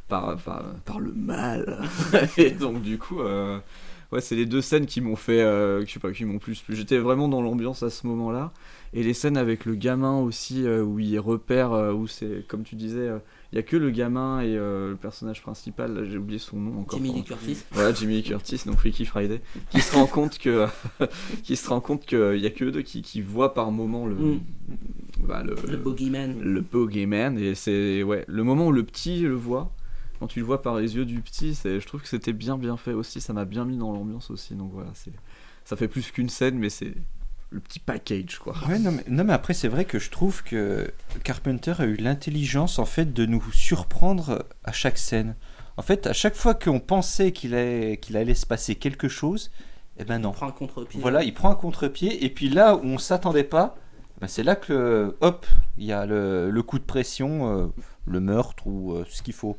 par, 0.09 0.37
par, 0.39 0.65
par 0.85 1.01
le 1.01 1.13
mal. 1.13 1.81
et 2.37 2.51
donc, 2.51 2.83
du 2.83 2.99
coup, 2.99 3.21
ouais, 3.21 4.21
c'est 4.21 4.37
les 4.37 4.47
deux 4.47 4.63
scènes 4.63 4.87
qui 4.87 5.01
m'ont 5.01 5.17
fait, 5.17 5.41
je 5.41 5.91
sais 5.91 6.01
pas, 6.01 6.13
qui 6.13 6.25
m'ont 6.25 6.39
plus. 6.39 6.61
plu. 6.61 6.77
J'étais 6.77 6.99
vraiment 6.99 7.29
dans 7.29 7.43
l'ambiance 7.43 7.83
à 7.83 7.91
ce 7.91 8.07
moment-là. 8.07 8.53
Et 8.97 9.03
les 9.03 9.15
scènes 9.15 9.37
avec 9.37 9.65
le 9.65 9.75
gamin 9.75 10.21
aussi, 10.21 10.67
où 10.69 10.99
il 10.99 11.19
repère, 11.19 11.73
où 11.73 12.07
c'est, 12.07 12.47
comme 12.47 12.63
tu 12.63 12.77
disais, 12.77 13.11
il 13.55 13.59
y 13.59 13.61
a 13.61 13.63
que 13.63 13.77
le 13.77 13.91
gamin 13.91 14.41
et 14.41 14.57
euh, 14.57 14.91
le 14.91 14.97
personnage 14.97 15.41
principal, 15.41 15.95
là, 15.95 16.05
j'ai 16.05 16.19
oublié 16.19 16.41
son 16.41 16.57
nom 16.57 16.81
encore. 16.81 16.99
Jimmy 16.99 17.13
Lee 17.13 17.23
Curtis. 17.23 17.59
Voilà, 17.71 17.95
Jimmy 17.95 18.17
Lee 18.17 18.25
Curtis, 18.25 18.63
donc 18.67 18.79
Freaky 18.79 19.05
Friday, 19.05 19.41
qui 19.71 19.81
se 19.81 19.95
rend 19.95 20.07
compte 20.07 20.39
que, 20.39 20.67
qui 21.45 21.55
se 21.55 21.69
rend 21.69 21.81
compte 21.81 22.05
qu'il 22.05 22.41
y 22.41 22.47
a 22.47 22.51
que 22.51 22.65
eux 22.65 22.73
deux 22.73 22.83
qui, 22.83 23.03
qui 23.03 23.23
voient 23.23 23.55
par 23.55 23.71
moment 23.71 24.09
le, 24.09 24.17
Mm. 24.17 24.41
Bah, 25.25 25.43
le, 25.43 25.57
Le 25.69 25.77
bogeyman. 25.77 26.39
le 26.41 26.61
bogeyman 26.61 27.39
et 27.39 27.55
c'est 27.55 28.03
ouais 28.03 28.25
le 28.29 28.45
moment 28.45 28.67
où 28.69 28.73
le 28.73 28.83
petit 28.85 29.21
le 29.23 29.35
voit 29.35 29.71
quand 30.21 30.27
tu 30.27 30.39
le 30.41 30.45
vois 30.47 30.63
par 30.63 30.77
les 30.79 30.97
yeux 30.97 31.05
du 31.05 31.21
petit 31.21 31.55
c'est 31.55 31.81
je 31.81 31.87
trouve 31.87 32.03
que 32.03 32.09
c'était 32.09 32.33
bien 32.33 32.57
bien 32.59 32.77
fait 32.77 32.93
aussi 32.93 33.21
ça 33.21 33.33
m'a 33.33 33.45
bien 33.45 33.65
mis 33.65 33.77
dans 33.77 33.93
l'ambiance 33.93 34.31
aussi 34.31 34.55
donc 34.55 34.71
voilà 34.73 34.91
c'est 34.95 35.13
ça 35.65 35.77
fait 35.77 35.89
plus 35.89 36.11
qu'une 36.11 36.29
scène 36.29 36.59
mais 36.59 36.71
c'est 36.71 36.95
le 37.51 37.61
petit 37.61 37.79
package 37.79 38.39
quoi 38.39 38.55
Ouais, 38.69 38.81
non, 38.81 38.91
mais, 38.91 39.05
non, 39.09 39.23
mais 39.23 39.33
après, 39.33 39.55
c'est 39.55 39.69
vrai 39.69 39.85
que 39.85 40.01
je 40.01 40.11
trouve 40.11 40.43
que 40.43 40.91
Carpenter 41.23 41.75
a 41.79 41.85
eu 41.85 41.95
l'intelligence, 41.95 42.81
en 42.81 42.85
fait, 42.85 43.13
de 43.13 43.27
nous 43.27 43.45
surprendre 43.53 44.45
à 44.65 44.73
chaque 44.73 44.99
scène. 44.99 45.37
En 45.77 45.83
fait, 45.83 46.09
à 46.09 46.13
chaque 46.13 46.35
fois 46.35 46.55
qu'on 46.55 46.81
pensait 46.81 47.31
qu'il 47.31 47.55
allait, 47.55 47.99
qu'il 47.99 48.17
allait 48.17 48.35
se 48.35 48.45
passer 48.47 48.75
quelque 48.75 49.07
chose, 49.07 49.53
eh 49.99 50.05
ben 50.05 50.19
non. 50.19 50.33
Il 50.33 50.35
prend 50.35 50.49
un 50.49 50.53
contre-pied. 50.53 51.01
Voilà, 51.01 51.23
il 51.23 51.33
prend 51.33 51.49
un 51.51 51.55
contre-pied, 51.55 52.25
et 52.25 52.29
puis 52.31 52.49
là 52.49 52.75
où 52.75 52.81
on 52.83 52.99
s'attendait 52.99 53.45
pas, 53.45 53.77
ben 54.21 54.27
c'est 54.29 54.43
là 54.43 54.57
que, 54.57 55.17
hop, 55.21 55.47
il 55.79 55.85
y 55.85 55.93
a 55.93 56.07
le, 56.07 56.51
le 56.51 56.63
coup 56.63 56.79
de 56.79 56.85
pression, 56.85 57.49
euh, 57.59 57.67
le 58.07 58.21
meurtre 58.21 58.67
ou 58.67 58.93
euh, 58.93 59.05
ce 59.09 59.23
qu'il 59.23 59.35
faut. 59.35 59.57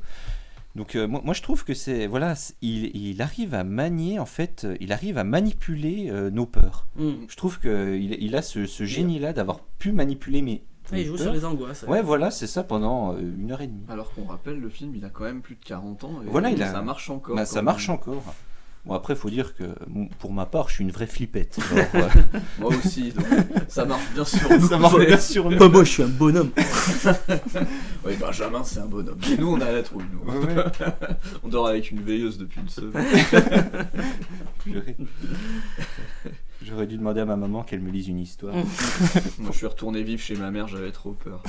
Donc 0.76 0.96
euh, 0.96 1.08
moi, 1.08 1.22
moi, 1.24 1.34
je 1.34 1.42
trouve 1.42 1.64
que 1.64 1.74
c'est 1.74 2.06
voilà, 2.08 2.34
il, 2.62 2.96
il 2.96 3.22
arrive 3.22 3.54
à 3.54 3.64
manier 3.64 4.20
en 4.20 4.26
fait, 4.26 4.68
il 4.82 4.92
arrive 4.92 5.18
à 5.18 5.24
manipuler 5.24 6.08
euh, 6.10 6.30
nos 6.30 6.46
peurs. 6.46 6.86
Mm. 6.98 7.12
Je 7.30 7.36
trouve 7.38 7.60
que 7.60 7.96
il, 7.96 8.14
il 8.22 8.36
a 8.36 8.42
ce, 8.42 8.66
ce 8.66 8.84
génie-là 8.86 9.32
d'avoir 9.34 9.60
pu 9.80 9.92
manipuler 9.94 10.42
mes. 10.42 10.64
Ouais, 10.92 11.02
il 11.02 11.08
joue 11.08 11.18
sur 11.18 11.32
les 11.34 11.44
angoisses, 11.46 11.82
ouais. 11.84 11.90
Ouais, 11.90 12.02
voilà, 12.04 12.30
c'est 12.30 12.46
ça 12.46 12.64
pendant 12.64 13.14
euh, 13.14 13.20
une 13.20 13.52
heure 13.52 13.62
et 13.62 13.68
demie. 13.68 13.86
Alors 13.90 14.14
qu'on 14.14 14.26
rappelle, 14.26 14.60
le 14.60 14.70
film, 14.70 14.94
il 14.96 15.04
a 15.04 15.10
quand 15.10 15.24
même 15.24 15.42
plus 15.42 15.56
de 15.56 15.64
40 15.64 16.04
ans. 16.04 16.22
Et 16.24 16.30
Voilà, 16.30 16.52
il 16.52 16.62
a- 16.62 16.72
ça 16.72 16.82
marche 16.84 17.10
encore. 17.10 17.36
Bah, 17.36 17.46
ça 17.46 17.56
même. 17.56 17.66
marche 17.66 17.90
encore. 17.90 18.22
Bon 18.86 18.94
après, 18.94 19.16
faut 19.16 19.32
dire 19.32 19.56
que 19.56 19.64
pour 20.20 20.32
ma 20.32 20.46
part, 20.46 20.70
je 20.70 20.76
suis 20.76 20.84
une 20.84 20.92
vraie 20.92 21.08
flippette. 21.08 21.58
Alors, 21.94 22.10
euh, 22.16 22.40
Moi 22.60 22.70
aussi, 22.70 23.12
donc 23.12 23.26
ça 23.68 23.84
marche 23.86 24.12
bien 24.14 24.26
sur 24.26 24.40
Ça 24.70 24.78
marche 24.78 24.96
bien 25.06 25.18
nous. 25.44 25.58
Bah, 25.58 25.70
moi, 25.70 25.84
je 25.84 25.90
suis 25.90 26.04
un 26.04 26.08
bonhomme. 26.08 26.52
oui, 28.06 28.16
Benjamin, 28.20 28.64
c'est 28.64 28.80
un 28.80 28.86
bonhomme. 28.86 29.18
Et 29.32 29.38
nous, 29.38 29.54
on 29.54 29.62
a 29.62 29.72
la 29.72 29.82
trouille, 29.82 30.04
nous. 30.14 30.32
Ouais, 30.32 30.56
ouais. 30.56 30.64
on 31.44 31.48
dort 31.48 31.68
avec 31.68 31.90
une 31.90 32.02
veilleuse 32.02 32.38
depuis 32.38 32.62
une 32.62 32.70
semaine. 32.70 33.06
J'aurais- 34.68 34.98
J'aurais 36.64 36.88
dû 36.88 36.98
demander 36.98 37.22
à 37.22 37.26
ma 37.26 37.36
maman 37.36 37.64
qu'elle 37.64 37.82
me 37.82 37.92
lise 37.92 38.08
une 38.08 38.20
histoire. 38.20 38.54
Moi, 39.38 39.52
je 39.52 39.58
suis 39.58 39.68
retourné 39.68 40.04
vivre 40.04 40.22
chez 40.22 40.36
ma 40.36 40.52
mère, 40.52 40.68
j'avais 40.68 40.92
trop 40.92 41.12
peur. 41.12 41.42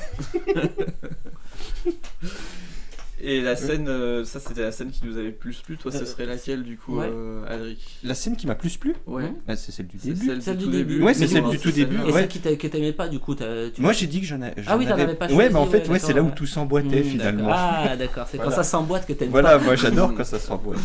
Et 3.18 3.40
la 3.40 3.56
scène, 3.56 3.88
euh, 3.88 4.24
ça 4.26 4.40
c'était 4.40 4.60
la 4.62 4.72
scène 4.72 4.90
qui 4.90 5.00
nous 5.06 5.16
avait 5.16 5.30
plus 5.32 5.62
plu. 5.62 5.78
Toi, 5.78 5.90
ce 5.90 6.02
Euh, 6.02 6.04
serait 6.04 6.26
laquelle 6.26 6.62
du 6.62 6.76
coup, 6.76 6.98
ouais. 6.98 7.08
euh, 7.10 7.44
Alric 7.48 7.98
La 8.04 8.14
scène 8.14 8.36
qui 8.36 8.46
m'a 8.46 8.54
plus 8.54 8.76
plu 8.76 8.94
Ouais. 9.06 9.32
Ah, 9.48 9.56
c'est 9.56 9.72
celle 9.72 9.86
du 9.86 9.98
C'est 9.98 10.08
début. 10.08 10.26
celle, 10.26 10.42
Celle 10.42 10.56
du 10.58 10.64
du 10.64 10.64
tout 10.66 10.70
début. 10.76 10.92
début. 10.94 11.04
Ouais, 11.04 11.14
c'est 11.14 11.26
celle 11.26 11.48
du 11.48 11.58
tout 11.58 11.70
début. 11.70 11.96
Et 11.96 12.12
ouais. 12.12 12.12
celle 12.12 12.28
qui 12.28 12.68
t'aimais 12.68 12.92
pas, 12.92 13.08
du 13.08 13.18
coup, 13.18 13.34
t'as- 13.34 13.70
tu- 13.70 13.80
Moi 13.80 13.92
j'ai 13.94 14.06
dit 14.06 14.20
que 14.20 14.26
j'en 14.26 14.42
ai. 14.42 14.52
Ah 14.66 14.76
oui, 14.76 14.84
t'en 14.86 14.92
avais- 14.92 15.02
avais 15.04 15.14
pas 15.14 15.32
Ouais, 15.32 15.48
mais 15.48 15.56
en 15.56 15.64
fait, 15.66 15.84
ouais, 15.86 15.92
ouais, 15.94 15.98
c'est 15.98 16.12
là 16.12 16.22
où 16.22 16.30
tout 16.30 16.46
s'emboîtait 16.46 17.00
Mmh, 17.00 17.04
finalement. 17.04 17.48
Ah, 17.50 17.96
d'accord, 17.96 18.26
c'est 18.30 18.36
quand 18.36 18.44
Voilà. 18.44 18.56
ça 18.56 18.64
s'emboîte 18.64 19.06
que 19.06 19.14
t'aimes 19.14 19.30
Voilà, 19.30 19.58
pas. 19.58 19.64
moi 19.64 19.76
j'adore 19.76 20.14
quand 20.14 20.24
ça 20.24 20.38
s'emboîte. 20.38 20.78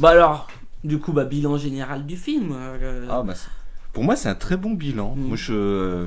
Bah 0.00 0.10
alors, 0.10 0.48
du 0.82 0.98
coup, 0.98 1.12
bah, 1.12 1.24
bilan 1.24 1.58
général 1.58 2.06
du 2.06 2.16
film. 2.16 2.50
euh, 2.52 3.06
Ah, 3.08 3.22
bah, 3.24 3.34
pour 3.92 4.02
moi, 4.02 4.16
c'est 4.16 4.28
un 4.28 4.34
très 4.34 4.56
bon 4.56 4.72
bilan. 4.72 5.14
Moi, 5.16 5.36
je... 5.36 6.06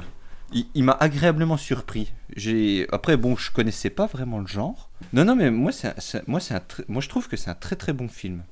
Il, 0.53 0.65
il 0.75 0.83
m'a 0.83 0.93
agréablement 0.99 1.57
surpris. 1.57 2.13
J'ai 2.35 2.87
après 2.91 3.17
bon, 3.17 3.35
je 3.35 3.51
connaissais 3.51 3.89
pas 3.89 4.05
vraiment 4.05 4.39
le 4.39 4.47
genre. 4.47 4.89
Non, 5.13 5.25
non, 5.25 5.35
mais 5.35 5.51
moi, 5.51 5.71
c'est, 5.71 5.93
moi, 6.27 6.39
c'est 6.39 6.55
je 6.87 7.09
trouve 7.09 7.27
que 7.27 7.37
c'est 7.37 7.49
un 7.49 7.55
très 7.55 7.75
très 7.75 7.93
bon 7.93 8.07
film. 8.07 8.43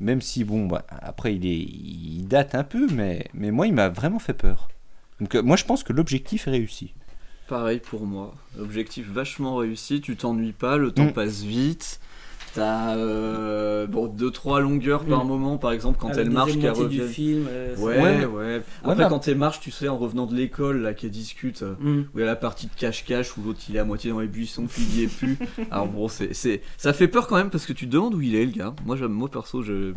Même 0.00 0.20
si 0.20 0.44
bon, 0.44 0.66
bah, 0.66 0.84
après 0.90 1.34
il 1.34 1.44
est, 1.46 1.58
il 1.58 2.26
date 2.28 2.54
un 2.54 2.64
peu, 2.64 2.86
mais 2.92 3.28
mais 3.34 3.50
moi, 3.50 3.66
il 3.66 3.74
m'a 3.74 3.88
vraiment 3.88 4.18
fait 4.20 4.34
peur. 4.34 4.68
Donc 5.20 5.34
euh, 5.34 5.42
moi, 5.42 5.56
je 5.56 5.64
pense 5.64 5.82
que 5.82 5.92
l'objectif 5.92 6.46
est 6.46 6.52
réussi. 6.52 6.94
Pareil 7.48 7.80
pour 7.80 8.04
moi. 8.06 8.34
Objectif 8.58 9.08
vachement 9.08 9.56
réussi, 9.56 10.00
tu 10.00 10.16
t'ennuies 10.16 10.52
pas, 10.52 10.76
le 10.76 10.92
temps 10.92 11.06
Mm. 11.06 11.12
passe 11.12 11.42
vite. 11.42 11.98
T'as 12.58 12.96
euh, 12.96 13.86
bon, 13.86 14.06
deux 14.06 14.30
trois 14.30 14.60
longueurs 14.60 15.04
par 15.04 15.24
Mm. 15.24 15.28
moment, 15.28 15.58
par 15.58 15.72
exemple 15.72 15.98
quand 16.00 16.08
la 16.08 16.22
elle 16.22 16.30
marche, 16.30 16.58
qu'elle 16.58 16.70
revient. 16.72 17.00
film. 17.02 17.46
euh, 17.48 17.76
Ouais, 17.76 18.00
Ouais, 18.00 18.24
ouais. 18.26 18.62
Après, 18.84 19.08
quand 19.08 19.26
elle 19.28 19.38
marche, 19.38 19.60
tu 19.60 19.70
sais, 19.70 19.88
en 19.88 19.96
revenant 19.96 20.26
de 20.26 20.34
l'école, 20.34 20.82
là, 20.82 20.92
qu'elle 20.94 21.10
discute, 21.10 21.62
euh, 21.62 21.74
Mm. 21.80 21.98
où 22.12 22.18
il 22.18 22.20
y 22.20 22.22
a 22.22 22.26
la 22.26 22.36
partie 22.36 22.66
de 22.66 22.74
cache-cache, 22.74 23.36
où 23.36 23.42
l'autre 23.42 23.60
il 23.68 23.76
est 23.76 23.78
à 23.78 23.84
moitié 23.84 24.10
dans 24.10 24.20
les 24.20 24.26
buissons, 24.26 24.66
puis 24.66 24.82
il 24.82 25.00
y 25.00 25.02
est 25.04 25.06
plus. 25.18 25.38
Alors 25.70 25.86
bon, 25.88 26.08
c'est, 26.08 26.34
c'est, 26.34 26.62
ça 26.76 26.92
fait 26.92 27.08
peur 27.08 27.26
quand 27.28 27.36
même 27.36 27.50
parce 27.50 27.64
que 27.66 27.72
tu 27.72 27.86
te 27.86 27.92
demandes 27.92 28.14
où 28.14 28.20
il 28.20 28.34
est, 28.34 28.44
le 28.44 28.52
gars. 28.52 28.74
Moi, 28.84 28.96
j'aime, 28.96 29.12
moi 29.12 29.28
perso, 29.30 29.62
je, 29.62 29.92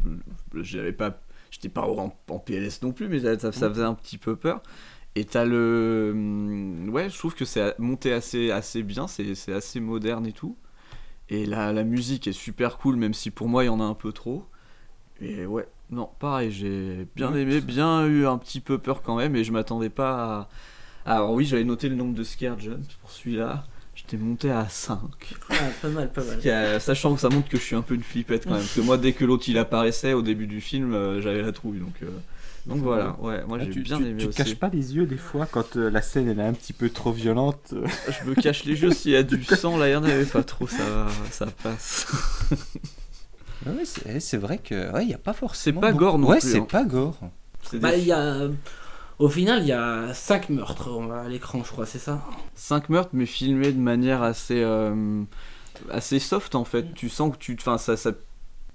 j'avais 0.61 0.91
pas, 0.93 1.19
j'étais 1.49 1.69
pas 1.69 1.81
en, 1.81 2.13
en 2.29 2.39
PLS 2.39 2.81
non 2.83 2.91
plus, 2.91 3.07
mais 3.07 3.19
ça, 3.21 3.37
ça- 3.39 3.51
ça 3.51 3.69
faisait 3.69 3.83
un 3.83 3.93
petit 3.95 4.17
peu 4.17 4.35
peur. 4.35 4.61
Et 5.15 5.25
t'as 5.25 5.43
le, 5.45 6.13
ouais, 6.89 7.09
je 7.09 7.17
trouve 7.17 7.35
que 7.35 7.43
c'est 7.45 7.77
monté 7.79 8.13
assez, 8.13 8.51
assez 8.51 8.83
bien, 8.83 9.07
c'est, 9.07 9.35
c'est 9.35 9.51
assez 9.53 9.79
moderne 9.79 10.25
et 10.25 10.31
tout. 10.31 10.55
Et 11.31 11.45
la, 11.47 11.71
la 11.73 11.83
musique 11.83 12.27
est 12.27 12.33
super 12.33 12.77
cool, 12.77 12.97
même 12.97 13.13
si 13.15 13.31
pour 13.31 13.47
moi 13.47 13.63
il 13.63 13.67
y 13.67 13.69
en 13.69 13.79
a 13.79 13.83
un 13.83 13.93
peu 13.95 14.11
trop. 14.11 14.45
Et 15.21 15.45
ouais, 15.45 15.67
non, 15.89 16.09
pareil, 16.19 16.51
j'ai 16.51 17.07
bien 17.15 17.33
aimé, 17.35 17.61
bien 17.61 18.05
eu 18.05 18.25
un 18.27 18.37
petit 18.37 18.59
peu 18.59 18.77
peur 18.77 19.01
quand 19.01 19.15
même, 19.15 19.35
et 19.35 19.43
je 19.43 19.51
m'attendais 19.51 19.89
pas 19.89 20.49
à. 21.05 21.13
Alors 21.13 21.31
oui, 21.33 21.45
j'avais 21.45 21.63
noté 21.63 21.89
le 21.89 21.95
nombre 21.95 22.13
de 22.13 22.23
scare 22.23 22.59
jumps 22.59 22.93
pour 23.01 23.09
celui-là. 23.11 23.63
J'étais 23.95 24.17
monté 24.17 24.49
à 24.51 24.67
5. 24.69 24.99
Ah, 25.49 25.53
pas 25.81 25.89
mal, 25.89 26.11
pas 26.11 26.23
mal. 26.23 26.47
A- 26.49 26.79
Sachant 26.79 27.13
que 27.13 27.19
ça 27.21 27.29
montre 27.29 27.49
que 27.49 27.57
je 27.57 27.61
suis 27.63 27.75
un 27.75 27.81
peu 27.81 27.93
une 27.93 28.03
flippette 28.03 28.43
quand 28.45 28.51
même. 28.51 28.59
Parce 28.61 28.75
que 28.75 28.81
moi, 28.81 28.97
dès 28.97 29.13
que 29.13 29.25
l'autre 29.25 29.45
il 29.47 29.57
apparaissait 29.57 30.13
au 30.13 30.21
début 30.21 30.47
du 30.47 30.59
film, 30.61 30.93
euh, 30.93 31.21
j'avais 31.21 31.41
la 31.41 31.51
trouille. 31.51 31.79
Donc, 31.79 31.95
euh, 32.03 32.07
donc 32.67 32.77
voilà, 32.79 33.15
ouais, 33.21 33.43
moi 33.47 33.57
Ah, 33.59 33.63
j'ai 33.65 33.81
bien 33.81 33.97
tu- 33.97 34.05
aimé 34.05 34.17
tu 34.23 34.27
te 34.29 34.35
caches 34.35 34.55
pas 34.55 34.69
les 34.69 34.95
yeux 34.95 35.05
des 35.05 35.17
fois 35.17 35.47
quand 35.49 35.77
euh, 35.77 35.89
la 35.89 36.01
scène 36.01 36.27
elle 36.29 36.39
est 36.39 36.43
un 36.45 36.53
petit 36.53 36.73
peu 36.73 36.89
trop 36.89 37.11
violente. 37.11 37.73
Je 38.07 38.29
me 38.29 38.35
cache 38.35 38.65
les 38.65 38.81
yeux 38.81 38.91
s'il 38.91 39.11
y 39.11 39.15
a 39.15 39.23
du 39.23 39.43
sang, 39.43 39.77
là 39.77 39.89
il 39.89 39.93
y 39.93 39.95
en 39.95 40.03
avait 40.03 40.25
pas 40.25 40.43
trop, 40.43 40.67
ça, 40.67 40.83
va, 40.83 41.07
ça 41.31 41.47
passe. 41.63 42.07
Ouais, 43.65 43.71
ouais, 43.77 43.85
c'est, 43.85 44.19
c'est 44.19 44.37
vrai 44.37 44.57
que 44.59 44.91
ouais, 44.93 45.03
il 45.03 45.09
y 45.09 45.13
a 45.13 45.17
pas 45.19 45.33
forcément. 45.33 45.81
pas 45.81 45.91
beaucoup- 45.91 46.03
gore 46.05 46.19
non 46.19 46.27
Ouais, 46.29 46.39
plus, 46.39 46.51
c'est 46.51 46.59
hein. 46.59 46.67
pas 46.69 46.83
gore. 46.83 47.17
C'est 47.63 47.79
Bah, 47.79 47.95
y 47.95 48.11
a. 48.11 48.47
Au 49.19 49.29
final, 49.29 49.61
il 49.61 49.67
y 49.67 49.71
a 49.71 50.13
5 50.15 50.49
meurtres 50.49 50.89
à 51.13 51.29
l'écran, 51.29 51.63
je 51.63 51.69
crois, 51.71 51.85
c'est 51.85 51.99
ça? 51.99 52.23
5 52.55 52.89
meurtres, 52.89 53.11
mais 53.13 53.27
filmés 53.27 53.71
de 53.71 53.79
manière 53.79 54.23
assez, 54.23 54.63
euh, 54.63 55.21
assez 55.91 56.17
soft 56.17 56.55
en 56.55 56.63
fait. 56.63 56.93
Tu 56.95 57.07
sens 57.07 57.31
que 57.31 57.37
tu. 57.37 57.55
Enfin, 57.59 57.77
ça, 57.77 57.97
ça 57.97 58.13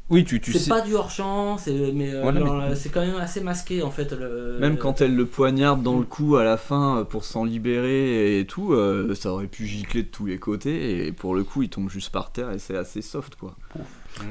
Oui, 0.09 0.25
tu, 0.25 0.41
tu 0.41 0.53
C'est 0.53 0.69
pas 0.69 0.83
du 0.83 0.95
hors-champ, 0.95 1.59
c'est 1.59 1.91
mais, 1.93 2.15
euh, 2.15 2.23
Voilà, 2.23 2.41
mais- 2.41 2.51
euh, 2.51 2.75
c'est 2.77 2.91
quand 2.91 3.01
même 3.05 3.17
assez 3.17 3.41
masqué 3.41 3.83
en 3.83 3.91
fait. 3.91 4.13
Le... 4.13 4.57
Même 4.61 4.79
quand 4.79 5.01
elle 5.01 5.17
le 5.17 5.27
poignarde 5.27 5.83
dans 5.83 5.99
le 5.99 6.05
cou 6.05 6.37
à 6.37 6.45
la 6.45 6.57
fin 6.57 6.99
euh, 6.99 7.05
pour 7.05 7.25
s'en 7.25 7.45
libérer 7.45 8.39
et 8.39 8.47
tout, 8.47 8.73
euh, 8.73 9.17
ça 9.17 9.33
aurait 9.33 9.49
pu 9.49 9.67
gicler 9.67 10.05
de 10.05 10.09
tous 10.09 10.27
les 10.27 10.39
côtés 10.39 11.07
et 11.07 11.13
pour 11.13 11.35
le 11.35 11.43
coup 11.43 11.63
il 11.63 11.69
tombe 11.71 11.91
juste 11.91 12.11
par 12.11 12.31
terre 12.31 12.53
et 12.53 12.61
c'est 12.61 12.77
assez 12.77 13.03
soft 13.03 13.35
quoi. 13.35 13.57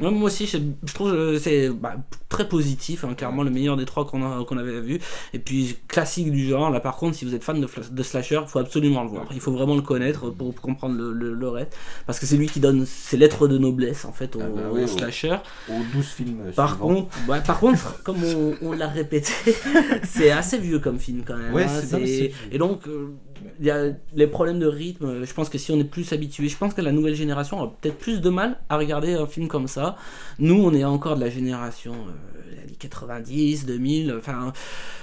Moi 0.02 0.24
aussi, 0.24 0.48
je, 0.48 0.58
trouve 0.94 1.12
que 1.12 1.40
c'est 1.40 1.70
bah, 1.70 1.96
très 2.30 2.48
positif, 2.50 3.04
hein, 3.04 3.14
clairement 3.16 3.44
le 3.44 3.50
meilleur 3.52 3.78
des 3.78 3.86
trois 3.86 4.06
qu'on 4.06 4.24
a- 4.24 4.44
qu'on 4.46 4.58
avait 4.58 4.82
vu. 4.82 5.00
Et 5.34 5.40
puis 5.40 5.78
classique 5.88 6.32
du 6.32 6.48
genre. 6.48 6.70
Là, 6.70 6.80
par 6.80 6.98
contre, 6.98 7.16
si 7.16 7.26
vous 7.26 7.36
êtes 7.36 7.44
fan 7.44 7.60
de, 7.62 7.68
de 7.92 8.04
slasher, 8.04 8.40
il 8.44 8.48
faut 8.48 8.60
absolument 8.60 9.04
le 9.04 9.10
voir. 9.10 9.26
Il 9.32 9.40
faut 9.40 9.52
vraiment 9.52 9.76
le 9.76 9.82
connaître 9.82 10.30
pour, 10.32 10.54
pour 10.54 10.62
comprendre 10.62 10.96
le, 10.98 11.14
le, 11.14 11.34
le 11.34 11.50
reste, 11.50 11.76
parce 12.06 12.20
que 12.20 12.26
c'est 12.26 12.38
lui 12.38 12.48
qui 12.48 12.60
donne 12.60 12.86
ses 12.86 13.18
lettres 13.18 13.48
de 13.48 13.58
noblesse 13.58 14.06
en 14.06 14.12
fait 14.12 14.36
au, 14.36 14.40
Ah 14.42 14.48
bah 14.48 14.62
au 14.72 14.76
oui, 14.76 14.84
au- 14.84 14.88
slasher. 14.88 15.38
Aux 15.70 15.74
12 15.94 16.06
films. 16.06 16.42
euh, 16.48 16.52
Par 16.52 16.70
suivants. 16.76 16.88
contre, 16.88 17.18
ouais, 17.30 17.42
par 17.42 17.60
contre, 17.60 18.02
comme 18.04 18.24
on, 18.24 18.56
on 18.62 18.72
l'a 18.74 18.88
répété, 18.88 19.32
c'est 20.04 20.32
assez 20.32 20.58
vieux 20.58 20.80
comme 20.80 21.00
film 21.00 21.24
quand 21.26 21.38
même. 21.38 21.54
Ouais, 21.54 21.66
hein, 21.66 21.98
vieux. 21.98 22.32
Et 22.52 22.58
donc, 22.58 22.88
euh, 22.88 23.10
il 23.60 23.66
y 23.66 23.72
a 23.72 23.92
les 24.16 24.28
problèmes 24.28 24.60
de 24.60 24.68
rythme. 24.68 25.24
Je 25.26 25.34
pense 25.34 25.50
que 25.50 25.58
si 25.58 25.72
on 25.72 25.80
est 25.80 25.84
plus 25.84 26.12
habitué, 26.14 26.48
je 26.50 26.58
pense 26.58 26.74
que 26.74 26.82
la 26.82 26.92
nouvelle 26.92 27.16
génération 27.16 27.62
a 27.64 27.68
peut-être 27.68 27.98
plus 27.98 28.22
de 28.22 28.30
mal 28.30 28.58
à 28.70 28.78
regarder 28.78 29.14
un 29.14 29.28
film 29.28 29.48
comme 29.48 29.68
ça. 29.68 29.96
Nous, 30.40 30.56
on 30.56 30.74
est 30.74 30.84
encore 30.84 31.16
de 31.16 31.22
la 31.22 31.30
génération 31.30 31.94
euh, 31.94 32.52
des 32.56 32.62
années 32.64 32.78
90, 32.80 33.66
2000. 33.66 34.14
Enfin, 34.18 34.52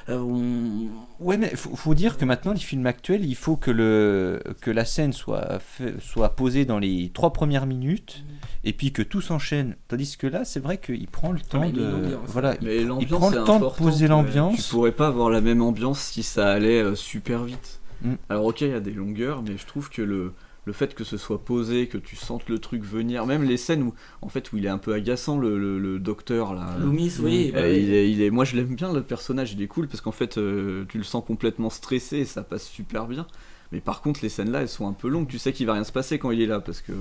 euh, 0.08 0.18
on- 0.18 0.88
Ouais, 1.20 1.36
mais 1.36 1.54
faut, 1.54 1.76
faut 1.76 1.94
dire 1.94 2.18
que 2.18 2.24
maintenant, 2.24 2.52
les 2.52 2.58
films 2.58 2.84
actuels, 2.86 3.24
il 3.24 3.36
faut 3.36 3.54
que, 3.56 3.70
le, 3.70 4.42
que 4.60 4.70
la 4.72 4.84
scène 4.84 5.12
soit, 5.12 5.60
fait- 5.60 5.94
soit 6.00 6.30
posée 6.30 6.64
dans 6.64 6.80
les 6.80 7.10
trois 7.14 7.32
premières 7.32 7.64
minutes 7.66 8.24
et 8.64 8.72
puis 8.72 8.90
que 8.92 9.02
tout 9.02 9.20
s'enchaîne. 9.20 9.76
Tandis 9.86 10.16
que 10.16 10.26
là, 10.26 10.44
c'est 10.44 10.58
vrai 10.60 10.78
qu'il 10.78 11.06
prend 11.06 11.30
le 11.30 11.38
temps 11.40 11.68
de. 11.70 12.16
Voilà, 12.26 12.56
il, 12.60 12.66
Mais 12.66 12.76
il 12.78 12.86
l'ambiance 12.88 13.08
prend 13.20 13.30
le 13.30 13.44
temps 13.44 13.60
de 13.60 13.66
poser 13.76 14.08
l'ambiance. 14.08 14.56
Tu 14.56 14.62
pourrais 14.70 14.90
pas 14.92 15.06
avoir 15.06 15.30
la 15.30 15.40
même 15.40 15.62
ambiance 15.62 16.00
si 16.00 16.24
ça 16.24 16.50
allait 16.50 16.82
euh, 16.82 16.94
super 16.96 17.44
vite. 17.44 17.78
Mm. 18.02 18.14
Alors 18.28 18.46
ok 18.46 18.60
il 18.62 18.68
y 18.68 18.72
a 18.74 18.80
des 18.80 18.92
longueurs 18.92 19.42
mais 19.42 19.56
je 19.56 19.66
trouve 19.66 19.88
que 19.90 20.02
le 20.02 20.32
le 20.64 20.72
fait 20.72 20.94
que 20.94 21.02
ce 21.02 21.16
soit 21.16 21.44
posé, 21.44 21.88
que 21.88 21.98
tu 21.98 22.14
sentes 22.14 22.48
le 22.48 22.60
truc 22.60 22.84
venir, 22.84 23.26
même 23.26 23.42
les 23.42 23.56
scènes 23.56 23.82
où 23.82 23.94
en 24.20 24.28
fait 24.28 24.52
où 24.52 24.58
il 24.58 24.64
est 24.66 24.68
un 24.68 24.78
peu 24.78 24.92
agaçant 24.94 25.36
le, 25.36 25.58
le- 25.58 25.80
le 25.80 25.98
docteur 25.98 26.54
là. 26.54 26.76
Loomis, 26.80 27.14
oui, 27.20 27.50
Euh, 27.52 27.60
bah 27.60 27.66
oui. 27.68 27.80
il, 27.82 27.92
est, 27.92 28.08
il 28.12 28.22
est, 28.22 28.30
moi 28.30 28.44
je 28.44 28.54
l'aime 28.54 28.76
bien 28.76 28.92
le 28.92 29.02
personnage, 29.02 29.52
il 29.54 29.60
est 29.60 29.66
cool 29.66 29.88
parce 29.88 30.00
qu'en 30.00 30.12
fait 30.12 30.38
euh, 30.38 30.84
tu 30.88 30.98
le 30.98 31.04
sens 31.04 31.24
complètement 31.26 31.68
stressé 31.68 32.18
et 32.18 32.24
ça 32.24 32.44
passe 32.44 32.64
super 32.68 33.08
bien. 33.08 33.26
Mais 33.72 33.80
par 33.80 34.02
contre 34.02 34.20
les 34.22 34.28
scènes 34.28 34.52
là 34.52 34.60
elles 34.60 34.68
sont 34.68 34.86
un 34.86 34.92
peu 34.92 35.08
longues, 35.08 35.26
tu 35.26 35.38
sais 35.40 35.52
qu'il 35.52 35.66
va 35.66 35.72
rien 35.72 35.82
se 35.84 35.90
passer 35.92 36.20
quand 36.20 36.30
il 36.30 36.40
est 36.40 36.46
là 36.46 36.60
parce 36.60 36.80
que 36.80 36.92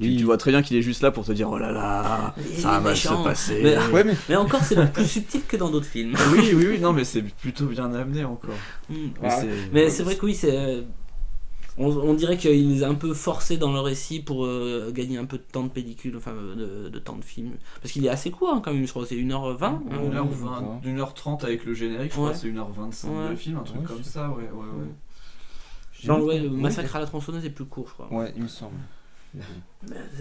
tu, 0.00 0.08
Oui. 0.08 0.16
tu 0.16 0.24
vois 0.24 0.36
très 0.36 0.50
bien 0.50 0.62
qu'il 0.62 0.76
est 0.76 0.82
juste 0.82 1.02
là 1.02 1.10
pour 1.10 1.24
te 1.24 1.32
dire 1.32 1.48
oh 1.50 1.58
là 1.58 1.70
là 1.72 2.34
ça 2.56 2.72
va 2.72 2.80
mal 2.80 2.96
se 2.96 3.08
méchant. 3.08 3.22
passer. 3.22 3.60
Mais, 3.62 3.76
Ouais, 3.92 4.04
mais 4.04 4.14
mais 4.28 4.36
encore, 4.36 4.60
c'est 4.62 4.92
plus 4.92 5.06
subtil 5.06 5.42
que 5.46 5.56
dans 5.56 5.70
d'autres 5.70 5.86
films. 5.86 6.14
oui 6.32 6.50
oui 6.54 6.66
oui 6.70 6.78
non 6.80 6.92
mais 6.92 7.04
c'est 7.04 7.22
plutôt 7.22 7.66
bien 7.66 7.92
amené 7.94 8.24
encore. 8.24 8.50
Mm, 8.90 8.94
Mais 9.22 9.28
ouais. 9.28 9.34
c'est- 9.40 9.70
Mais 9.72 9.90
c'est 9.90 10.02
vrai 10.02 10.16
que 10.16 10.26
oui, 10.26 10.34
c'est. 10.34 10.56
euh, 10.56 10.82
On, 11.76 11.86
on 11.88 12.14
dirait 12.14 12.36
qu'il 12.36 12.68
les 12.72 12.84
a 12.84 12.88
un 12.88 12.94
peu 12.94 13.12
forcés 13.14 13.56
dans 13.56 13.72
le 13.72 13.80
récit 13.80 14.20
pour 14.20 14.44
euh, 14.46 14.92
gagner 14.94 15.18
un 15.18 15.24
peu 15.24 15.38
de 15.38 15.42
temps 15.42 15.64
de 15.64 15.68
pellicule, 15.70 16.16
enfin 16.16 16.32
de, 16.32 16.88
de 16.88 16.98
temps 17.00 17.16
de 17.16 17.24
film. 17.24 17.50
Parce 17.82 17.90
qu'il 17.92 18.06
est 18.06 18.08
assez 18.08 18.30
court 18.30 18.50
hein, 18.50 18.62
quand 18.64 18.72
même, 18.72 18.86
je 18.86 18.90
crois, 18.92 19.04
c'est 19.06 19.16
1h20. 19.16 19.64
hein. 19.64 19.82
1h20, 19.90 20.84
1h30 20.84 21.42
avec 21.44 21.64
le 21.64 21.74
générique, 21.74 22.12
je 22.12 22.16
crois, 22.16 22.32
c'est 22.32 22.46
1h25 22.48 23.06
Ouais. 23.08 23.30
le 23.30 23.34
film, 23.36 23.56
un 23.56 23.62
truc 23.62 23.80
Ouais, 23.80 23.86
comme 23.88 24.02
c'est- 24.04 24.10
ça, 24.12 24.28
ouais, 24.28 24.44
ouais, 24.44 24.82
ouais. 24.82 24.86
Genre, 26.00 26.22
ouais, 26.22 26.38
le 26.38 26.50
massacre 26.50 26.94
à 26.94 27.00
la 27.00 27.06
tronçonneuse 27.06 27.44
est 27.44 27.50
plus 27.50 27.64
court, 27.64 27.86
je 27.88 27.94
crois. 27.94 28.12
Ouais, 28.12 28.32
il 28.36 28.42
me 28.44 28.48
semble. 28.48 28.76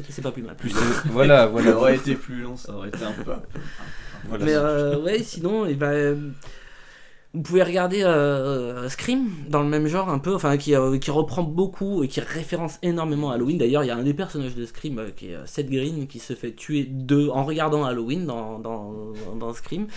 C'est- 0.09 0.21
pas 0.21 0.31
plus 0.31 0.43
mal. 0.43 0.55
Plus, 0.55 0.75
euh, 0.75 0.79
voilà, 1.11 1.41
Ça 1.43 1.47
voilà. 1.47 1.77
aurait 1.77 1.95
été 1.95 2.15
plus 2.15 2.41
long, 2.41 2.57
ça 2.57 2.73
aurait 2.73 2.89
été 2.89 3.03
un 3.03 3.11
peu. 3.11 3.31
Voilà, 4.27 4.45
Mais 4.45 4.53
euh, 4.53 4.99
ouais, 5.01 5.21
sinon, 5.23 5.65
et 5.65 5.75
ben, 5.75 6.33
Vous 7.35 7.41
pouvez 7.41 7.63
regarder 7.63 8.03
euh, 8.03 8.87
Scream 8.89 9.27
dans 9.49 9.63
le 9.63 9.67
même 9.67 9.87
genre 9.87 10.07
un 10.09 10.19
peu, 10.19 10.35
enfin 10.35 10.55
qui, 10.57 10.75
euh, 10.75 10.99
qui 10.99 11.09
reprend 11.09 11.41
beaucoup 11.41 12.03
et 12.03 12.07
qui 12.07 12.19
référence 12.21 12.77
énormément 12.83 13.31
à 13.31 13.33
Halloween. 13.33 13.57
D'ailleurs, 13.57 13.83
il 13.83 13.87
y 13.87 13.89
a 13.89 13.95
un 13.97 14.03
des 14.03 14.13
personnages 14.13 14.53
de 14.53 14.63
Scream 14.67 14.99
euh, 14.99 15.09
qui 15.09 15.29
est 15.31 15.35
euh, 15.35 15.45
Seth 15.47 15.67
Green 15.67 16.05
qui 16.07 16.19
se 16.19 16.33
fait 16.33 16.51
tuer 16.51 16.83
de, 16.89 17.29
en 17.29 17.43
regardant 17.43 17.85
Halloween 17.85 18.27
dans, 18.27 18.59
dans, 18.59 18.93
dans 19.39 19.51
Scream 19.53 19.87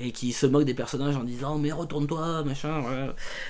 et 0.00 0.12
qui 0.12 0.32
se 0.32 0.44
moque 0.46 0.64
des 0.64 0.74
personnages 0.74 1.16
en 1.16 1.24
disant 1.24 1.56
mais 1.56 1.72
retourne-toi 1.72 2.44
machin. 2.44 2.82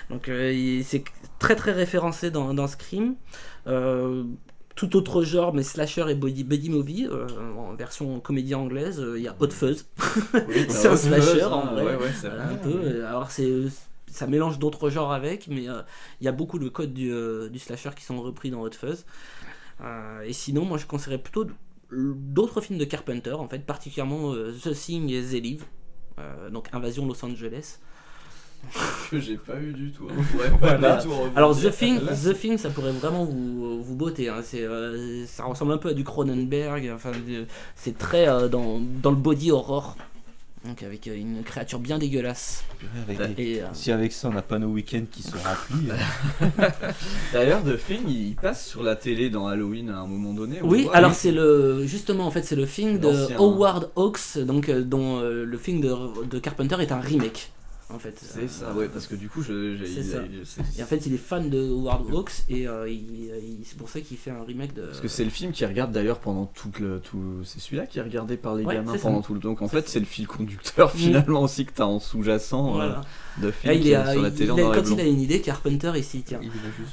Donc 0.09 0.29
euh, 0.29 0.81
c'est 0.85 1.03
très 1.41 1.57
très 1.57 1.73
référencé 1.73 2.31
dans, 2.31 2.55
dans 2.55 2.69
Scream. 2.69 3.17
Tout 4.75 4.97
autre 4.97 5.23
genre, 5.23 5.53
mais 5.53 5.63
slasher 5.63 6.07
et 6.11 6.15
body, 6.15 6.71
movie, 6.71 7.07
euh, 7.11 7.27
en 7.57 7.75
version 7.75 8.21
comédie 8.21 8.55
anglaise, 8.55 9.01
euh, 9.01 9.19
il 9.19 9.23
y 9.25 9.29
a 9.29 9.37
Hot 9.39 9.51
Fuzz. 9.51 9.87
c'est 10.69 10.89
bah, 10.89 10.91
un 10.91 10.93
Hot 10.93 10.97
slasher 10.97 11.21
Fuzz, 11.21 11.43
en 11.45 11.63
hein, 11.69 11.73
vrai. 11.73 11.85
ouais, 11.85 11.97
ouais, 11.97 12.11
c'est 12.19 12.29
Voilà, 12.29 12.45
vrai. 12.47 12.55
un 12.55 12.57
peu. 12.59 12.71
euh, 12.83 13.07
Alors 13.07 13.31
c'est 13.31 13.51
ça 14.11 14.27
mélange 14.27 14.59
d'autres 14.59 14.91
genres 14.91 15.13
avec, 15.13 15.49
mais 15.49 15.69
euh, 15.69 15.81
il 16.21 16.25
y 16.25 16.29
a 16.29 16.33
beaucoup 16.33 16.59
de 16.59 16.69
codes 16.69 16.93
du, 16.93 17.13
du 17.51 17.59
slasher 17.59 17.91
qui 17.97 18.05
sont 18.05 18.21
repris 18.23 18.51
dans 18.51 18.61
Hot 18.63 18.73
Fuzz. 18.73 19.05
Et 20.25 20.33
sinon, 20.33 20.65
moi 20.65 20.79
je 20.79 20.87
conseillerais 20.87 21.21
plutôt 21.23 21.47
d'autres 21.91 22.61
films 22.61 22.79
de 22.79 22.85
Carpenter, 22.85 23.33
en 23.33 23.49
fait, 23.49 23.61
particulièrement 23.67 24.33
The 24.35 24.73
Thing 24.75 25.11
et 25.11 25.23
The 25.23 25.43
Live, 25.43 25.65
donc 26.53 26.69
Invasion 26.73 27.07
Los 27.07 27.25
Angeles. 27.25 27.79
Que 29.11 29.21
j'ai 29.21 29.37
pas 29.37 29.61
eu 29.61 29.73
du 29.73 29.91
tout. 29.93 30.05
hein. 30.11 30.15
Je 30.19 30.33
pourrais 30.37 30.51
pas 30.51 30.57
Voilà. 30.79 30.97
du 30.97 31.05
tout 31.07 31.13
rebondir. 31.13 31.33
Alors 31.37 31.55
The 31.59 31.71
Thing, 31.71 32.01
The 32.01 32.39
Thing, 32.39 32.57
ça 32.59 32.71
pourrait 32.71 32.93
vraiment 32.93 33.25
vous, 33.25 33.83
vous 33.83 33.95
botter. 33.95 34.29
hein. 34.31 34.41
C'est, 34.43 34.63
euh, 34.63 35.27
ça 35.27 35.45
ressemble 35.45 35.73
un 35.73 35.79
peu 35.79 35.91
à 35.91 35.95
du 35.95 36.03
Cronenberg. 36.05 36.91
Enfin, 36.95 37.13
c'est 37.77 37.99
très 37.99 38.27
euh, 38.29 38.49
dans, 38.49 38.81
dans 38.81 39.11
le 39.11 39.17
body 39.17 39.51
horror. 39.51 39.97
Donc 40.65 40.83
avec 40.85 41.09
euh, 41.09 41.17
une 41.17 41.43
créature 41.43 41.81
bien 41.81 41.99
dégueulasse. 41.99 42.65
Avec 43.09 43.35
des- 43.37 43.43
Et, 43.43 43.63
euh, 43.63 43.67
Si 43.75 43.91
avec 43.93 44.13
ça 44.13 44.29
on 44.29 44.33
n'a 44.33 44.43
pas 44.43 44.59
nos 44.61 44.69
week-ends 44.69 45.05
qui 45.11 45.23
sont 45.23 45.37
remplis. 45.45 45.89
D'ailleurs, 47.33 47.63
The 47.65 47.77
Thing, 47.85 48.09
il 48.09 48.35
passe 48.37 48.67
sur 48.69 48.83
la 48.83 48.97
télé 48.97 49.29
dans 49.29 49.47
Halloween 49.47 49.91
à 49.91 49.99
un 49.99 50.07
moment 50.07 50.33
donné. 50.33 50.61
on 50.63 50.69
Oui, 50.69 50.85
voit. 50.85 50.97
alors 50.97 51.15
c'est 51.15 51.33
le 51.33 51.85
justement 51.87 52.27
en 52.27 52.31
fait 52.31 52.43
c'est 52.45 52.57
le 52.57 52.67
film 52.67 52.99
de. 52.99 53.35
Howard 53.37 53.91
Hawks, 53.97 54.39
donc 54.39 54.69
euh, 54.69 54.83
dont 54.83 55.19
euh, 55.21 55.45
le 55.45 55.59
film 55.59 55.81
de, 55.81 55.93
de 56.25 56.39
Carpenter 56.39 56.77
est 56.81 56.93
un 56.93 57.01
remake. 57.01 57.51
En 57.95 57.99
fait, 57.99 58.15
C'est 58.21 58.49
ça, 58.49 58.73
ouais, 58.73 58.89
parce 58.89 59.07
que 59.07 59.15
du 59.15 59.29
coup, 59.29 59.43
je. 59.43 59.77
j'ai- 59.77 59.87
C'est 59.87 60.01
il- 60.01 60.05
ça. 60.05 60.19
il- 60.25 60.47
c'est- 60.47 60.81
Et 60.81 60.83
en 60.83 60.87
fait, 60.87 61.05
il 61.07 61.15
est 61.15 61.19
fan 61.19 61.51
de 61.51 61.59
Howard 61.61 62.05
Hawks 62.13 62.33
et 62.49 62.67
euh, 62.67 62.89
il- 62.89 63.27
il- 63.27 63.65
c'est 63.65 63.77
pour 63.77 63.89
ça 63.89 64.01
qu'il 64.01 64.17
fait 64.17 64.31
un 64.31 64.43
remake 64.45 64.75
de. 64.75 64.83
Parce 64.83 65.01
que 65.01 65.09
c'est 65.09 65.25
le 65.25 65.31
film 65.31 65.53
qui 65.53 65.65
regarde 65.67 65.93
d'ailleurs 65.93 66.19
pendant 66.21 66.47
tout 66.47 66.71
le. 66.81 67.01
Tout... 67.01 67.21
C'est 67.45 67.61
celui-là 67.61 67.87
qui 67.87 67.99
est 67.99 68.03
regardé 68.03 68.37
par 68.37 68.55
les 68.55 68.65
Ouais, 68.65 68.75
gamins 68.77 68.93
ça. 68.95 68.99
pendant 69.03 69.21
tout 69.23 69.35
le. 69.35 69.41
Donc 69.41 69.61
en 69.63 69.69
fait, 69.69 69.89
c'est 69.89 70.01
le 70.01 70.07
fil 70.07 70.27
conducteur 70.27 70.89
Mm. 70.95 70.99
finalement 70.99 71.43
aussi 71.43 71.67
que 71.67 71.73
t'as 71.73 71.85
en 71.85 72.01
sous-jacent 72.01 72.71
euh, 72.71 72.73
Voilà. 72.73 73.01
de 73.41 73.47
Là, 73.49 73.53
film 73.53 73.75
il 73.75 73.81
qui 73.83 73.91
est, 73.93 74.13
sur 74.13 74.23
la 74.23 74.29
il- 74.29 74.35
télé 74.35 74.53
il 74.57 74.61
a- 74.61 74.75
quand 74.75 74.91
il 74.91 75.01
a 75.01 75.05
une 75.05 75.21
idée, 75.21 75.41
Carpenter 75.41 75.93
il 75.97 76.05
s'y 76.05 76.23
tient. 76.23 76.41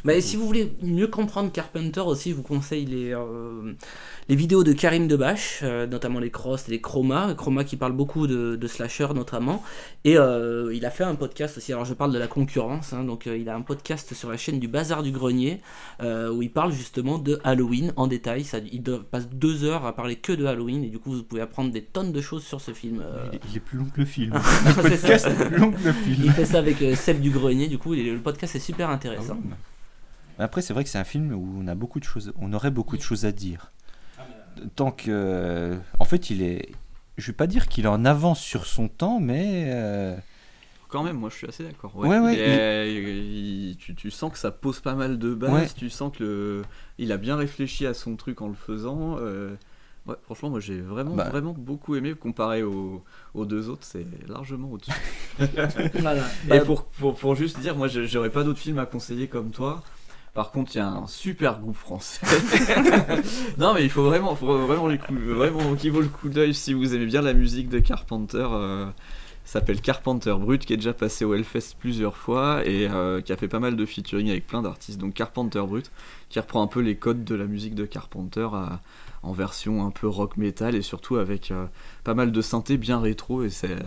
Mais 0.03 0.19
si 0.21 0.35
vous 0.35 0.45
voulez 0.45 0.73
mieux 0.81 1.07
comprendre 1.07 1.51
Carpenter 1.51 2.01
aussi, 2.01 2.31
je 2.31 2.35
vous 2.35 2.43
conseille 2.43 2.85
les, 2.85 3.13
euh, 3.13 3.73
les 4.27 4.35
vidéos 4.35 4.63
de 4.63 4.73
Karim 4.73 5.07
Debache, 5.07 5.59
euh, 5.63 5.87
notamment 5.87 6.19
les 6.19 6.29
Cross 6.31 6.67
et 6.67 6.71
les 6.71 6.81
Chroma. 6.81 7.33
Chroma 7.35 7.63
qui 7.63 7.77
parle 7.77 7.93
beaucoup 7.93 8.27
de, 8.27 8.55
de 8.55 8.67
slasher 8.67 9.07
notamment. 9.15 9.63
Et 10.05 10.17
euh, 10.17 10.73
il 10.73 10.85
a 10.85 10.88
fait 10.89 11.03
un 11.03 11.15
podcast 11.15 11.57
aussi. 11.57 11.71
Alors 11.73 11.85
je 11.85 11.93
parle 11.93 12.11
de 12.13 12.17
la 12.19 12.27
concurrence. 12.27 12.93
hein, 12.93 13.03
donc 13.03 13.27
euh, 13.27 13.37
il 13.37 13.49
a 13.49 13.55
un 13.55 13.61
podcast 13.61 14.13
sur 14.13 14.29
la 14.29 14.37
chaîne 14.37 14.59
du 14.59 14.67
Bazar 14.67 15.03
du 15.03 15.11
Grenier 15.11 15.61
euh, 16.01 16.31
où 16.31 16.41
il 16.41 16.51
parle 16.51 16.71
justement 16.71 17.17
de 17.17 17.39
Halloween 17.43 17.93
en 17.95 18.07
détail. 18.07 18.43
Ça, 18.43 18.57
il 18.59 18.81
passe 19.11 19.27
deux 19.29 19.63
heures 19.63 19.85
à 19.85 19.95
parler 19.95 20.15
que 20.15 20.31
de 20.33 20.45
Halloween 20.45 20.83
et 20.83 20.89
du 20.89 20.99
coup 20.99 21.11
vous 21.13 21.23
pouvez 21.23 21.41
apprendre 21.41 21.71
des 21.71 21.81
tonnes 21.83 22.11
de 22.11 22.21
choses 22.21 22.43
sur 22.43 22.61
ce 22.61 22.73
film. 22.73 23.01
euh. 23.03 23.25
Il 23.31 23.35
est- 23.35 23.41
il 23.51 23.57
est 23.57 23.59
plus 23.59 23.77
long 23.77 23.85
que 23.85 23.99
le 24.01 24.05
film. 24.05 24.33
Le 24.65 24.81
podcast 24.81 25.27
est 25.27 25.45
plus 25.47 25.57
long 25.57 25.71
que 25.71 25.83
le 25.83 25.93
film. 25.93 26.21
Il 26.25 26.31
fait 26.31 26.45
ça 26.45 26.59
avec 26.59 26.77
Seb 26.95 27.19
du 27.21 27.29
Grenier. 27.29 27.67
Du 27.67 27.77
coup 27.77 27.93
le 27.93 28.17
podcast 28.19 28.55
est 28.55 28.59
super 28.59 28.89
intéressant. 28.89 29.37
Ah 30.37 30.43
Après, 30.45 30.61
c'est 30.61 30.73
vrai 30.73 30.83
que 30.83 30.89
c'est 30.89 30.97
un 30.99 31.03
film 31.03 31.33
où 31.33 31.59
on 31.61 31.67
a 31.67 31.75
beaucoup 31.75 31.99
de 31.99 32.05
choses, 32.05 32.31
on 32.39 32.53
aurait 32.53 32.71
beaucoup 32.71 32.95
de 32.97 33.01
choses 33.01 33.25
à 33.25 33.31
dire. 33.31 33.71
Tant 34.75 34.91
que, 34.91 35.77
en 35.99 36.05
fait, 36.05 36.29
il 36.29 36.41
est, 36.41 36.71
je 37.17 37.27
vais 37.27 37.33
pas 37.35 37.47
dire 37.47 37.67
qu'il 37.67 37.85
est 37.85 37.89
en 37.89 38.03
avance 38.05 38.39
sur 38.41 38.65
son 38.65 38.87
temps, 38.89 39.19
mais 39.21 39.65
euh, 39.67 40.15
Quand 40.89 41.03
même, 41.03 41.17
moi 41.17 41.29
je 41.29 41.35
suis 41.35 41.47
assez 41.47 41.63
d'accord. 41.63 41.95
Ouais, 41.95 42.17
ouais, 42.19 42.33
Il 42.33 42.39
est- 42.39 42.93
il- 43.71 43.77
tu, 43.77 43.93
tu 43.95 44.09
sens 44.11 44.31
que 44.33 44.39
ça 44.39 44.49
pose 44.51 44.79
pas 44.79 44.95
mal 44.95 45.19
de 45.19 45.33
bases, 45.35 45.51
Ouais. 45.53 45.67
tu 45.77 45.89
sens 45.89 46.11
que 46.17 46.23
le, 46.23 46.61
il 46.97 47.11
a 47.11 47.17
bien 47.17 47.35
réfléchi 47.35 47.85
à 47.85 47.93
son 47.93 48.15
truc 48.15 48.41
en 48.41 48.47
le 48.47 48.55
faisant. 48.55 49.17
euh, 49.19 49.53
ouais, 50.07 50.15
franchement, 50.23 50.49
moi 50.49 50.59
j'ai 50.59 50.81
vraiment, 50.81 51.13
Bah. 51.15 51.29
vraiment 51.29 51.53
beaucoup 51.55 51.95
aimé 51.95 52.15
comparé 52.15 52.63
aux, 52.63 53.03
aux 53.35 53.45
deux 53.45 53.69
autres, 53.69 53.83
c'est 53.83 54.05
largement 54.27 54.71
au-dessus. 54.71 54.91
Voilà. 55.99 56.23
Et 56.45 56.49
Bah, 56.49 56.59
pour, 56.61 56.85
pour, 56.85 57.13
pour 57.15 57.35
juste 57.35 57.59
dire, 57.59 57.75
moi 57.75 57.87
je- 57.87 58.05
j'aurais 58.05 58.31
pas 58.31 58.43
d'autres 58.43 58.57
films 58.59 58.79
à 58.79 58.85
conseiller 58.87 59.27
comme 59.27 59.51
toi. 59.51 59.83
Par 60.33 60.51
contre, 60.51 60.75
il 60.75 60.77
y 60.77 60.81
a 60.81 60.87
un 60.87 61.07
super 61.07 61.59
groupe 61.59 61.75
français. 61.75 62.25
non, 63.57 63.73
mais 63.73 63.83
il 63.83 63.89
faut 63.89 64.03
vraiment, 64.03 64.35
faut 64.35 64.57
vraiment, 64.65 64.87
les 64.87 64.97
coups, 64.97 65.19
vraiment 65.21 65.75
qui 65.75 65.89
vaut 65.89 66.01
le 66.01 66.07
coup 66.07 66.29
d'œil 66.29 66.53
si 66.53 66.73
vous 66.73 66.93
aimez 66.95 67.05
bien 67.07 67.21
la 67.21 67.33
musique 67.33 67.69
de 67.69 67.79
Carpenter. 67.79 68.47
euh, 68.51 68.85
s'appelle 69.49 69.81
Carpenter 69.81 70.33
Brut, 70.39 70.65
qui 70.65 70.73
est 70.73 70.77
déjà 70.77 70.93
passé 70.93 71.25
au 71.25 71.33
Hellfest 71.33 71.75
plusieurs 71.79 72.15
fois 72.17 72.65
et 72.65 72.87
euh, 72.87 73.21
qui 73.21 73.31
a 73.33 73.37
fait 73.37 73.47
pas 73.47 73.59
mal 73.59 73.75
de 73.75 73.85
featuring 73.85 74.29
avec 74.29 74.45
plein 74.47 74.61
d'artistes. 74.61 74.99
Donc 74.99 75.13
Carpenter 75.13 75.61
Brut, 75.67 75.91
qui 76.29 76.39
reprend 76.39 76.61
un 76.61 76.67
peu 76.67 76.81
les 76.81 76.95
codes 76.97 77.23
de 77.23 77.35
la 77.35 77.45
musique 77.45 77.75
de 77.75 77.85
Carpenter 77.85 78.47
à- 78.53 78.81
en 79.23 79.33
version 79.33 79.85
un 79.85 79.91
peu 79.91 80.07
rock 80.07 80.37
metal 80.37 80.75
et 80.75 80.81
surtout 80.81 81.17
avec 81.17 81.51
euh, 81.51 81.65
pas 82.03 82.13
mal 82.13 82.31
de 82.31 82.41
synthé 82.41 82.77
bien 82.77 82.99
rétro 82.99 83.43
et 83.43 83.49
c'est 83.49 83.77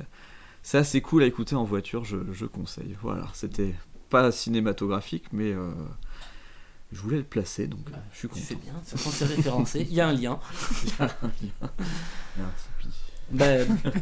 c'est 0.62 0.78
assez 0.78 1.00
cool 1.00 1.22
à 1.22 1.26
écouter 1.26 1.54
en 1.56 1.64
voiture, 1.64 2.04
je, 2.04 2.18
je 2.32 2.46
conseille. 2.46 2.96
Voilà, 3.02 3.26
c'était 3.32 3.74
pas 4.10 4.30
cinématographique, 4.30 5.24
mais 5.32 5.52
euh, 5.52 5.72
je 6.92 7.00
voulais 7.00 7.16
le 7.16 7.24
placer, 7.24 7.66
donc 7.66 7.80
euh, 7.88 7.96
je 8.12 8.18
suis 8.18 8.28
content. 8.28 8.40
fais 8.42 8.54
bien, 8.56 8.74
ça 8.84 8.96
c'est 8.98 9.24
référencé, 9.24 9.80
il 9.90 9.94
y 9.94 10.00
a 10.00 10.08
un 10.08 10.12
lien. 10.12 10.38
Il 10.84 10.88
y 10.90 10.92
a 11.00 11.04
un 11.04 11.26
lien. 11.42 11.70
Il 12.36 12.42
Bah, 13.32 13.44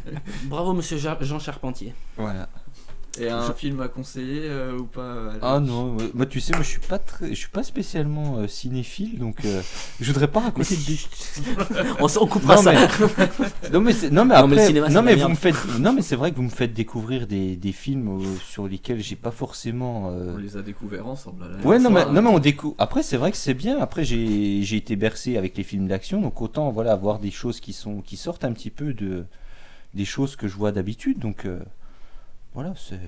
bravo 0.45 0.73
monsieur 0.73 0.99
Jean 0.99 1.39
Charpentier. 1.39 1.95
Et 3.21 3.29
un 3.29 3.47
Je- 3.47 3.53
film 3.53 3.81
à 3.81 3.89
conseiller 3.89 4.43
euh, 4.45 4.79
ou 4.79 4.85
pas 4.85 5.29
Alex 5.31 5.39
Ah 5.43 5.61
non, 5.61 5.93
moi, 5.93 6.03
moi, 6.15 6.27
tu 6.27 6.41
sais, 6.41 6.53
moi 6.55 6.63
je 6.63 6.69
suis 6.69 6.81
pas 6.81 6.99
très, 6.99 7.29
je 7.29 7.35
suis 7.35 7.49
pas 7.51 7.63
spécialement 7.63 8.39
euh, 8.39 8.47
cinéphile, 8.49 9.19
donc 9.19 9.45
euh, 9.45 9.61
je 10.01 10.11
voudrais 10.13 10.29
pas 10.29 10.41
raconter 10.41 10.75
de 10.77 10.81
on, 12.01 12.07
on 12.21 12.27
coupera 12.27 12.57
non, 12.57 12.63
ça. 12.63 12.73
Mais, 12.73 13.69
non 13.73 13.81
mais 13.81 13.93
c'est- 13.93 14.11
non 14.11 14.25
mais 14.25 14.35
Non, 14.41 14.47
mais 14.47 14.55
le 14.57 14.61
après, 14.63 14.67
cinéma, 14.67 14.89
non 14.89 15.03
mais 15.03 15.15
vous 15.17 15.29
me 15.29 15.35
faites, 15.35 15.79
non 15.79 15.93
mais 15.93 16.03
c'est 16.03 16.17
vrai 16.17 16.31
que 16.31 16.37
vous 16.37 16.43
me 16.43 16.49
faites 16.49 16.73
découvrir 16.73 17.27
des, 17.27 17.57
des 17.57 17.73
films 17.73 18.21
euh, 18.21 18.37
sur 18.49 18.67
lesquels 18.67 19.01
j'ai 19.03 19.17
pas 19.17 19.31
forcément. 19.31 20.11
euh, 20.13 20.35
On 20.35 20.39
les 20.39 20.57
a 20.57 20.63
découverts 20.63 21.07
ensemble. 21.07 21.45
à 21.45 21.49
la 21.49 21.67
Ouais, 21.67 21.79
non, 21.79 21.91
mais, 21.91 22.05
non, 22.07 22.23
mais 22.23 22.31
on 22.31 22.39
découvre. 22.39 22.75
Après, 22.79 23.03
c'est 23.03 23.17
vrai 23.17 23.31
que 23.31 23.37
c'est 23.37 23.55
bien. 23.55 23.79
Après, 23.81 24.05
j'ai 24.05 24.63
j'ai 24.63 24.77
été 24.77 24.97
bercé 24.97 25.37
avec 25.37 25.57
les 25.57 25.65
films 25.65 25.89
d'action, 25.89 26.21
donc 26.21 26.41
autant 26.41 26.71
voilà 26.71 26.93
avoir 26.93 27.19
des 27.19 27.31
choses 27.31 27.61
qui 27.61 27.73
sont 27.73 28.01
qui 28.01 28.17
sortent 28.17 28.45
un 28.45 28.53
petit 28.53 28.71
peu 28.71 28.93
de 28.95 29.25
des 29.95 30.05
choses 30.05 30.37
que 30.37 30.49
je 30.49 30.55
vois 30.57 30.73
d'habitude. 30.73 31.19
Donc 31.19 31.45
euh, 31.47 31.59
voilà, 32.55 32.75
c'est. 32.77 33.01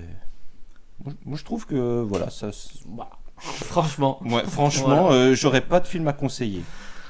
Moi, 1.25 1.37
je 1.37 1.43
trouve 1.43 1.65
que 1.65 2.01
voilà, 2.01 2.29
ça. 2.29 2.49
Bah, 2.87 3.09
franchement. 3.37 4.19
Ouais, 4.23 4.43
franchement, 4.47 5.03
Voilà. 5.07 5.15
euh, 5.15 5.35
j'aurais 5.35 5.61
pas 5.61 5.79
de 5.79 5.87
film 5.87 6.07
à 6.07 6.13
conseiller. 6.13 6.63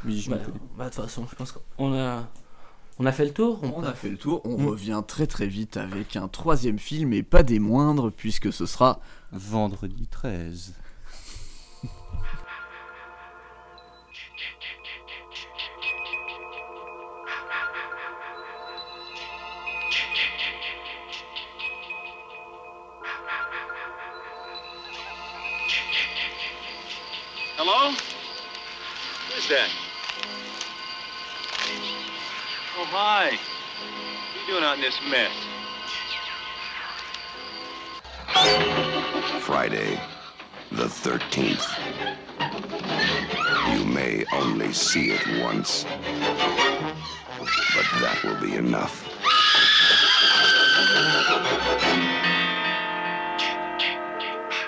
Mais 0.04 0.14
je 0.14 0.30
Bah, 0.30 0.38
bah, 0.78 0.86
de 0.86 0.90
toute 0.94 1.04
façon, 1.04 1.26
je 1.30 1.36
pense 1.36 1.52
qu'on 1.52 1.94
a, 1.94 2.28
on 3.00 3.06
a 3.06 3.12
fait 3.12 3.26
le 3.26 3.32
tour. 3.34 3.60
On 3.76 3.84
a 3.84 3.94
fait 3.94 4.10
le 4.10 4.18
tour, 4.18 4.42
on 4.46 4.58
Mm. 4.58 4.68
revient 4.68 5.04
très 5.08 5.28
très 5.28 5.48
vite 5.48 5.78
avec 5.78 6.16
un 6.16 6.28
troisième 6.28 6.80
film 6.80 7.14
et 7.14 7.24
pas 7.24 7.44
des 7.44 7.60
moindres 7.60 8.12
puisque 8.12 8.52
ce 8.52 8.66
sera 8.66 9.00
Vendredi 9.32 10.08
13. 10.08 10.74
Hello? 27.66 27.95
Who's 29.32 29.47
that? 29.47 29.70
Oh, 32.78 32.84
hi. 32.91 33.30
What 33.30 33.39
are 34.36 34.41
you 34.41 34.47
doing 34.51 34.66
out 34.66 34.76
in 34.76 34.82
this 34.82 34.99
mess? 35.09 35.32
Friday, 39.45 39.97
the 40.74 40.88
13th. 40.88 41.66
You 43.72 43.86
may 43.86 44.26
only 44.34 44.74
see 44.74 45.11
it 45.11 45.26
once, 45.41 45.86
but 47.39 47.86
that 48.01 48.20
will 48.26 48.41
be 48.41 48.55
enough. 48.55 49.07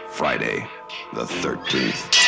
Friday, 0.07 0.65
the 1.13 1.25
13th. 1.25 2.24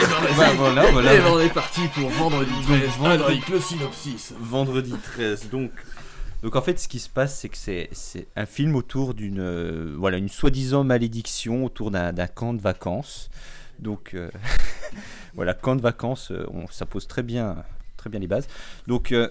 Bah, 0.36 0.52
voilà, 0.56 0.90
voilà. 0.90 1.14
Et 1.14 1.18
ben, 1.18 1.26
on 1.32 1.40
est 1.40 1.52
parti 1.52 1.82
pour 1.94 2.08
vendredi 2.10 2.50
13 2.66 2.88
vendredi- 2.98 3.22
avec 3.24 3.48
le 3.48 3.60
synopsis. 3.60 4.32
Vendredi 4.38 4.94
13, 5.14 5.50
donc 5.50 5.70
Donc 6.42 6.56
en 6.56 6.62
fait, 6.62 6.78
ce 6.78 6.88
qui 6.88 6.98
se 6.98 7.08
passe, 7.08 7.38
c'est 7.38 7.48
que 7.48 7.56
c'est 7.58 8.26
un 8.36 8.46
film 8.46 8.74
autour 8.76 9.14
d'une 9.14 9.40
euh, 9.40 9.94
voilà 9.98 10.16
une 10.16 10.28
soi-disant 10.28 10.84
malédiction 10.84 11.64
autour 11.64 11.90
d'un 11.90 12.12
camp 12.26 12.54
de 12.54 12.60
vacances. 12.60 13.28
Donc 13.78 14.14
euh, 14.14 14.30
voilà, 15.34 15.54
camp 15.54 15.76
de 15.76 15.82
vacances, 15.82 16.30
euh, 16.30 16.46
on- 16.52 16.66
ça 16.68 16.86
pose 16.86 17.06
très 17.06 17.22
bien 17.22 17.56
très 17.96 18.08
bien 18.10 18.20
les 18.20 18.26
bases. 18.28 18.46
Donc 18.86 19.12
euh, 19.12 19.28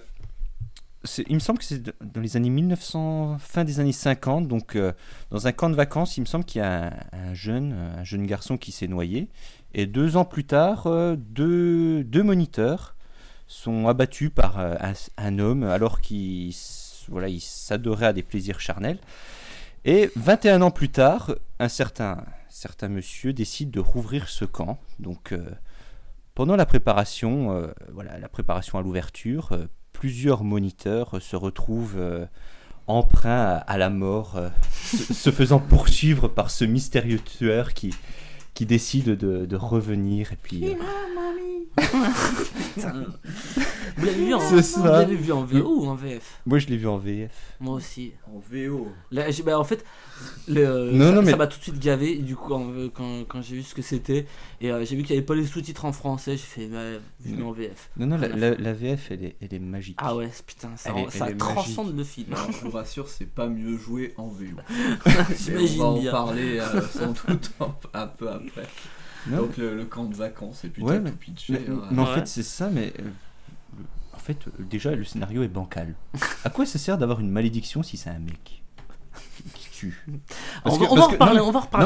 il 1.28 1.34
me 1.34 1.40
semble 1.40 1.58
que 1.58 1.64
c'est 1.64 1.82
dans 1.82 2.20
les 2.20 2.36
années 2.36 2.50
1900, 2.50 3.38
fin 3.40 3.64
des 3.64 3.80
années 3.80 3.90
50. 3.92 4.46
Donc 4.46 4.76
euh, 4.76 4.92
dans 5.30 5.46
un 5.46 5.52
camp 5.52 5.70
de 5.70 5.74
vacances, 5.74 6.16
il 6.18 6.20
me 6.20 6.26
semble 6.26 6.44
qu'il 6.44 6.60
y 6.60 6.64
a 6.64 6.88
un, 6.88 6.92
un 7.30 7.34
jeune 7.34 7.72
un 7.98 8.04
jeune 8.04 8.26
garçon 8.26 8.56
qui 8.58 8.70
s'est 8.70 8.86
noyé. 8.88 9.28
Et 9.72 9.86
deux 9.86 10.16
ans 10.16 10.24
plus 10.24 10.44
tard, 10.44 10.86
euh, 10.86 11.16
deux, 11.16 12.22
moniteurs 12.22 12.96
sont 13.46 13.88
abattus 13.88 14.30
par 14.34 14.58
euh, 14.58 14.74
un, 15.16 15.38
homme 15.38 15.62
alors 15.64 16.00
qu'il 16.00 16.54
voilà, 17.08 17.28
il 17.28 17.40
s'adorait 17.40 18.06
à 18.06 18.12
des 18.12 18.22
plaisirs 18.22 18.60
charnels. 18.60 18.98
Et 19.84 20.10
21 20.16 20.62
ans 20.62 20.70
plus 20.70 20.90
tard, 20.90 21.34
un 21.58 21.68
certain, 21.68 22.24
certain 22.48 22.88
monsieur 22.88 23.32
décide 23.32 23.70
de 23.70 23.80
rouvrir 23.80 24.28
ce 24.28 24.44
camp. 24.44 24.78
Donc, 24.98 25.32
euh, 25.32 25.50
pendant 26.34 26.56
la 26.56 26.66
préparation, 26.66 27.70
voilà, 27.92 28.18
la 28.18 28.28
préparation 28.28 28.78
à 28.78 28.82
l'ouverture, 28.82 29.58
plusieurs 29.92 30.44
moniteurs 30.44 31.20
se 31.20 31.36
retrouvent 31.36 32.28
emprunts 32.86 33.62
à, 33.66 33.78
la 33.78 33.90
mort, 33.90 34.40
se 34.84 35.30
faisant 35.30 35.58
poursuivre 35.58 36.28
par 36.28 36.50
ce 36.50 36.64
mystérieux 36.64 37.18
tueur 37.18 37.74
qui, 37.74 37.92
qui 38.54 38.66
décide 38.66 39.16
de, 39.16 39.46
de 39.46 39.56
revenir. 39.56 40.32
Et 40.32 40.38
puis, 40.42 40.64
euh. 40.64 40.74
Vous 43.96 44.06
l'avez 44.06 44.24
vu 44.24 44.34
en, 44.34 44.40
C'est 44.40 44.54
vous 44.56 44.62
ça. 44.62 44.92
l'avez 44.92 45.14
vu 45.16 45.32
en 45.32 45.44
VO 45.44 45.82
ou 45.82 45.86
en 45.86 45.94
VF 45.94 46.40
moi, 46.46 46.58
je 46.58 46.66
l'ai 46.68 46.76
vu 46.76 46.88
en 46.88 46.96
VF. 46.98 47.30
Moi 47.60 47.74
aussi. 47.74 48.12
En 48.26 48.38
VO. 48.50 48.88
Là, 49.10 49.30
j'ai- 49.30 49.42
bah, 49.42 49.58
en 49.58 49.64
fait, 49.64 49.84
le, 50.48 50.90
Non, 50.92 51.06
ça, 51.06 51.12
non, 51.12 51.22
mais- 51.22 51.30
ça 51.32 51.36
m'a 51.36 51.46
tout 51.46 51.58
de 51.58 51.62
suite 51.62 51.78
gavé. 51.78 52.16
Du 52.16 52.34
coup, 52.34 52.52
en- 52.54 52.88
quand, 52.94 53.24
quand 53.28 53.42
j'ai 53.42 53.56
vu 53.56 53.62
ce 53.62 53.74
que 53.74 53.82
c'était, 53.82 54.26
et 54.60 54.70
euh, 54.72 54.84
j'ai 54.84 54.96
vu 54.96 55.02
qu'il 55.02 55.12
n'y 55.14 55.18
avait 55.18 55.26
pas 55.26 55.34
les 55.34 55.44
sous-titres 55.46 55.84
en 55.84 55.92
français, 55.92 56.32
j'ai 56.32 56.38
fait, 56.38 56.66
bah, 56.66 56.78
mets 57.24 57.42
en 57.42 57.52
VF. 57.52 57.90
Non, 57.98 58.06
non, 58.06 58.16
la, 58.16 58.72
VF, 58.72 59.10
elle 59.10 59.24
est, 59.24 59.36
elle 59.42 59.52
est 59.54 59.58
magique. 59.58 59.98
Ah 60.00 60.16
ouais, 60.16 60.30
putain, 60.46 60.70
ça, 60.76 60.92
Elle 60.96 61.04
est- 61.04 61.10
ça 61.10 61.26
elle 61.28 61.34
est 61.34 61.36
transcende 61.38 61.94
magique. 61.94 61.98
le 61.98 62.04
film. 62.04 62.26
Alors, 62.32 62.52
je 62.52 62.64
vous 62.64 62.70
rassure, 62.70 63.08
c'est 63.08 63.26
pas 63.28 63.48
mieux 63.48 63.76
joué 63.76 64.14
en 64.16 64.28
VO. 64.28 64.44
J'imagine 65.38 65.78
Mais 65.78 65.82
on 65.82 65.82
va 65.82 65.84
en 65.86 65.98
bien. 66.00 66.10
parler 66.10 66.58
euh, 66.58 66.80
sans 66.88 67.08
doute 67.08 67.50
un, 67.60 67.74
un 67.94 68.06
peu 68.06 68.28
après. 68.46 68.66
Non, 69.28 69.38
Donc 69.38 69.56
le, 69.58 69.76
le 69.76 69.84
camp 69.84 70.04
de 70.04 70.14
vacances, 70.14 70.64
et 70.64 70.68
puis 70.68 70.82
Ouais, 70.82 70.98
mais- 70.98 71.10
tout 71.10 71.16
pitché. 71.18 71.52
Mais, 71.52 71.60
hein. 71.68 71.82
mais 71.90 72.00
en 72.02 72.06
Ouais. 72.06 72.14
fait, 72.14 72.26
c'est 72.26 72.42
ça, 72.42 72.70
mais. 72.70 72.92
euh, 73.00 73.10
en 74.14 74.18
fait, 74.18 74.38
euh, 74.48 74.50
déjà, 74.60 74.94
le 74.94 75.04
scénario 75.04 75.42
est 75.42 75.48
bancal. 75.48 75.94
à 76.44 76.50
quoi 76.50 76.64
ça 76.66 76.78
sert 76.78 76.98
d'avoir 76.98 77.20
une 77.20 77.30
malédiction 77.30 77.82
si 77.82 77.96
c'est 77.96 78.10
un 78.10 78.18
mec? 78.18 78.59
On 80.64 80.70
va, 80.76 80.86
reparler, 81.06 81.40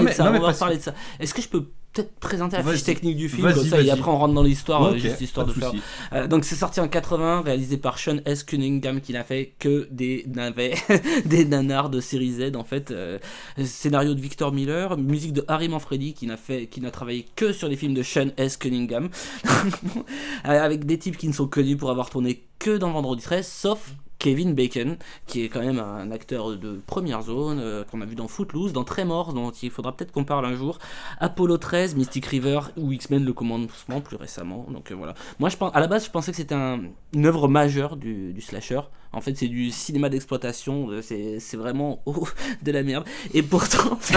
de 0.07 0.13
ça. 0.13 0.25
non, 0.25 0.31
mais 0.33 0.39
on 0.39 0.41
va 0.43 0.47
parce 0.49 0.59
que- 0.59 0.65
reparler 0.65 0.77
de 0.79 0.83
ça. 0.83 0.95
Est-ce 1.21 1.35
que 1.35 1.43
je 1.43 1.49
peux 1.49 1.65
peut-être 1.93 2.13
présenter 2.19 2.57
la 2.57 2.65
fiche 2.65 2.83
technique 2.83 3.17
du 3.17 3.29
film 3.29 3.43
Vas-y, 3.47 3.55
comme 3.55 3.67
ça 3.69 3.81
et 3.81 3.89
après 3.89 4.11
on 4.11 4.19
rentre 4.19 4.35
dans 4.35 4.43
l'histoire, 4.43 4.83
euh, 4.83 4.91
ok, 4.95 4.99
juste 4.99 5.21
histoire 5.21 5.47
pas 5.47 5.53
de 5.53 5.57
de 5.57 5.61
faire. 5.61 5.71
souci. 5.71 5.83
Euh, 6.13 6.27
donc 6.27 6.45
c'est 6.45 6.57
sorti 6.57 6.81
en 6.81 6.89
80, 6.89 7.43
réalisé 7.43 7.77
par 7.77 8.01
Sean 8.01 8.17
S. 8.25 8.43
Cunningham 8.43 9.01
qui 9.01 9.13
n'a 9.13 9.23
fait 9.23 9.55
que 9.61 9.87
des 9.93 10.25
navets, 10.27 10.75
des 11.25 11.45
nanars 11.45 11.91
de 11.91 12.01
série 12.01 12.33
Z 12.33 12.57
en 12.57 12.65
fait. 12.65 12.91
Euh, 12.91 13.19
scénario 13.65 14.15
de 14.15 14.21
Victor 14.21 14.51
Miller, 14.51 14.99
musique 14.99 15.33
de 15.35 15.45
Harry 15.47 15.69
Manfredi 15.69 16.15
qui 16.15 16.27
n'a 16.27 16.37
fait, 16.37 16.67
qui 16.67 16.81
n'a 16.81 16.91
travaillé 16.91 17.27
que 17.37 17.53
sur 17.53 17.69
les 17.69 17.77
films 17.77 17.95
de 17.95 18.03
Sean 18.03 18.31
S. 18.39 18.57
Cunningham, 18.57 19.09
avec 20.45 20.87
des 20.87 20.99
types 20.99 21.17
qui 21.17 21.29
ne 21.29 21.33
sont 21.33 21.47
connus 21.47 21.77
pour 21.77 21.91
avoir 21.91 22.11
tourné 22.11 22.43
que 22.59 22.77
dans 22.77 22.91
Vendredi 22.91 23.23
13, 23.23 23.47
sauf 23.47 23.93
Kevin 24.25 24.55
Bacon, 24.55 24.97
qui 25.27 25.45
est 25.45 25.51
quand 25.51 25.61
même 25.61 25.79
un 25.79 26.11
acteur 26.11 26.57
de 26.57 26.81
première 26.87 27.21
zone, 27.21 27.59
euh, 27.61 27.85
qu'on 27.85 28.01
a 28.01 28.07
vu 28.07 28.15
dans 28.15 28.27
Footloose, 28.27 28.73
dans 28.73 28.83
Tremors, 28.85 29.35
dont 29.35 29.51
il 29.51 29.71
faudra 29.71 29.93
peut-être 29.95 30.13
qu'on 30.13 30.25
parle 30.25 30.47
un 30.47 30.55
jour, 30.55 30.79
Apollo 31.21 31.59
13, 31.59 31.95
Mystic 31.95 32.25
River 32.25 32.61
ou 32.79 32.91
X-Men 32.93 33.23
le 33.23 33.35
commandement 33.35 34.01
plus 34.03 34.17
récemment. 34.17 34.67
Donc 34.71 34.91
euh, 34.91 34.95
voilà. 34.95 35.13
Moi, 35.39 35.51
je 35.51 35.59
pense, 35.59 35.71
à 35.75 35.81
la 35.81 35.89
base, 35.89 36.07
je 36.07 36.11
pensais 36.11 36.31
que 36.31 36.39
c'était 36.39 36.55
un- 36.55 36.81
une 37.13 37.27
œuvre 37.27 37.49
majeure 37.49 37.97
du 37.97 38.41
slasher. 38.41 38.81
En 39.15 39.21
fait, 39.21 39.37
c'est 39.37 39.49
du 39.49 39.71
cinéma 39.71 40.09
d'exploitation. 40.09 40.91
euh, 40.91 41.01
C'est 41.03 41.39
c'est 41.41 41.57
vraiment 41.57 42.01
oh, 42.07 42.27
de 42.63 42.73
la 42.73 42.83
merde. 42.83 43.05
Et 43.33 43.43
pourtant, 43.43 43.99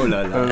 Oh 0.00 0.06
là 0.06 0.26
là. 0.26 0.46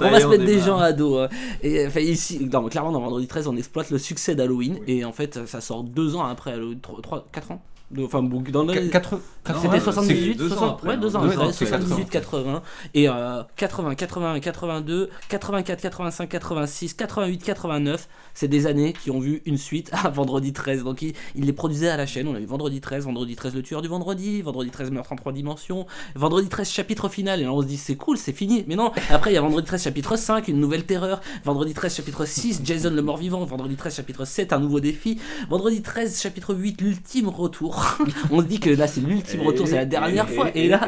on 0.00 0.10
va 0.10 0.20
se 0.20 0.26
mettre 0.26 0.44
des 0.44 0.60
gens 0.60 0.78
à 0.78 0.92
dos. 0.92 1.18
hein. 1.18 1.28
Et 1.62 1.86
enfin, 1.86 2.00
ici, 2.00 2.48
non, 2.52 2.68
clairement, 2.68 2.92
dans 2.92 3.00
Vendredi 3.00 3.26
13, 3.26 3.46
on 3.48 3.56
exploite 3.56 3.90
le 3.90 3.98
succès 3.98 4.34
d'Halloween. 4.34 4.78
Et 4.86 5.04
en 5.04 5.12
fait, 5.12 5.46
ça 5.46 5.60
sort 5.60 5.82
deux 5.84 6.14
ans 6.16 6.24
après 6.24 6.52
Halloween. 6.52 6.78
3, 6.80 7.26
4 7.32 7.50
ans 7.52 7.62
Enfin, 8.04 8.22
dans 8.22 8.64
le- 8.64 8.88
Quatre- 8.90 9.18
C'était 9.46 9.68
ouais, 9.68 9.80
78, 9.80 10.32
c'est 10.32 10.34
deux 10.38 10.52
ans 10.52 10.56
60, 10.56 10.70
après, 10.74 10.88
ouais, 10.88 10.96
deux 10.98 11.16
ans 11.16 11.22
Ouais, 11.22 11.32
après, 11.32 11.44
non, 11.46 11.52
c'est 11.52 11.64
78, 11.64 12.10
80, 12.10 12.62
et 12.92 13.08
euh, 13.08 13.42
80, 13.56 13.94
81, 13.94 14.40
82, 14.40 15.08
84, 15.30 15.80
85, 15.80 16.28
86, 16.28 16.92
88, 16.92 17.38
89, 17.44 18.08
c'est 18.34 18.48
des 18.48 18.66
années 18.66 18.92
qui 18.92 19.10
ont 19.10 19.20
vu 19.20 19.40
une 19.46 19.56
suite 19.56 19.88
à 19.92 20.10
Vendredi 20.10 20.52
13. 20.52 20.84
Donc 20.84 21.00
il, 21.00 21.14
il 21.34 21.46
les 21.46 21.54
produisait 21.54 21.88
à 21.88 21.96
la 21.96 22.04
chaîne. 22.04 22.28
On 22.28 22.34
a 22.34 22.40
eu 22.40 22.44
Vendredi 22.44 22.82
13, 22.82 23.04
Vendredi 23.06 23.36
13 23.36 23.54
le 23.54 23.62
tueur 23.62 23.80
du 23.80 23.88
vendredi, 23.88 24.42
Vendredi 24.42 24.68
13 24.70 24.90
meurtre 24.90 25.12
en 25.12 25.16
trois 25.16 25.32
dimensions, 25.32 25.86
Vendredi 26.14 26.48
13 26.50 26.68
chapitre 26.68 27.08
final. 27.08 27.40
Et 27.40 27.44
là 27.44 27.52
on 27.54 27.62
se 27.62 27.66
dit 27.66 27.78
c'est 27.78 27.96
cool, 27.96 28.18
c'est 28.18 28.34
fini. 28.34 28.64
Mais 28.68 28.76
non, 28.76 28.92
après 29.08 29.30
il 29.30 29.34
y 29.34 29.38
a 29.38 29.40
Vendredi 29.40 29.66
13 29.66 29.82
chapitre 29.84 30.16
5, 30.16 30.46
une 30.48 30.60
nouvelle 30.60 30.84
terreur, 30.84 31.22
Vendredi 31.44 31.72
13 31.72 31.94
chapitre 31.96 32.26
6, 32.26 32.60
Jason 32.64 32.90
le 32.90 33.00
mort-vivant, 33.00 33.42
Vendredi 33.46 33.76
13 33.76 33.96
chapitre 33.96 34.26
7, 34.26 34.52
un 34.52 34.58
nouveau 34.60 34.80
défi, 34.80 35.18
Vendredi 35.48 35.80
13 35.80 36.20
chapitre 36.20 36.54
8, 36.54 36.82
l'ultime 36.82 37.28
retour. 37.30 37.77
on 38.30 38.40
se 38.40 38.46
dit 38.46 38.60
que 38.60 38.70
là 38.70 38.86
c'est 38.86 39.00
l'ultime 39.00 39.42
retour, 39.42 39.66
c'est 39.68 39.76
la 39.76 39.84
dernière 39.84 40.28
fois. 40.28 40.50
Et 40.54 40.68
là, 40.68 40.80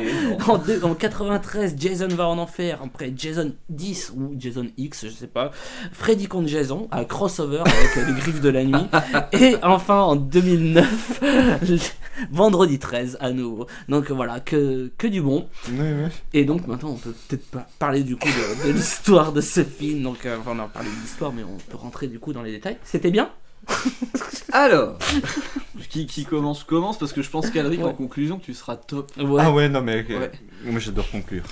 en, 0.49 0.59
deux- 0.59 0.83
en 0.85 0.95
93, 0.95 1.75
Jason 1.79 2.09
va 2.09 2.29
en 2.29 2.39
enfer. 2.39 2.81
Après, 2.85 3.13
Jason 3.17 3.53
10 3.69 4.13
ou 4.17 4.35
Jason 4.39 4.67
X, 4.77 5.07
je 5.07 5.11
sais 5.11 5.27
pas. 5.27 5.51
Freddy 5.93 6.27
contre 6.27 6.49
Jason, 6.49 6.89
un 6.93 7.05
crossover 7.05 7.61
avec 7.61 7.97
euh, 7.97 8.07
les 8.07 8.13
griffes 8.15 8.41
de 8.41 8.49
la 8.49 8.65
nuit. 8.65 8.87
Et 9.33 9.57
enfin, 9.63 10.01
en 10.01 10.17
2009, 10.17 11.21
le- 11.69 11.79
vendredi 12.33 12.79
13 12.79 13.19
à 13.21 13.31
nouveau. 13.33 13.67
Donc 13.89 14.11
voilà, 14.11 14.41
que, 14.41 14.91
que 14.99 15.07
du 15.07 15.23
bon. 15.23 15.49
Et 16.33 16.45
donc 16.45 16.67
maintenant, 16.67 16.91
on 16.91 16.97
peut 16.97 17.15
peut-être 17.29 17.47
pas 17.51 17.67
parler 17.79 18.03
du 18.03 18.17
coup 18.17 18.29
de, 18.29 18.69
de 18.69 18.73
l'histoire 18.73 19.33
de 19.33 19.41
ce 19.41 19.63
film. 19.65 20.03
Donc, 20.03 20.27
euh, 20.27 20.37
enfin, 20.41 20.53
on 20.55 20.59
a 20.61 20.69
parlé 20.69 20.89
de 20.91 20.95
l'histoire, 21.03 21.33
mais 21.33 21.43
on 21.45 21.57
peut 21.71 21.77
rentrer 21.77 22.07
du 22.09 22.19
coup 22.19 22.33
dans 22.33 22.43
les 22.43 22.53
détails. 22.53 22.77
C'était 22.85 23.11
bien? 23.11 23.31
Alors, 24.53 24.99
qui, 25.89 26.07
qui 26.07 26.25
commence 26.25 26.65
Commence 26.65 26.99
parce 26.99 27.13
que 27.13 27.23
je 27.23 27.31
pense 27.31 27.51
qu'Alric, 27.51 27.81
Ouais. 27.81 27.87
en 27.87 27.93
conclusion, 27.93 28.39
tu 28.39 28.55
seras 28.55 28.77
top. 28.77 29.11
Ouais. 29.19 29.41
Ah 29.45 29.53
ouais, 29.53 29.69
non, 29.69 29.83
mais. 29.83 30.05
euh, 30.11 30.19
Ouais. 30.21 30.33
Moi, 30.65 30.81
j'adore 30.81 31.09
conclure. 31.11 31.45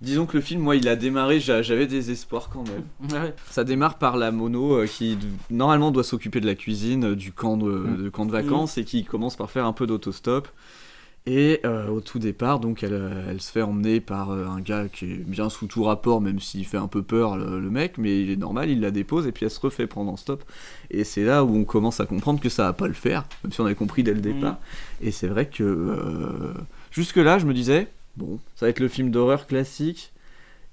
Disons 0.00 0.26
que 0.26 0.36
le 0.36 0.42
film, 0.42 0.60
moi, 0.62 0.74
il 0.76 0.88
a 0.88 0.96
démarré, 0.96 1.38
j'a- 1.38 1.62
j'avais 1.62 1.86
des 1.86 2.10
espoirs 2.10 2.50
quand 2.52 2.64
même. 2.68 3.12
Ouais. 3.22 3.32
Ça 3.50 3.62
démarre 3.62 3.98
par 3.98 4.16
la 4.16 4.32
mono 4.32 4.74
euh, 4.78 4.86
qui 4.86 5.16
normalement 5.48 5.90
doit 5.92 6.02
s'occuper 6.04 6.40
de 6.40 6.46
la 6.46 6.56
cuisine, 6.56 7.04
euh, 7.12 7.16
du 7.16 7.30
camp 7.32 7.56
de, 7.56 7.70
Mm. 7.70 8.02
de 8.04 8.08
camp 8.10 8.26
de 8.26 8.32
vacances 8.32 8.78
et 8.78 8.84
qui 8.84 9.04
commence 9.04 9.36
par 9.36 9.50
faire 9.50 9.64
un 9.64 9.72
peu 9.72 9.86
d'autostop. 9.86 10.48
Et 11.24 11.60
euh, 11.64 11.86
au 11.86 12.00
tout 12.00 12.18
départ, 12.18 12.58
donc 12.58 12.82
elle, 12.82 12.94
euh, 12.94 13.30
elle 13.30 13.40
se 13.40 13.52
fait 13.52 13.62
emmener 13.62 14.00
par 14.00 14.32
euh, 14.32 14.46
un 14.46 14.60
gars 14.60 14.88
qui 14.92 15.04
est 15.04 15.16
bien 15.18 15.48
sous 15.50 15.68
tout 15.68 15.84
rapport, 15.84 16.20
même 16.20 16.40
s'il 16.40 16.66
fait 16.66 16.78
un 16.78 16.88
peu 16.88 17.02
peur 17.02 17.36
le, 17.36 17.60
le 17.60 17.70
mec, 17.70 17.96
mais 17.96 18.22
il 18.22 18.30
est 18.30 18.36
normal, 18.36 18.70
il 18.70 18.80
la 18.80 18.90
dépose 18.90 19.28
et 19.28 19.32
puis 19.32 19.44
elle 19.44 19.50
se 19.52 19.60
refait 19.60 19.86
prendre 19.86 20.10
en 20.10 20.16
stop. 20.16 20.42
Et 20.90 21.04
c'est 21.04 21.22
là 21.22 21.44
où 21.44 21.54
on 21.54 21.62
commence 21.62 22.00
à 22.00 22.06
comprendre 22.06 22.40
que 22.40 22.48
ça 22.48 22.64
va 22.64 22.72
pas 22.72 22.88
le 22.88 22.94
faire, 22.94 23.24
même 23.44 23.52
si 23.52 23.60
on 23.60 23.66
avait 23.66 23.76
compris 23.76 24.02
dès 24.02 24.14
le 24.14 24.20
départ. 24.20 24.58
Et 25.00 25.12
c'est 25.12 25.28
vrai 25.28 25.46
que 25.46 25.62
euh, 25.62 26.54
jusque 26.90 27.16
là, 27.18 27.38
je 27.38 27.46
me 27.46 27.54
disais, 27.54 27.86
bon, 28.16 28.40
ça 28.56 28.66
va 28.66 28.70
être 28.70 28.80
le 28.80 28.88
film 28.88 29.10
d'horreur 29.10 29.46
classique. 29.46 30.12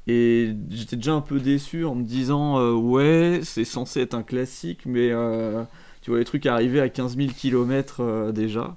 Et 0.08 0.56
j'étais 0.72 0.96
déjà 0.96 1.14
un 1.14 1.22
peu 1.22 1.40
déçu 1.40 1.86
en 1.86 1.94
me 1.94 2.04
disant, 2.04 2.58
euh, 2.58 2.74
ouais, 2.74 3.42
c'est 3.44 3.66
censé 3.66 4.02
être 4.02 4.16
un 4.16 4.24
classique, 4.24 4.82
mais 4.88 5.12
tu 6.02 6.10
vois 6.10 6.18
les 6.18 6.26
trucs 6.26 6.48
arriver 6.48 6.82
à 6.82 6.90
15 6.90 7.18
000 7.18 7.30
km 7.38 8.32
déjà. 8.32 8.76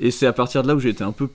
Et 0.00 0.10
c'est 0.10 0.26
à 0.26 0.32
partir 0.32 0.62
de 0.62 0.68
là 0.68 0.74
où 0.74 0.80
j'ai 0.80 0.90
été 0.90 1.04
un 1.04 1.12
peu 1.12 1.28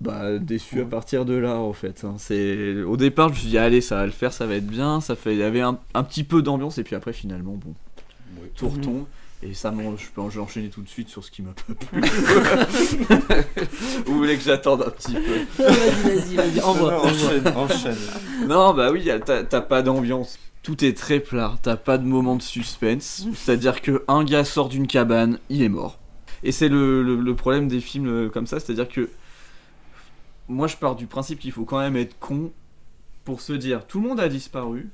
bah, 0.00 0.38
déçu 0.38 0.80
à 0.80 0.84
partir 0.84 1.24
de 1.24 1.34
là 1.34 1.56
en 1.56 1.72
fait. 1.72 2.04
hein. 2.04 2.14
C'est 2.18 2.82
au 2.82 2.96
départ 2.96 3.28
je 3.28 3.34
me 3.34 3.38
suis 3.38 3.48
dit 3.48 3.58
allez 3.58 3.80
ça 3.80 3.96
va 3.96 4.06
le 4.06 4.12
faire, 4.12 4.32
ça 4.32 4.46
va 4.46 4.54
être 4.56 4.66
bien, 4.66 5.00
ça 5.00 5.16
fait 5.16 5.32
il 5.34 5.38
y 5.38 5.42
avait 5.42 5.60
un, 5.60 5.78
un 5.94 6.02
petit 6.02 6.24
peu 6.24 6.42
d'ambiance 6.42 6.78
et 6.78 6.84
puis 6.84 6.96
après 6.96 7.12
finalement 7.12 7.52
bon 7.54 7.74
tout 8.56 8.68
retombe. 8.68 9.04
Et 9.46 9.52
ça, 9.52 9.74
je 9.98 10.06
peux 10.14 10.22
enchaîner 10.40 10.70
tout 10.70 10.80
de 10.80 10.88
suite 10.88 11.10
sur 11.10 11.22
ce 11.22 11.30
qui 11.30 11.42
m'a 11.42 11.50
pas 11.52 11.74
plu. 11.74 12.00
Vous 14.06 14.16
voulez 14.16 14.38
que 14.38 14.42
j'attende 14.42 14.84
un 14.86 14.90
petit 14.90 15.12
peu? 15.12 15.62
Vas-y, 15.62 16.02
vas-y, 16.02 16.34
vas-y, 16.36 16.60
envoie. 16.62 17.04
enchaîne, 17.04 17.48
enchaîne. 17.54 17.96
Non, 18.48 18.72
bah 18.72 18.90
oui, 18.90 19.06
t'as 19.26 19.60
pas 19.60 19.82
d'ambiance. 19.82 20.38
Tout 20.62 20.82
est 20.82 20.96
très 20.96 21.20
plat, 21.20 21.56
t'as 21.62 21.76
pas 21.76 21.98
de 21.98 22.04
moment 22.04 22.36
de 22.36 22.42
suspense. 22.42 23.26
C'est-à-dire 23.34 23.82
que 23.82 24.02
un 24.08 24.24
gars 24.24 24.44
sort 24.44 24.70
d'une 24.70 24.86
cabane, 24.86 25.38
il 25.50 25.60
est 25.62 25.68
mort. 25.68 25.98
Et 26.44 26.52
c'est 26.52 26.68
le, 26.68 27.02
le- 27.02 27.16
le 27.20 27.34
problème 27.34 27.66
des 27.68 27.80
films 27.80 28.06
euh, 28.08 28.28
comme 28.28 28.46
ça, 28.46 28.60
c'est-à-dire 28.60 28.88
que 28.88 29.08
moi 30.48 30.66
je 30.66 30.76
pars 30.76 30.94
du 30.94 31.06
principe 31.06 31.38
qu'il 31.38 31.52
faut 31.52 31.64
quand 31.64 31.78
même 31.80 31.96
être 31.96 32.18
con 32.18 32.52
pour 33.24 33.40
se 33.40 33.52
dire 33.54 33.86
tout 33.86 34.00
le 34.00 34.08
monde 34.08 34.20
a 34.20 34.28
disparu, 34.28 34.88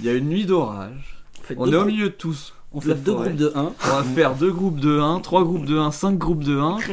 il 0.00 0.06
y 0.06 0.08
a 0.08 0.14
une 0.14 0.28
nuit 0.28 0.46
d'orage, 0.46 1.22
on 1.56 1.70
est 1.70 1.76
au 1.76 1.84
milieu 1.84 2.08
de 2.08 2.14
tous, 2.14 2.54
On 2.72 2.80
fait 2.80 2.94
deux 2.94 3.12
forêt. 3.12 3.28
groupes 3.28 3.38
de 3.40 3.52
1. 3.54 3.60
On 3.84 3.88
va 3.88 4.02
faire 4.02 4.34
deux 4.34 4.50
groupes 4.52 4.80
de 4.80 4.98
1, 4.98 5.20
trois 5.20 5.44
groupes 5.44 5.66
de 5.66 5.76
1, 5.78 5.90
cinq 5.90 6.16
groupes 6.16 6.44
de 6.44 6.56
1. 6.58 6.78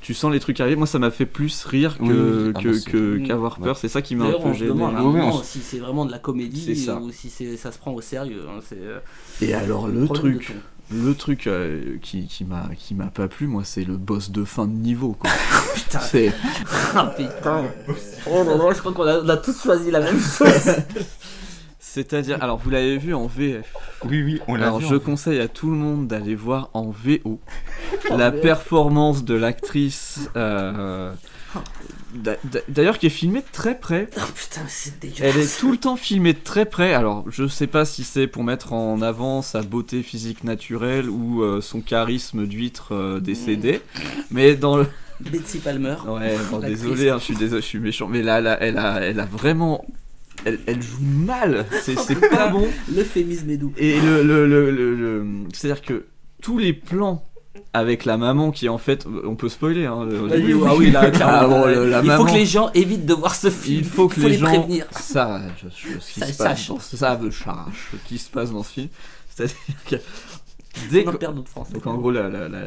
Tu 0.00 0.14
sens 0.14 0.32
les 0.32 0.40
trucs 0.40 0.58
arriver. 0.58 0.74
Moi, 0.74 0.88
ça 0.88 0.98
m'a 0.98 1.12
fait 1.12 1.26
plus 1.26 1.62
rire 1.64 1.96
que, 1.96 2.02
Oui, 2.02 2.10
oui. 2.10 2.52
Ah 2.56 2.90
que- 2.90 3.18
qu'avoir 3.24 3.60
peur. 3.60 3.76
C'est 3.76 3.86
ça 3.86 4.02
qui 4.02 4.16
m'a 4.16 4.24
un 4.24 4.32
peu 4.32 4.52
gêné. 4.52 4.72
Oui, 4.72 5.20
si 5.44 5.60
c'est 5.60 5.78
vraiment 5.78 6.04
de 6.04 6.10
la 6.10 6.18
comédie 6.18 6.88
ou 7.00 7.12
si 7.12 7.30
c'est- 7.30 7.56
ça 7.56 7.70
se 7.70 7.78
prend 7.78 7.92
au 7.92 8.00
sérieux. 8.00 8.42
hein, 8.50 8.58
c'est, 8.68 8.80
euh, 8.80 8.98
Et 9.40 9.54
alors, 9.54 9.86
le 9.86 10.08
truc. 10.08 10.54
Le 10.90 11.14
truc 11.14 11.46
euh, 11.46 11.96
qui, 12.02 12.26
qui 12.26 12.44
m'a 12.44 12.68
qui 12.76 12.94
m'a 12.94 13.06
pas 13.06 13.28
plu, 13.28 13.46
moi, 13.46 13.62
c'est 13.64 13.84
le 13.84 13.96
boss 13.96 14.30
de 14.30 14.44
fin 14.44 14.66
de 14.66 14.72
niveau. 14.72 15.12
Quoi. 15.18 15.30
Putain. 15.74 16.00
c'est 16.00 16.32
Ah 16.94 17.12
putain. 17.16 17.64
Oh 18.30 18.44
là 18.44 18.56
là, 18.56 18.72
je 18.74 18.78
crois 18.80 18.92
qu'on 18.92 19.06
a, 19.06 19.20
on 19.20 19.28
a 19.28 19.36
tous 19.36 19.62
choisi 19.62 19.90
la 19.90 20.00
même 20.00 20.20
chose. 20.20 20.74
C'est-à-dire, 21.78 22.38
alors 22.42 22.56
vous 22.58 22.70
l'avez 22.70 22.96
vu 22.96 23.12
en 23.14 23.26
VF. 23.26 23.70
Oui, 24.04 24.22
oui, 24.22 24.40
on 24.48 24.54
l'a 24.54 24.66
Alors 24.68 24.78
vu. 24.78 24.86
je 24.88 24.94
en- 24.94 24.98
conseille 24.98 25.40
à 25.40 25.48
tout 25.48 25.68
le 25.70 25.76
monde 25.76 26.06
d'aller 26.08 26.34
voir 26.34 26.70
en 26.72 26.90
VO 26.90 27.38
la 28.16 28.32
performance 28.32 29.24
de 29.24 29.34
l'actrice. 29.34 30.30
euh, 30.36 31.12
D'ailleurs, 32.68 32.98
qui 32.98 33.06
est 33.06 33.10
filmée 33.10 33.40
de 33.40 33.46
très 33.52 33.78
près. 33.78 34.08
Oh 34.18 34.20
putain, 34.34 34.60
c'est 34.68 34.98
dégueulasse. 35.00 35.34
Elle 35.34 35.40
est 35.42 35.58
tout 35.60 35.70
le 35.72 35.78
temps 35.78 35.96
filmée 35.96 36.34
de 36.34 36.38
très 36.38 36.66
près. 36.66 36.92
Alors, 36.92 37.24
je 37.30 37.46
sais 37.48 37.66
pas 37.66 37.84
si 37.86 38.04
c'est 38.04 38.26
pour 38.26 38.44
mettre 38.44 38.74
en 38.74 39.00
avant 39.00 39.40
sa 39.40 39.62
beauté 39.62 40.02
physique 40.02 40.44
naturelle 40.44 41.08
ou 41.08 41.42
euh, 41.42 41.60
son 41.62 41.80
charisme 41.80 42.46
d'huître 42.46 42.92
euh, 42.94 43.18
décédé. 43.20 43.80
Mais 44.30 44.54
dans 44.56 44.76
le. 44.76 44.86
Betsy 45.20 45.58
Palmer. 45.58 45.96
Ouais, 46.06 46.36
bon, 46.50 46.58
L'actrice. 46.58 46.82
désolé, 46.82 47.08
hein, 47.08 47.18
je 47.18 47.24
suis 47.24 47.36
désolé, 47.36 47.62
je 47.62 47.66
suis 47.66 47.78
méchant. 47.78 48.08
Mais 48.08 48.22
là, 48.22 48.40
là 48.40 48.58
elle, 48.60 48.76
a, 48.76 49.00
elle 49.00 49.20
a 49.20 49.24
vraiment. 49.24 49.84
Elle, 50.44 50.58
elle 50.66 50.82
joue 50.82 51.00
mal. 51.00 51.64
C'est 51.82 51.94
pas 52.28 52.48
bon. 52.52 52.66
L'euphémisme 52.94 53.48
est 53.50 53.56
doux. 53.56 53.72
Et 53.78 53.98
le, 54.00 54.22
le, 54.22 54.46
le, 54.46 54.70
le- 54.70 54.94
le- 54.96 55.26
c'est-à-dire 55.54 55.80
que 55.82 56.06
tous 56.42 56.58
les 56.58 56.72
plans 56.72 57.24
avec 57.74 58.04
la 58.04 58.16
maman 58.16 58.50
qui 58.50 58.68
en 58.68 58.78
fait, 58.78 59.06
on 59.24 59.34
peut 59.34 59.48
spoiler. 59.48 59.86
Hein, 59.86 60.04
le- 60.04 60.28
Ah 60.30 60.36
oui, 60.36 60.54
ah 60.66 60.74
oui, 60.76 60.90
là. 60.90 61.10
Ah 61.22 61.46
bon, 61.46 61.66
le- 61.66 61.88
la 61.88 62.00
il 62.00 62.06
maman- 62.06 62.24
faut 62.24 62.30
que 62.30 62.36
les 62.36 62.46
gens 62.46 62.70
évitent 62.74 63.06
de 63.06 63.14
voir 63.14 63.34
ce 63.34 63.50
film. 63.50 63.80
il 63.80 63.84
faut 63.84 64.08
que 64.08 64.20
les, 64.20 64.30
les 64.30 64.38
gens 64.38 64.46
prévenir. 64.46 64.86
je- 65.62 65.98
ce 66.00 66.12
qui 66.12 66.20
Ça- 66.20 66.26
se 66.26 66.32
passe 66.38 66.68
dans- 66.68 66.78
ce 66.80 66.96
qui 68.08 68.18
se 68.18 68.30
passe 68.30 68.52
dans 68.52 68.62
ce 68.62 68.72
film. 68.72 68.88
C'est-à-dire 69.30 69.56
que 69.88 69.96
dès 70.90 71.06
On 71.06 71.12
que- 71.12 71.16
perd 71.16 71.36
notre 71.36 71.48
français. 71.48 71.72
donc 71.74 71.86
en 71.86 71.94
gros, 71.96 72.10
la- 72.10 72.28
la- 72.28 72.48
la- 72.48 72.60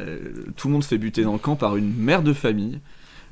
tout 0.55 0.67
le 0.67 0.73
monde 0.73 0.83
se 0.83 0.87
fait 0.89 0.97
buter 0.97 1.23
dans 1.23 1.33
le 1.33 1.39
camp 1.39 1.55
par 1.55 1.77
une 1.77 1.93
mère 1.95 2.21
de 2.23 2.33
famille, 2.33 2.79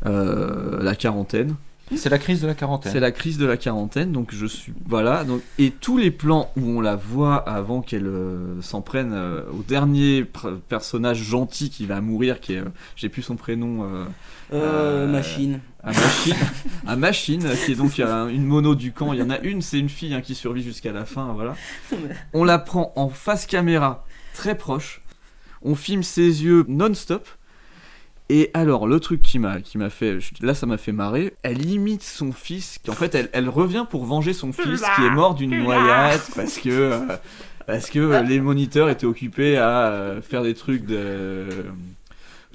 euh, 0.06 0.82
la 0.82 0.96
quarantaine. 0.96 1.56
C'est 1.98 2.10
la 2.10 2.18
crise 2.20 2.42
de 2.42 2.48
la 2.48 2.54
quarantaine. 2.56 2.92
C'est 2.92 3.00
la 3.00 3.12
crise 3.12 3.38
de 3.38 3.46
la 3.46 3.58
quarantaine, 3.58 4.12
donc 4.12 4.34
je 4.34 4.46
suis 4.46 4.74
voilà. 4.88 5.24
Donc 5.24 5.42
et 5.60 5.72
tous 5.72 5.98
les 5.98 6.12
plans 6.12 6.52
où 6.58 6.62
on 6.62 6.82
la 6.82 6.96
voit 6.96 7.36
avant 7.38 7.82
qu'elle 7.82 8.08
euh, 8.08 8.62
s'en 8.62 8.82
prenne 8.82 9.12
euh, 9.14 9.42
au 9.58 9.64
dernier 9.64 10.24
pr- 10.24 10.58
personnage 10.60 11.18
gentil 11.24 11.70
qui 11.70 11.86
va 11.86 12.02
mourir, 12.02 12.40
qui 12.40 12.54
est, 12.54 12.60
euh, 12.60 12.66
j'ai 12.96 13.10
plus 13.10 13.22
son 13.22 13.36
prénom. 13.36 13.84
euh, 13.84 14.06
Euh, 14.52 15.06
Euh, 15.08 15.12
machine. 15.12 15.60
à 15.84 15.88
machine, 15.92 16.36
à 16.88 16.96
machine, 16.96 17.50
qui 17.66 17.72
est 17.72 17.76
donc 17.76 18.00
euh, 18.00 18.28
une 18.28 18.46
mono 18.46 18.76
du 18.76 18.92
camp. 18.92 19.14
Il 19.14 19.20
y 19.20 19.24
en 19.24 19.30
a 19.30 19.40
une, 19.40 19.62
c'est 19.62 19.80
une 19.80 19.90
fille 19.90 20.14
hein, 20.14 20.22
qui 20.22 20.36
survit 20.36 20.62
jusqu'à 20.64 20.92
la 20.92 21.06
fin, 21.06 21.34
voilà. 21.34 21.56
On 22.34 22.44
la 22.44 22.60
prend 22.60 22.92
en 22.96 23.10
face 23.10 23.46
caméra, 23.46 24.06
très 24.34 24.56
proche. 24.56 25.02
On 25.64 25.76
filme 25.76 26.04
ses 26.04 26.44
yeux 26.44 26.66
non-stop. 26.68 27.28
Et 28.36 28.50
alors, 28.56 28.88
le 28.88 29.00
truc 29.00 29.22
qui 29.22 29.38
m'a, 29.38 29.62
qui 29.62 29.78
m'a 29.78 29.92
fait, 29.92 30.18
là, 30.42 30.56
ça 30.56 30.66
m'a 30.66 30.78
fait 30.78 30.92
marrer. 30.92 31.34
Elle 31.44 31.64
imite 31.70 32.02
son 32.02 32.32
fils, 32.32 32.80
qui 32.84 32.90
en 32.90 32.94
fait, 32.94 33.14
elle, 33.14 33.30
elle 33.32 33.48
revient 33.48 33.86
pour 33.88 34.06
venger 34.06 34.34
son 34.34 34.52
fils 34.52 34.82
qui 34.96 35.02
est 35.06 35.12
mort 35.12 35.36
d'une 35.36 35.56
noyade 35.64 36.20
parce 36.36 36.58
que, 36.58 36.70
euh, 36.70 37.00
parce 37.68 37.92
que 37.92 38.00
euh, 38.00 38.24
les 38.24 38.40
moniteurs 38.40 38.90
étaient 38.90 39.06
occupés 39.06 39.58
à 39.58 39.88
euh, 39.92 40.22
faire 40.24 40.42
des 40.42 40.56
trucs 40.56 40.86
de, 40.88 41.46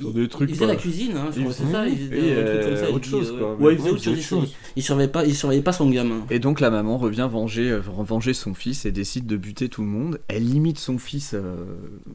sur 0.01 0.13
des 0.13 0.27
trucs. 0.29 0.51
il 0.51 0.55
faisait 0.57 0.67
pas- 0.67 0.73
la 0.73 0.79
cuisine, 0.79 1.17
hein, 1.17 1.31
je 1.33 1.41
crois, 1.43 1.53
c'est 1.53 1.71
ça. 1.71 1.87
Il 1.87 1.97
faisait 1.97 2.09
oui, 2.11 2.21
des 2.23 2.35
trucs 2.35 2.39
euh, 2.49 2.65
comme 2.69 2.77
ça. 2.77 2.89
il 2.89 2.95
autre 2.97 3.09
chose, 3.09 3.33
euh, 3.37 3.39
quoi. 3.39 3.55
Ouais, 3.55 3.73
il 3.75 3.79
faisait 3.79 3.89
Oui, 3.91 3.95
autre 3.95 4.03
chose. 4.05 4.13
autre 4.15 4.19
il- 4.21 4.25
chose. 4.25 4.55
Il 4.75 4.83
surveillait 4.83 5.09
pas, 5.13 5.25
il 5.27 5.35
surveillait 5.37 5.63
pas 5.63 5.73
son 5.73 5.89
gamin. 5.91 6.27
Et 6.31 6.41
donc 6.41 6.59
la 6.59 6.71
maman 6.71 6.99
revient 6.99 7.29
venger, 7.31 7.79
venger 7.85 8.35
son 8.35 8.53
fils 8.55 8.85
et 8.85 8.91
décide 8.91 9.27
de 9.27 9.37
buter 9.37 9.69
tout 9.69 9.83
le 9.83 9.89
monde. 9.89 10.19
Elle 10.27 10.49
imite 10.53 10.79
son 10.79 10.99
fils 10.99 11.35
euh, 11.35 11.55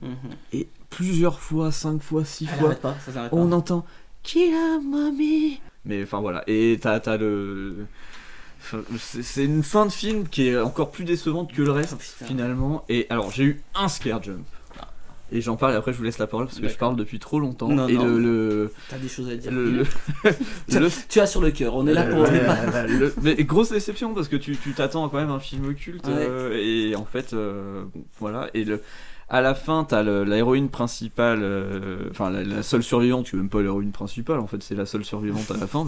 Mhm. 0.02 0.10
et 0.52 0.68
plusieurs 0.96 1.40
fois, 1.40 1.72
cinq 1.72 2.02
fois, 2.02 2.24
six 2.26 2.48
Elle 2.52 2.60
fois, 2.60 2.68
arrête 2.70 2.82
pas, 2.82 2.96
ça 3.06 3.12
s'arrête 3.12 3.32
pas. 3.32 3.38
on 3.38 3.52
entend 3.52 3.86
Kill 4.24 4.54
mommy. 4.84 5.60
Mais 5.86 6.04
enfin 6.04 6.22
voilà, 6.22 6.44
et 6.48 6.78
t'as 6.82 7.00
t'as 7.00 7.18
le. 7.18 7.86
C'est 8.98 9.44
une 9.44 9.62
fin 9.64 9.86
de 9.86 9.92
film 9.92 10.28
qui 10.30 10.48
est 10.48 10.58
encore 10.58 10.92
plus 10.92 11.04
décevante 11.04 11.52
que 11.52 11.62
le 11.62 11.72
reste 11.72 11.94
Oh, 11.96 12.00
putain. 12.00 12.26
finalement. 12.26 12.86
Et 12.88 13.08
alors 13.10 13.30
j'ai 13.32 13.44
eu 13.44 13.62
un 13.76 13.90
scare 13.90 14.24
jump. 14.24 14.46
Et 15.32 15.42
j'en 15.42 15.56
parle 15.56 15.74
et 15.74 15.76
après 15.76 15.92
je 15.94 15.98
vous 15.98 16.04
laisse 16.04 16.20
la 16.20 16.28
parole 16.28 16.46
parce 16.46 16.60
que 16.60 16.68
je 16.70 16.78
parle 16.78 16.96
depuis 16.96 17.18
trop 17.18 17.40
longtemps. 17.40 17.68
Non, 17.68 17.88
et 17.88 17.94
non. 17.94 18.06
le, 18.06 18.20
le, 18.20 18.74
T'as 18.90 18.98
des 19.00 19.08
choses 19.10 19.30
à 19.30 19.36
dire. 19.36 19.52
le, 19.52 19.70
le- 19.72 19.84
Tu- 20.70 20.80
le- 20.80 20.90
Tu 21.10 21.20
as 21.20 21.26
sur 21.26 21.42
le 21.42 21.50
cœur, 21.52 21.76
on 21.76 21.88
est 21.88 21.94
là 21.94 22.04
pour. 22.06 22.20
on 22.20 22.26
est 22.26 22.46
pas- 22.46 22.86
le- 22.86 23.14
mais 23.22 23.36
grosse 23.44 23.72
déception 23.72 24.14
parce 24.14 24.28
que 24.28 24.36
tu 24.36 24.56
t'attends 24.76 25.10
quand 25.10 25.18
même 25.18 25.32
un 25.32 25.40
film 25.40 25.74
culte 25.74 26.06
Ouais. 26.06 26.14
euh, 26.16 26.58
et 26.62 26.96
en 26.96 27.06
fait 27.06 27.34
euh, 27.34 27.84
voilà 28.20 28.50
et 28.54 28.64
le 28.64 28.82
à 29.34 29.42
la 29.42 29.56
fin 29.56 29.84
t'as 29.84 30.04
le- 30.04 30.24
la 30.24 30.38
héroïne 30.38 30.70
principale 30.70 31.40
euh, 31.42 32.08
enfin 32.12 32.30
la, 32.30 32.44
la 32.44 32.64
seule 32.64 32.84
survivante 32.84 33.28
est 33.34 33.38
même 33.38 33.50
pas 33.50 33.62
l'héroïne 33.62 33.92
principale 33.92 34.40
en 34.40 34.48
fait 34.48 34.64
c'est 34.64 34.76
la 34.76 34.86
seule 34.86 35.04
survivante 35.04 35.52
à 35.52 35.58
la 35.58 35.68
fin 35.68 35.86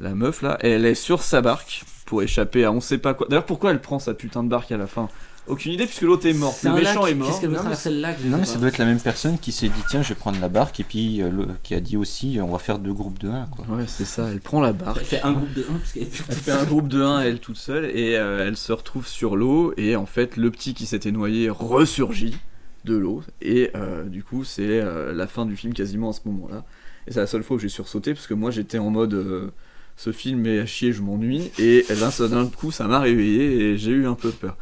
la 0.00 0.14
meuf 0.14 0.40
là. 0.42 0.56
Elle 0.60 0.86
est 0.86 0.94
sur 0.94 1.22
sa 1.22 1.42
barque 1.42 1.84
pour 2.06 2.22
échapper 2.22 2.64
à 2.64 2.72
on 2.72 2.80
sait 2.80 2.96
pas 2.98 3.12
quoi. 3.14 3.26
D'ailleurs 3.28 3.44
pourquoi 3.44 3.70
elle 3.72 3.80
prend 3.80 3.98
sa 3.98 4.14
putain 4.14 4.42
de 4.42 4.48
barque 4.48 4.72
à 4.72 4.78
la 4.78 4.86
fin? 4.86 5.08
Aucune 5.48 5.72
idée 5.72 5.86
puisque 5.86 6.02
l'autre 6.02 6.24
est 6.26 6.32
mort. 6.34 6.54
Le 6.62 6.72
méchant 6.72 7.02
lac. 7.02 7.10
est 7.10 7.14
mort. 7.16 7.26
Qu'est-ce 7.28 7.40
qu'elle 7.40 7.50
veut 7.50 7.56
Non, 7.56 7.62
mais 7.62 7.70
traverser 7.76 7.90
le 7.90 8.00
lac 8.00 8.16
Non, 8.24 8.38
mais 8.38 8.44
ça 8.44 8.58
doit 8.58 8.68
être 8.68 8.78
la 8.78 8.84
même 8.86 9.00
personne 9.00 9.38
qui 9.38 9.50
s'est 9.52 9.68
dit 9.68 9.82
tiens, 9.90 10.00
je 10.00 10.10
vais 10.10 10.14
prendre 10.14 10.40
la 10.40 10.48
barque 10.48 10.78
et 10.80 10.84
puis 10.84 11.20
euh, 11.20 11.30
le- 11.30 11.48
qui 11.64 11.74
a 11.74 11.80
dit 11.80 11.96
aussi 11.98 12.38
on 12.40 12.46
va 12.52 12.58
faire 12.58 12.78
deux 12.78 12.92
groupes 12.94 13.18
de 13.18 13.28
1 13.28 13.46
quoi. 13.54 13.66
ouais 13.76 13.84
c'est 13.88 14.04
ça 14.06 14.28
elle 14.30 14.40
prend 14.40 14.60
la 14.62 14.72
barque. 14.72 14.98
Elle 15.00 15.04
fait 15.04 15.22
un 15.22 15.32
groupe 15.32 15.52
de 15.52 15.62
1 15.68 15.72
parce 15.78 15.92
qu'elle 15.92 16.02
est 16.04 16.06
plus 16.06 16.24
Elle 16.28 16.34
fait 16.36 16.52
un 16.52 16.64
groupe 16.64 16.88
de 16.88 17.02
1 17.02 17.20
elle 17.22 17.38
toute 17.40 17.56
seule 17.58 17.84
et 17.86 18.16
euh, 18.16 18.46
elle 18.46 18.56
se 18.56 18.72
retrouve 18.72 19.06
sur 19.06 19.36
l'eau 19.36 19.74
et 19.76 19.94
en 19.96 20.06
fait 20.06 20.36
le 20.38 20.50
petit 20.50 20.72
qui 20.74 20.86
s'était 20.86 21.10
noyé 21.12 21.50
ressurgit 21.50 22.36
de 22.84 22.96
l'eau. 22.96 23.22
Et 23.40 23.70
euh, 23.74 24.04
du 24.04 24.22
coup 24.22 24.44
c'est 24.44 24.80
euh, 24.80 25.12
la 25.12 25.26
fin 25.26 25.46
du 25.46 25.56
film 25.56 25.74
quasiment 25.74 26.10
à 26.10 26.12
ce 26.12 26.20
moment-là. 26.26 26.64
Et 27.06 27.12
c'est 27.12 27.20
la 27.20 27.26
seule 27.26 27.42
fois 27.42 27.56
où 27.56 27.58
j'ai 27.58 27.68
sursauté 27.68 28.14
parce 28.14 28.26
que 28.26 28.34
moi 28.34 28.50
j'étais 28.50 28.78
en 28.78 28.90
mode 28.90 29.14
euh, 29.14 29.50
ce 29.96 30.12
film 30.12 30.46
est 30.46 30.60
à 30.60 30.66
chier 30.66 30.92
je 30.92 31.02
m'ennuie. 31.02 31.50
Et 31.58 31.84
là 32.00 32.10
ça 32.10 32.28
d'un 32.28 32.46
coup 32.46 32.70
ça 32.70 32.86
m'a 32.86 33.00
réveillé 33.00 33.70
et 33.70 33.76
j'ai 33.76 33.92
eu 33.92 34.06
un 34.06 34.14
peu 34.14 34.30
peur. 34.30 34.56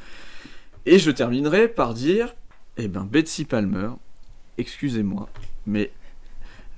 Et 0.86 0.98
je 0.98 1.10
terminerai 1.10 1.68
par 1.68 1.94
dire 1.94 2.34
eh 2.76 2.88
ben 2.88 3.04
Betsy 3.04 3.44
Palmer 3.44 3.90
excusez-moi 4.58 5.28
mais 5.66 5.90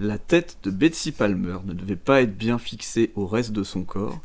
la 0.03 0.19
tête 0.19 0.59
de 0.65 0.71
Betsy 0.71 1.13
Palmer 1.13 1.59
ne 1.65 1.73
devait 1.73 1.97
pas 1.97 2.23
être 2.23 2.37
bien 2.37 2.59
fixée 2.59 3.13
au 3.15 3.27
reste 3.27 3.53
de 3.53 3.63
son 3.63 3.85
corps, 3.85 4.21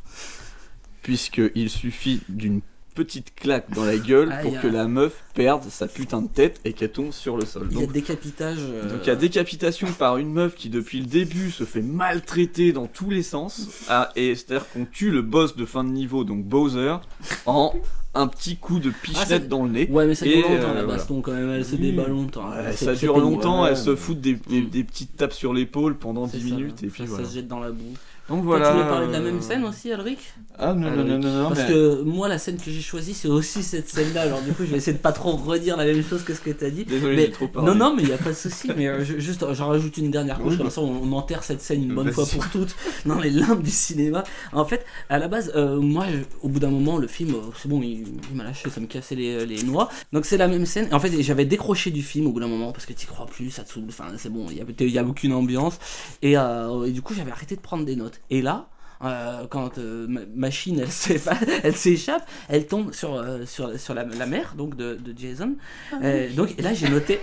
puisqu'il 1.03 1.69
suffit 1.69 2.21
d'une 2.29 2.61
petite 2.97 3.33
claque 3.35 3.71
dans 3.73 3.85
la 3.85 3.97
gueule 3.97 4.33
pour 4.41 4.59
que 4.59 4.67
la 4.67 4.87
meuf 4.87 5.23
perde 5.35 5.63
sa 5.69 5.87
putain 5.87 6.21
de 6.23 6.27
tête 6.27 6.59
et 6.65 6.73
qu'elle 6.73 6.91
tombe 6.91 7.11
sur 7.11 7.37
le 7.37 7.45
sol. 7.45 7.67
Il 7.71 7.77
y 7.77 7.83
a 7.83 7.85
Donc, 7.85 7.93
décapitage. 7.93 8.57
euh, 8.59 8.89
donc 8.89 8.99
il 9.03 9.07
y 9.07 9.11
a 9.11 9.15
décapitation 9.15 9.87
par 9.97 10.17
une 10.17 10.33
meuf 10.33 10.55
qui 10.55 10.69
depuis 10.69 10.99
le 10.99 11.05
début 11.05 11.51
se 11.51 11.63
fait 11.63 11.81
maltraiter 11.83 12.71
dans 12.73 12.87
tous 12.87 13.09
les 13.09 13.23
sens. 13.23 13.67
Ah, 13.87 14.09
et 14.15 14.33
c'est-à-dire 14.35 14.67
qu'on 14.71 14.85
tue 14.85 15.11
le 15.11 15.21
boss 15.21 15.55
de 15.55 15.65
fin 15.65 15.83
de 15.83 15.89
niveau, 15.89 16.23
donc 16.23 16.43
Bowser, 16.43 16.95
en 17.45 17.73
un 18.15 18.27
petit 18.27 18.57
coup 18.57 18.79
de 18.79 18.89
pichenette 18.89 19.27
ça- 19.27 19.39
dans 19.39 19.63
le 19.63 19.69
nez. 19.69 19.87
Ouais, 19.91 20.07
mais 20.07 20.15
ça 20.15 20.25
Et, 20.25 20.37
dure 20.37 20.49
longtemps 20.49 20.63
euh, 20.63 20.73
la 20.73 20.83
voilà. 20.83 20.87
baston 20.97 21.21
quand 21.21 21.33
même, 21.33 21.49
elle 21.51 21.65
se 21.65 21.75
débat 21.75 22.07
longtemps. 22.07 22.49
Ouais, 22.49 22.71
ça 22.73 22.95
dure 22.95 23.19
longtemps, 23.19 23.63
ouais. 23.63 23.69
elle 23.69 23.77
se 23.77 23.95
fout 23.95 24.19
des, 24.19 24.33
des- 24.33 24.61
Mm. 24.61 24.69
des 24.69 24.83
petites 24.83 25.15
tapes 25.17 25.33
sur 25.33 25.53
l'épaule 25.53 25.95
pendant 25.97 26.27
C'est 26.27 26.37
10 26.39 26.49
ça. 26.49 26.55
minutes 26.55 26.83
et 26.83 26.87
puis 26.87 27.03
ça, 27.03 27.09
voilà. 27.09 27.23
ça 27.25 27.29
se 27.29 27.35
jette 27.35 27.47
dans 27.47 27.59
la 27.59 27.69
boue. 27.69 27.93
Donc 28.29 28.43
Toi, 28.43 28.57
voilà. 28.57 28.67
tu 28.67 28.73
voulais 28.77 28.87
parler 28.89 29.07
de 29.07 29.11
la 29.13 29.19
euh, 29.19 29.23
même 29.23 29.41
scène 29.41 29.63
aussi, 29.63 29.91
Alric? 29.91 30.19
Ah 30.59 30.73
non, 30.73 30.89
non, 30.91 31.03
non, 31.05 31.17
non, 31.19 31.31
non, 31.43 31.47
Parce 31.49 31.61
mais- 31.61 31.67
que 31.67 32.01
moi, 32.01 32.27
la 32.27 32.37
scène 32.37 32.57
que 32.57 32.69
j'ai 32.69 32.81
choisie, 32.81 33.13
c'est 33.13 33.27
aussi 33.29 33.63
cette 33.63 33.87
scène-là. 33.89 34.23
Alors, 34.23 34.41
du 34.41 34.51
coup, 34.51 34.63
je 34.65 34.71
vais 34.71 34.77
essayer 34.77 34.97
de 34.97 35.01
pas 35.01 35.13
trop 35.13 35.31
redire 35.37 35.77
la 35.77 35.85
même 35.85 36.03
chose 36.03 36.23
que 36.23 36.33
ce 36.33 36.41
que 36.41 36.49
t'as 36.49 36.69
dit. 36.69 36.83
Désolé, 36.83 37.15
Mais- 37.15 37.29
trop 37.29 37.47
parlé. 37.47 37.69
Non, 37.69 37.75
non, 37.75 37.95
mais 37.95 38.03
il 38.03 38.09
y 38.09 38.13
a 38.13 38.17
pas 38.17 38.31
de 38.31 38.35
souci. 38.35 38.69
Mais 38.75 38.87
euh, 38.87 39.05
je- 39.05 39.17
juste, 39.19 39.45
j'en 39.53 39.67
rajoute 39.69 39.95
une 39.97 40.11
dernière 40.11 40.39
couche, 40.39 40.51
Oui, 40.53 40.57
comme 40.57 40.67
bah. 40.67 40.71
ça, 40.73 40.81
on, 40.81 41.11
enterre 41.13 41.43
cette 41.43 41.61
scène 41.61 41.83
une 41.83 41.93
bonne 41.95 42.11
fois 42.11 42.25
pour 42.25 42.49
toutes 42.49 42.75
dans 43.05 43.19
les 43.19 43.29
limbes 43.29 43.61
du 43.61 43.71
cinéma. 43.71 44.23
En 44.51 44.65
fait, 44.65 44.85
à 45.09 45.19
la 45.19 45.27
base, 45.29 45.53
euh, 45.55 45.79
moi, 45.79 46.05
je- 46.11 46.17
au 46.45 46.49
bout 46.49 46.59
d'un 46.59 46.69
moment, 46.71 46.97
le 46.97 47.07
film, 47.07 47.33
euh, 47.35 47.39
c'est 47.61 47.69
bon, 47.69 47.81
il, 47.81 48.07
il 48.29 48.35
m'a 48.35 48.43
lâché, 48.43 48.69
ça 48.69 48.81
me 48.81 48.87
cassait 48.87 49.15
les, 49.15 49.45
les 49.45 49.63
noix. 49.63 49.89
Donc, 50.11 50.25
c'est 50.25 50.37
la 50.37 50.47
même 50.49 50.65
scène. 50.65 50.89
En 50.91 50.99
fait, 50.99 51.11
j'avais 51.21 51.45
décroché 51.45 51.91
du 51.91 52.01
film 52.03 52.27
au 52.27 52.31
bout 52.31 52.39
d'un 52.41 52.47
moment 52.47 52.73
parce 52.73 52.85
que 52.85 52.93
t'y 52.93 53.05
crois 53.05 53.25
plus, 53.27 53.51
ça 53.51 53.63
te 53.63 53.71
saoule. 53.71 53.83
Enfin, 53.87 54.05
c'est 54.17 54.31
bon, 54.33 54.47
il 54.49 54.57
y 54.57 54.61
a, 54.61 54.65
il 54.79 54.89
y 54.91 54.99
a 54.99 55.03
aucune 55.05 55.31
ambiance. 55.33 55.79
Et, 56.21 56.37
euh, 56.37 56.83
et 56.85 56.91
du 56.91 57.01
coup, 57.01 57.13
j'avais 57.13 57.31
arrêté 57.31 57.55
de 57.55 57.61
prendre 57.61 57.85
des 57.85 57.95
notes. 57.95 58.16
Et 58.29 58.41
là, 58.41 58.67
euh, 59.03 59.45
quand 59.47 59.77
euh, 59.77 60.07
ma- 60.07 60.25
Machine 60.35 60.79
elle 61.63 61.75
s'échappe, 61.75 62.27
elle 62.49 62.67
tombe 62.67 62.93
sur, 62.93 63.13
euh, 63.15 63.45
sur, 63.45 63.79
sur 63.79 63.93
la, 63.93 64.03
la 64.03 64.25
mère 64.25 64.55
donc 64.55 64.75
de, 64.75 64.95
de 64.95 65.17
Jason. 65.17 65.55
Euh, 66.03 66.31
donc 66.33 66.55
et 66.57 66.61
là 66.61 66.73
j'ai 66.73 66.89
noté, 66.89 67.19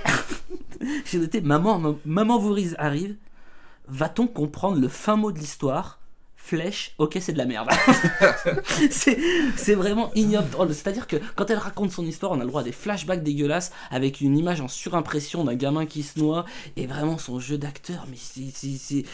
j'ai 1.07 1.19
noté 1.19 1.41
maman, 1.41 1.97
maman 2.05 2.39
Voorhees 2.39 2.75
arrive. 2.79 3.17
Va-t-on 3.89 4.27
comprendre 4.27 4.81
le 4.81 4.89
fin 4.89 5.17
mot 5.17 5.31
de 5.33 5.39
l'histoire? 5.39 5.99
Flèche, 6.37 6.95
ok, 6.99 7.17
c'est 7.23 7.33
de 7.33 7.39
la 7.39 7.47
merde. 7.47 7.71
c'est 8.91 9.75
vraiment 9.75 10.11
ignoble. 10.15 10.75
C'est-à-dire 10.75 11.07
que 11.07 11.17
quand 11.37 11.51
elle 11.51 11.59
raconte 11.59 11.91
son 11.91 12.05
histoire, 12.05 12.33
on 12.33 12.37
a 12.41 12.45
le 12.45 12.49
droit 12.49 12.61
à 12.61 12.65
des 12.65 12.73
flashbacks 12.73 13.23
dégueulasses 13.23 13.73
avec 13.91 14.21
une 14.21 14.37
image 14.37 14.61
en 14.61 14.69
surimpression 14.69 15.45
d'un 15.45 15.55
gamin 15.55 15.87
qui 15.87 16.03
se 16.03 16.19
noie 16.19 16.45
et 16.77 16.87
vraiment 16.87 17.17
son 17.19 17.41
jeu 17.41 17.57
d'acteur. 17.59 18.07
Mais 18.11 18.17
c'est- 18.19 19.05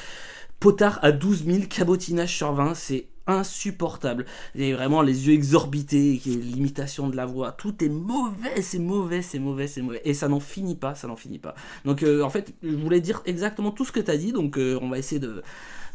Potard 0.61 0.99
à 1.03 1.11
12 1.13 1.45
000 1.47 1.59
cabotinages 1.69 2.37
sur 2.37 2.53
20, 2.53 2.75
c'est 2.75 3.07
insupportable. 3.27 4.27
Et 4.55 4.73
vraiment 4.73 5.03
les 5.03 5.27
yeux 5.29 5.35
exorbités, 5.35 6.21
l'imitation 6.27 7.09
de 7.09 7.17
la 7.17 7.27
voix, 7.27 7.53
tout 7.53 7.83
est 7.85 7.89
mauvais, 7.89 8.61
c'est 8.63 8.79
mauvais, 8.79 9.23
c'est 9.23 9.39
mauvais, 9.39 9.67
c'est 9.69 9.83
mauvais. 9.83 10.01
Et 10.05 10.15
ça 10.15 10.29
n'en 10.29 10.41
finit 10.41 10.75
pas, 10.75 10.95
ça 10.95 11.07
n'en 11.09 11.17
finit 11.17 11.39
pas. 11.39 11.55
Donc 11.85 12.03
euh, 12.03 12.23
en 12.23 12.31
fait, 12.31 12.53
je 12.63 12.75
voulais 12.77 13.01
dire 13.01 13.23
exactement 13.25 13.71
tout 13.71 13.85
ce 13.85 13.93
que 13.93 14.01
tu 14.01 14.11
as 14.11 14.17
dit, 14.17 14.33
donc 14.33 14.59
euh, 14.59 14.79
on 14.83 14.89
va 14.89 14.99
essayer 14.99 15.21
de, 15.21 15.43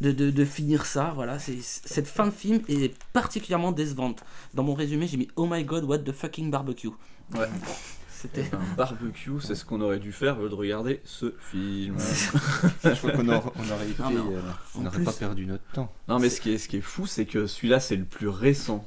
de, 0.01 0.11
de- 0.11 0.31
de 0.31 0.45
finir 0.45 0.85
ça. 0.85 1.11
Voilà, 1.15 1.37
c'est 1.39 1.57
cette 1.61 2.07
fin 2.07 2.25
de 2.27 2.31
film 2.31 2.61
est 2.69 2.93
particulièrement 3.13 3.71
décevante. 3.71 4.23
Dans 4.53 4.63
mon 4.63 4.73
résumé, 4.73 5.05
j'ai 5.07 5.17
mis 5.17 5.27
Oh 5.35 5.45
my 5.49 5.63
god, 5.63 5.83
what 5.83 5.99
the 5.99 6.11
fucking 6.11 6.49
barbecue. 6.51 6.89
Ouais. 7.35 7.47
C'était 8.33 8.55
Un 8.55 8.75
barbecue, 8.77 9.31
c'est 9.41 9.55
ce 9.55 9.65
qu'on 9.65 9.81
aurait 9.81 9.99
dû 9.99 10.11
faire 10.11 10.39
au 10.39 10.43
lieu 10.43 10.49
de 10.49 10.55
regarder 10.55 11.01
ce 11.05 11.33
film. 11.51 11.95
Je 12.83 12.89
crois 12.97 13.11
qu'on 13.11 13.27
aurait, 13.29 13.51
on 13.55 13.71
aurait 13.71 13.89
été, 13.89 14.01
Non, 14.03 14.09
mais 14.09 14.35
euh, 14.35 14.39
on 14.75 14.81
n'aurait 14.81 14.95
plus- 14.97 15.05
pas 15.05 15.13
perdu 15.13 15.45
notre 15.45 15.63
temps. 15.73 15.91
Non, 16.07 16.19
mais 16.19 16.29
ce 16.29 16.41
qui 16.41 16.51
est, 16.53 16.57
ce 16.57 16.67
qui 16.67 16.77
est 16.77 16.81
fou, 16.81 17.05
c'est 17.05 17.25
que 17.25 17.47
celui-là, 17.47 17.79
c'est 17.79 17.95
le 17.95 18.05
plus 18.05 18.27
récent. 18.27 18.85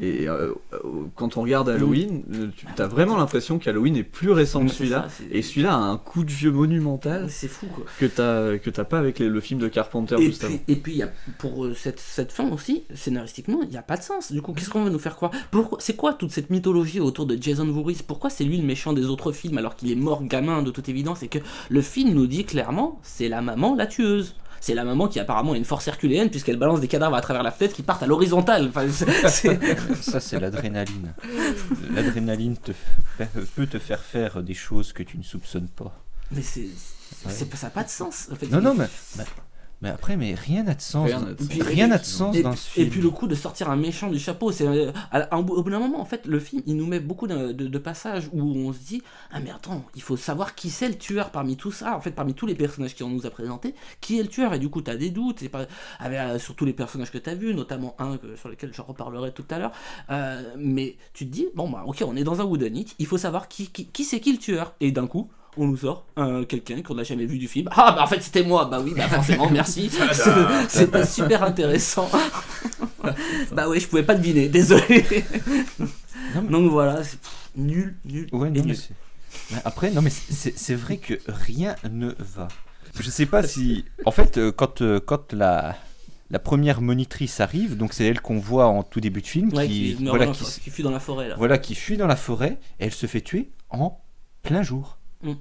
Et 0.00 0.28
euh, 0.28 0.52
euh, 0.74 0.78
quand 1.14 1.36
on 1.36 1.42
regarde 1.42 1.68
Halloween, 1.68 2.22
euh, 2.34 2.48
tu 2.56 2.66
as 2.82 2.86
vraiment 2.86 3.16
l'impression 3.16 3.58
qu'Halloween 3.58 3.96
est 3.96 4.02
plus 4.02 4.30
récent 4.30 4.62
que 4.64 4.68
C'est 4.70 4.78
celui-là. 4.78 5.08
Et 5.30 5.42
celui-là 5.42 5.72
a 5.74 5.78
un 5.78 5.96
coup 5.96 6.22
de 6.24 6.30
vieux 6.30 6.50
monumental 6.50 7.26
C'est 7.30 7.48
fou 7.48 7.66
quoi. 7.66 7.84
que 7.98 8.06
t'as 8.06 8.58
que 8.58 8.68
t'as 8.70 8.84
pas 8.84 8.98
avec 8.98 9.18
les- 9.18 9.28
le 9.28 9.40
film 9.40 9.58
de 9.60 9.68
Carpenter 9.68 10.16
Et 10.18 10.26
juste 10.26 10.44
avant. 10.44 10.56
puis, 10.56 10.72
et 10.72 10.76
puis 10.76 10.92
il 10.92 10.98
y 10.98 11.02
a, 11.02 11.10
pour 11.38 11.64
euh, 11.64 11.74
cette, 11.74 12.00
cette 12.00 12.32
fin 12.32 12.50
aussi, 12.50 12.84
scénaristiquement, 12.94 13.60
il 13.62 13.68
n'y 13.70 13.76
a 13.78 13.82
pas 13.82 13.96
de 13.96 14.02
sens. 14.02 14.32
Du 14.32 14.42
coup, 14.42 14.52
qu'est-ce 14.52 14.70
qu'on 14.70 14.84
veut 14.84 14.90
nous 14.90 14.98
faire 14.98 15.16
croire? 15.16 15.32
C'est 15.78 15.96
quoi 15.96 16.12
toute 16.12 16.30
cette 16.30 16.50
mythologie 16.50 17.00
autour 17.00 17.26
de 17.26 17.36
Jason 17.40 17.66
Voorhees? 17.66 18.02
Pourquoi 18.06 18.30
c'est 18.30 18.44
lui 18.44 18.58
le 18.58 18.64
méchant 18.64 18.92
des 18.92 19.06
autres 19.06 19.32
films 19.32 19.58
alors 19.58 19.76
qu'il 19.76 19.90
est 19.90 19.94
mort 19.96 20.22
gamin 20.24 20.62
de 20.62 20.70
toute 20.70 20.88
évidence 20.88 21.22
et 21.22 21.28
que 21.28 21.38
le 21.70 21.80
film 21.82 22.12
nous 22.14 22.26
dit 22.26 22.44
clairement 22.44 23.00
c'est 23.02 23.28
la 23.28 23.40
maman 23.40 23.74
la 23.74 23.86
tueuse? 23.86 24.34
C'est 24.66 24.74
la 24.74 24.82
maman 24.84 25.06
qui 25.06 25.20
apparemment 25.20 25.52
a 25.52 25.56
une 25.56 25.64
force 25.64 25.86
herculéenne 25.86 26.28
puisqu'elle 26.28 26.56
balance 26.56 26.80
des 26.80 26.88
cadavres 26.88 27.14
à 27.14 27.20
travers 27.20 27.44
la 27.44 27.52
fenêtre 27.52 27.72
qui 27.76 27.84
partent 27.84 28.02
à 28.02 28.06
l'horizontale. 28.06 28.68
Enfin, 28.68 28.84
Ça, 30.00 30.18
c'est 30.18 30.40
l'adrénaline. 30.40 31.12
L'adrénaline 31.94 32.56
te 32.56 32.72
peut 33.54 33.68
te 33.68 33.78
faire 33.78 34.00
faire 34.00 34.42
des 34.42 34.54
choses 34.54 34.92
que 34.92 35.04
tu 35.04 35.18
ne 35.18 35.22
soupçonnes 35.22 35.68
pas. 35.68 35.92
Mais 36.32 36.42
c'est, 36.42 36.66
Ouais. 37.24 37.32
ça 37.32 37.66
n'a 37.66 37.70
pas 37.70 37.84
de 37.84 37.88
sens. 37.88 38.28
En 38.32 38.34
fait, 38.34 38.48
Non, 38.48 38.60
non, 38.60 38.74
mais, 38.74 38.88
mais, 39.16 39.24
mais 39.82 39.90
après, 39.90 40.16
mais 40.16 40.34
rien 40.34 40.62
n'a 40.62 40.74
de 40.74 40.80
sens. 40.80 41.06
Rien 41.06 41.20
n'a 41.20 41.32
de 41.34 41.42
Et 41.42 41.46
puis- 41.46 41.62
Rien 41.62 41.86
n'a 41.88 41.98
de 41.98 42.04
sens 42.04 42.34
et, 42.34 42.42
dans 42.42 42.50
puis- 42.50 42.58
ce 42.58 42.70
film. 42.70 42.86
et 42.86 42.90
puis 42.90 43.00
le 43.02 43.10
coup 43.10 43.26
de 43.26 43.34
sortir 43.34 43.68
un 43.70 43.76
méchant 43.76 44.08
du 44.10 44.18
chapeau, 44.18 44.50
c'est 44.52 44.66
euh, 44.66 44.90
au 45.32 45.42
bout 45.42 45.70
d'un 45.70 45.78
moment 45.78 46.00
en 46.00 46.04
fait 46.04 46.26
le 46.26 46.38
film 46.40 46.62
il 46.66 46.76
nous 46.76 46.86
met 46.86 47.00
beaucoup 47.00 47.26
de, 47.26 47.52
de- 47.52 47.66
de 47.68 47.78
passages 47.78 48.28
où 48.32 48.40
on 48.42 48.72
se 48.72 48.78
dit 48.78 49.02
ah 49.32 49.40
mais 49.40 49.50
attends 49.50 49.84
il 49.94 50.02
faut 50.02 50.16
savoir 50.16 50.54
qui 50.54 50.70
c'est 50.70 50.88
le 50.88 50.94
tueur 50.96 51.30
parmi 51.30 51.56
tout 51.56 51.72
ça 51.72 51.96
en 51.96 52.00
fait 52.00 52.10
parmi 52.10 52.32
tous 52.34 52.46
les 52.46 52.54
personnages 52.54 52.96
qu'on 52.96 53.08
nous 53.08 53.26
a 53.26 53.30
présentés 53.30 53.74
qui 54.00 54.18
est 54.18 54.22
le 54.22 54.28
tueur 54.28 54.54
et 54.54 54.58
du 54.58 54.68
coup 54.70 54.80
tu 54.82 54.90
as 54.90 54.96
des 54.96 55.10
doutes 55.10 55.46
pas, 55.48 55.66
avec, 55.98 56.18
euh, 56.18 56.38
sur 56.38 56.54
tous 56.54 56.64
les 56.64 56.72
personnages 56.72 57.10
que 57.10 57.18
tu 57.18 57.28
as 57.30 57.34
vus 57.34 57.54
notamment 57.54 57.94
un 57.98 58.16
que- 58.16 58.34
sur 58.36 58.48
lequel 58.48 58.72
je 58.72 58.80
reparlerai 58.82 59.32
tout 59.32 59.44
à 59.50 59.58
l'heure 59.58 59.72
Euh, 60.10 60.42
mais 60.56 60.96
tu 61.12 61.26
te 61.26 61.32
dis 61.32 61.46
bon 61.54 61.68
bah 61.68 61.82
ok 61.86 62.02
on 62.06 62.16
est 62.16 62.24
dans 62.24 62.40
un 62.40 62.44
whodunit 62.44 62.86
il 62.98 63.06
faut 63.06 63.18
savoir 63.18 63.48
qui, 63.48 63.68
qui, 63.68 63.86
qui 63.86 64.04
c'est 64.04 64.20
qui 64.20 64.32
le 64.32 64.38
tueur 64.38 64.74
et 64.80 64.90
d'un 64.92 65.06
coup 65.06 65.28
on 65.56 65.66
nous 65.68 65.76
sort 65.76 66.04
euh, 66.18 66.44
quelqu'un 66.44 66.82
qu'on 66.82 66.94
n'a 66.94 67.02
jamais 67.04 67.26
vu 67.26 67.38
du 67.38 67.48
film. 67.48 67.68
Ah 67.72 67.92
bah 67.96 68.02
en 68.04 68.06
fait 68.06 68.22
c'était 68.22 68.42
moi, 68.42 68.66
bah 68.66 68.80
oui, 68.84 68.92
bah 68.96 69.08
forcément, 69.08 69.48
merci. 69.50 69.90
C'était 70.68 71.06
super 71.06 71.42
intéressant. 71.42 72.08
bah 73.52 73.68
ouais, 73.68 73.80
je 73.80 73.86
pouvais 73.88 74.02
pas 74.02 74.14
deviner, 74.14 74.48
désolé. 74.48 75.04
Donc 76.50 76.70
voilà, 76.70 76.96
pff, 76.96 77.18
nul, 77.56 77.96
nul. 78.04 78.28
Ouais, 78.32 78.48
et 78.48 78.50
non, 78.50 78.60
mais 78.60 78.66
nul. 78.66 78.76
c'est- 78.76 78.94
mais 79.50 79.58
après, 79.64 79.90
non, 79.90 80.02
mais 80.02 80.10
c'est- 80.10 80.74
vrai 80.74 80.96
que 80.98 81.14
rien 81.28 81.76
ne 81.90 82.12
va. 82.18 82.48
Je 82.98 83.10
sais 83.10 83.26
pas 83.26 83.42
si. 83.42 83.84
En 84.04 84.10
fait, 84.10 84.38
euh, 84.38 84.50
quand, 84.52 84.80
euh, 84.82 84.98
quand 85.04 85.32
la, 85.32 85.76
la 86.30 86.38
première 86.38 86.80
monitrice 86.80 87.40
arrive, 87.40 87.76
donc 87.76 87.92
c'est 87.92 88.04
elle 88.06 88.20
qu'on 88.20 88.38
voit 88.38 88.66
en 88.66 88.82
tout 88.82 89.00
début 89.00 89.20
de 89.22 89.26
film, 89.26 89.52
Ouais, 89.52 89.66
qui, 89.68 89.94
voilà, 89.94 90.26
qui, 90.28 90.70
fuit 90.70 90.82
dans 90.82 90.90
la 90.90 91.00
forêt 91.00 91.28
là. 91.28 91.34
voilà, 91.38 91.58
qui 91.58 91.74
fuit 91.74 91.96
dans 91.96 92.06
la 92.06 92.16
forêt, 92.16 92.58
et 92.80 92.86
elle 92.86 92.94
se 92.94 93.06
fait 93.06 93.20
tuer 93.20 93.50
en 93.70 94.00
plein 94.42 94.62
jour. 94.62 94.95
Mm. 95.22 95.32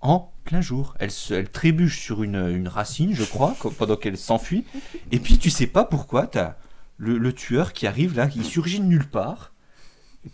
En 0.00 0.32
plein 0.44 0.60
jour. 0.60 0.96
Elle, 0.98 1.48
trébuche 1.50 2.00
sur 2.00 2.22
une, 2.22 2.68
racine, 2.68 3.14
je 3.14 3.24
crois, 3.24 3.56
pendant 3.78 3.96
qu'elle 3.96 4.18
s'enfuit. 4.18 4.64
Et 5.12 5.20
puis 5.20 5.38
tu 5.38 5.50
sais 5.50 5.66
pas 5.66 5.84
pourquoi, 5.84 6.26
t'as 6.26 6.56
le, 6.98 7.32
tueur 7.32 7.72
qui 7.72 7.86
arrive 7.86 8.16
là, 8.16 8.26
qui 8.26 8.44
surgit 8.44 8.80
de 8.80 8.84
nulle 8.84 9.08
part. 9.08 9.52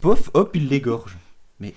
Pof, 0.01 0.31
hop, 0.35 0.53
il 0.55 0.69
l'égorge. 0.69 1.17
Mais 1.61 1.75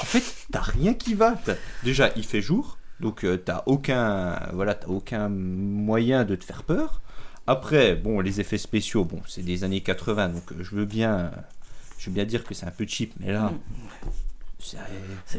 en 0.00 0.04
fait, 0.04 0.22
t'as 0.50 0.60
rien 0.60 0.94
qui 0.94 1.14
va. 1.14 1.38
Déjà, 1.84 2.10
il 2.16 2.24
fait 2.24 2.40
jour, 2.40 2.78
donc 3.00 3.24
euh, 3.24 3.36
t'as 3.36 3.62
aucun, 3.66 4.38
voilà, 4.52 4.78
aucun 4.86 5.28
moyen 5.28 6.24
de 6.24 6.36
te 6.36 6.44
faire 6.44 6.62
peur. 6.62 7.00
Après, 7.46 7.96
bon, 7.96 8.20
les 8.20 8.40
effets 8.40 8.58
spéciaux, 8.58 9.04
bon, 9.04 9.20
c'est 9.26 9.42
des 9.42 9.64
années 9.64 9.80
80, 9.80 10.28
donc 10.28 10.52
euh, 10.52 10.56
je 10.62 10.74
veux 10.76 10.84
bien, 10.84 11.32
je 11.98 12.08
veux 12.08 12.14
bien 12.14 12.24
dire 12.24 12.44
que 12.44 12.54
c'est 12.54 12.66
un 12.66 12.70
peu 12.70 12.86
cheap, 12.86 13.14
mais 13.18 13.32
là, 13.32 13.52
C'est- 13.52 14.29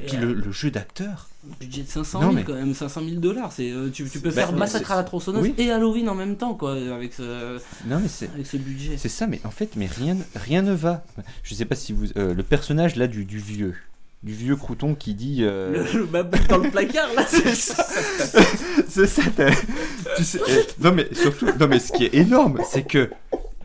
puis 0.08 0.18
le, 0.18 0.34
le 0.34 0.52
jeu 0.52 0.72
d'acteur. 0.72 1.28
Budget 1.60 1.82
de 1.84 1.88
500 1.88 2.20
Non, 2.20 2.28
000 2.28 2.34
mais- 2.36 2.44
quand 2.44 2.54
même, 2.54 2.74
500 2.74 3.02
000 3.04 3.16
dollars. 3.20 3.52
C'est, 3.52 3.72
euh, 3.72 3.90
tu, 3.92 4.08
tu 4.10 4.20
peux 4.20 4.30
faire 4.32 4.52
bah, 4.52 4.60
Massacre 4.60 4.92
à 4.92 4.96
la 4.98 5.04
tronçonneuse 5.04 5.42
oui. 5.42 5.54
et 5.58 5.72
Halloween 5.72 6.08
en 6.10 6.14
même 6.16 6.36
temps 6.36 6.54
quoi, 6.54 6.74
avec 6.74 7.14
ce, 7.14 7.58
Non, 7.88 8.00
mais 8.00 8.08
c'est, 8.08 8.30
avec 8.34 8.46
ce 8.46 8.58
budget. 8.58 8.98
c'est 8.98 9.10
ça, 9.10 9.26
mais 9.28 9.42
en 9.44 9.50
fait, 9.52 9.72
mais 9.76 9.88
rien, 9.88 10.18
rien 10.36 10.62
ne 10.62 10.74
va. 10.74 11.04
Je 11.44 11.56
sais 11.56 11.66
pas 11.66 11.76
si 11.76 11.94
vous, 11.94 12.06
euh, 12.18 12.34
le 12.36 12.44
personnage 12.44 12.96
là 12.96 13.08
du, 13.08 13.26
du 13.26 13.40
vieux, 13.40 13.74
du 14.22 14.34
vieux 14.34 14.56
crouton 14.56 14.94
qui 14.94 15.16
dit. 15.16 15.40
euh, 15.42 15.84
Le, 15.94 16.02
le 16.02 16.48
dans 16.48 16.58
le 16.60 16.70
placard 16.70 17.10
là, 17.16 17.26
c'est 17.28 17.56
ça. 17.56 17.84
c'est 18.88 19.08
ça. 19.08 19.24
t'as- 19.36 19.50
tu 20.18 20.24
sais, 20.24 20.40
euh, 20.48 20.62
non 20.80 20.92
mais 20.92 21.08
surtout, 21.14 21.48
non 21.60 21.68
mais 21.68 21.80
ce 21.80 21.92
qui 21.92 22.06
est 22.06 22.14
énorme, 22.14 22.60
c'est 22.70 22.84
que 22.84 23.10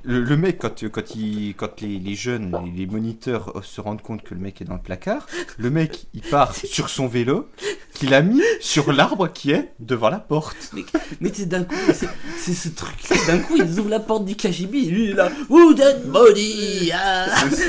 le, 0.07 0.23
le 0.23 0.37
mec 0.37 0.59
quand 0.59 0.89
quand 0.91 1.15
il 1.15 1.55
quand 1.57 1.81
les, 1.81 1.99
les 1.99 2.15
jeunes, 2.15 2.57
les, 2.65 2.71
les 2.71 2.87
moniteurs 2.87 3.53
se 3.65 3.81
rendent 3.81 4.03
compte 4.03 4.23
que 4.23 4.35
le 4.35 4.41
mec 4.41 4.61
est 4.63 4.65
dans 4.65 4.75
le 4.75 4.81
placard, 4.83 5.27
le 5.59 5.71
mec 5.71 6.07
il 6.15 6.23
part 6.23 6.55
sur 6.65 6.89
son 6.89 7.07
vélo 7.09 7.49
qu'il 7.95 8.13
a 8.15 8.21
mis 8.23 8.43
sur 8.61 8.93
l'arbre 8.93 9.29
qui 9.33 9.51
est 9.53 9.73
devant 9.81 10.11
la 10.11 10.19
porte. 10.19 10.57
Mais, 10.75 10.85
mais 11.21 11.31
c'est 11.33 11.47
d'un 11.47 11.65
coup, 11.65 11.75
c'est, 11.95 12.09
c'est 12.39 12.53
ce 12.55 12.69
truc 12.69 13.09
là, 13.11 13.17
d'un 13.27 13.39
coup 13.39 13.57
ils 13.57 13.79
ouvrent 13.81 13.89
la 13.91 14.01
porte 14.01 14.25
du 14.25 14.37
KGB 14.37 14.79
et 14.79 14.85
lui 14.91 15.05
il 15.05 15.11
est 15.11 15.15
là, 15.15 15.31
Wooden 15.49 16.03
Body? 16.07 16.91
Ah. 16.95 17.27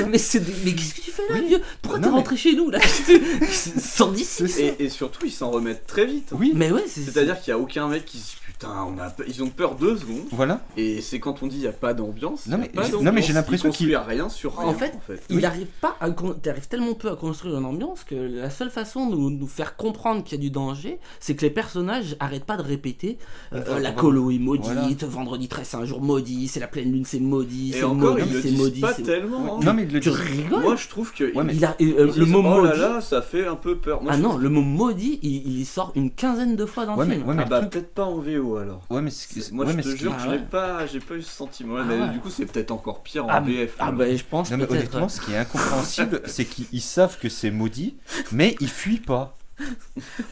Mais, 0.08 0.18
c'est, 0.18 0.42
mais 0.64 0.72
qu'est-ce 0.72 0.94
que 0.94 1.00
tu 1.00 1.10
fais 1.10 1.22
là 1.30 1.40
vieux? 1.40 1.60
Pourquoi 1.82 2.00
t'es 2.00 2.06
mais- 2.08 2.12
rentré 2.12 2.36
chez 2.36 2.54
nous 2.54 2.70
là? 2.70 2.78
Sors 3.80 4.12
d'ici 4.12 4.44
Et, 4.58 4.84
et 4.84 4.88
surtout, 4.88 5.26
ils 5.26 5.32
s'en 5.32 5.50
remettent 5.50 5.86
très 5.86 6.06
vite. 6.06 6.30
Oui. 6.32 6.52
Mais 6.54 6.70
ouais, 6.70 6.84
c'est, 6.86 7.00
C'est-à-dire 7.02 7.40
qu'il 7.40 7.50
y 7.50 7.54
a 7.54 7.58
aucun 7.58 7.88
mec 7.88 8.04
qui 8.04 8.18
se 8.18 8.30
dit 8.32 8.36
putain, 8.46 8.68
on 8.86 8.98
a 9.00 9.14
ils 9.26 9.42
ont 9.42 9.48
peur 9.50 9.74
deux 9.74 9.96
secondes. 9.96 10.26
Voilà. 10.32 10.60
Et 10.76 11.00
c'est 11.00 11.20
quand 11.20 11.42
on 11.42 11.46
dit 11.46 11.56
il 11.56 11.62
y 11.62 11.66
a 11.68 11.72
pas 11.72 11.94
d'ambiance. 11.94 12.27
Non, 12.30 12.36
il 12.46 12.54
a 12.54 12.56
mais 12.58 12.68
pas 12.68 12.82
j'ai- 12.82 12.90
d'ambiance, 12.92 13.04
non, 13.04 13.12
mais 13.12 13.22
j'ai 13.22 13.28
il 13.28 13.34
l'impression 13.34 13.70
qu'il- 13.70 13.96
rien 13.96 14.28
sur 14.28 14.56
rien. 14.58 14.68
En 14.68 14.74
fait, 14.74 14.92
il 15.30 15.36
Oui. 15.36 15.44
arrive 15.44 15.66
pas 15.80 15.96
à 16.00 16.10
con- 16.10 16.34
t'arrives 16.34 16.68
tellement 16.68 16.94
peu 16.94 17.10
à 17.10 17.16
construire 17.16 17.58
une 17.58 17.64
ambiance 17.64 18.04
que 18.04 18.14
la 18.14 18.50
seule 18.50 18.70
façon 18.70 19.08
de 19.10 19.16
nous, 19.16 19.30
nous 19.30 19.46
faire 19.46 19.76
comprendre 19.76 20.22
qu'il 20.24 20.38
y 20.38 20.40
a 20.40 20.42
du 20.42 20.50
danger, 20.50 20.98
c'est 21.20 21.34
que 21.34 21.42
les 21.42 21.50
personnages 21.50 22.16
arrêtent 22.20 22.44
pas 22.44 22.56
de 22.56 22.62
répéter 22.62 23.18
euh, 23.52 23.78
la 23.80 23.92
colo 23.92 24.30
est 24.30 24.38
maudite, 24.38 24.64
Voilà. 25.02 25.06
vendredi 25.06 25.48
13 25.48 25.68
c'est 25.68 25.76
un 25.76 25.84
jour 25.84 26.00
maudit, 26.00 26.48
c'est 26.48 26.60
la 26.60 26.68
pleine 26.68 26.92
lune 26.92 27.04
c'est 27.04 27.20
maudit, 27.20 27.72
c'est 27.74 27.82
maudit, 27.86 28.22
ils 28.26 28.32
le 28.34 28.42
c'est 28.42 28.50
maudit. 28.52 28.80
pas 28.80 28.94
tellement. 28.94 29.56
hein. 29.56 29.60
Non 29.64 29.74
mais 29.74 29.84
le 29.86 30.00
Tu 30.00 30.10
rigoles 30.10 30.62
Moi, 30.62 30.76
je 30.76 30.88
trouve 30.88 31.12
que 31.12 31.34
Ouais, 31.34 31.44
mais- 31.44 31.54
Il 31.54 31.64
a- 31.64 31.76
euh, 31.80 32.12
le 32.16 32.26
mot 32.26 32.38
oh 32.40 32.42
là 32.62 32.70
maudit. 32.70 32.80
là, 32.80 33.00
ça 33.00 33.22
fait 33.22 33.46
un 33.46 33.54
peu 33.56 33.76
peur. 33.76 34.02
Moi, 34.02 34.12
ah 34.14 34.16
non, 34.16 34.36
le 34.36 34.48
mot 34.48 34.60
maudit, 34.62 35.18
il, 35.22 35.58
il 35.58 35.64
sort 35.66 35.92
une 35.94 36.10
quinzaine 36.10 36.56
de 36.56 36.64
fois 36.66 36.86
dans 36.86 36.96
le 36.96 37.04
film. 37.04 37.26
ouais, 37.28 37.34
mais 37.34 37.42
Ah 37.44 37.48
bah 37.48 37.62
peut-être 37.62 37.92
pas 37.94 38.04
en 38.04 38.18
VO 38.18 38.56
alors. 38.56 38.82
Ouais 38.90 39.00
mais 39.02 39.10
Moi 39.52 39.66
je 39.66 39.80
te 39.80 39.96
jure, 39.96 40.14
Ah 40.18 40.28
ouais. 40.28 40.36
l'ai 40.38 40.42
pas, 40.44 40.86
j'ai 40.86 41.00
pas 41.00 41.14
eu 41.14 41.22
ce 41.22 41.30
sentiment. 41.30 41.76
Du 42.18 42.22
coup 42.24 42.30
c'est 42.30 42.46
peut-être 42.46 42.72
encore 42.72 43.02
pire 43.02 43.24
en 43.26 43.28
Ah, 43.28 43.40
VF. 43.40 43.74
ah 43.78 43.92
bah 43.92 44.14
je 44.14 44.24
pense 44.24 44.50
Non 44.50 44.56
mais 44.56 44.70
honnêtement, 44.70 45.08
ce 45.08 45.20
qui 45.20 45.32
est 45.32 45.36
incompréhensible, 45.38 46.22
c'est 46.26 46.44
qu'ils 46.44 46.66
ils 46.72 46.80
savent 46.80 47.16
que 47.18 47.28
c'est 47.28 47.50
maudit, 47.52 47.96
mais 48.32 48.56
ils 48.60 48.68
fuient 48.68 48.98
pas. 48.98 49.36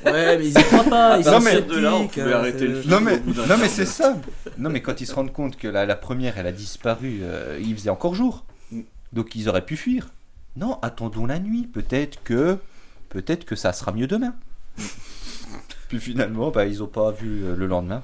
Ouais, 0.05 0.37
mais 0.39 0.47
ils 0.49 0.51
y 0.51 0.63
croient 0.65 0.85
pas, 0.85 1.19
ils 1.19 1.27
Non, 1.27 1.33
sont 1.39 1.41
mais- 1.45 1.63
de 1.63 1.79
là, 1.79 1.95
on 1.95 2.09
pouvait 2.09 2.23
euh, 2.23 2.39
arrêter 2.39 2.67
le 2.67 2.81
film. 2.81 2.93
Non 2.93 3.01
mais, 3.01 3.19
non 3.25 3.57
c'est 3.69 3.87
ça. 3.87 4.17
Non 4.59 4.69
mais 4.71 4.83
quand 4.83 5.01
ils 5.01 5.07
se 5.07 5.15
rendent 5.15 5.33
compte 5.33 5.57
que 5.57 5.69
la, 5.69 5.87
la 5.87 5.97
première 5.97 6.39
elle 6.39 6.47
a 6.49 6.53
disparu, 6.53 7.21
euh, 7.23 7.59
il 7.63 7.75
faisait 7.77 7.91
encore 7.91 8.15
jour. 8.17 8.45
Donc 9.13 9.35
ils 9.37 9.49
auraient 9.49 9.65
pu 9.65 9.77
fuir. 9.77 10.09
Non, 10.57 10.79
attendons 10.83 11.27
la 11.27 11.39
nuit. 11.39 11.69
Peut-être 11.73 12.23
que, 12.25 12.59
peut-être 13.11 13.45
que 13.45 13.55
ça 13.57 13.73
sera 13.73 13.93
mieux 13.93 14.07
demain. 14.09 14.35
Puis 15.89 16.01
finalement, 16.01 16.51
bah 16.51 16.67
ils 16.67 16.83
ont 16.83 16.89
pas 16.89 17.13
vu 17.13 17.45
euh, 17.45 17.55
le 17.57 17.67
lendemain. 17.67 18.03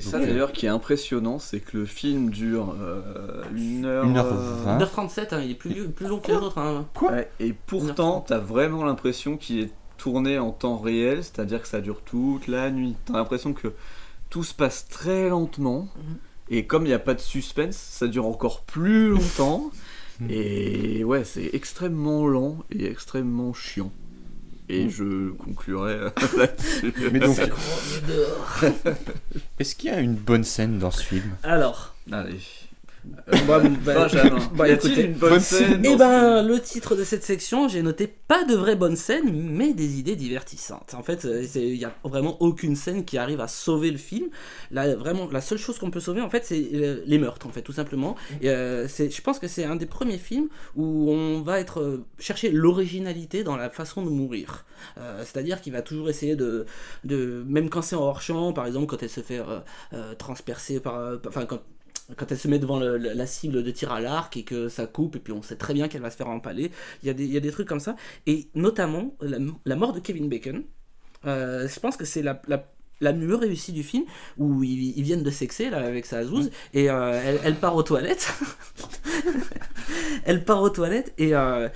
C'est 0.00 0.10
ça 0.10 0.18
euh, 0.18 0.26
d'ailleurs 0.26 0.52
qui 0.52 0.66
est 0.66 0.70
impressionnant, 0.70 1.38
c'est 1.38 1.60
que 1.60 1.76
le 1.76 1.86
film 1.86 2.30
dure 2.30 2.74
euh, 2.80 3.42
une 3.54 3.84
heure. 3.84 4.04
Une 4.04 4.16
heure 4.16 4.26
euh, 4.26 4.64
vingt. 4.64 4.78
1h37, 4.78 5.34
hein, 5.34 5.40
il 5.42 5.52
est 5.52 5.54
plus, 5.54 5.88
plus 5.88 6.06
long 6.06 6.18
que 6.18 6.32
les 6.32 6.38
autres. 6.38 6.58
Hein. 6.58 6.86
ouais, 7.02 7.30
et 7.40 7.52
pourtant, 7.52 8.24
t'as 8.26 8.38
vraiment 8.38 8.84
l'impression 8.84 9.36
qu'il 9.36 9.60
est 9.60 9.72
tourné 9.96 10.38
en 10.38 10.52
temps 10.52 10.78
réel, 10.78 11.24
c'est-à-dire 11.24 11.62
que 11.62 11.68
ça 11.68 11.80
dure 11.80 12.02
toute 12.02 12.46
la 12.46 12.70
nuit. 12.70 12.96
T'as 13.06 13.14
l'impression 13.14 13.52
que 13.52 13.72
tout 14.30 14.44
se 14.44 14.54
passe 14.54 14.88
très 14.88 15.28
lentement. 15.28 15.88
Mhm. 15.96 16.16
Et 16.50 16.66
comme 16.66 16.84
il 16.84 16.88
n'y 16.88 16.94
a 16.94 16.98
pas 16.98 17.14
de 17.14 17.20
suspense, 17.20 17.76
ça 17.76 18.06
dure 18.06 18.26
encore 18.26 18.62
plus 18.62 19.10
longtemps. 19.10 19.70
Et 20.28 21.04
ouais, 21.04 21.24
c'est 21.24 21.50
extrêmement 21.52 22.26
lent 22.26 22.58
et 22.70 22.90
extrêmement 22.90 23.52
chiant. 23.52 23.92
Et 24.70 24.84
Mhm. 24.84 24.90
je 24.90 25.30
conclurai 25.30 25.92
euh, 25.94 26.10
là-dessus. 26.36 26.92
Mais 27.12 27.20
donc-. 27.20 27.38
Est-ce 29.58 29.74
qu'il 29.74 29.90
y 29.90 29.92
a 29.92 30.00
une 30.00 30.14
bonne 30.14 30.44
scène 30.44 30.78
dans 30.78 30.90
ce 30.90 31.02
film? 31.02 31.30
Alors, 31.42 31.94
Allez. 32.12 32.40
Bah, 33.04 33.60
bah, 33.84 34.08
bah, 34.54 34.68
y 34.68 34.72
a-t-il 34.72 34.92
écoutez, 34.92 35.04
une 35.06 35.12
bonne, 35.14 35.30
bonne 35.30 35.40
scène 35.40 35.68
scène 35.68 35.82
Eh 35.84 35.96
ben, 35.96 36.42
le 36.42 36.60
titre 36.60 36.94
de 36.96 37.04
cette 37.04 37.22
section, 37.24 37.68
j'ai 37.68 37.82
noté 37.82 38.06
pas 38.06 38.44
de 38.44 38.54
vraies 38.54 38.76
bonnes 38.76 38.96
scènes, 38.96 39.30
mais 39.32 39.72
des 39.72 39.98
idées 39.98 40.16
divertissantes. 40.16 40.94
En 40.94 41.02
fait, 41.02 41.24
euh, 41.24 41.44
c'est- 41.48 41.66
il 41.66 41.76
y 41.76 41.84
a 41.84 41.94
vraiment 42.04 42.36
aucune 42.42 42.76
scène 42.76 43.04
qui 43.04 43.16
arrive 43.18 43.40
à 43.40 43.48
sauver 43.48 43.90
le 43.90 43.98
film. 43.98 44.28
Là, 44.70 44.94
vraiment, 44.94 45.28
la 45.30 45.40
seule 45.40 45.58
chose 45.58 45.78
qu'on 45.78 45.90
peut 45.90 46.00
sauver, 46.00 46.20
en 46.20 46.30
fait, 46.30 46.44
c'est 46.44 46.68
euh, 46.74 47.02
les 47.06 47.18
meurtres, 47.18 47.46
en 47.46 47.50
fait, 47.50 47.62
tout 47.62 47.72
simplement. 47.72 48.16
Et, 48.40 48.50
euh, 48.50 48.88
c'est, 48.88 49.10
je 49.10 49.22
pense 49.22 49.38
que 49.38 49.48
c'est 49.48 49.64
un 49.64 49.76
des 49.76 49.86
premiers 49.86 50.18
films 50.18 50.48
où 50.76 51.10
on 51.10 51.40
va 51.42 51.60
être 51.60 51.80
euh, 51.80 52.04
chercher 52.18 52.50
l'originalité 52.50 53.44
dans 53.44 53.56
la 53.56 53.70
façon 53.70 54.02
de 54.02 54.10
mourir. 54.10 54.64
Euh, 54.98 55.20
c'est-à-dire 55.24 55.60
qu'il 55.60 55.72
va 55.72 55.82
toujours 55.82 56.08
essayer 56.08 56.36
de, 56.36 56.66
de, 57.04 57.44
même 57.46 57.70
quand 57.70 57.82
c'est 57.82 57.96
en 57.96 58.02
hors 58.02 58.22
champ, 58.22 58.52
par 58.52 58.66
exemple, 58.66 58.86
quand 58.86 59.02
elle 59.02 59.08
se 59.10 59.20
fait 59.20 59.38
euh, 59.40 59.60
euh, 59.92 60.14
transpercer 60.14 60.80
par, 60.80 60.96
euh, 60.98 61.16
enfin, 61.26 61.46
quand 61.46 61.60
quand 62.16 62.30
elle 62.32 62.38
se 62.38 62.48
met 62.48 62.58
devant 62.58 62.78
le- 62.78 62.96
la 62.96 63.26
cible 63.26 63.62
de 63.62 63.70
tir 63.70 63.92
à 63.92 64.00
l'arc 64.00 64.36
et 64.36 64.42
que 64.44 64.68
ça 64.68 64.86
coupe, 64.86 65.16
et 65.16 65.18
puis 65.20 65.32
on 65.32 65.42
sait 65.42 65.56
très 65.56 65.74
bien 65.74 65.88
qu'elle 65.88 66.02
va 66.02 66.10
se 66.10 66.16
faire 66.16 66.28
empaler. 66.28 66.70
Il 67.02 67.06
y, 67.06 67.10
a 67.10 67.14
des, 67.14 67.24
il 67.24 67.32
y 67.32 67.36
a 67.36 67.40
des 67.40 67.50
trucs 67.52 67.68
comme 67.68 67.80
ça. 67.80 67.96
Et 68.26 68.48
notamment, 68.54 69.14
la, 69.20 69.38
la 69.64 69.76
mort 69.76 69.92
de 69.92 70.00
Kevin 70.00 70.28
Bacon, 70.28 70.64
euh, 71.26 71.68
je 71.68 71.80
pense 71.80 71.96
que 71.96 72.04
c'est 72.04 72.22
la, 72.22 72.40
la, 72.48 72.64
la 73.00 73.12
mieux 73.12 73.34
réussie 73.34 73.72
du 73.72 73.82
film, 73.82 74.04
où 74.38 74.64
ils, 74.64 74.96
ils 74.98 75.02
viennent 75.02 75.22
de 75.22 75.30
sexer 75.30 75.70
là, 75.70 75.78
avec 75.78 76.06
sa 76.06 76.24
zouze, 76.24 76.50
et 76.74 76.90
euh, 76.90 77.20
elle, 77.24 77.40
elle 77.44 77.56
part 77.56 77.76
aux 77.76 77.82
toilettes. 77.82 78.32
elle 80.24 80.44
part 80.44 80.62
aux 80.62 80.70
toilettes, 80.70 81.12
et. 81.18 81.34
euh, 81.34 81.68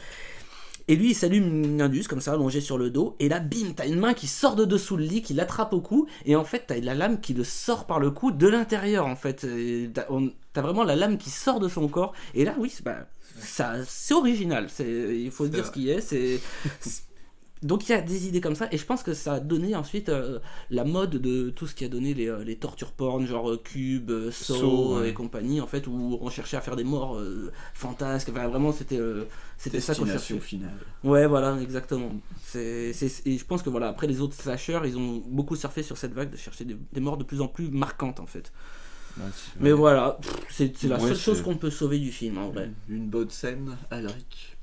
et 0.89 0.97
lui, 0.97 1.11
il 1.11 1.15
s'allume 1.15 1.65
une 1.65 1.83
indus 1.83 2.05
comme 2.09 2.21
ça, 2.21 2.33
allongé 2.33 2.61
sur 2.61 2.79
le 2.79 2.91
dos. 2.91 3.17
Et 3.21 3.29
là, 3.29 3.41
bim, 3.41 3.73
t'as 3.77 3.87
une 3.87 3.99
main 3.99 4.15
qui 4.15 4.27
sort 4.27 4.57
de 4.57 4.65
dessous 4.65 4.97
le 4.97 5.05
lit, 5.05 5.23
qui 5.23 5.35
l'attrape 5.35 5.73
au 5.73 5.81
cou. 5.81 6.07
Et 6.25 6.37
en 6.37 6.45
fait, 6.45 6.65
t'as 6.67 6.79
la 6.81 6.95
lame 6.95 7.21
qui 7.21 7.35
le 7.35 7.45
sort 7.45 7.87
par 7.87 8.01
le 8.01 8.11
cou 8.11 8.31
de 8.33 8.49
l'intérieur, 8.49 9.07
en 9.07 9.17
fait. 9.17 9.47
T'as 10.53 10.61
vraiment 10.61 10.85
la 10.85 10.97
lame 10.97 11.19
qui 11.19 11.31
sort 11.31 11.61
de 11.61 11.69
son 11.69 11.89
corps. 11.89 12.13
Et 12.35 12.45
là, 12.45 12.55
oui, 12.59 12.71
c'est 12.75 12.85
bah, 12.85 13.07
ça, 13.39 13.75
c'est 13.87 14.15
original. 14.15 14.69
Il 14.81 15.31
faut 15.31 15.47
se 15.47 15.51
dire 15.51 15.67
ce 15.67 15.71
qui 15.71 15.89
est. 15.91 16.01
C'est- 16.01 16.41
donc 17.63 17.89
il 17.89 17.93
y 17.93 17.95
a 17.95 18.01
des 18.01 18.27
idées 18.27 18.41
comme 18.41 18.55
ça. 18.55 18.69
Et 18.73 18.79
je 18.79 18.85
pense 18.85 19.03
que 19.03 19.15
ça 19.15 19.35
a 19.35 19.41
donné 19.41 19.75
ensuite 19.77 20.09
euh, 20.09 20.39
la 20.71 20.85
mode 20.85 21.11
de 21.17 21.51
tout 21.51 21.67
ce 21.67 21.75
qui 21.75 21.85
a 21.85 21.89
donné 21.89 22.15
les, 22.15 22.29
euh, 22.29 22.43
les 22.45 22.57
tortures 22.57 22.93
porn, 22.93 23.25
genre 23.27 23.51
euh, 23.51 23.61
Cube, 23.63 24.11
euh, 24.11 24.31
Saw, 24.33 24.99
ouais. 24.99 25.11
et 25.11 25.13
compagnie, 25.15 25.61
en 25.61 25.67
fait, 25.67 25.87
où 25.87 26.19
on 26.21 26.31
cherchait 26.31 26.57
à 26.57 26.61
faire 26.61 26.77
des 26.77 26.85
morts 26.85 27.17
euh, 27.19 27.53
fantasques. 27.75 28.29
Enfin, 28.31 28.49
vraiment, 28.49 28.73
c'était, 28.73 28.99
euh, 28.99 29.25
c'était 29.59 29.81
ça 29.81 29.95
qu'on 29.95 30.07
cherchait. 30.07 30.35
Destination 30.35 30.41
finale. 30.41 30.79
Ouais, 31.05 31.27
voilà, 31.27 31.59
exactement. 31.61 32.11
C'est, 32.43 32.93
c'est- 32.93 33.27
et 33.27 33.39
je 33.39 33.45
pense 33.45 33.63
que 33.63 33.71
voilà, 33.71 33.89
après 33.89 34.07
les 34.07 34.21
autres 34.21 34.35
slashers, 34.35 34.81
ils 34.85 34.97
ont 34.99 35.23
beaucoup 35.27 35.57
surfé 35.57 35.83
sur 35.83 35.97
cette 35.97 36.13
vague 36.15 36.31
de 36.31 36.37
chercher 36.37 36.65
des, 36.65 36.77
des 36.93 37.01
morts 37.01 37.17
de 37.17 37.25
plus 37.25 37.41
en 37.41 37.49
plus 37.49 37.69
marquantes 37.71 38.21
en 38.21 38.27
fait. 38.27 38.53
Ouais, 39.19 39.25
Mais 39.61 39.73
voilà, 39.73 40.19
c'est, 40.49 40.83
la 40.85 40.97
Ouais, 40.99 41.09
seule 41.09 41.17
chose 41.19 41.43
qu'on 41.43 41.57
peut 41.57 41.71
sauver 41.71 41.99
du 41.99 42.11
film 42.11 42.39
en 42.39 42.49
vrai. 42.49 42.71
Une 42.89 43.09
bonne 43.09 43.29
scène, 43.31 43.77
Alric. 43.91 44.57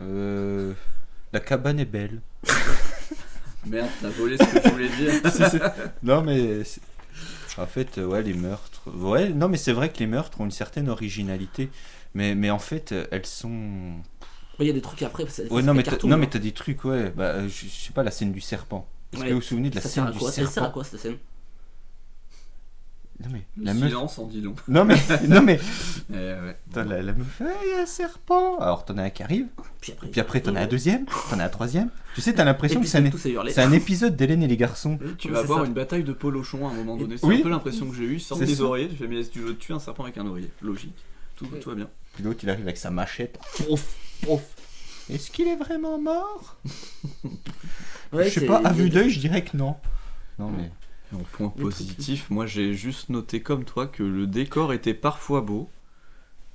Euh, 0.00 0.74
La 1.32 1.40
cabane 1.40 1.80
est 1.80 1.84
belle. 1.84 2.20
Merde, 3.66 3.88
t'as 4.00 4.08
volé 4.10 4.36
ce 4.38 4.44
que 4.44 4.62
je 4.62 4.68
voulais 4.70 4.88
dire. 4.88 5.72
Non, 6.02 6.22
mais. 6.22 6.62
En 7.58 7.66
fait, 7.66 7.96
ouais, 7.98 8.22
les 8.22 8.34
meurtres. 8.34 8.82
Ouais, 8.94 9.30
non, 9.30 9.48
mais 9.48 9.56
c'est 9.56 9.72
vrai 9.72 9.88
que 9.90 9.98
les 9.98 10.06
meurtres 10.06 10.40
ont 10.40 10.44
une 10.44 10.50
certaine 10.50 10.88
originalité. 10.88 11.70
Mais, 12.14 12.34
mais 12.34 12.50
en 12.50 12.58
fait, 12.58 12.94
elles 13.10 13.26
sont. 13.26 13.92
Il 14.58 14.66
y 14.66 14.70
a 14.70 14.72
des 14.72 14.80
trucs 14.80 15.02
après, 15.02 15.26
ça, 15.28 15.42
Ouais, 15.50 15.60
ça 15.60 15.66
non, 15.66 15.74
mais 15.74 15.82
t'as, 15.82 15.92
cartoon, 15.92 16.08
non, 16.08 16.14
hein. 16.14 16.18
mais 16.18 16.28
t'as 16.28 16.38
des 16.38 16.52
trucs, 16.52 16.84
ouais. 16.84 17.10
Bah, 17.14 17.46
je, 17.48 17.66
je 17.66 17.68
sais 17.86 17.92
pas, 17.92 18.02
la 18.02 18.10
scène 18.10 18.32
du 18.32 18.40
serpent. 18.40 18.88
Est-ce 19.12 19.22
Ouais. 19.22 19.28
que 19.28 19.32
vous 19.34 19.40
vous 19.40 19.44
souvenez 19.46 19.70
de 19.70 19.74
la 19.76 19.80
ça 19.82 19.88
sert 19.88 20.04
scène 20.04 20.12
du 20.12 20.18
quoi 20.18 20.28
Ça 20.30 20.34
sert 20.36 20.48
à 20.48 20.50
serpent 20.50 20.70
quoi 20.70 20.84
cette 20.84 21.00
scène? 21.00 21.16
Non, 23.22 23.30
mais. 23.32 23.46
Le 23.56 23.64
La 23.64 23.74
meuf. 23.74 23.88
silence 23.88 24.18
en 24.18 24.26
dit 24.26 24.40
long. 24.42 24.54
Non, 24.68 24.84
mais. 24.84 24.96
non, 25.28 25.40
mais. 25.42 25.58
Eh 26.10 26.14
ouais. 26.14 26.56
Attends, 26.70 26.84
la, 26.88 27.00
la 27.02 27.12
meuf, 27.14 27.40
Ah, 27.40 27.44
il 27.64 27.70
y 27.70 27.78
a 27.78 27.82
un 27.82 27.86
serpent. 27.86 28.58
Alors, 28.58 28.84
t'en 28.84 28.98
as 28.98 29.04
un 29.04 29.10
qui 29.10 29.22
arrive. 29.22 29.46
Puis 29.80 29.92
après, 29.92 30.08
Puis 30.08 30.20
après, 30.20 30.40
t'en 30.40 30.54
as 30.54 30.60
un 30.60 30.66
deuxième. 30.66 31.06
T'en 31.30 31.38
as 31.38 31.44
un 31.44 31.48
troisième. 31.48 31.88
Tu 32.14 32.20
sais, 32.20 32.34
t'as 32.34 32.44
l'impression 32.44 32.80
que 32.80 32.86
c'est 32.86 32.98
un, 32.98 33.10
c'est 33.48 33.62
un 33.62 33.72
épisode 33.72 34.16
d'Hélène 34.16 34.42
et 34.42 34.46
les 34.48 34.56
garçons. 34.56 34.98
Tu 35.18 35.30
vas 35.30 35.38
avoir 35.40 35.60
ça. 35.60 35.66
une 35.66 35.72
bataille 35.74 36.04
de 36.04 36.12
polochons 36.12 36.68
à 36.68 36.70
un 36.72 36.74
moment 36.74 36.96
donné. 36.96 37.16
C'est 37.16 37.26
Oui. 37.26 37.38
un 37.40 37.42
peu 37.42 37.48
l'impression 37.48 37.88
que 37.88 37.96
j'ai 37.96 38.04
eue. 38.04 38.18
Sortent 38.20 38.40
C'est 38.40 38.46
des 38.46 38.60
oreillers. 38.60 38.88
Tu 38.88 38.96
fais, 38.96 39.06
mais 39.06 39.24
tu 39.24 39.40
veux 39.40 39.56
tuer 39.56 39.74
un 39.74 39.78
serpent 39.78 40.02
avec 40.04 40.18
un 40.18 40.26
oreiller? 40.26 40.50
Logique. 40.62 40.94
Tout, 41.36 41.46
tout 41.46 41.68
va 41.70 41.74
bien. 41.76 41.88
Puis 42.14 42.22
l'autre, 42.24 42.40
il 42.42 42.50
arrive 42.50 42.64
avec 42.64 42.76
sa 42.76 42.90
machette. 42.90 43.38
Pouf, 43.56 43.94
pouf. 44.22 44.42
Est-ce 45.10 45.30
qu'il 45.30 45.46
est 45.48 45.56
vraiment 45.56 45.98
mort? 46.00 46.56
Ouais, 48.12 48.24
Je 48.28 48.40
sais 48.40 48.46
pas, 48.46 48.58
à 48.58 48.72
vue 48.72 48.88
d'œil, 48.90 49.10
je 49.10 49.20
dirais 49.20 49.42
que 49.44 49.56
non. 49.56 49.76
Non, 50.38 50.50
mais. 50.50 50.70
En 51.14 51.18
point 51.18 51.48
positif, 51.50 52.30
moi 52.30 52.46
j'ai 52.46 52.74
juste 52.74 53.08
noté 53.10 53.40
comme 53.40 53.64
toi 53.64 53.86
que 53.86 54.02
le 54.02 54.26
décor 54.26 54.72
était 54.72 54.94
parfois 54.94 55.40
beau. 55.40 55.68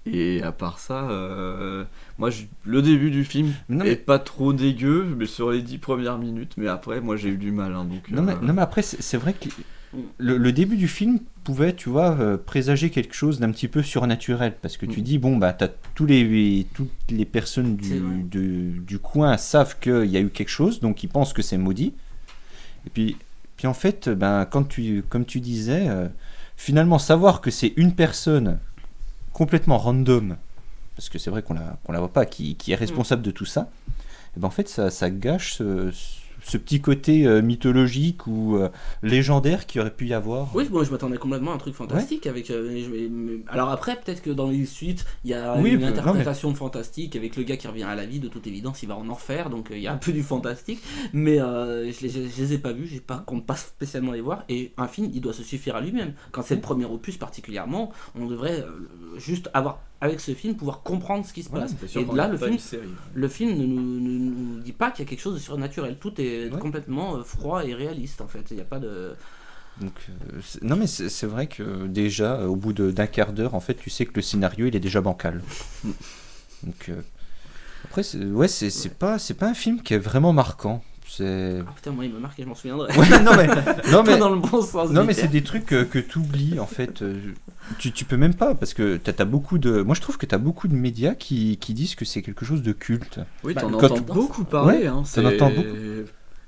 Et 0.06 0.42
à 0.42 0.52
part 0.52 0.80
ça, 0.80 1.10
euh, 1.12 1.86
moi 2.18 2.32
je- 2.32 2.44
le 2.66 2.82
début 2.82 3.12
du 3.12 3.24
film 3.24 3.54
Non, 3.70 3.86
est 3.86 3.90
mais- 3.90 3.96
pas 3.96 4.18
trop 4.20 4.52
dégueu, 4.52 5.06
mais 5.18 5.28
sur 5.28 5.52
les 5.52 5.62
dix 5.62 5.78
premières 5.78 6.18
minutes. 6.18 6.54
Mais 6.58 6.68
après, 6.68 7.00
moi 7.02 7.16
j'ai 7.18 7.30
eu 7.30 7.38
du 7.38 7.52
mal. 7.52 7.74
hein, 7.76 7.86
donc, 7.86 8.10
Non 8.10 8.24
mais, 8.24 8.34
euh, 8.34 8.40
non, 8.42 8.54
mais 8.54 8.62
après, 8.64 8.82
c'est 8.82 9.18
vrai 9.18 9.34
que 9.34 9.48
le, 10.18 10.38
le 10.38 10.52
début 10.52 10.76
du 10.76 10.88
film 10.88 11.20
pouvait, 11.44 11.76
tu 11.76 11.90
vois, 11.90 12.18
euh, 12.20 12.36
présager 12.38 12.90
quelque 12.90 13.14
chose 13.14 13.40
d'un 13.40 13.52
petit 13.52 13.68
peu 13.68 13.84
surnaturel. 13.84 14.56
Parce 14.62 14.76
que 14.78 14.86
tu 14.88 15.02
Mm. 15.02 15.04
dis, 15.04 15.18
bon, 15.20 15.38
bah, 15.38 15.54
t'as 15.54 15.68
tous 15.96 16.06
les, 16.08 16.66
toutes 16.74 16.90
les 17.10 17.26
personnes 17.26 17.76
du, 17.76 18.00
de- 18.24 18.80
du 18.80 18.98
coin 19.00 19.38
savent 19.38 19.78
qu'il 19.80 20.06
y 20.06 20.18
a 20.18 20.20
eu 20.22 20.30
quelque 20.30 20.50
chose, 20.50 20.80
donc 20.80 21.04
ils 21.04 21.10
pensent 21.10 21.34
que 21.34 21.42
c'est 21.44 21.58
maudit. 21.60 21.94
Et 22.88 22.90
puis, 22.90 23.18
puis 23.62 23.68
en 23.68 23.76
fait, 23.76 24.10
ben, 24.10 24.48
quand 24.50 24.64
tu, 24.64 25.04
comme 25.08 25.24
tu 25.24 25.40
disais, 25.40 25.88
euh, 25.88 26.08
finalement, 26.58 26.98
savoir 26.98 27.42
que 27.42 27.52
c'est 27.52 27.74
une 27.76 27.94
personne 27.94 28.58
complètement 29.34 29.78
random, 29.78 30.36
parce 30.96 31.10
que 31.10 31.20
c'est 31.20 31.30
vrai 31.30 31.44
qu'on 31.44 31.54
la, 31.54 31.78
qu'on 31.84 31.92
la 31.92 32.00
voit 32.00 32.12
pas, 32.12 32.26
qui, 32.26 32.56
qui 32.56 32.72
est 32.72 32.76
responsable 32.76 33.22
de 33.22 33.30
tout 33.30 33.46
ça, 33.46 33.70
et 34.36 34.40
ben, 34.40 34.48
en 34.48 34.50
fait, 34.50 34.68
ça, 34.68 34.90
ça 34.90 35.12
gâche 35.12 35.54
ce 35.54 35.92
petit 36.58 36.82
côté 36.82 37.26
euh, 37.28 37.42
mythologique 37.42 38.28
ou 38.28 38.56
euh, 38.58 38.70
légendaire 39.04 39.66
qu'il 39.66 39.82
aurait 39.82 39.94
pu 39.94 40.08
y 40.08 40.14
avoir. 40.14 40.54
Oui, 40.56 40.68
moi 40.70 40.84
je 40.84 40.92
m'attendais 40.92 41.18
complètement 41.18 41.52
à 41.52 41.56
un 41.56 41.58
truc 41.58 41.74
fantastique 41.76 42.28
avec. 42.28 42.50
euh, 42.50 43.38
alors 43.48 43.70
après, 43.70 43.96
peut-être 43.96 44.22
que 44.22 44.30
dans 44.32 44.50
les 44.50 44.66
suites, 44.66 45.06
il 45.24 45.32
y 45.32 45.34
a 45.34 45.56
Oui, 45.58 45.72
une 45.72 45.76
non, 45.76 45.82
mais- 45.82 45.92
interprétation 45.92 46.54
fantastique 46.56 47.16
avec 47.16 47.36
le 47.36 47.44
gars 47.44 47.58
qui 47.58 47.68
revient 47.68 47.84
à 47.84 47.96
la 47.96 48.06
vie. 48.06 48.20
De 48.20 48.28
toute 48.28 48.48
évidence, 48.48 48.84
il 48.84 48.88
va 48.88 48.98
en 48.98 49.08
enfer, 49.10 49.50
donc 49.50 49.70
il 49.72 49.80
y 49.80 49.88
a 49.88 49.94
un 49.94 49.98
peu 49.98 50.12
du 50.12 50.24
fantastique. 50.24 50.82
Mais 51.14 51.38
je, 51.38 52.02
les, 52.02 52.10
je 52.10 52.42
les 52.42 52.54
ai 52.54 52.58
pas 52.58 52.74
vus, 52.74 52.88
j'ai 52.88 53.00
pas 53.00 53.24
compte 53.26 53.46
pas 53.46 53.56
spécialement 53.56 54.12
les 54.12 54.22
voir. 54.22 54.44
Et 54.50 54.74
un 54.78 54.88
film, 54.88 55.10
il 55.14 55.22
doit 55.22 55.34
se 55.34 55.44
suffire 55.44 55.76
à 55.76 55.82
lui-même. 55.82 56.14
Quand 56.32 56.42
c'est 56.42 56.56
le 56.56 56.62
premier 56.62 56.86
opus 56.86 57.18
particulièrement, 57.18 57.92
on 58.16 58.26
devrait 58.26 58.66
juste 59.18 59.50
avoir 59.54 59.80
avec 60.02 60.20
ce 60.20 60.34
film 60.34 60.56
pouvoir 60.56 60.82
comprendre 60.82 61.26
ce 61.26 61.32
qui 61.32 61.44
se 61.44 61.50
voilà, 61.50 61.68
passe. 61.68 61.96
Et 61.96 62.04
là, 62.14 62.28
le 62.28 62.38
film, 62.38 62.58
le 63.14 63.28
film 63.28 63.56
ne 63.58 63.66
nous, 63.66 64.00
ne 64.00 64.10
nous 64.56 64.60
dit 64.60 64.72
pas 64.72 64.90
qu'il 64.92 65.06
y 65.06 65.08
a 65.08 65.10
quelque 65.10 65.22
chose 65.22 65.36
de 65.36 65.40
surnaturel. 65.40 65.98
Tout 66.00 66.20
est 66.20 66.50
Ouais. 66.52 66.60
complètement 66.60 67.18
euh, 67.18 67.24
froid 67.24 67.64
et 67.64 67.74
réaliste 67.76 68.20
en 68.22 68.28
fait. 68.28 68.44
Il 68.50 68.56
n'y 68.56 68.62
a 68.62 68.66
pas 68.66 68.80
de. 68.80 69.14
Donc, 69.80 69.94
euh, 70.10 70.40
non 70.64 70.76
mais 70.76 70.86
c'est 70.88 71.26
vrai 71.28 71.48
que 71.48 71.88
déjà 71.88 72.34
euh, 72.36 72.48
au 72.48 72.56
bout 72.58 72.74
d'un 72.74 73.08
quart 73.08 73.32
d'heure 73.32 73.56
en 73.56 73.62
fait 73.62 73.76
tu 73.76 73.90
sais 73.90 74.06
que 74.06 74.12
le 74.16 74.22
scénario 74.22 74.66
il 74.68 74.76
est 74.76 74.82
déjà 74.82 75.00
bancal. 75.02 75.42
Donc 76.64 76.90
euh, 76.90 77.02
après 77.86 78.04
ouais 78.18 78.48
c'est 78.50 78.70
c'est 78.70 78.90
pas 78.90 79.18
pas 79.40 79.48
un 79.48 79.54
film 79.54 79.82
qui 79.82 79.94
est 79.94 79.98
vraiment 80.00 80.34
marquant. 80.34 80.84
C'est 81.14 81.62
Ah 81.68 81.72
putain, 81.76 81.92
moi 81.92 82.06
il 82.06 82.14
me 82.14 82.20
marque 82.20 82.40
et 82.40 82.44
je 82.44 82.48
m'en 82.48 82.56
souviendrai. 82.56 82.96
ouais, 82.98 83.20
non 83.24 83.32
mais 83.36 83.48
non 83.92 84.04
mais 84.04 84.18
dans 84.18 84.30
le 84.30 84.40
bon 84.40 84.62
sens. 84.62 84.90
non 84.92 85.02
du 85.02 85.08
mais 85.08 85.14
c'est 85.14 85.28
des 85.28 85.44
trucs 85.44 85.74
euh, 85.74 85.84
que 85.84 86.00
tu 86.00 86.20
oublies 86.20 86.58
en 86.60 86.66
fait. 86.68 87.02
euh, 87.02 87.20
tu, 87.80 87.92
tu 87.92 88.06
peux 88.06 88.16
même 88.18 88.34
pas 88.34 88.56
parce 88.56 88.74
que 88.74 88.96
t'as 88.98 89.12
as 89.22 89.26
beaucoup 89.26 89.58
de 89.58 89.82
moi 89.82 89.94
je 89.94 90.00
trouve 90.02 90.18
que 90.18 90.26
t'as 90.26 90.38
beaucoup 90.38 90.68
de 90.70 90.76
médias 90.76 91.14
qui, 91.14 91.58
qui 91.58 91.74
disent 91.74 91.96
que 91.96 92.06
c'est 92.06 92.22
quelque 92.22 92.46
chose 92.46 92.62
de 92.62 92.72
culte. 92.72 93.20
Oui, 93.44 93.54
Bah, 93.54 93.62
t'en 93.62 93.72
quand 93.72 93.86
entends 93.88 93.96
tu- 93.96 94.02
beaucoup 94.04 94.44
parler. 94.46 94.78
Ouais, 94.80 94.88
hein, 94.88 95.04
t'en 95.14 95.26
entends 95.26 95.50
beaucoup. 95.52 95.68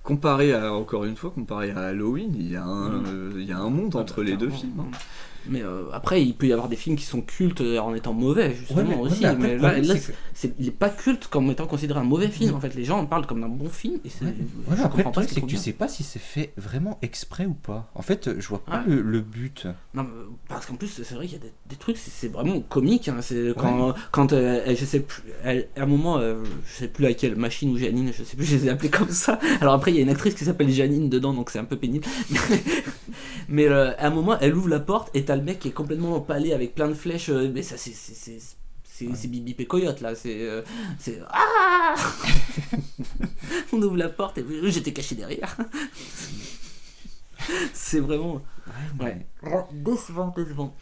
Comparé 0.01 0.53
à, 0.53 0.73
encore 0.73 1.05
une 1.05 1.15
fois, 1.15 1.31
comparé 1.31 1.71
à 1.71 1.79
Halloween, 1.79 2.33
il 2.35 2.51
y 2.51 2.55
a 2.57 2.63
un, 2.65 3.05
euh, 3.05 3.31
il 3.37 3.43
y 3.45 3.53
a 3.53 3.57
un 3.59 3.69
monde 3.69 3.95
entre 3.95 4.21
les 4.21 4.35
deux 4.35 4.49
films. 4.49 4.79
hein. 4.81 4.91
Mais 5.49 5.61
euh, 5.61 5.83
après, 5.91 6.23
il 6.23 6.33
peut 6.35 6.47
y 6.47 6.53
avoir 6.53 6.69
des 6.69 6.75
films 6.75 6.95
qui 6.95 7.05
sont 7.05 7.21
cultes 7.21 7.61
euh, 7.61 7.77
en 7.79 7.93
étant 7.93 8.13
mauvais, 8.13 8.55
justement 8.55 8.79
Ouais, 8.81 8.85
mais- 8.89 8.95
ouais, 8.95 9.01
aussi. 9.01 9.21
mais 9.39 9.57
là, 9.57 9.69
problème, 9.73 9.99
c'est 10.33 10.53
il 10.59 10.67
est 10.67 10.71
pas 10.71 10.89
culte 10.89 11.27
comme 11.27 11.49
étant 11.51 11.67
considéré 11.67 11.99
un 11.99 12.03
mauvais 12.05 12.29
film. 12.29 12.53
En 12.55 12.59
fait, 12.59 12.73
les 12.75 12.85
gens 12.85 12.99
en 12.99 13.05
parlent 13.05 13.25
comme 13.25 13.41
d'un 13.41 13.49
bon 13.49 13.67
film. 13.69 13.99
Et 14.05 14.09
c'est, 14.09 14.25
Voilà, 14.65 14.81
je 14.81 14.85
après, 14.87 15.03
le 15.03 15.11
ce 15.13 15.21
c'est 15.21 15.41
que 15.41 15.45
tu 15.45 15.55
trouvent 15.55 15.63
sais 15.63 15.73
pas 15.73 15.87
si 15.87 16.03
c'est 16.03 16.19
fait 16.19 16.53
vraiment 16.57 16.97
exprès 17.01 17.45
ou 17.45 17.53
pas. 17.53 17.89
En 17.95 18.01
fait, 18.01 18.39
je 18.39 18.47
vois 18.47 18.63
pas 18.63 18.77
Ouais. 18.77 18.83
le, 18.95 19.01
le 19.01 19.19
but. 19.21 19.67
Non, 19.93 20.03
euh, 20.03 20.25
parce 20.47 20.65
qu'en 20.65 20.75
plus, 20.75 20.87
c'est 20.87 21.13
vrai 21.15 21.25
qu'il 21.27 21.37
y 21.37 21.41
a 21.41 21.43
des, 21.43 21.51
des 21.69 21.75
trucs, 21.75 21.97
c'est, 21.97 22.27
vraiment 22.29 22.59
comique. 22.61 23.09
hein, 23.09 23.17
c'est 23.21 23.53
quand, 23.57 23.93
quand 24.11 24.33
euh, 24.33 24.61
je 24.75 24.85
sais 24.85 25.01
plus, 25.01 25.23
elle- 25.43 25.67
à 25.77 25.83
un 25.83 25.85
moment, 25.85 26.17
euh, 26.19 26.35
je 26.65 26.73
sais 26.79 26.87
plus 26.87 27.03
laquelle, 27.03 27.35
Machine 27.35 27.71
ou 27.71 27.77
Janine, 27.77 28.11
je 28.17 28.23
sais 28.23 28.35
plus, 28.37 28.45
je 28.53 28.55
les 28.55 28.67
ai 28.67 28.69
appelés 28.69 28.89
comme 28.89 29.09
ça. 29.09 29.39
Alors 29.61 29.73
après, 29.73 29.91
il 29.91 29.95
y 29.95 29.99
a 29.99 30.01
une 30.03 30.09
actrice 30.09 30.35
qui 30.35 30.45
s'appelle 30.45 30.69
Janine 30.69 31.09
dedans, 31.09 31.33
donc 31.33 31.49
c'est 31.49 31.59
un 31.59 31.65
peu 31.65 31.75
pénible. 31.77 32.05
mais 33.49 33.67
à 33.67 34.07
un 34.07 34.09
moment, 34.09 34.37
elle 34.39 34.55
ouvre 34.55 34.69
la 34.69 34.79
porte 34.79 35.09
et 35.13 35.23
t'as 35.25 35.32
le 35.35 35.41
mec 35.43 35.59
qui 35.59 35.69
est 35.69 35.71
complètement 35.71 36.15
empalé 36.15 36.53
avec 36.53 36.75
plein 36.75 36.87
de 36.87 36.93
flèches. 36.93 37.29
euh, 37.29 37.51
mais 37.53 37.61
ça, 37.63 37.77
c'est. 37.77 37.93
c'est, 37.93 38.39
c'est 39.15 39.27
Bibi 39.27 39.55
et 39.57 39.65
Coyote 39.65 40.01
là, 40.01 40.15
c'est. 40.15 40.41
euh, 40.41 40.61
c'est 40.99 41.19
ah 41.29 41.95
On 43.73 43.81
ouvre 43.81 43.97
la 43.97 44.09
porte 44.09 44.37
et 44.37 44.45
j'étais 44.65 44.93
caché 44.93 45.15
derrière. 45.15 45.57
c'est 47.73 47.99
vraiment. 47.99 48.41
Ouais. 48.99 49.25
Décevant, 49.71 50.33
décevant. 50.35 50.75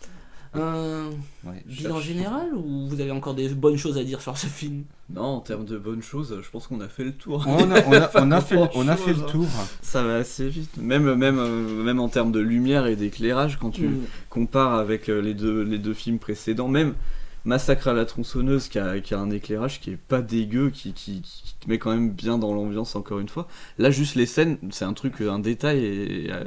Euh, 0.55 1.09
Ouais, 1.45 1.63
bilan 1.65 1.95
cherche. 1.95 2.05
général 2.07 2.53
ou 2.53 2.87
vous 2.87 2.99
avez 2.99 3.11
encore 3.11 3.35
des 3.35 3.47
bonnes 3.49 3.77
choses 3.77 3.97
à 3.97 4.03
dire 4.03 4.19
sur 4.21 4.37
ce 4.37 4.47
film? 4.47 4.83
Non, 5.09 5.21
en 5.21 5.39
termes 5.39 5.63
de 5.65 5.77
bonnes 5.77 6.01
choses, 6.03 6.37
je 6.43 6.49
pense 6.49 6.67
qu'on 6.67 6.81
a 6.81 6.89
fait 6.89 7.05
le 7.05 7.13
tour. 7.13 7.45
On 7.47 7.71
a- 7.71 7.85
on 7.87 7.91
a- 7.93 8.01
Pas 8.01 8.21
on 8.23 8.31
a 8.31 8.41
fait 8.41 8.55
le- 8.55 8.61
on 8.75 8.87
a 8.87 8.95
grand-chose, 8.95 9.05
fait 9.05 9.13
le 9.13 9.19
hein. 9.23 9.27
tour. 9.31 9.47
Ça 9.81 10.03
va 10.03 10.15
assez 10.17 10.49
vite. 10.49 10.75
Même, 10.77 11.13
même, 11.15 11.39
euh, 11.39 11.83
même 11.83 11.99
en 12.01 12.09
termes 12.09 12.31
de 12.33 12.39
lumière 12.41 12.85
et 12.87 12.95
d'éclairage, 12.97 13.57
quand 13.59 13.71
tu 13.71 13.87
Mm. 13.87 14.01
compares 14.29 14.73
avec 14.75 15.09
euh, 15.09 15.21
les 15.21 15.33
deux, 15.33 15.61
les 15.63 15.77
deux 15.77 15.93
films 15.93 16.19
précédents, 16.19 16.67
même 16.67 16.95
Massacre 17.43 17.87
à 17.87 17.93
la 17.93 18.05
tronçonneuse 18.05 18.67
qui 18.67 18.77
a, 18.77 18.99
qui 18.99 19.15
a 19.15 19.19
un 19.19 19.31
éclairage 19.31 19.79
qui 19.81 19.89
est 19.89 19.97
pas 19.97 20.21
dégueu, 20.21 20.69
qui, 20.69 20.93
qui, 20.93 21.21
qui 21.23 21.55
te 21.59 21.67
met 21.67 21.79
quand 21.79 21.89
même 21.89 22.11
bien 22.11 22.37
dans 22.37 22.53
l'ambiance 22.53 22.95
encore 22.95 23.17
une 23.19 23.29
fois. 23.29 23.47
Là, 23.79 23.89
juste 23.89 24.13
les 24.13 24.27
scènes, 24.27 24.57
c'est 24.69 24.85
un 24.85 24.93
truc, 24.93 25.21
un 25.21 25.39
détail. 25.39 25.83
Et, 25.83 26.27
euh, 26.31 26.43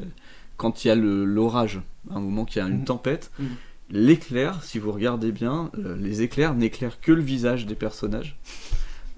quand 0.56 0.84
il 0.84 0.88
y 0.88 0.90
a 0.92 0.94
l'orage, 0.94 1.80
à 2.12 2.16
un 2.18 2.20
moment 2.20 2.44
qu'il 2.44 2.62
y 2.62 2.64
a 2.64 2.68
une 2.68 2.82
Mm. 2.82 2.84
tempête, 2.84 3.32
Mm. 3.40 3.44
L'éclair, 3.90 4.62
si 4.62 4.78
vous 4.78 4.92
regardez 4.92 5.32
bien, 5.32 5.70
euh, 5.78 5.96
les 5.98 6.22
éclairs 6.22 6.54
n'éclairent 6.54 7.00
que 7.00 7.12
le 7.12 7.22
visage 7.22 7.66
des 7.66 7.74
personnages. 7.74 8.36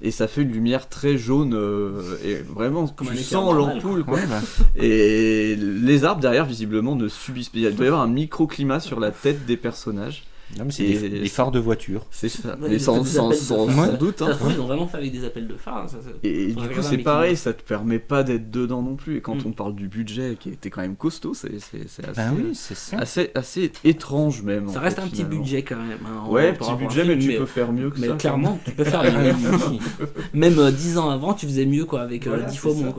Et 0.02 0.10
ça 0.10 0.28
fait 0.28 0.42
une 0.42 0.52
lumière 0.52 0.90
très 0.90 1.16
jaune 1.16 1.54
euh, 1.54 2.18
et 2.22 2.34
vraiment 2.36 2.86
Comme 2.86 3.08
tu 3.08 3.16
sens 3.16 3.54
l'ampoule 3.54 4.04
quoi. 4.04 4.18
quoi. 4.18 4.22
Ouais, 4.22 4.26
bah. 4.28 4.42
Et 4.76 5.56
les 5.56 6.04
arbres 6.04 6.20
derrière 6.20 6.44
visiblement 6.44 6.96
ne 6.96 7.08
subissent 7.08 7.50
il 7.54 7.74
doit 7.74 7.84
y 7.86 7.88
avoir 7.88 8.02
un 8.02 8.06
microclimat 8.06 8.80
sur 8.80 9.00
la 9.00 9.10
tête 9.10 9.46
des 9.46 9.56
personnages. 9.56 10.24
Non, 10.58 10.64
mais 10.64 10.70
c'est 10.70 10.84
des, 10.86 11.08
des 11.08 11.28
phares 11.28 11.50
de 11.50 11.58
voiture. 11.58 12.06
C'est 12.12 12.28
ça. 12.28 12.50
Ouais, 12.50 12.54
Mais 12.60 12.68
des- 12.68 12.78
sans, 12.78 13.02
sans, 13.04 13.32
sans- 13.32 13.66
doute. 13.98 14.20
Ça 14.20 14.26
hein. 14.26 14.32
se 14.32 14.38
trouve, 14.38 14.52
ils 14.52 14.60
ont 14.60 14.66
vraiment 14.66 14.86
fait 14.86 14.98
avec 14.98 15.10
des 15.12 15.24
appels 15.24 15.48
de 15.48 15.56
phare. 15.56 15.78
hein, 15.78 15.88
ça, 15.88 15.96
ça- 16.00 16.10
Et, 16.22 16.52
du 16.52 16.68
coup, 16.68 16.82
c'est 16.82 16.98
pareil, 16.98 17.36
ça 17.36 17.52
te 17.52 17.62
permet 17.62 17.98
pas 17.98 18.22
d'être 18.22 18.48
dedans 18.50 18.80
non 18.80 18.94
plus. 18.94 19.16
Et 19.16 19.20
quand 19.20 19.34
Mm. 19.34 19.48
on 19.48 19.50
parle 19.52 19.74
du 19.74 19.88
budget 19.88 20.36
qui 20.38 20.50
était 20.50 20.70
quand 20.70 20.82
même 20.82 20.94
costaud, 20.94 21.34
c'est 21.34 21.58
c'est 21.58 21.82
assez, 21.84 22.12
Ben 22.14 22.32
oui, 22.36 22.50
c'est 22.54 22.76
ça. 22.76 22.98
assez, 22.98 23.32
assez 23.34 23.72
étrange 23.82 24.42
même. 24.42 24.68
Ça 24.68 24.78
reste 24.78 24.96
fait, 24.98 25.02
un 25.02 25.06
petit 25.08 25.16
finalement. 25.16 25.36
budget 25.40 25.62
quand 25.62 25.76
même. 25.76 25.98
hein, 26.06 26.30
Ouais, 26.30 26.52
petit 26.52 26.74
budget, 26.74 27.02
film, 27.02 27.18
mais 27.18 27.18
tu 27.18 27.38
peux 27.38 27.46
faire 27.46 27.72
mieux 27.72 27.90
que 27.90 27.98
mais 28.00 28.06
ça, 28.08 28.14
clairement, 28.14 28.58
tu 28.64 28.70
peux 28.70 28.84
faire 28.84 29.02
mieux. 29.02 29.34
même 30.32 30.58
euh, 30.60 30.70
10 30.70 30.96
ans 30.98 31.10
avant, 31.10 31.34
tu 31.34 31.46
faisais 31.46 31.66
mieux 31.66 31.84
quoi, 31.86 32.02
avec 32.02 32.26
euh, 32.26 32.30
Voilà, 32.30 32.44
10 32.44 32.56
fois 32.56 32.72
c'est 32.72 32.82
moins. 32.84 32.94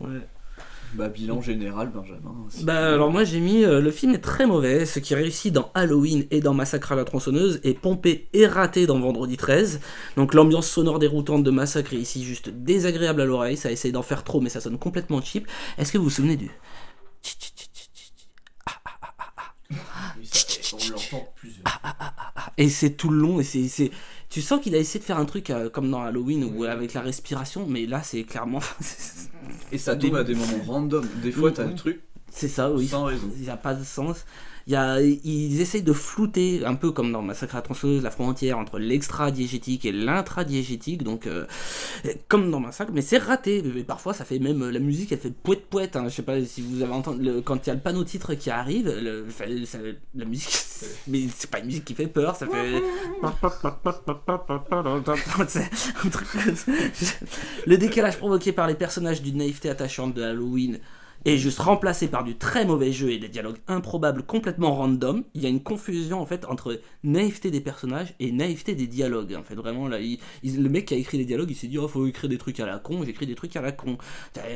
Ouais. 0.00 0.08
Bah, 0.94 1.08
bilan 1.08 1.40
général, 1.40 1.90
Benjamin. 1.90 2.34
si 2.48 2.64
Bah 2.64 2.72
tu 2.74 2.94
alors 2.94 3.10
moi 3.10 3.22
j'ai 3.22 3.38
mis 3.40 3.64
euh, 3.64 3.80
le 3.80 3.90
film 3.90 4.14
est 4.14 4.18
très 4.18 4.46
mauvais, 4.46 4.86
ce 4.86 4.98
qui 4.98 5.14
réussit 5.14 5.52
dans 5.52 5.70
Halloween 5.74 6.26
et 6.30 6.40
dans 6.40 6.52
Massacre 6.52 6.92
à 6.92 6.96
la 6.96 7.04
tronçonneuse 7.04 7.60
est 7.62 7.78
pompé 7.78 8.28
et 8.32 8.46
raté 8.46 8.86
dans 8.86 8.98
Vendredi 8.98 9.36
13. 9.36 9.80
Donc 10.16 10.34
l'ambiance 10.34 10.68
sonore 10.68 10.98
déroutante 10.98 11.44
de 11.44 11.50
Massacre 11.50 11.94
est 11.94 11.98
ici 11.98 12.24
juste 12.24 12.48
désagréable 12.50 13.20
à 13.20 13.24
l'oreille, 13.24 13.56
ça 13.56 13.70
essaye 13.70 13.92
d'en 13.92 14.02
faire 14.02 14.24
trop 14.24 14.40
mais 14.40 14.48
ça 14.48 14.60
sonne 14.60 14.78
complètement 14.78 15.20
cheap. 15.20 15.46
Est-ce 15.78 15.92
que 15.92 15.98
vous 15.98 16.04
vous 16.04 16.10
souvenez 16.10 16.36
du 16.36 16.50
et 22.56 22.68
c'est 22.68 22.90
tout 22.90 23.10
le 23.10 23.18
long 23.18 23.40
et 23.40 23.44
c'est 23.44 23.90
tu 24.30 24.40
sens 24.40 24.60
qu'il 24.62 24.74
a 24.74 24.78
essayé 24.78 25.00
de 25.00 25.04
faire 25.04 25.18
un 25.18 25.26
truc 25.26 25.50
euh, 25.50 25.68
comme 25.68 25.90
dans 25.90 26.00
Halloween 26.02 26.44
ou 26.44 26.64
avec 26.64 26.94
la 26.94 27.02
respiration 27.02 27.66
mais 27.68 27.84
là 27.84 28.02
c'est 28.02 28.22
clairement 28.24 28.60
Et 29.72 29.78
ça 29.78 29.96
tombe 29.96 30.16
à 30.16 30.24
des 30.24 30.34
moments 30.34 30.62
random. 30.66 31.06
Des 31.22 31.32
fois, 31.32 31.50
t'as 31.52 31.64
Oui. 31.64 31.70
le 31.70 31.76
truc. 31.76 32.00
C'est 32.30 32.48
ça, 32.48 32.70
oui. 32.72 32.86
Sans 32.88 33.04
raison. 33.04 33.28
Il 33.36 33.42
n'y 33.42 33.50
a 33.50 33.56
pas 33.56 33.74
de 33.74 33.84
sens. 33.84 34.24
Y 34.66 34.74
a, 34.74 35.00
ils 35.00 35.60
essayent 35.60 35.82
de 35.82 35.92
flouter, 35.92 36.64
un 36.64 36.74
peu 36.74 36.90
comme 36.90 37.12
dans 37.12 37.22
Massacre 37.22 37.54
à 37.54 37.58
la 37.58 37.62
tronçonneuse, 37.62 38.02
la 38.02 38.10
frontière 38.10 38.58
entre 38.58 38.78
l'extra-diégétique 38.78 39.84
et 39.84 39.92
l'intra-diégétique, 39.92 41.02
donc 41.02 41.26
euh, 41.26 41.46
comme 42.28 42.50
dans 42.50 42.60
Massacre, 42.60 42.92
mais 42.94 43.02
c'est 43.02 43.18
raté. 43.18 43.62
Parfois, 43.86 44.14
ça 44.14 44.24
fait 44.24 44.38
même 44.38 44.68
la 44.68 44.78
musique, 44.78 45.12
elle 45.12 45.18
fait 45.18 45.32
poète 45.32 45.66
poète. 45.66 45.96
Hein. 45.96 46.08
Je 46.08 46.14
sais 46.14 46.22
pas 46.22 46.42
si 46.44 46.62
vous 46.62 46.82
avez 46.82 46.92
entendu 46.92 47.42
quand 47.44 47.66
il 47.66 47.68
y 47.68 47.70
a 47.70 47.74
le 47.74 47.80
panneau 47.80 48.04
titre 48.04 48.34
qui 48.34 48.50
arrive, 48.50 48.88
la 50.14 50.24
musique, 50.24 50.58
mais 51.08 51.26
c'est 51.34 51.50
pas 51.50 51.60
une 51.60 51.66
musique 51.66 51.84
qui 51.84 51.94
fait 51.94 52.06
peur, 52.06 52.36
ça 52.36 52.46
fait. 52.46 52.80
Le 57.66 57.76
décalage 57.76 58.18
provoqué 58.18 58.52
par 58.52 58.66
les 58.66 58.74
personnages 58.74 59.22
d'une 59.22 59.38
naïveté 59.38 59.68
attachante 59.68 60.14
de 60.14 60.22
Halloween 60.22 60.78
est 61.24 61.36
juste 61.36 61.58
remplacé 61.58 62.08
par 62.08 62.24
du 62.24 62.36
très 62.36 62.64
mauvais 62.64 62.92
jeu 62.92 63.10
et 63.10 63.18
des 63.18 63.28
dialogues 63.28 63.58
improbables 63.68 64.22
complètement 64.22 64.74
random. 64.74 65.24
Il 65.34 65.42
y 65.42 65.46
a 65.46 65.48
une 65.48 65.62
confusion 65.62 66.20
en 66.20 66.26
fait 66.26 66.44
entre 66.46 66.80
naïveté 67.04 67.50
des 67.50 67.60
personnages 67.60 68.14
et 68.20 68.32
naïveté 68.32 68.74
des 68.74 68.86
dialogues. 68.86 69.34
En 69.34 69.42
fait, 69.42 69.54
vraiment 69.54 69.88
là, 69.88 69.98
le 69.98 70.68
mec 70.68 70.86
qui 70.86 70.94
a 70.94 70.96
écrit 70.96 71.18
les 71.18 71.24
dialogues, 71.24 71.50
il 71.50 71.56
s'est 71.56 71.66
dit 71.66 71.78
oh 71.78 71.88
faut 71.88 72.06
écrire 72.06 72.28
des 72.28 72.38
trucs 72.38 72.60
à 72.60 72.66
la 72.66 72.78
con, 72.78 73.04
j'écris 73.04 73.26
des 73.26 73.34
trucs 73.34 73.54
à 73.56 73.60
la 73.60 73.72
con. 73.72 73.98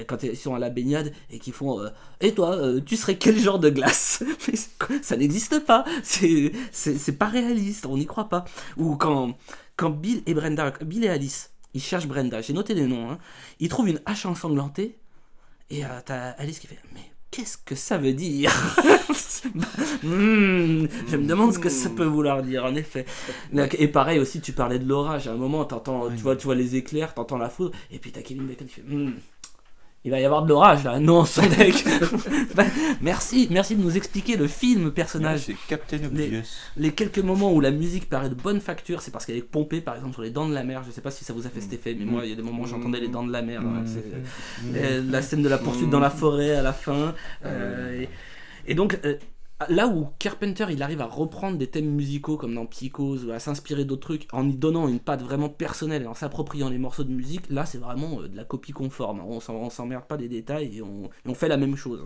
Quand 0.06 0.22
ils 0.22 0.36
sont 0.36 0.54
à 0.54 0.58
la 0.58 0.70
baignade 0.70 1.12
et 1.30 1.38
qu'ils 1.38 1.52
font 1.52 1.80
euh, 1.80 1.88
et 2.20 2.32
toi, 2.32 2.54
euh, 2.54 2.80
tu 2.84 2.96
serais 2.96 3.16
quel 3.16 3.38
genre 3.38 3.58
de 3.58 3.70
glace? 3.70 4.22
Ça 5.02 5.16
n'existe 5.16 5.64
pas. 5.64 5.84
C'est 6.02 7.18
pas 7.18 7.26
réaliste, 7.26 7.86
on 7.86 7.96
n'y 7.96 8.06
croit 8.06 8.28
pas. 8.28 8.44
Ou 8.76 8.96
quand 8.96 9.36
quand 9.76 9.90
Bill 9.90 10.22
et 10.26 10.34
Brenda, 10.34 10.72
Bill 10.82 11.04
et 11.04 11.08
Alice, 11.08 11.50
ils 11.74 11.82
cherchent 11.82 12.06
Brenda. 12.06 12.40
J'ai 12.40 12.52
noté 12.52 12.74
des 12.74 12.86
noms. 12.86 13.10
Hein. 13.10 13.18
Ils 13.58 13.68
trouvent 13.68 13.88
une 13.88 14.00
hache 14.06 14.26
ensanglantée. 14.26 14.96
Et 15.70 15.84
euh, 15.84 15.88
t'as 16.04 16.30
Alice 16.30 16.58
qui 16.58 16.66
fait 16.66 16.78
Mais 16.92 17.00
qu'est-ce 17.30 17.58
que 17.58 17.74
ça 17.74 17.98
veut 17.98 18.12
dire? 18.12 18.52
Hmm, 20.02 20.86
Je 21.08 21.16
me 21.16 21.26
demande 21.26 21.52
ce 21.52 21.58
que 21.58 21.68
ça 21.68 21.90
peut 21.90 22.04
vouloir 22.04 22.42
dire, 22.42 22.64
en 22.64 22.74
effet. 22.74 23.04
Et 23.78 23.88
pareil 23.88 24.18
aussi, 24.18 24.40
tu 24.40 24.52
parlais 24.52 24.78
de 24.78 24.88
l'orage. 24.88 25.28
À 25.28 25.32
un 25.32 25.36
moment, 25.36 25.64
t'entends, 25.64 26.08
tu, 26.10 26.16
vois, 26.22 26.36
tu 26.36 26.44
vois 26.46 26.54
les 26.54 26.76
éclairs, 26.76 27.14
t'entends 27.14 27.38
la 27.38 27.50
foudre. 27.50 27.72
Et 27.90 27.98
puis 27.98 28.10
t'as 28.10 28.22
Kevin 28.22 28.46
Bacon 28.46 28.66
qui 28.66 28.74
fait 28.74 28.82
Hmm, 28.82 29.12
Il 30.06 30.10
va 30.10 30.20
y 30.20 30.24
avoir 30.26 30.42
de 30.42 30.50
l'orage 30.50 30.84
là. 30.84 30.98
Non, 31.00 31.24
son 31.24 31.40
deck. 31.46 31.82
Bah, 32.54 32.64
merci, 33.00 33.48
merci 33.50 33.74
de 33.74 33.82
nous 33.82 33.96
expliquer 33.96 34.36
le 34.36 34.46
film 34.46 34.90
personnage. 34.92 35.40
C'est 35.46 35.56
Captain 35.66 35.96
Les, 36.12 36.26
Obvious. 36.26 36.42
les 36.76 36.92
quelques 36.92 37.20
moments 37.20 37.52
où 37.54 37.60
la 37.60 37.70
musique 37.70 38.08
paraît 38.10 38.28
de 38.28 38.34
bonne 38.34 38.60
facture, 38.60 39.00
c'est 39.00 39.10
parce 39.10 39.24
qu'elle 39.24 39.38
est 39.38 39.42
pompée, 39.42 39.80
par 39.80 39.94
exemple 39.96 40.12
sur 40.12 40.22
les 40.22 40.30
dents 40.30 40.46
de 40.46 40.52
la 40.52 40.62
mer. 40.62 40.82
Je 40.86 40.90
sais 40.90 41.00
pas 41.00 41.10
si 41.10 41.24
ça 41.24 41.32
vous 41.32 41.46
a 41.46 41.50
fait 41.50 41.62
cet 41.62 41.72
effet, 41.72 41.96
mais 41.98 42.04
moi, 42.04 42.20
il 42.24 42.30
y 42.30 42.32
a 42.32 42.36
des 42.36 42.42
moments 42.42 42.64
où 42.64 42.66
j'entendais 42.66 43.00
les 43.00 43.08
dents 43.08 43.24
de 43.24 43.32
la 43.32 43.40
mer. 43.42 43.62
hein, 43.62 43.82
c'est- 43.86 44.04
euh, 44.76 45.02
la 45.10 45.22
scène 45.22 45.42
de 45.42 45.48
la 45.48 45.56
poursuite 45.58 45.88
dans 45.88 46.00
la 46.00 46.10
forêt 46.10 46.54
à 46.54 46.62
la 46.62 46.72
fin. 46.74 47.14
euh, 47.46 48.02
et, 48.02 48.08
et 48.66 48.74
donc. 48.74 48.98
euh, 49.04 49.14
Là 49.68 49.86
où 49.86 50.08
Carpenter 50.18 50.66
il 50.70 50.82
arrive 50.82 51.00
à 51.00 51.06
reprendre 51.06 51.58
des 51.58 51.68
thèmes 51.68 51.88
musicaux 51.88 52.36
comme 52.36 52.56
dans 52.56 52.66
Psychose 52.66 53.24
ou 53.24 53.30
à 53.30 53.38
s'inspirer 53.38 53.84
d'autres 53.84 54.02
trucs 54.02 54.26
en 54.32 54.48
y 54.48 54.56
donnant 54.56 54.88
une 54.88 54.98
patte 54.98 55.22
vraiment 55.22 55.48
personnelle 55.48 56.02
et 56.02 56.06
en 56.06 56.14
s'appropriant 56.14 56.68
les 56.68 56.78
morceaux 56.78 57.04
de 57.04 57.12
musique, 57.12 57.48
là 57.50 57.64
c'est 57.64 57.78
vraiment 57.78 58.20
euh, 58.20 58.28
de 58.28 58.36
la 58.36 58.44
copie 58.44 58.72
conforme. 58.72 59.20
On 59.20 59.70
s'emmerde 59.70 60.06
pas 60.06 60.16
des 60.16 60.28
détails 60.28 60.78
et 60.78 60.82
on 60.82 61.34
fait 61.34 61.48
la 61.48 61.56
même 61.56 61.76
chose. 61.76 62.02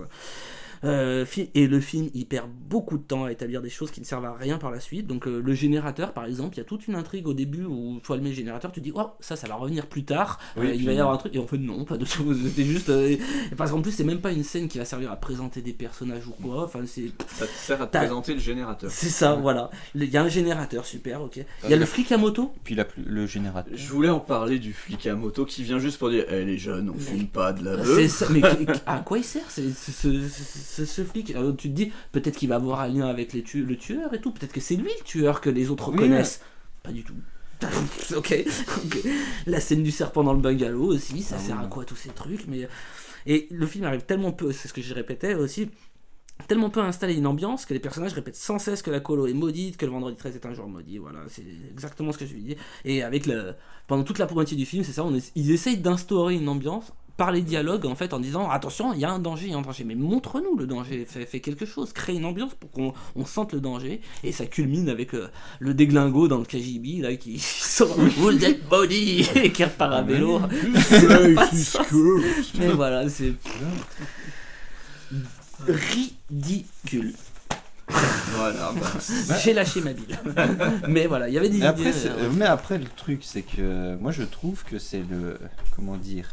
Euh, 0.85 1.25
et 1.55 1.67
le 1.67 1.81
film 1.81 2.09
il 2.15 2.27
perd 2.27 2.49
beaucoup 2.69 2.99
de 2.99 3.03
temps 3.03 3.25
à 3.25 3.33
établir 3.33 3.63
des 3.63 3.71
choses 3.71 3.91
qui 3.91 4.01
ne 4.01 4.05
servent 4.07 4.25
à 4.25 4.35
rien 4.35 4.59
par 4.59 4.71
la 4.71 4.81
suite. 4.81 5.07
Donc 5.07 5.27
euh, 5.27 5.41
le 5.45 5.53
générateur 5.55 6.13
par 6.13 6.25
exemple, 6.27 6.55
il 6.57 6.59
y 6.59 6.61
a 6.61 6.65
toute 6.65 6.87
une 6.89 6.95
intrigue 6.95 7.27
au 7.27 7.35
début 7.35 7.65
où 7.65 8.01
tu 8.05 8.13
allumes 8.13 8.27
le 8.27 8.33
générateur, 8.33 8.71
tu 8.73 8.81
dis 8.81 8.93
oh 8.95 9.09
ça 9.21 9.37
ça 9.37 9.49
va 9.49 9.55
revenir 9.57 9.87
plus 9.87 10.05
tard, 10.05 10.39
Oui, 10.57 10.67
Euh, 10.69 10.75
il 10.75 10.85
va 10.87 10.93
y 10.93 10.99
avoir 10.99 11.15
un 11.15 11.19
truc 11.19 11.35
et 11.35 11.39
en 11.39 11.47
fait 11.47 11.59
non 11.59 11.85
pas 11.85 11.97
de 11.97 12.05
tout. 12.05 12.33
C'était 12.35 12.65
juste 12.65 12.89
euh, 12.91 13.09
et 13.09 13.19
parce 13.57 13.71
qu'en 13.71 13.81
plus 13.83 13.93
c'est 13.93 14.05
même 14.05 14.21
pas 14.21 14.33
une 14.33 14.45
scène 14.45 14.69
qui 14.69 14.79
va 14.79 14.85
servir 14.85 15.11
à 15.11 15.17
présenter 15.17 15.63
des 15.63 15.73
personnages 15.73 16.27
ou 16.27 16.33
quoi. 16.43 16.65
Enfin 16.65 16.81
c'est 16.87 17.11
Ça 17.29 17.47
te 17.47 17.53
sert 17.53 17.83
à 17.83 17.87
te 17.87 17.97
présenter 17.99 18.35
le 18.35 18.41
générateur. 18.41 18.91
c'est 18.91 19.09
ça 19.09 19.35
voilà. 19.35 19.71
Il 19.95 20.05
y 20.05 20.17
a 20.17 20.23
un 20.23 20.29
générateur 20.29 20.85
super 20.87 21.23
ok. 21.23 21.41
Il 21.65 21.71
y 21.71 21.75
a 21.75 21.77
le 21.77 21.87
flic 21.87 22.11
à 22.13 22.19
moto. 22.19 22.53
Puis 22.65 22.75
la 22.75 22.87
le 23.05 23.27
générateur. 23.27 23.73
Je 23.77 23.89
voulais 23.91 24.09
en 24.11 24.21
parler 24.21 24.59
du 24.59 24.73
flic 24.73 25.07
à 25.07 25.15
moto 25.15 25.45
qui 25.45 25.63
vient 25.63 25.79
juste 25.79 25.99
pour 25.99 26.11
dire 26.11 26.25
Eh 26.31 26.45
les 26.45 26.59
jeunes, 26.59 26.91
on 26.91 26.99
fume 26.99 27.27
pas 27.27 27.53
de 27.53 27.65
la 27.65 27.85
C'est 27.85 27.95
beuh. 28.03 28.09
ça, 28.09 28.27
mais 28.31 28.43
à 28.87 28.99
quoi 29.01 29.19
il 29.19 29.25
sert 29.25 29.51
c'est- 29.51 29.73
ce, 30.69 30.85
ce- 30.85 31.05
flic 31.05 31.35
Euh, 31.35 31.53
Tu 31.53 31.69
te 31.71 31.75
dis 31.75 31.93
peut-être 32.13 32.37
qu'il 32.37 32.49
va 32.49 32.57
avoir 32.57 32.81
un 32.81 32.89
lien 32.89 33.07
avec 33.07 33.33
les 33.33 33.43
tu- 33.43 33.65
le 33.65 33.77
tueur 33.77 34.13
et 34.15 34.21
tout. 34.21 34.33
Peut-être 34.33 34.53
que 34.53 34.61
c'est 34.61 34.77
lui 34.77 34.91
le 34.99 35.05
tueur 35.05 35.41
que 35.41 35.51
les 35.51 35.71
autres 35.71 35.89
Oui, 35.91 35.97
reconnaissent. 35.97 36.41
Pas 36.83 36.93
du 36.93 37.03
tout. 37.05 37.15
ok. 38.17 38.45
ok. 38.85 38.99
La 39.47 39.61
scène 39.61 39.83
du 39.83 39.91
serpent 39.91 40.23
dans 40.23 40.33
le 40.35 40.41
bungalow 40.41 40.87
aussi, 40.95 41.23
ça 41.23 41.37
Ah 41.39 41.43
sert 41.43 41.57
oui, 41.59 41.65
à 41.65 41.69
quoi 41.69 41.85
tous 41.85 41.97
ces 41.97 42.11
trucs 42.11 42.47
Mais 42.47 42.69
et 43.27 43.49
le 43.51 43.67
film 43.67 43.85
arrive 43.85 44.03
tellement 44.03 44.31
peu, 44.33 44.53
c'est 44.53 44.69
ce 44.69 44.73
que 44.73 44.81
je 44.81 44.95
répétais 44.95 45.35
aussi. 45.35 45.69
tellement 46.47 46.71
peu 46.71 46.81
installé 46.81 47.15
une 47.15 47.27
ambiance 47.27 47.67
que 47.67 47.75
les 47.75 47.81
personnages 47.81 48.13
répètent 48.13 48.37
sans 48.37 48.61
cesse 48.61 48.81
que 48.81 48.93
la 48.93 49.01
colo 49.01 49.27
est 49.27 49.33
maudite, 49.35 49.77
que 49.77 49.87
le 49.87 49.91
vendredi 49.93 50.17
13 50.17 50.37
est 50.37 50.47
un 50.47 50.55
jour 50.55 50.69
maudit. 50.69 50.99
Voilà, 50.99 51.21
c'est 51.29 51.45
exactement 51.73 52.13
ce 52.13 52.19
que 52.19 52.27
je 52.27 52.35
lui 52.35 52.43
dis. 52.43 52.57
Et 52.85 53.03
avec 53.03 53.27
le, 53.27 53.55
pendant 53.89 54.05
toute 54.05 54.19
la 54.19 54.29
moitié 54.29 54.57
du 54.57 54.65
film, 54.65 54.85
c'est 54.85 54.93
ça, 54.93 55.05
on 55.05 55.13
est- 55.17 55.33
ils 55.35 55.51
essayent 55.51 55.79
d'instaurer 55.79 56.35
une 56.37 56.49
ambiance 56.49 56.93
par 57.19 57.33
les 57.33 57.43
dialogues 57.43 57.85
en 57.85 57.97
fait 57.97 58.15
en 58.15 58.21
disant 58.21 58.49
attention 58.49 58.95
il 58.95 59.01
y 59.01 59.05
a 59.05 59.11
un 59.11 59.19
danger 59.19 59.47
il 59.47 59.51
y 59.51 59.55
a 59.55 59.59
un 59.59 59.63
danger. 59.63 59.85
Mais 59.85 59.97
montre-nous 59.97 60.57
le 60.57 60.67
danger 60.67 61.05
fais, 61.05 61.27
fais 61.27 61.41
quelque 61.41 61.67
chose 61.67 61.93
crée 61.93 62.15
une 62.15 62.25
ambiance 62.25 62.55
pour 62.55 62.71
qu'on 62.71 62.95
on 63.17 63.27
sente 63.27 63.53
le 63.53 63.61
danger. 63.61 64.01
Et 64.23 64.33
ça 64.33 64.47
culmine 64.47 64.89
avec 64.89 65.15
euh, 65.15 65.29
le 65.59 65.75
déglingo 65.75 66.29
dans 66.29 66.39
le 66.39 66.45
KGB 66.45 67.03
là 67.03 67.15
qui 67.17 67.39
sort 67.41 67.89
vous 67.89 68.45
êtes 68.45 68.67
body 68.69 69.29
et 69.35 69.53
qui 69.53 69.65
repart 69.65 69.93
à 69.93 70.03
vélo. 70.03 70.41
mais 72.59 72.69
voilà 72.69 73.09
c'est 73.09 73.35
ridicule. 75.67 77.15
Voilà, 78.37 78.73
bah, 78.79 79.37
j'ai 79.43 79.55
lâché 79.55 79.81
ma 79.81 79.95
bille 79.95 80.15
mais 80.89 81.07
voilà 81.07 81.29
il 81.29 81.35
y 81.35 81.39
avait 81.39 81.49
des 81.49 81.63
après, 81.63 81.91
idées, 81.91 82.07
euh, 82.07 82.31
mais 82.37 82.45
après, 82.45 82.79
le 82.79 82.85
truc, 82.85 83.23
c'est 83.23 83.41
que 83.41 83.97
moi, 83.97 84.13
je 84.13 84.23
trouve 84.23 84.63
que 84.65 84.79
c'est 84.79 85.03
le. 85.11 85.39
Comment 85.75 85.97
dire 85.97 86.29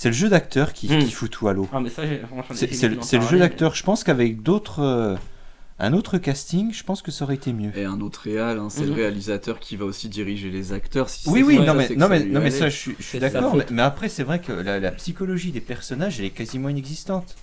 C'est 0.00 0.10
le 0.10 0.14
jeu 0.14 0.28
d'acteur 0.28 0.72
qui, 0.74 0.86
Hmm. 0.86 1.00
qui 1.00 1.10
fout 1.10 1.28
tout 1.28 1.48
à 1.48 1.52
l'eau. 1.52 1.68
Ah, 1.72 1.80
C'est 2.54 3.16
le 3.18 3.26
jeu 3.26 3.38
d'acteur. 3.40 3.74
Je 3.74 3.82
pense 3.82 4.04
qu'avec 4.04 4.42
d'autres. 4.44 4.78
euh, 4.80 5.16
un 5.80 5.92
autre 5.92 6.18
casting, 6.18 6.72
je 6.72 6.84
pense 6.84 7.02
que 7.02 7.10
ça 7.10 7.24
aurait 7.24 7.34
été 7.34 7.52
mieux. 7.52 7.76
Et 7.76 7.84
un 7.84 8.00
autre 8.00 8.20
réal, 8.22 8.58
hein, 8.60 8.68
c'est 8.70 8.82
Mhm. 8.82 8.88
le 8.88 8.92
réalisateur 8.94 9.58
qui 9.58 9.74
va 9.76 9.84
aussi 9.86 10.08
diriger 10.08 10.50
les 10.50 10.72
acteurs. 10.72 11.08
Si 11.08 11.28
Oui, 11.28 11.42
oui, 11.42 11.56
ça, 11.56 11.64
non, 11.64 11.74
mais, 11.74 11.88
non, 11.90 11.98
ça 12.06 12.08
mais, 12.10 12.24
non, 12.26 12.40
mais 12.40 12.50
ça, 12.52 12.68
je 12.68 12.76
suis, 12.76 13.18
d'accord. 13.18 13.56
Mais, 13.72 13.82
après, 13.82 14.08
c'est 14.08 14.22
vrai 14.22 14.40
que 14.40 14.52
la, 14.52 14.78
la 14.78 14.92
psychologie 14.92 15.50
des 15.50 15.60
personnages, 15.60 16.20
elle 16.20 16.26
est 16.26 16.30
quasiment 16.30 16.68
inexistante. 16.68 17.34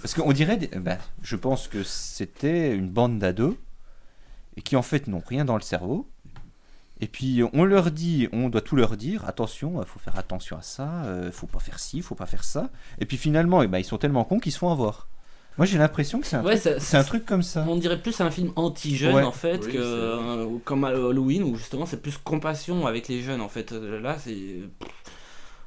Parce 0.00 0.14
qu'on 0.14 0.32
dirait, 0.32 0.56
des- 0.56 0.68
ben, 0.68 0.98
je 1.22 1.34
pense 1.34 1.66
que 1.66 1.82
c'était 1.84 2.74
une 2.76 2.88
bande 2.90 3.18
d'ados 3.18 3.56
et 4.56 4.62
qui 4.62 4.76
en 4.76 4.82
fait 4.82 5.08
n'ont 5.08 5.22
rien 5.26 5.44
dans 5.44 5.56
le 5.56 5.62
cerveau. 5.62 6.08
Et 7.00 7.08
puis 7.08 7.42
on 7.52 7.64
leur 7.64 7.90
dit, 7.90 8.28
on 8.32 8.48
doit 8.48 8.60
tout 8.60 8.76
leur 8.76 8.96
dire, 8.96 9.24
attention, 9.26 9.82
il 9.82 9.86
faut 9.86 9.98
faire 9.98 10.16
attention 10.18 10.56
à 10.56 10.62
ça, 10.62 11.04
euh, 11.06 11.32
faut 11.32 11.46
pas 11.48 11.58
faire 11.58 11.78
ci, 11.80 12.00
faut 12.02 12.14
pas 12.14 12.26
faire 12.26 12.44
ça. 12.44 12.70
Et 13.00 13.04
puis 13.06 13.16
finalement, 13.16 13.62
eh 13.62 13.66
ben, 13.66 13.78
ils 13.78 13.84
sont 13.84 13.98
tellement 13.98 14.24
cons 14.24 14.38
qu'ils 14.38 14.52
se 14.52 14.58
font 14.58 14.70
avoir. 14.70 15.08
Moi 15.58 15.66
j'ai 15.66 15.78
l'impression 15.78 16.20
que 16.20 16.26
c'est 16.26 16.34
un, 16.36 16.44
Ouais, 16.44 16.58
truc- 16.58 16.62
ça- 16.74 16.80
c'est 16.80 16.96
un 16.96 17.04
truc 17.04 17.24
comme 17.26 17.42
ça. 17.42 17.64
On 17.68 17.76
dirait 17.76 18.00
plus 18.00 18.20
un 18.20 18.30
film 18.30 18.52
anti-jeune 18.56 19.14
Ouais. 19.14 19.22
en 19.22 19.30
fait 19.32 19.64
Oui, 19.66 19.72
que 19.72 19.78
euh, 19.78 20.46
comme 20.64 20.82
Halloween 20.84 21.44
où 21.44 21.56
justement 21.56 21.86
c'est 21.86 22.00
plus 22.02 22.16
compassion 22.16 22.86
avec 22.88 23.06
les 23.08 23.22
jeunes 23.22 23.40
en 23.40 23.48
fait. 23.48 23.70
Euh, 23.72 24.00
Là 24.00 24.16
c'est 24.18 24.62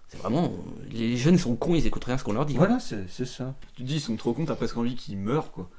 c'est 0.10 0.18
vraiment 0.20 0.52
les 0.92 1.16
jeunes 1.18 1.38
sont 1.38 1.56
cons 1.56 1.76
ils 1.76 1.86
écoutent 1.88 2.06
rien 2.06 2.18
ce 2.18 2.24
qu'on 2.24 2.34
leur 2.34 2.46
dit. 2.46 2.56
Voilà, 2.56 2.80
c'est 2.80 3.06
c'est 3.10 3.26
ça. 3.26 3.54
Tu 3.76 3.84
te 3.84 3.88
dis, 3.88 3.96
ils 3.96 4.02
sont 4.02 4.16
trop 4.18 4.34
cons, 4.34 4.46
t'as 4.46 4.56
presque 4.56 4.78
envie 4.78 4.96
qu'ils 4.96 5.18
meurent, 5.18 5.52
quoi. 5.52 5.70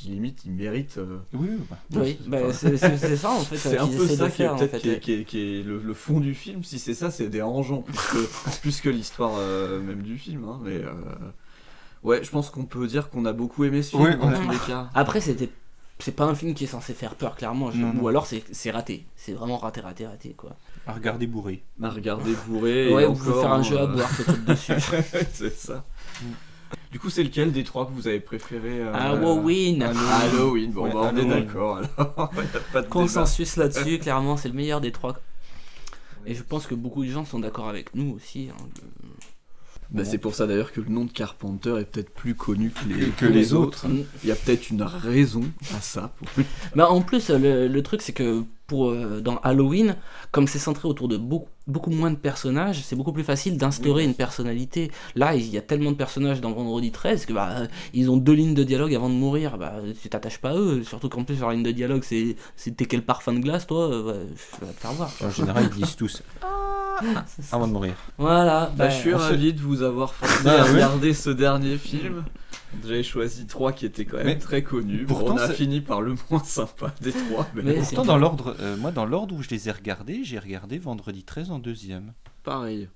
Qui 0.00 0.08
limite, 0.08 0.44
ils 0.46 0.52
méritent. 0.52 0.96
euh, 0.96 1.18
Oui, 1.34 1.50
bah. 1.68 1.76
Bah, 2.26 2.38
c'est 2.54 2.76
ça 2.78 3.30
en 3.32 3.40
fait. 3.40 3.56
C'est 3.58 3.78
euh, 3.78 3.82
un 3.82 3.86
peu 3.86 4.06
ça 4.06 4.30
qui 4.30 4.42
est 4.42 4.46
faire 4.46 4.54
en 4.54 4.56
peut-être 4.56 4.70
fait. 4.70 4.78
qui 4.80 4.90
est, 4.90 5.00
qui 5.00 5.12
est- 5.12 5.24
qui 5.24 5.38
est 5.38 5.62
le, 5.62 5.78
le 5.78 5.92
fond 5.94 6.20
du 6.20 6.34
film. 6.34 6.64
Si 6.64 6.78
c'est 6.78 6.94
ça, 6.94 7.10
c'est 7.10 7.28
dérangeant 7.28 7.82
plus 7.82 7.98
que, 7.98 8.50
plus 8.62 8.80
que 8.80 8.88
l'histoire 8.88 9.32
euh, 9.36 9.78
même 9.82 10.00
du 10.02 10.16
film. 10.16 10.44
hein, 10.48 10.58
mais 10.64 10.76
euh, 10.76 10.90
ouais, 12.02 12.24
je 12.24 12.30
pense 12.30 12.48
qu'on 12.48 12.64
peut 12.64 12.86
dire 12.86 13.10
qu'on 13.10 13.26
a 13.26 13.34
beaucoup 13.34 13.64
aimé 13.64 13.82
ce 13.82 13.90
film 13.90 14.02
Ouais, 14.04 14.16
dans 14.16 14.32
tous 14.32 14.48
les 14.50 14.56
cas. 14.66 14.88
Après 14.94 15.20
c'était 15.20 15.50
c'est 15.98 16.12
pas 16.16 16.24
un 16.24 16.34
film 16.34 16.54
qui 16.54 16.64
est 16.64 16.66
censé 16.66 16.94
faire 16.94 17.14
peur 17.14 17.36
clairement 17.36 17.70
Non, 17.74 17.90
ou 17.90 17.92
non. 18.00 18.06
alors 18.06 18.26
c'est 18.26 18.70
raté 18.70 19.04
c'est 19.16 19.32
vraiment 19.32 19.58
raté 19.58 19.82
raté 19.82 20.06
raté 20.06 20.30
quoi. 20.30 20.56
À 20.86 20.94
regarder 20.94 21.26
bourré. 21.26 21.62
À 21.82 21.90
regarder 21.90 22.32
bourré. 22.48 22.90
Ouais 22.94 23.04
pouvez 23.04 23.28
encore, 23.32 23.42
faire 23.42 23.52
un 23.52 23.62
jeu 23.62 23.78
à 23.78 23.86
boire 23.86 24.08
peut-être 24.16 24.44
dessus. 24.46 24.72
c'est 25.34 25.54
ça. 25.58 25.84
Du 26.92 26.98
coup, 26.98 27.10
c'est 27.10 27.22
lequel 27.22 27.52
des 27.52 27.64
trois 27.64 27.86
que 27.86 27.92
vous 27.92 28.06
avez 28.08 28.20
préféré 28.20 28.80
euh, 28.80 28.92
Halloween. 28.92 29.82
Halloween, 29.82 30.72
bon, 30.72 30.84
Ouais, 30.84 30.92
bah, 30.92 31.10
on 31.12 31.16
est 31.16 31.24
d'accord. 31.24 31.76
alors. 31.78 32.30
Y 32.36 32.56
a 32.56 32.60
pas 32.72 32.82
de. 32.82 32.88
Consensus 32.88 33.56
là-dessus 33.56 33.98
clairement 33.98 34.36
c'est 34.36 34.48
le 34.48 34.54
meilleur 34.54 34.80
des 34.80 34.92
trois. 34.92 35.18
Et 36.26 36.34
je 36.34 36.42
pense 36.42 36.66
que 36.66 36.74
beaucoup 36.74 37.04
de 37.04 37.10
gens 37.10 37.24
sont 37.24 37.38
d'accord 37.38 37.68
avec 37.68 37.94
nous 37.94 38.12
aussi. 38.14 38.50
hein. 38.52 38.64
Bah, 39.92 40.04
c'est 40.04 40.18
pour 40.18 40.34
ça 40.34 40.46
d'ailleurs 40.46 40.72
que 40.72 40.80
le 40.80 40.88
nom 40.88 41.04
de 41.04 41.10
Carpenter 41.10 41.76
est 41.80 41.84
peut-être 41.84 42.10
plus 42.10 42.34
connu 42.34 42.70
que 42.70 42.88
les, 42.88 43.08
Que 43.08 43.26
les 43.26 43.54
autres. 43.54 43.86
Il 44.22 44.28
y 44.28 44.32
a 44.32 44.36
peut-être 44.36 44.70
une 44.70 44.82
raison 44.82 45.42
à 45.76 45.80
ça. 45.80 46.12
Pour... 46.34 46.44
Bah 46.76 46.90
en 46.90 47.00
plus 47.00 47.30
le, 47.30 47.66
le 47.66 47.82
truc 47.82 48.02
c'est 48.02 48.12
que 48.12 48.44
pour 48.66 48.90
euh, 48.90 49.20
dans 49.20 49.38
Halloween 49.38 49.96
comme 50.30 50.46
c'est 50.46 50.60
centré 50.60 50.86
autour 50.86 51.08
de 51.08 51.16
beaucoup 51.16 51.48
beaucoup 51.66 51.90
moins 51.90 52.12
de 52.12 52.16
personnages 52.16 52.82
c'est 52.84 52.94
beaucoup 52.94 53.12
plus 53.12 53.24
facile 53.24 53.56
d'instaurer 53.56 54.04
une 54.04 54.14
personnalité. 54.14 54.92
Là 55.16 55.34
il 55.34 55.48
y 55.48 55.58
a 55.58 55.60
tellement 55.60 55.90
de 55.90 55.96
personnages 55.96 56.40
dans 56.40 56.52
Vendredi 56.52 56.92
13 56.92 57.26
que 57.26 57.32
bah 57.32 57.64
ils 57.92 58.10
ont 58.12 58.16
deux 58.16 58.32
lignes 58.32 58.54
de 58.54 58.62
dialogue 58.62 58.94
avant 58.94 59.08
de 59.08 59.14
mourir. 59.14 59.58
Bah 59.58 59.74
tu 60.00 60.08
t'attaches 60.08 60.38
pas 60.38 60.50
à 60.50 60.56
eux. 60.56 60.84
Surtout 60.84 61.08
qu'en 61.08 61.24
plus 61.24 61.40
leur 61.40 61.50
ligne 61.50 61.64
de 61.64 61.72
dialogue 61.72 62.04
c'est 62.04 62.36
t'es 62.76 62.84
quel 62.84 63.02
parfum 63.02 63.32
de 63.32 63.40
glace 63.40 63.66
toi 63.66 63.90
euh, 63.90 64.02
ouais, 64.04 64.26
je 64.60 64.66
vais 64.66 64.72
te 64.72 64.80
faire 64.80 64.92
voir. 64.92 65.10
En 65.24 65.30
général, 65.30 65.68
ils 65.72 65.82
disent 65.82 65.96
tous 65.96 66.22
avant 67.52 67.66
de 67.66 67.72
mourir. 67.72 67.94
voilà 68.18 68.66
Bah, 68.76 68.84
bah, 68.86 68.90
je 68.90 68.96
suis 68.96 69.14
ravi 69.14 69.52
de 69.52 69.60
vous 69.60 69.82
avoir 69.82 70.12
forcé 70.14 70.44
Bah, 70.44 70.60
à 70.62 70.64
regarder 70.64 71.14
ce 71.14 71.30
dernier 71.30 71.76
film. 71.78 72.24
J'avais 72.86 73.02
choisi 73.02 73.46
trois 73.46 73.72
qui 73.72 73.84
étaient 73.84 74.04
quand 74.04 74.18
même 74.18 74.26
Mais 74.26 74.38
très 74.38 74.62
connus. 74.62 75.04
Bon, 75.04 75.14
pourtant, 75.16 75.34
on 75.34 75.38
a 75.38 75.48
fini 75.48 75.80
par 75.80 76.00
le 76.02 76.14
moins 76.30 76.44
sympa 76.44 76.94
des 77.00 77.10
trois. 77.12 77.46
Mais, 77.54 77.62
Mais- 77.64 77.74
Pourtant, 77.74 78.04
dans 78.04 78.16
l'ordre, 78.16 78.54
euh, 78.60 78.76
moi, 78.76 78.92
dans 78.92 79.04
l'ordre 79.04 79.34
où 79.34 79.42
je 79.42 79.48
les 79.50 79.68
ai 79.68 79.72
regardés, 79.72 80.22
j'ai 80.22 80.38
regardé 80.38 80.78
Vendredi 80.78 81.24
13 81.24 81.50
en 81.50 81.58
deuxième. 81.58 82.12
pareil. 82.44 82.88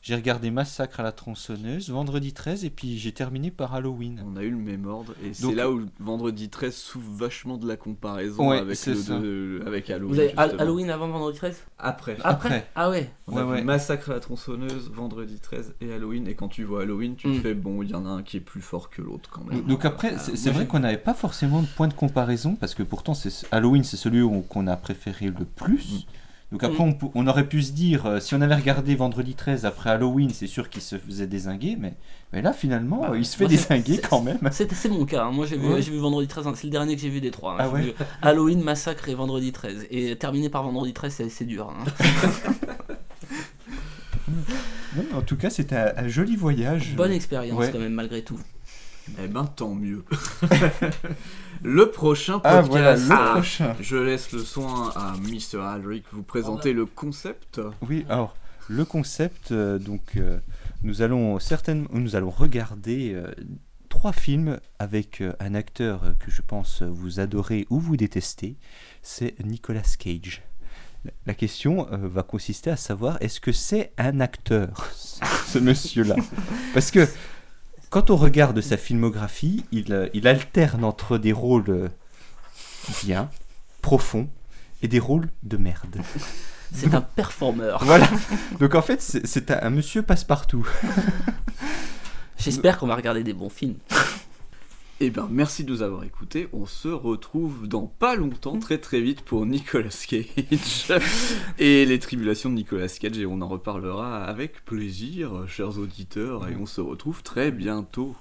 J'ai 0.00 0.14
regardé 0.14 0.52
Massacre 0.52 1.00
à 1.00 1.02
la 1.02 1.10
tronçonneuse, 1.10 1.90
Vendredi 1.90 2.32
13, 2.32 2.64
et 2.64 2.70
puis 2.70 2.98
j'ai 2.98 3.10
terminé 3.10 3.50
par 3.50 3.74
Halloween. 3.74 4.24
On 4.32 4.36
a 4.36 4.42
eu 4.44 4.50
le 4.50 4.56
même 4.56 4.86
ordre. 4.86 5.12
Et 5.24 5.34
c'est 5.34 5.52
là 5.52 5.68
où 5.72 5.82
vendredi 5.98 6.48
13 6.48 6.72
souffre 6.74 7.10
vachement 7.10 7.56
de 7.56 7.66
la 7.66 7.76
comparaison 7.76 8.48
Ouais, 8.50 8.58
avec, 8.58 8.78
le 8.86 9.62
avec 9.66 9.90
Halloween. 9.90 10.14
vous 10.14 10.20
avez 10.20 10.28
justement. 10.28 10.58
Halloween 10.60 10.90
avant 10.90 11.08
Vendredi 11.08 11.38
13 11.38 11.56
Après. 11.80 12.16
Après. 12.22 12.68
ah 12.76 12.90
ouais 12.90 13.10
On 13.26 13.36
a 13.38 13.44
Ouais. 13.44 13.62
Massacre 13.64 14.10
à 14.10 14.14
la 14.14 14.20
tronçonneuse, 14.20 14.88
vendredi 14.94 15.40
13 15.40 15.74
et 15.80 15.92
Halloween. 15.92 16.28
Et 16.28 16.34
quand 16.36 16.48
tu 16.48 16.62
vois 16.62 16.82
Halloween, 16.82 17.16
tu 17.16 17.26
te 17.32 17.36
Mm. 17.36 17.40
fais 17.40 17.54
bon, 17.54 17.82
il 17.82 17.90
y 17.90 17.94
en 17.94 18.06
a 18.06 18.10
un 18.10 18.22
qui 18.22 18.36
est 18.36 18.40
plus 18.40 18.60
fort 18.62 18.90
que 18.90 19.02
l'autre 19.02 19.28
quand 19.30 19.44
même. 19.50 19.62
Donc 19.64 19.84
après, 19.84 20.12
Ah, 20.16 20.18
c'est 20.34 20.50
vrai 20.50 20.66
qu'on 20.66 20.78
n'avait 20.78 20.96
pas 20.96 21.14
forcément 21.14 21.60
de 21.60 21.66
point 21.76 21.88
de 21.88 21.94
comparaison, 21.94 22.54
parce 22.54 22.74
que 22.74 22.84
pourtant, 22.84 23.14
c'est 23.14 23.32
Halloween, 23.50 23.82
c'est 23.82 23.96
celui 23.96 24.22
qu'on 24.48 24.68
a 24.68 24.76
préféré 24.76 25.26
le 25.26 25.44
plus. 25.44 26.06
Donc 26.50 26.64
après, 26.64 26.80
on, 26.80 26.94
pou- 26.94 27.10
on 27.14 27.26
aurait 27.26 27.46
pu 27.46 27.62
se 27.62 27.72
dire, 27.72 28.06
euh, 28.06 28.20
si 28.20 28.34
on 28.34 28.40
avait 28.40 28.54
regardé 28.54 28.94
Vendredi 28.94 29.34
13 29.34 29.66
après 29.66 29.90
Halloween, 29.90 30.30
c'est 30.30 30.46
sûr 30.46 30.70
qu'il 30.70 30.80
se 30.80 30.96
faisait 30.96 31.26
désinguer, 31.26 31.76
mais, 31.78 31.92
mais 32.32 32.40
là, 32.40 32.54
finalement, 32.54 33.02
Bah, 33.02 33.12
il 33.18 33.26
se 33.26 33.36
fait 33.36 33.46
désinguer 33.46 33.98
quand 33.98 34.22
même. 34.22 34.38
C'est 34.50 34.88
mon 34.88 35.04
cas, 35.04 35.24
hein. 35.24 35.30
moi 35.30 35.44
j'ai 35.44 35.58
vu, 35.58 35.66
Ouais. 35.68 35.82
j'ai 35.82 35.90
vu 35.90 35.98
Vendredi 35.98 36.26
13, 36.26 36.46
c'est 36.54 36.64
le 36.64 36.70
dernier 36.70 36.96
que 36.96 37.02
j'ai 37.02 37.10
vu 37.10 37.20
des 37.20 37.30
trois. 37.30 37.52
hein. 37.52 37.56
Ah 37.60 37.66
J'ai 37.66 37.72
ouais 37.74 37.82
vu 37.82 37.92
Halloween, 38.22 38.62
Massacre 38.62 39.10
et 39.10 39.14
Vendredi 39.14 39.52
13. 39.52 39.88
Et 39.90 40.16
terminé 40.16 40.48
par 40.48 40.62
Vendredi 40.62 40.94
13, 40.94 41.22
c'est 41.28 41.44
dur. 41.44 41.68
hein. 41.70 41.84
Non, 44.96 45.04
en 45.18 45.22
tout 45.22 45.36
cas, 45.36 45.50
c'était 45.50 45.76
un, 45.76 45.92
un 45.96 46.08
joli 46.08 46.36
voyage. 46.36 46.94
Bonne 46.96 47.12
expérience 47.12 47.58
Ouais. 47.58 47.70
quand 47.72 47.78
même 47.78 47.92
malgré 47.92 48.22
tout. 48.22 48.38
Eh 49.22 49.26
ben, 49.28 49.44
tant 49.46 49.74
mieux. 49.74 50.04
le 51.62 51.90
prochain 51.90 52.40
Ah, 52.44 52.62
podcast. 52.62 52.68
voilà, 53.06 53.24
le 53.26 53.32
prochain. 53.34 53.74
Je 53.80 53.96
laisse 53.96 54.32
le 54.32 54.40
soin 54.40 54.90
à 54.94 55.14
Mr. 55.22 55.60
Aldrich 55.62 56.04
vous 56.12 56.22
présenter 56.22 56.72
le 56.72 56.86
concept. 56.86 57.60
Oui, 57.88 58.04
alors 58.08 58.36
le 58.68 58.84
concept, 58.84 59.50
euh, 59.52 59.78
donc 59.78 60.02
euh, 60.16 60.38
nous 60.82 61.02
allons 61.02 61.38
certainement, 61.38 61.88
nous 61.92 62.16
allons 62.16 62.30
regarder 62.30 63.12
euh, 63.14 63.32
trois 63.88 64.12
films 64.12 64.58
avec 64.78 65.22
un 65.40 65.54
acteur 65.54 66.02
que 66.20 66.30
je 66.30 66.42
pense 66.42 66.82
vous 66.82 67.18
adorez 67.20 67.66
ou 67.70 67.80
vous 67.80 67.96
détestez, 67.96 68.56
c'est 69.02 69.34
Nicolas 69.44 69.82
Cage. 69.98 70.42
La- 71.26 71.32
question 71.34 71.86
va 71.90 72.22
consister 72.22 72.70
à 72.70 72.76
savoir 72.76 73.16
est-ce 73.20 73.40
que 73.40 73.52
c'est 73.52 73.92
un 73.98 74.20
acteur, 74.20 74.90
ce 75.46 75.58
monsieur-là? 75.58 76.16
Parce 76.74 76.90
que 76.90 77.06
quand 77.90 78.10
on 78.10 78.16
regarde 78.16 78.60
sa 78.60 78.76
filmographie, 78.76 79.64
il, 79.72 79.92
euh, 79.92 80.08
il 80.14 80.28
alterne 80.28 80.84
entre 80.84 81.18
des 81.18 81.32
rôles 81.32 81.64
euh, 81.68 81.88
bien, 83.04 83.30
profonds, 83.82 84.28
et 84.82 84.88
des 84.88 84.98
rôles 84.98 85.28
de 85.42 85.56
merde. 85.56 86.00
C'est 86.72 86.94
un 86.94 87.00
performeur. 87.00 87.82
Voilà. 87.84 88.08
Donc 88.60 88.74
en 88.74 88.82
fait, 88.82 89.00
c'est 89.00 89.26
c'est 89.26 89.50
un, 89.50 89.58
un 89.62 89.70
monsieur 89.70 90.02
passe-partout. 90.02 90.68
J'espère 92.38 92.78
qu'on 92.78 92.86
va 92.86 92.94
regarder 92.94 93.24
des 93.24 93.32
bons 93.32 93.50
films. 93.50 93.78
Eh 95.00 95.10
ben, 95.10 95.28
merci 95.30 95.62
de 95.62 95.70
nous 95.70 95.82
avoir 95.82 96.02
écoutés. 96.02 96.48
On 96.52 96.66
se 96.66 96.88
retrouve 96.88 97.68
dans 97.68 97.86
pas 97.86 98.16
longtemps, 98.16 98.58
très 98.58 98.78
très 98.78 99.00
vite, 99.00 99.22
pour 99.22 99.46
Nicolas 99.46 99.90
Cage 99.90 100.92
et 101.58 101.84
les 101.84 101.98
tribulations 102.00 102.50
de 102.50 102.56
Nicolas 102.56 102.88
Cage. 102.88 103.16
Et 103.16 103.24
on 103.24 103.40
en 103.40 103.46
reparlera 103.46 104.24
avec 104.24 104.64
plaisir, 104.64 105.44
chers 105.46 105.78
auditeurs. 105.78 106.48
Et 106.48 106.56
on 106.56 106.66
se 106.66 106.80
retrouve 106.80 107.22
très 107.22 107.52
bientôt. 107.52 108.16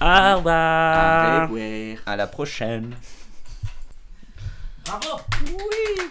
Au 0.00 0.36
revoir. 0.36 1.50
Au 1.50 1.52
revoir. 1.52 1.98
À 2.06 2.16
la 2.16 2.26
prochaine. 2.26 2.96
Bravo. 4.86 5.20
Oui. 5.48 6.02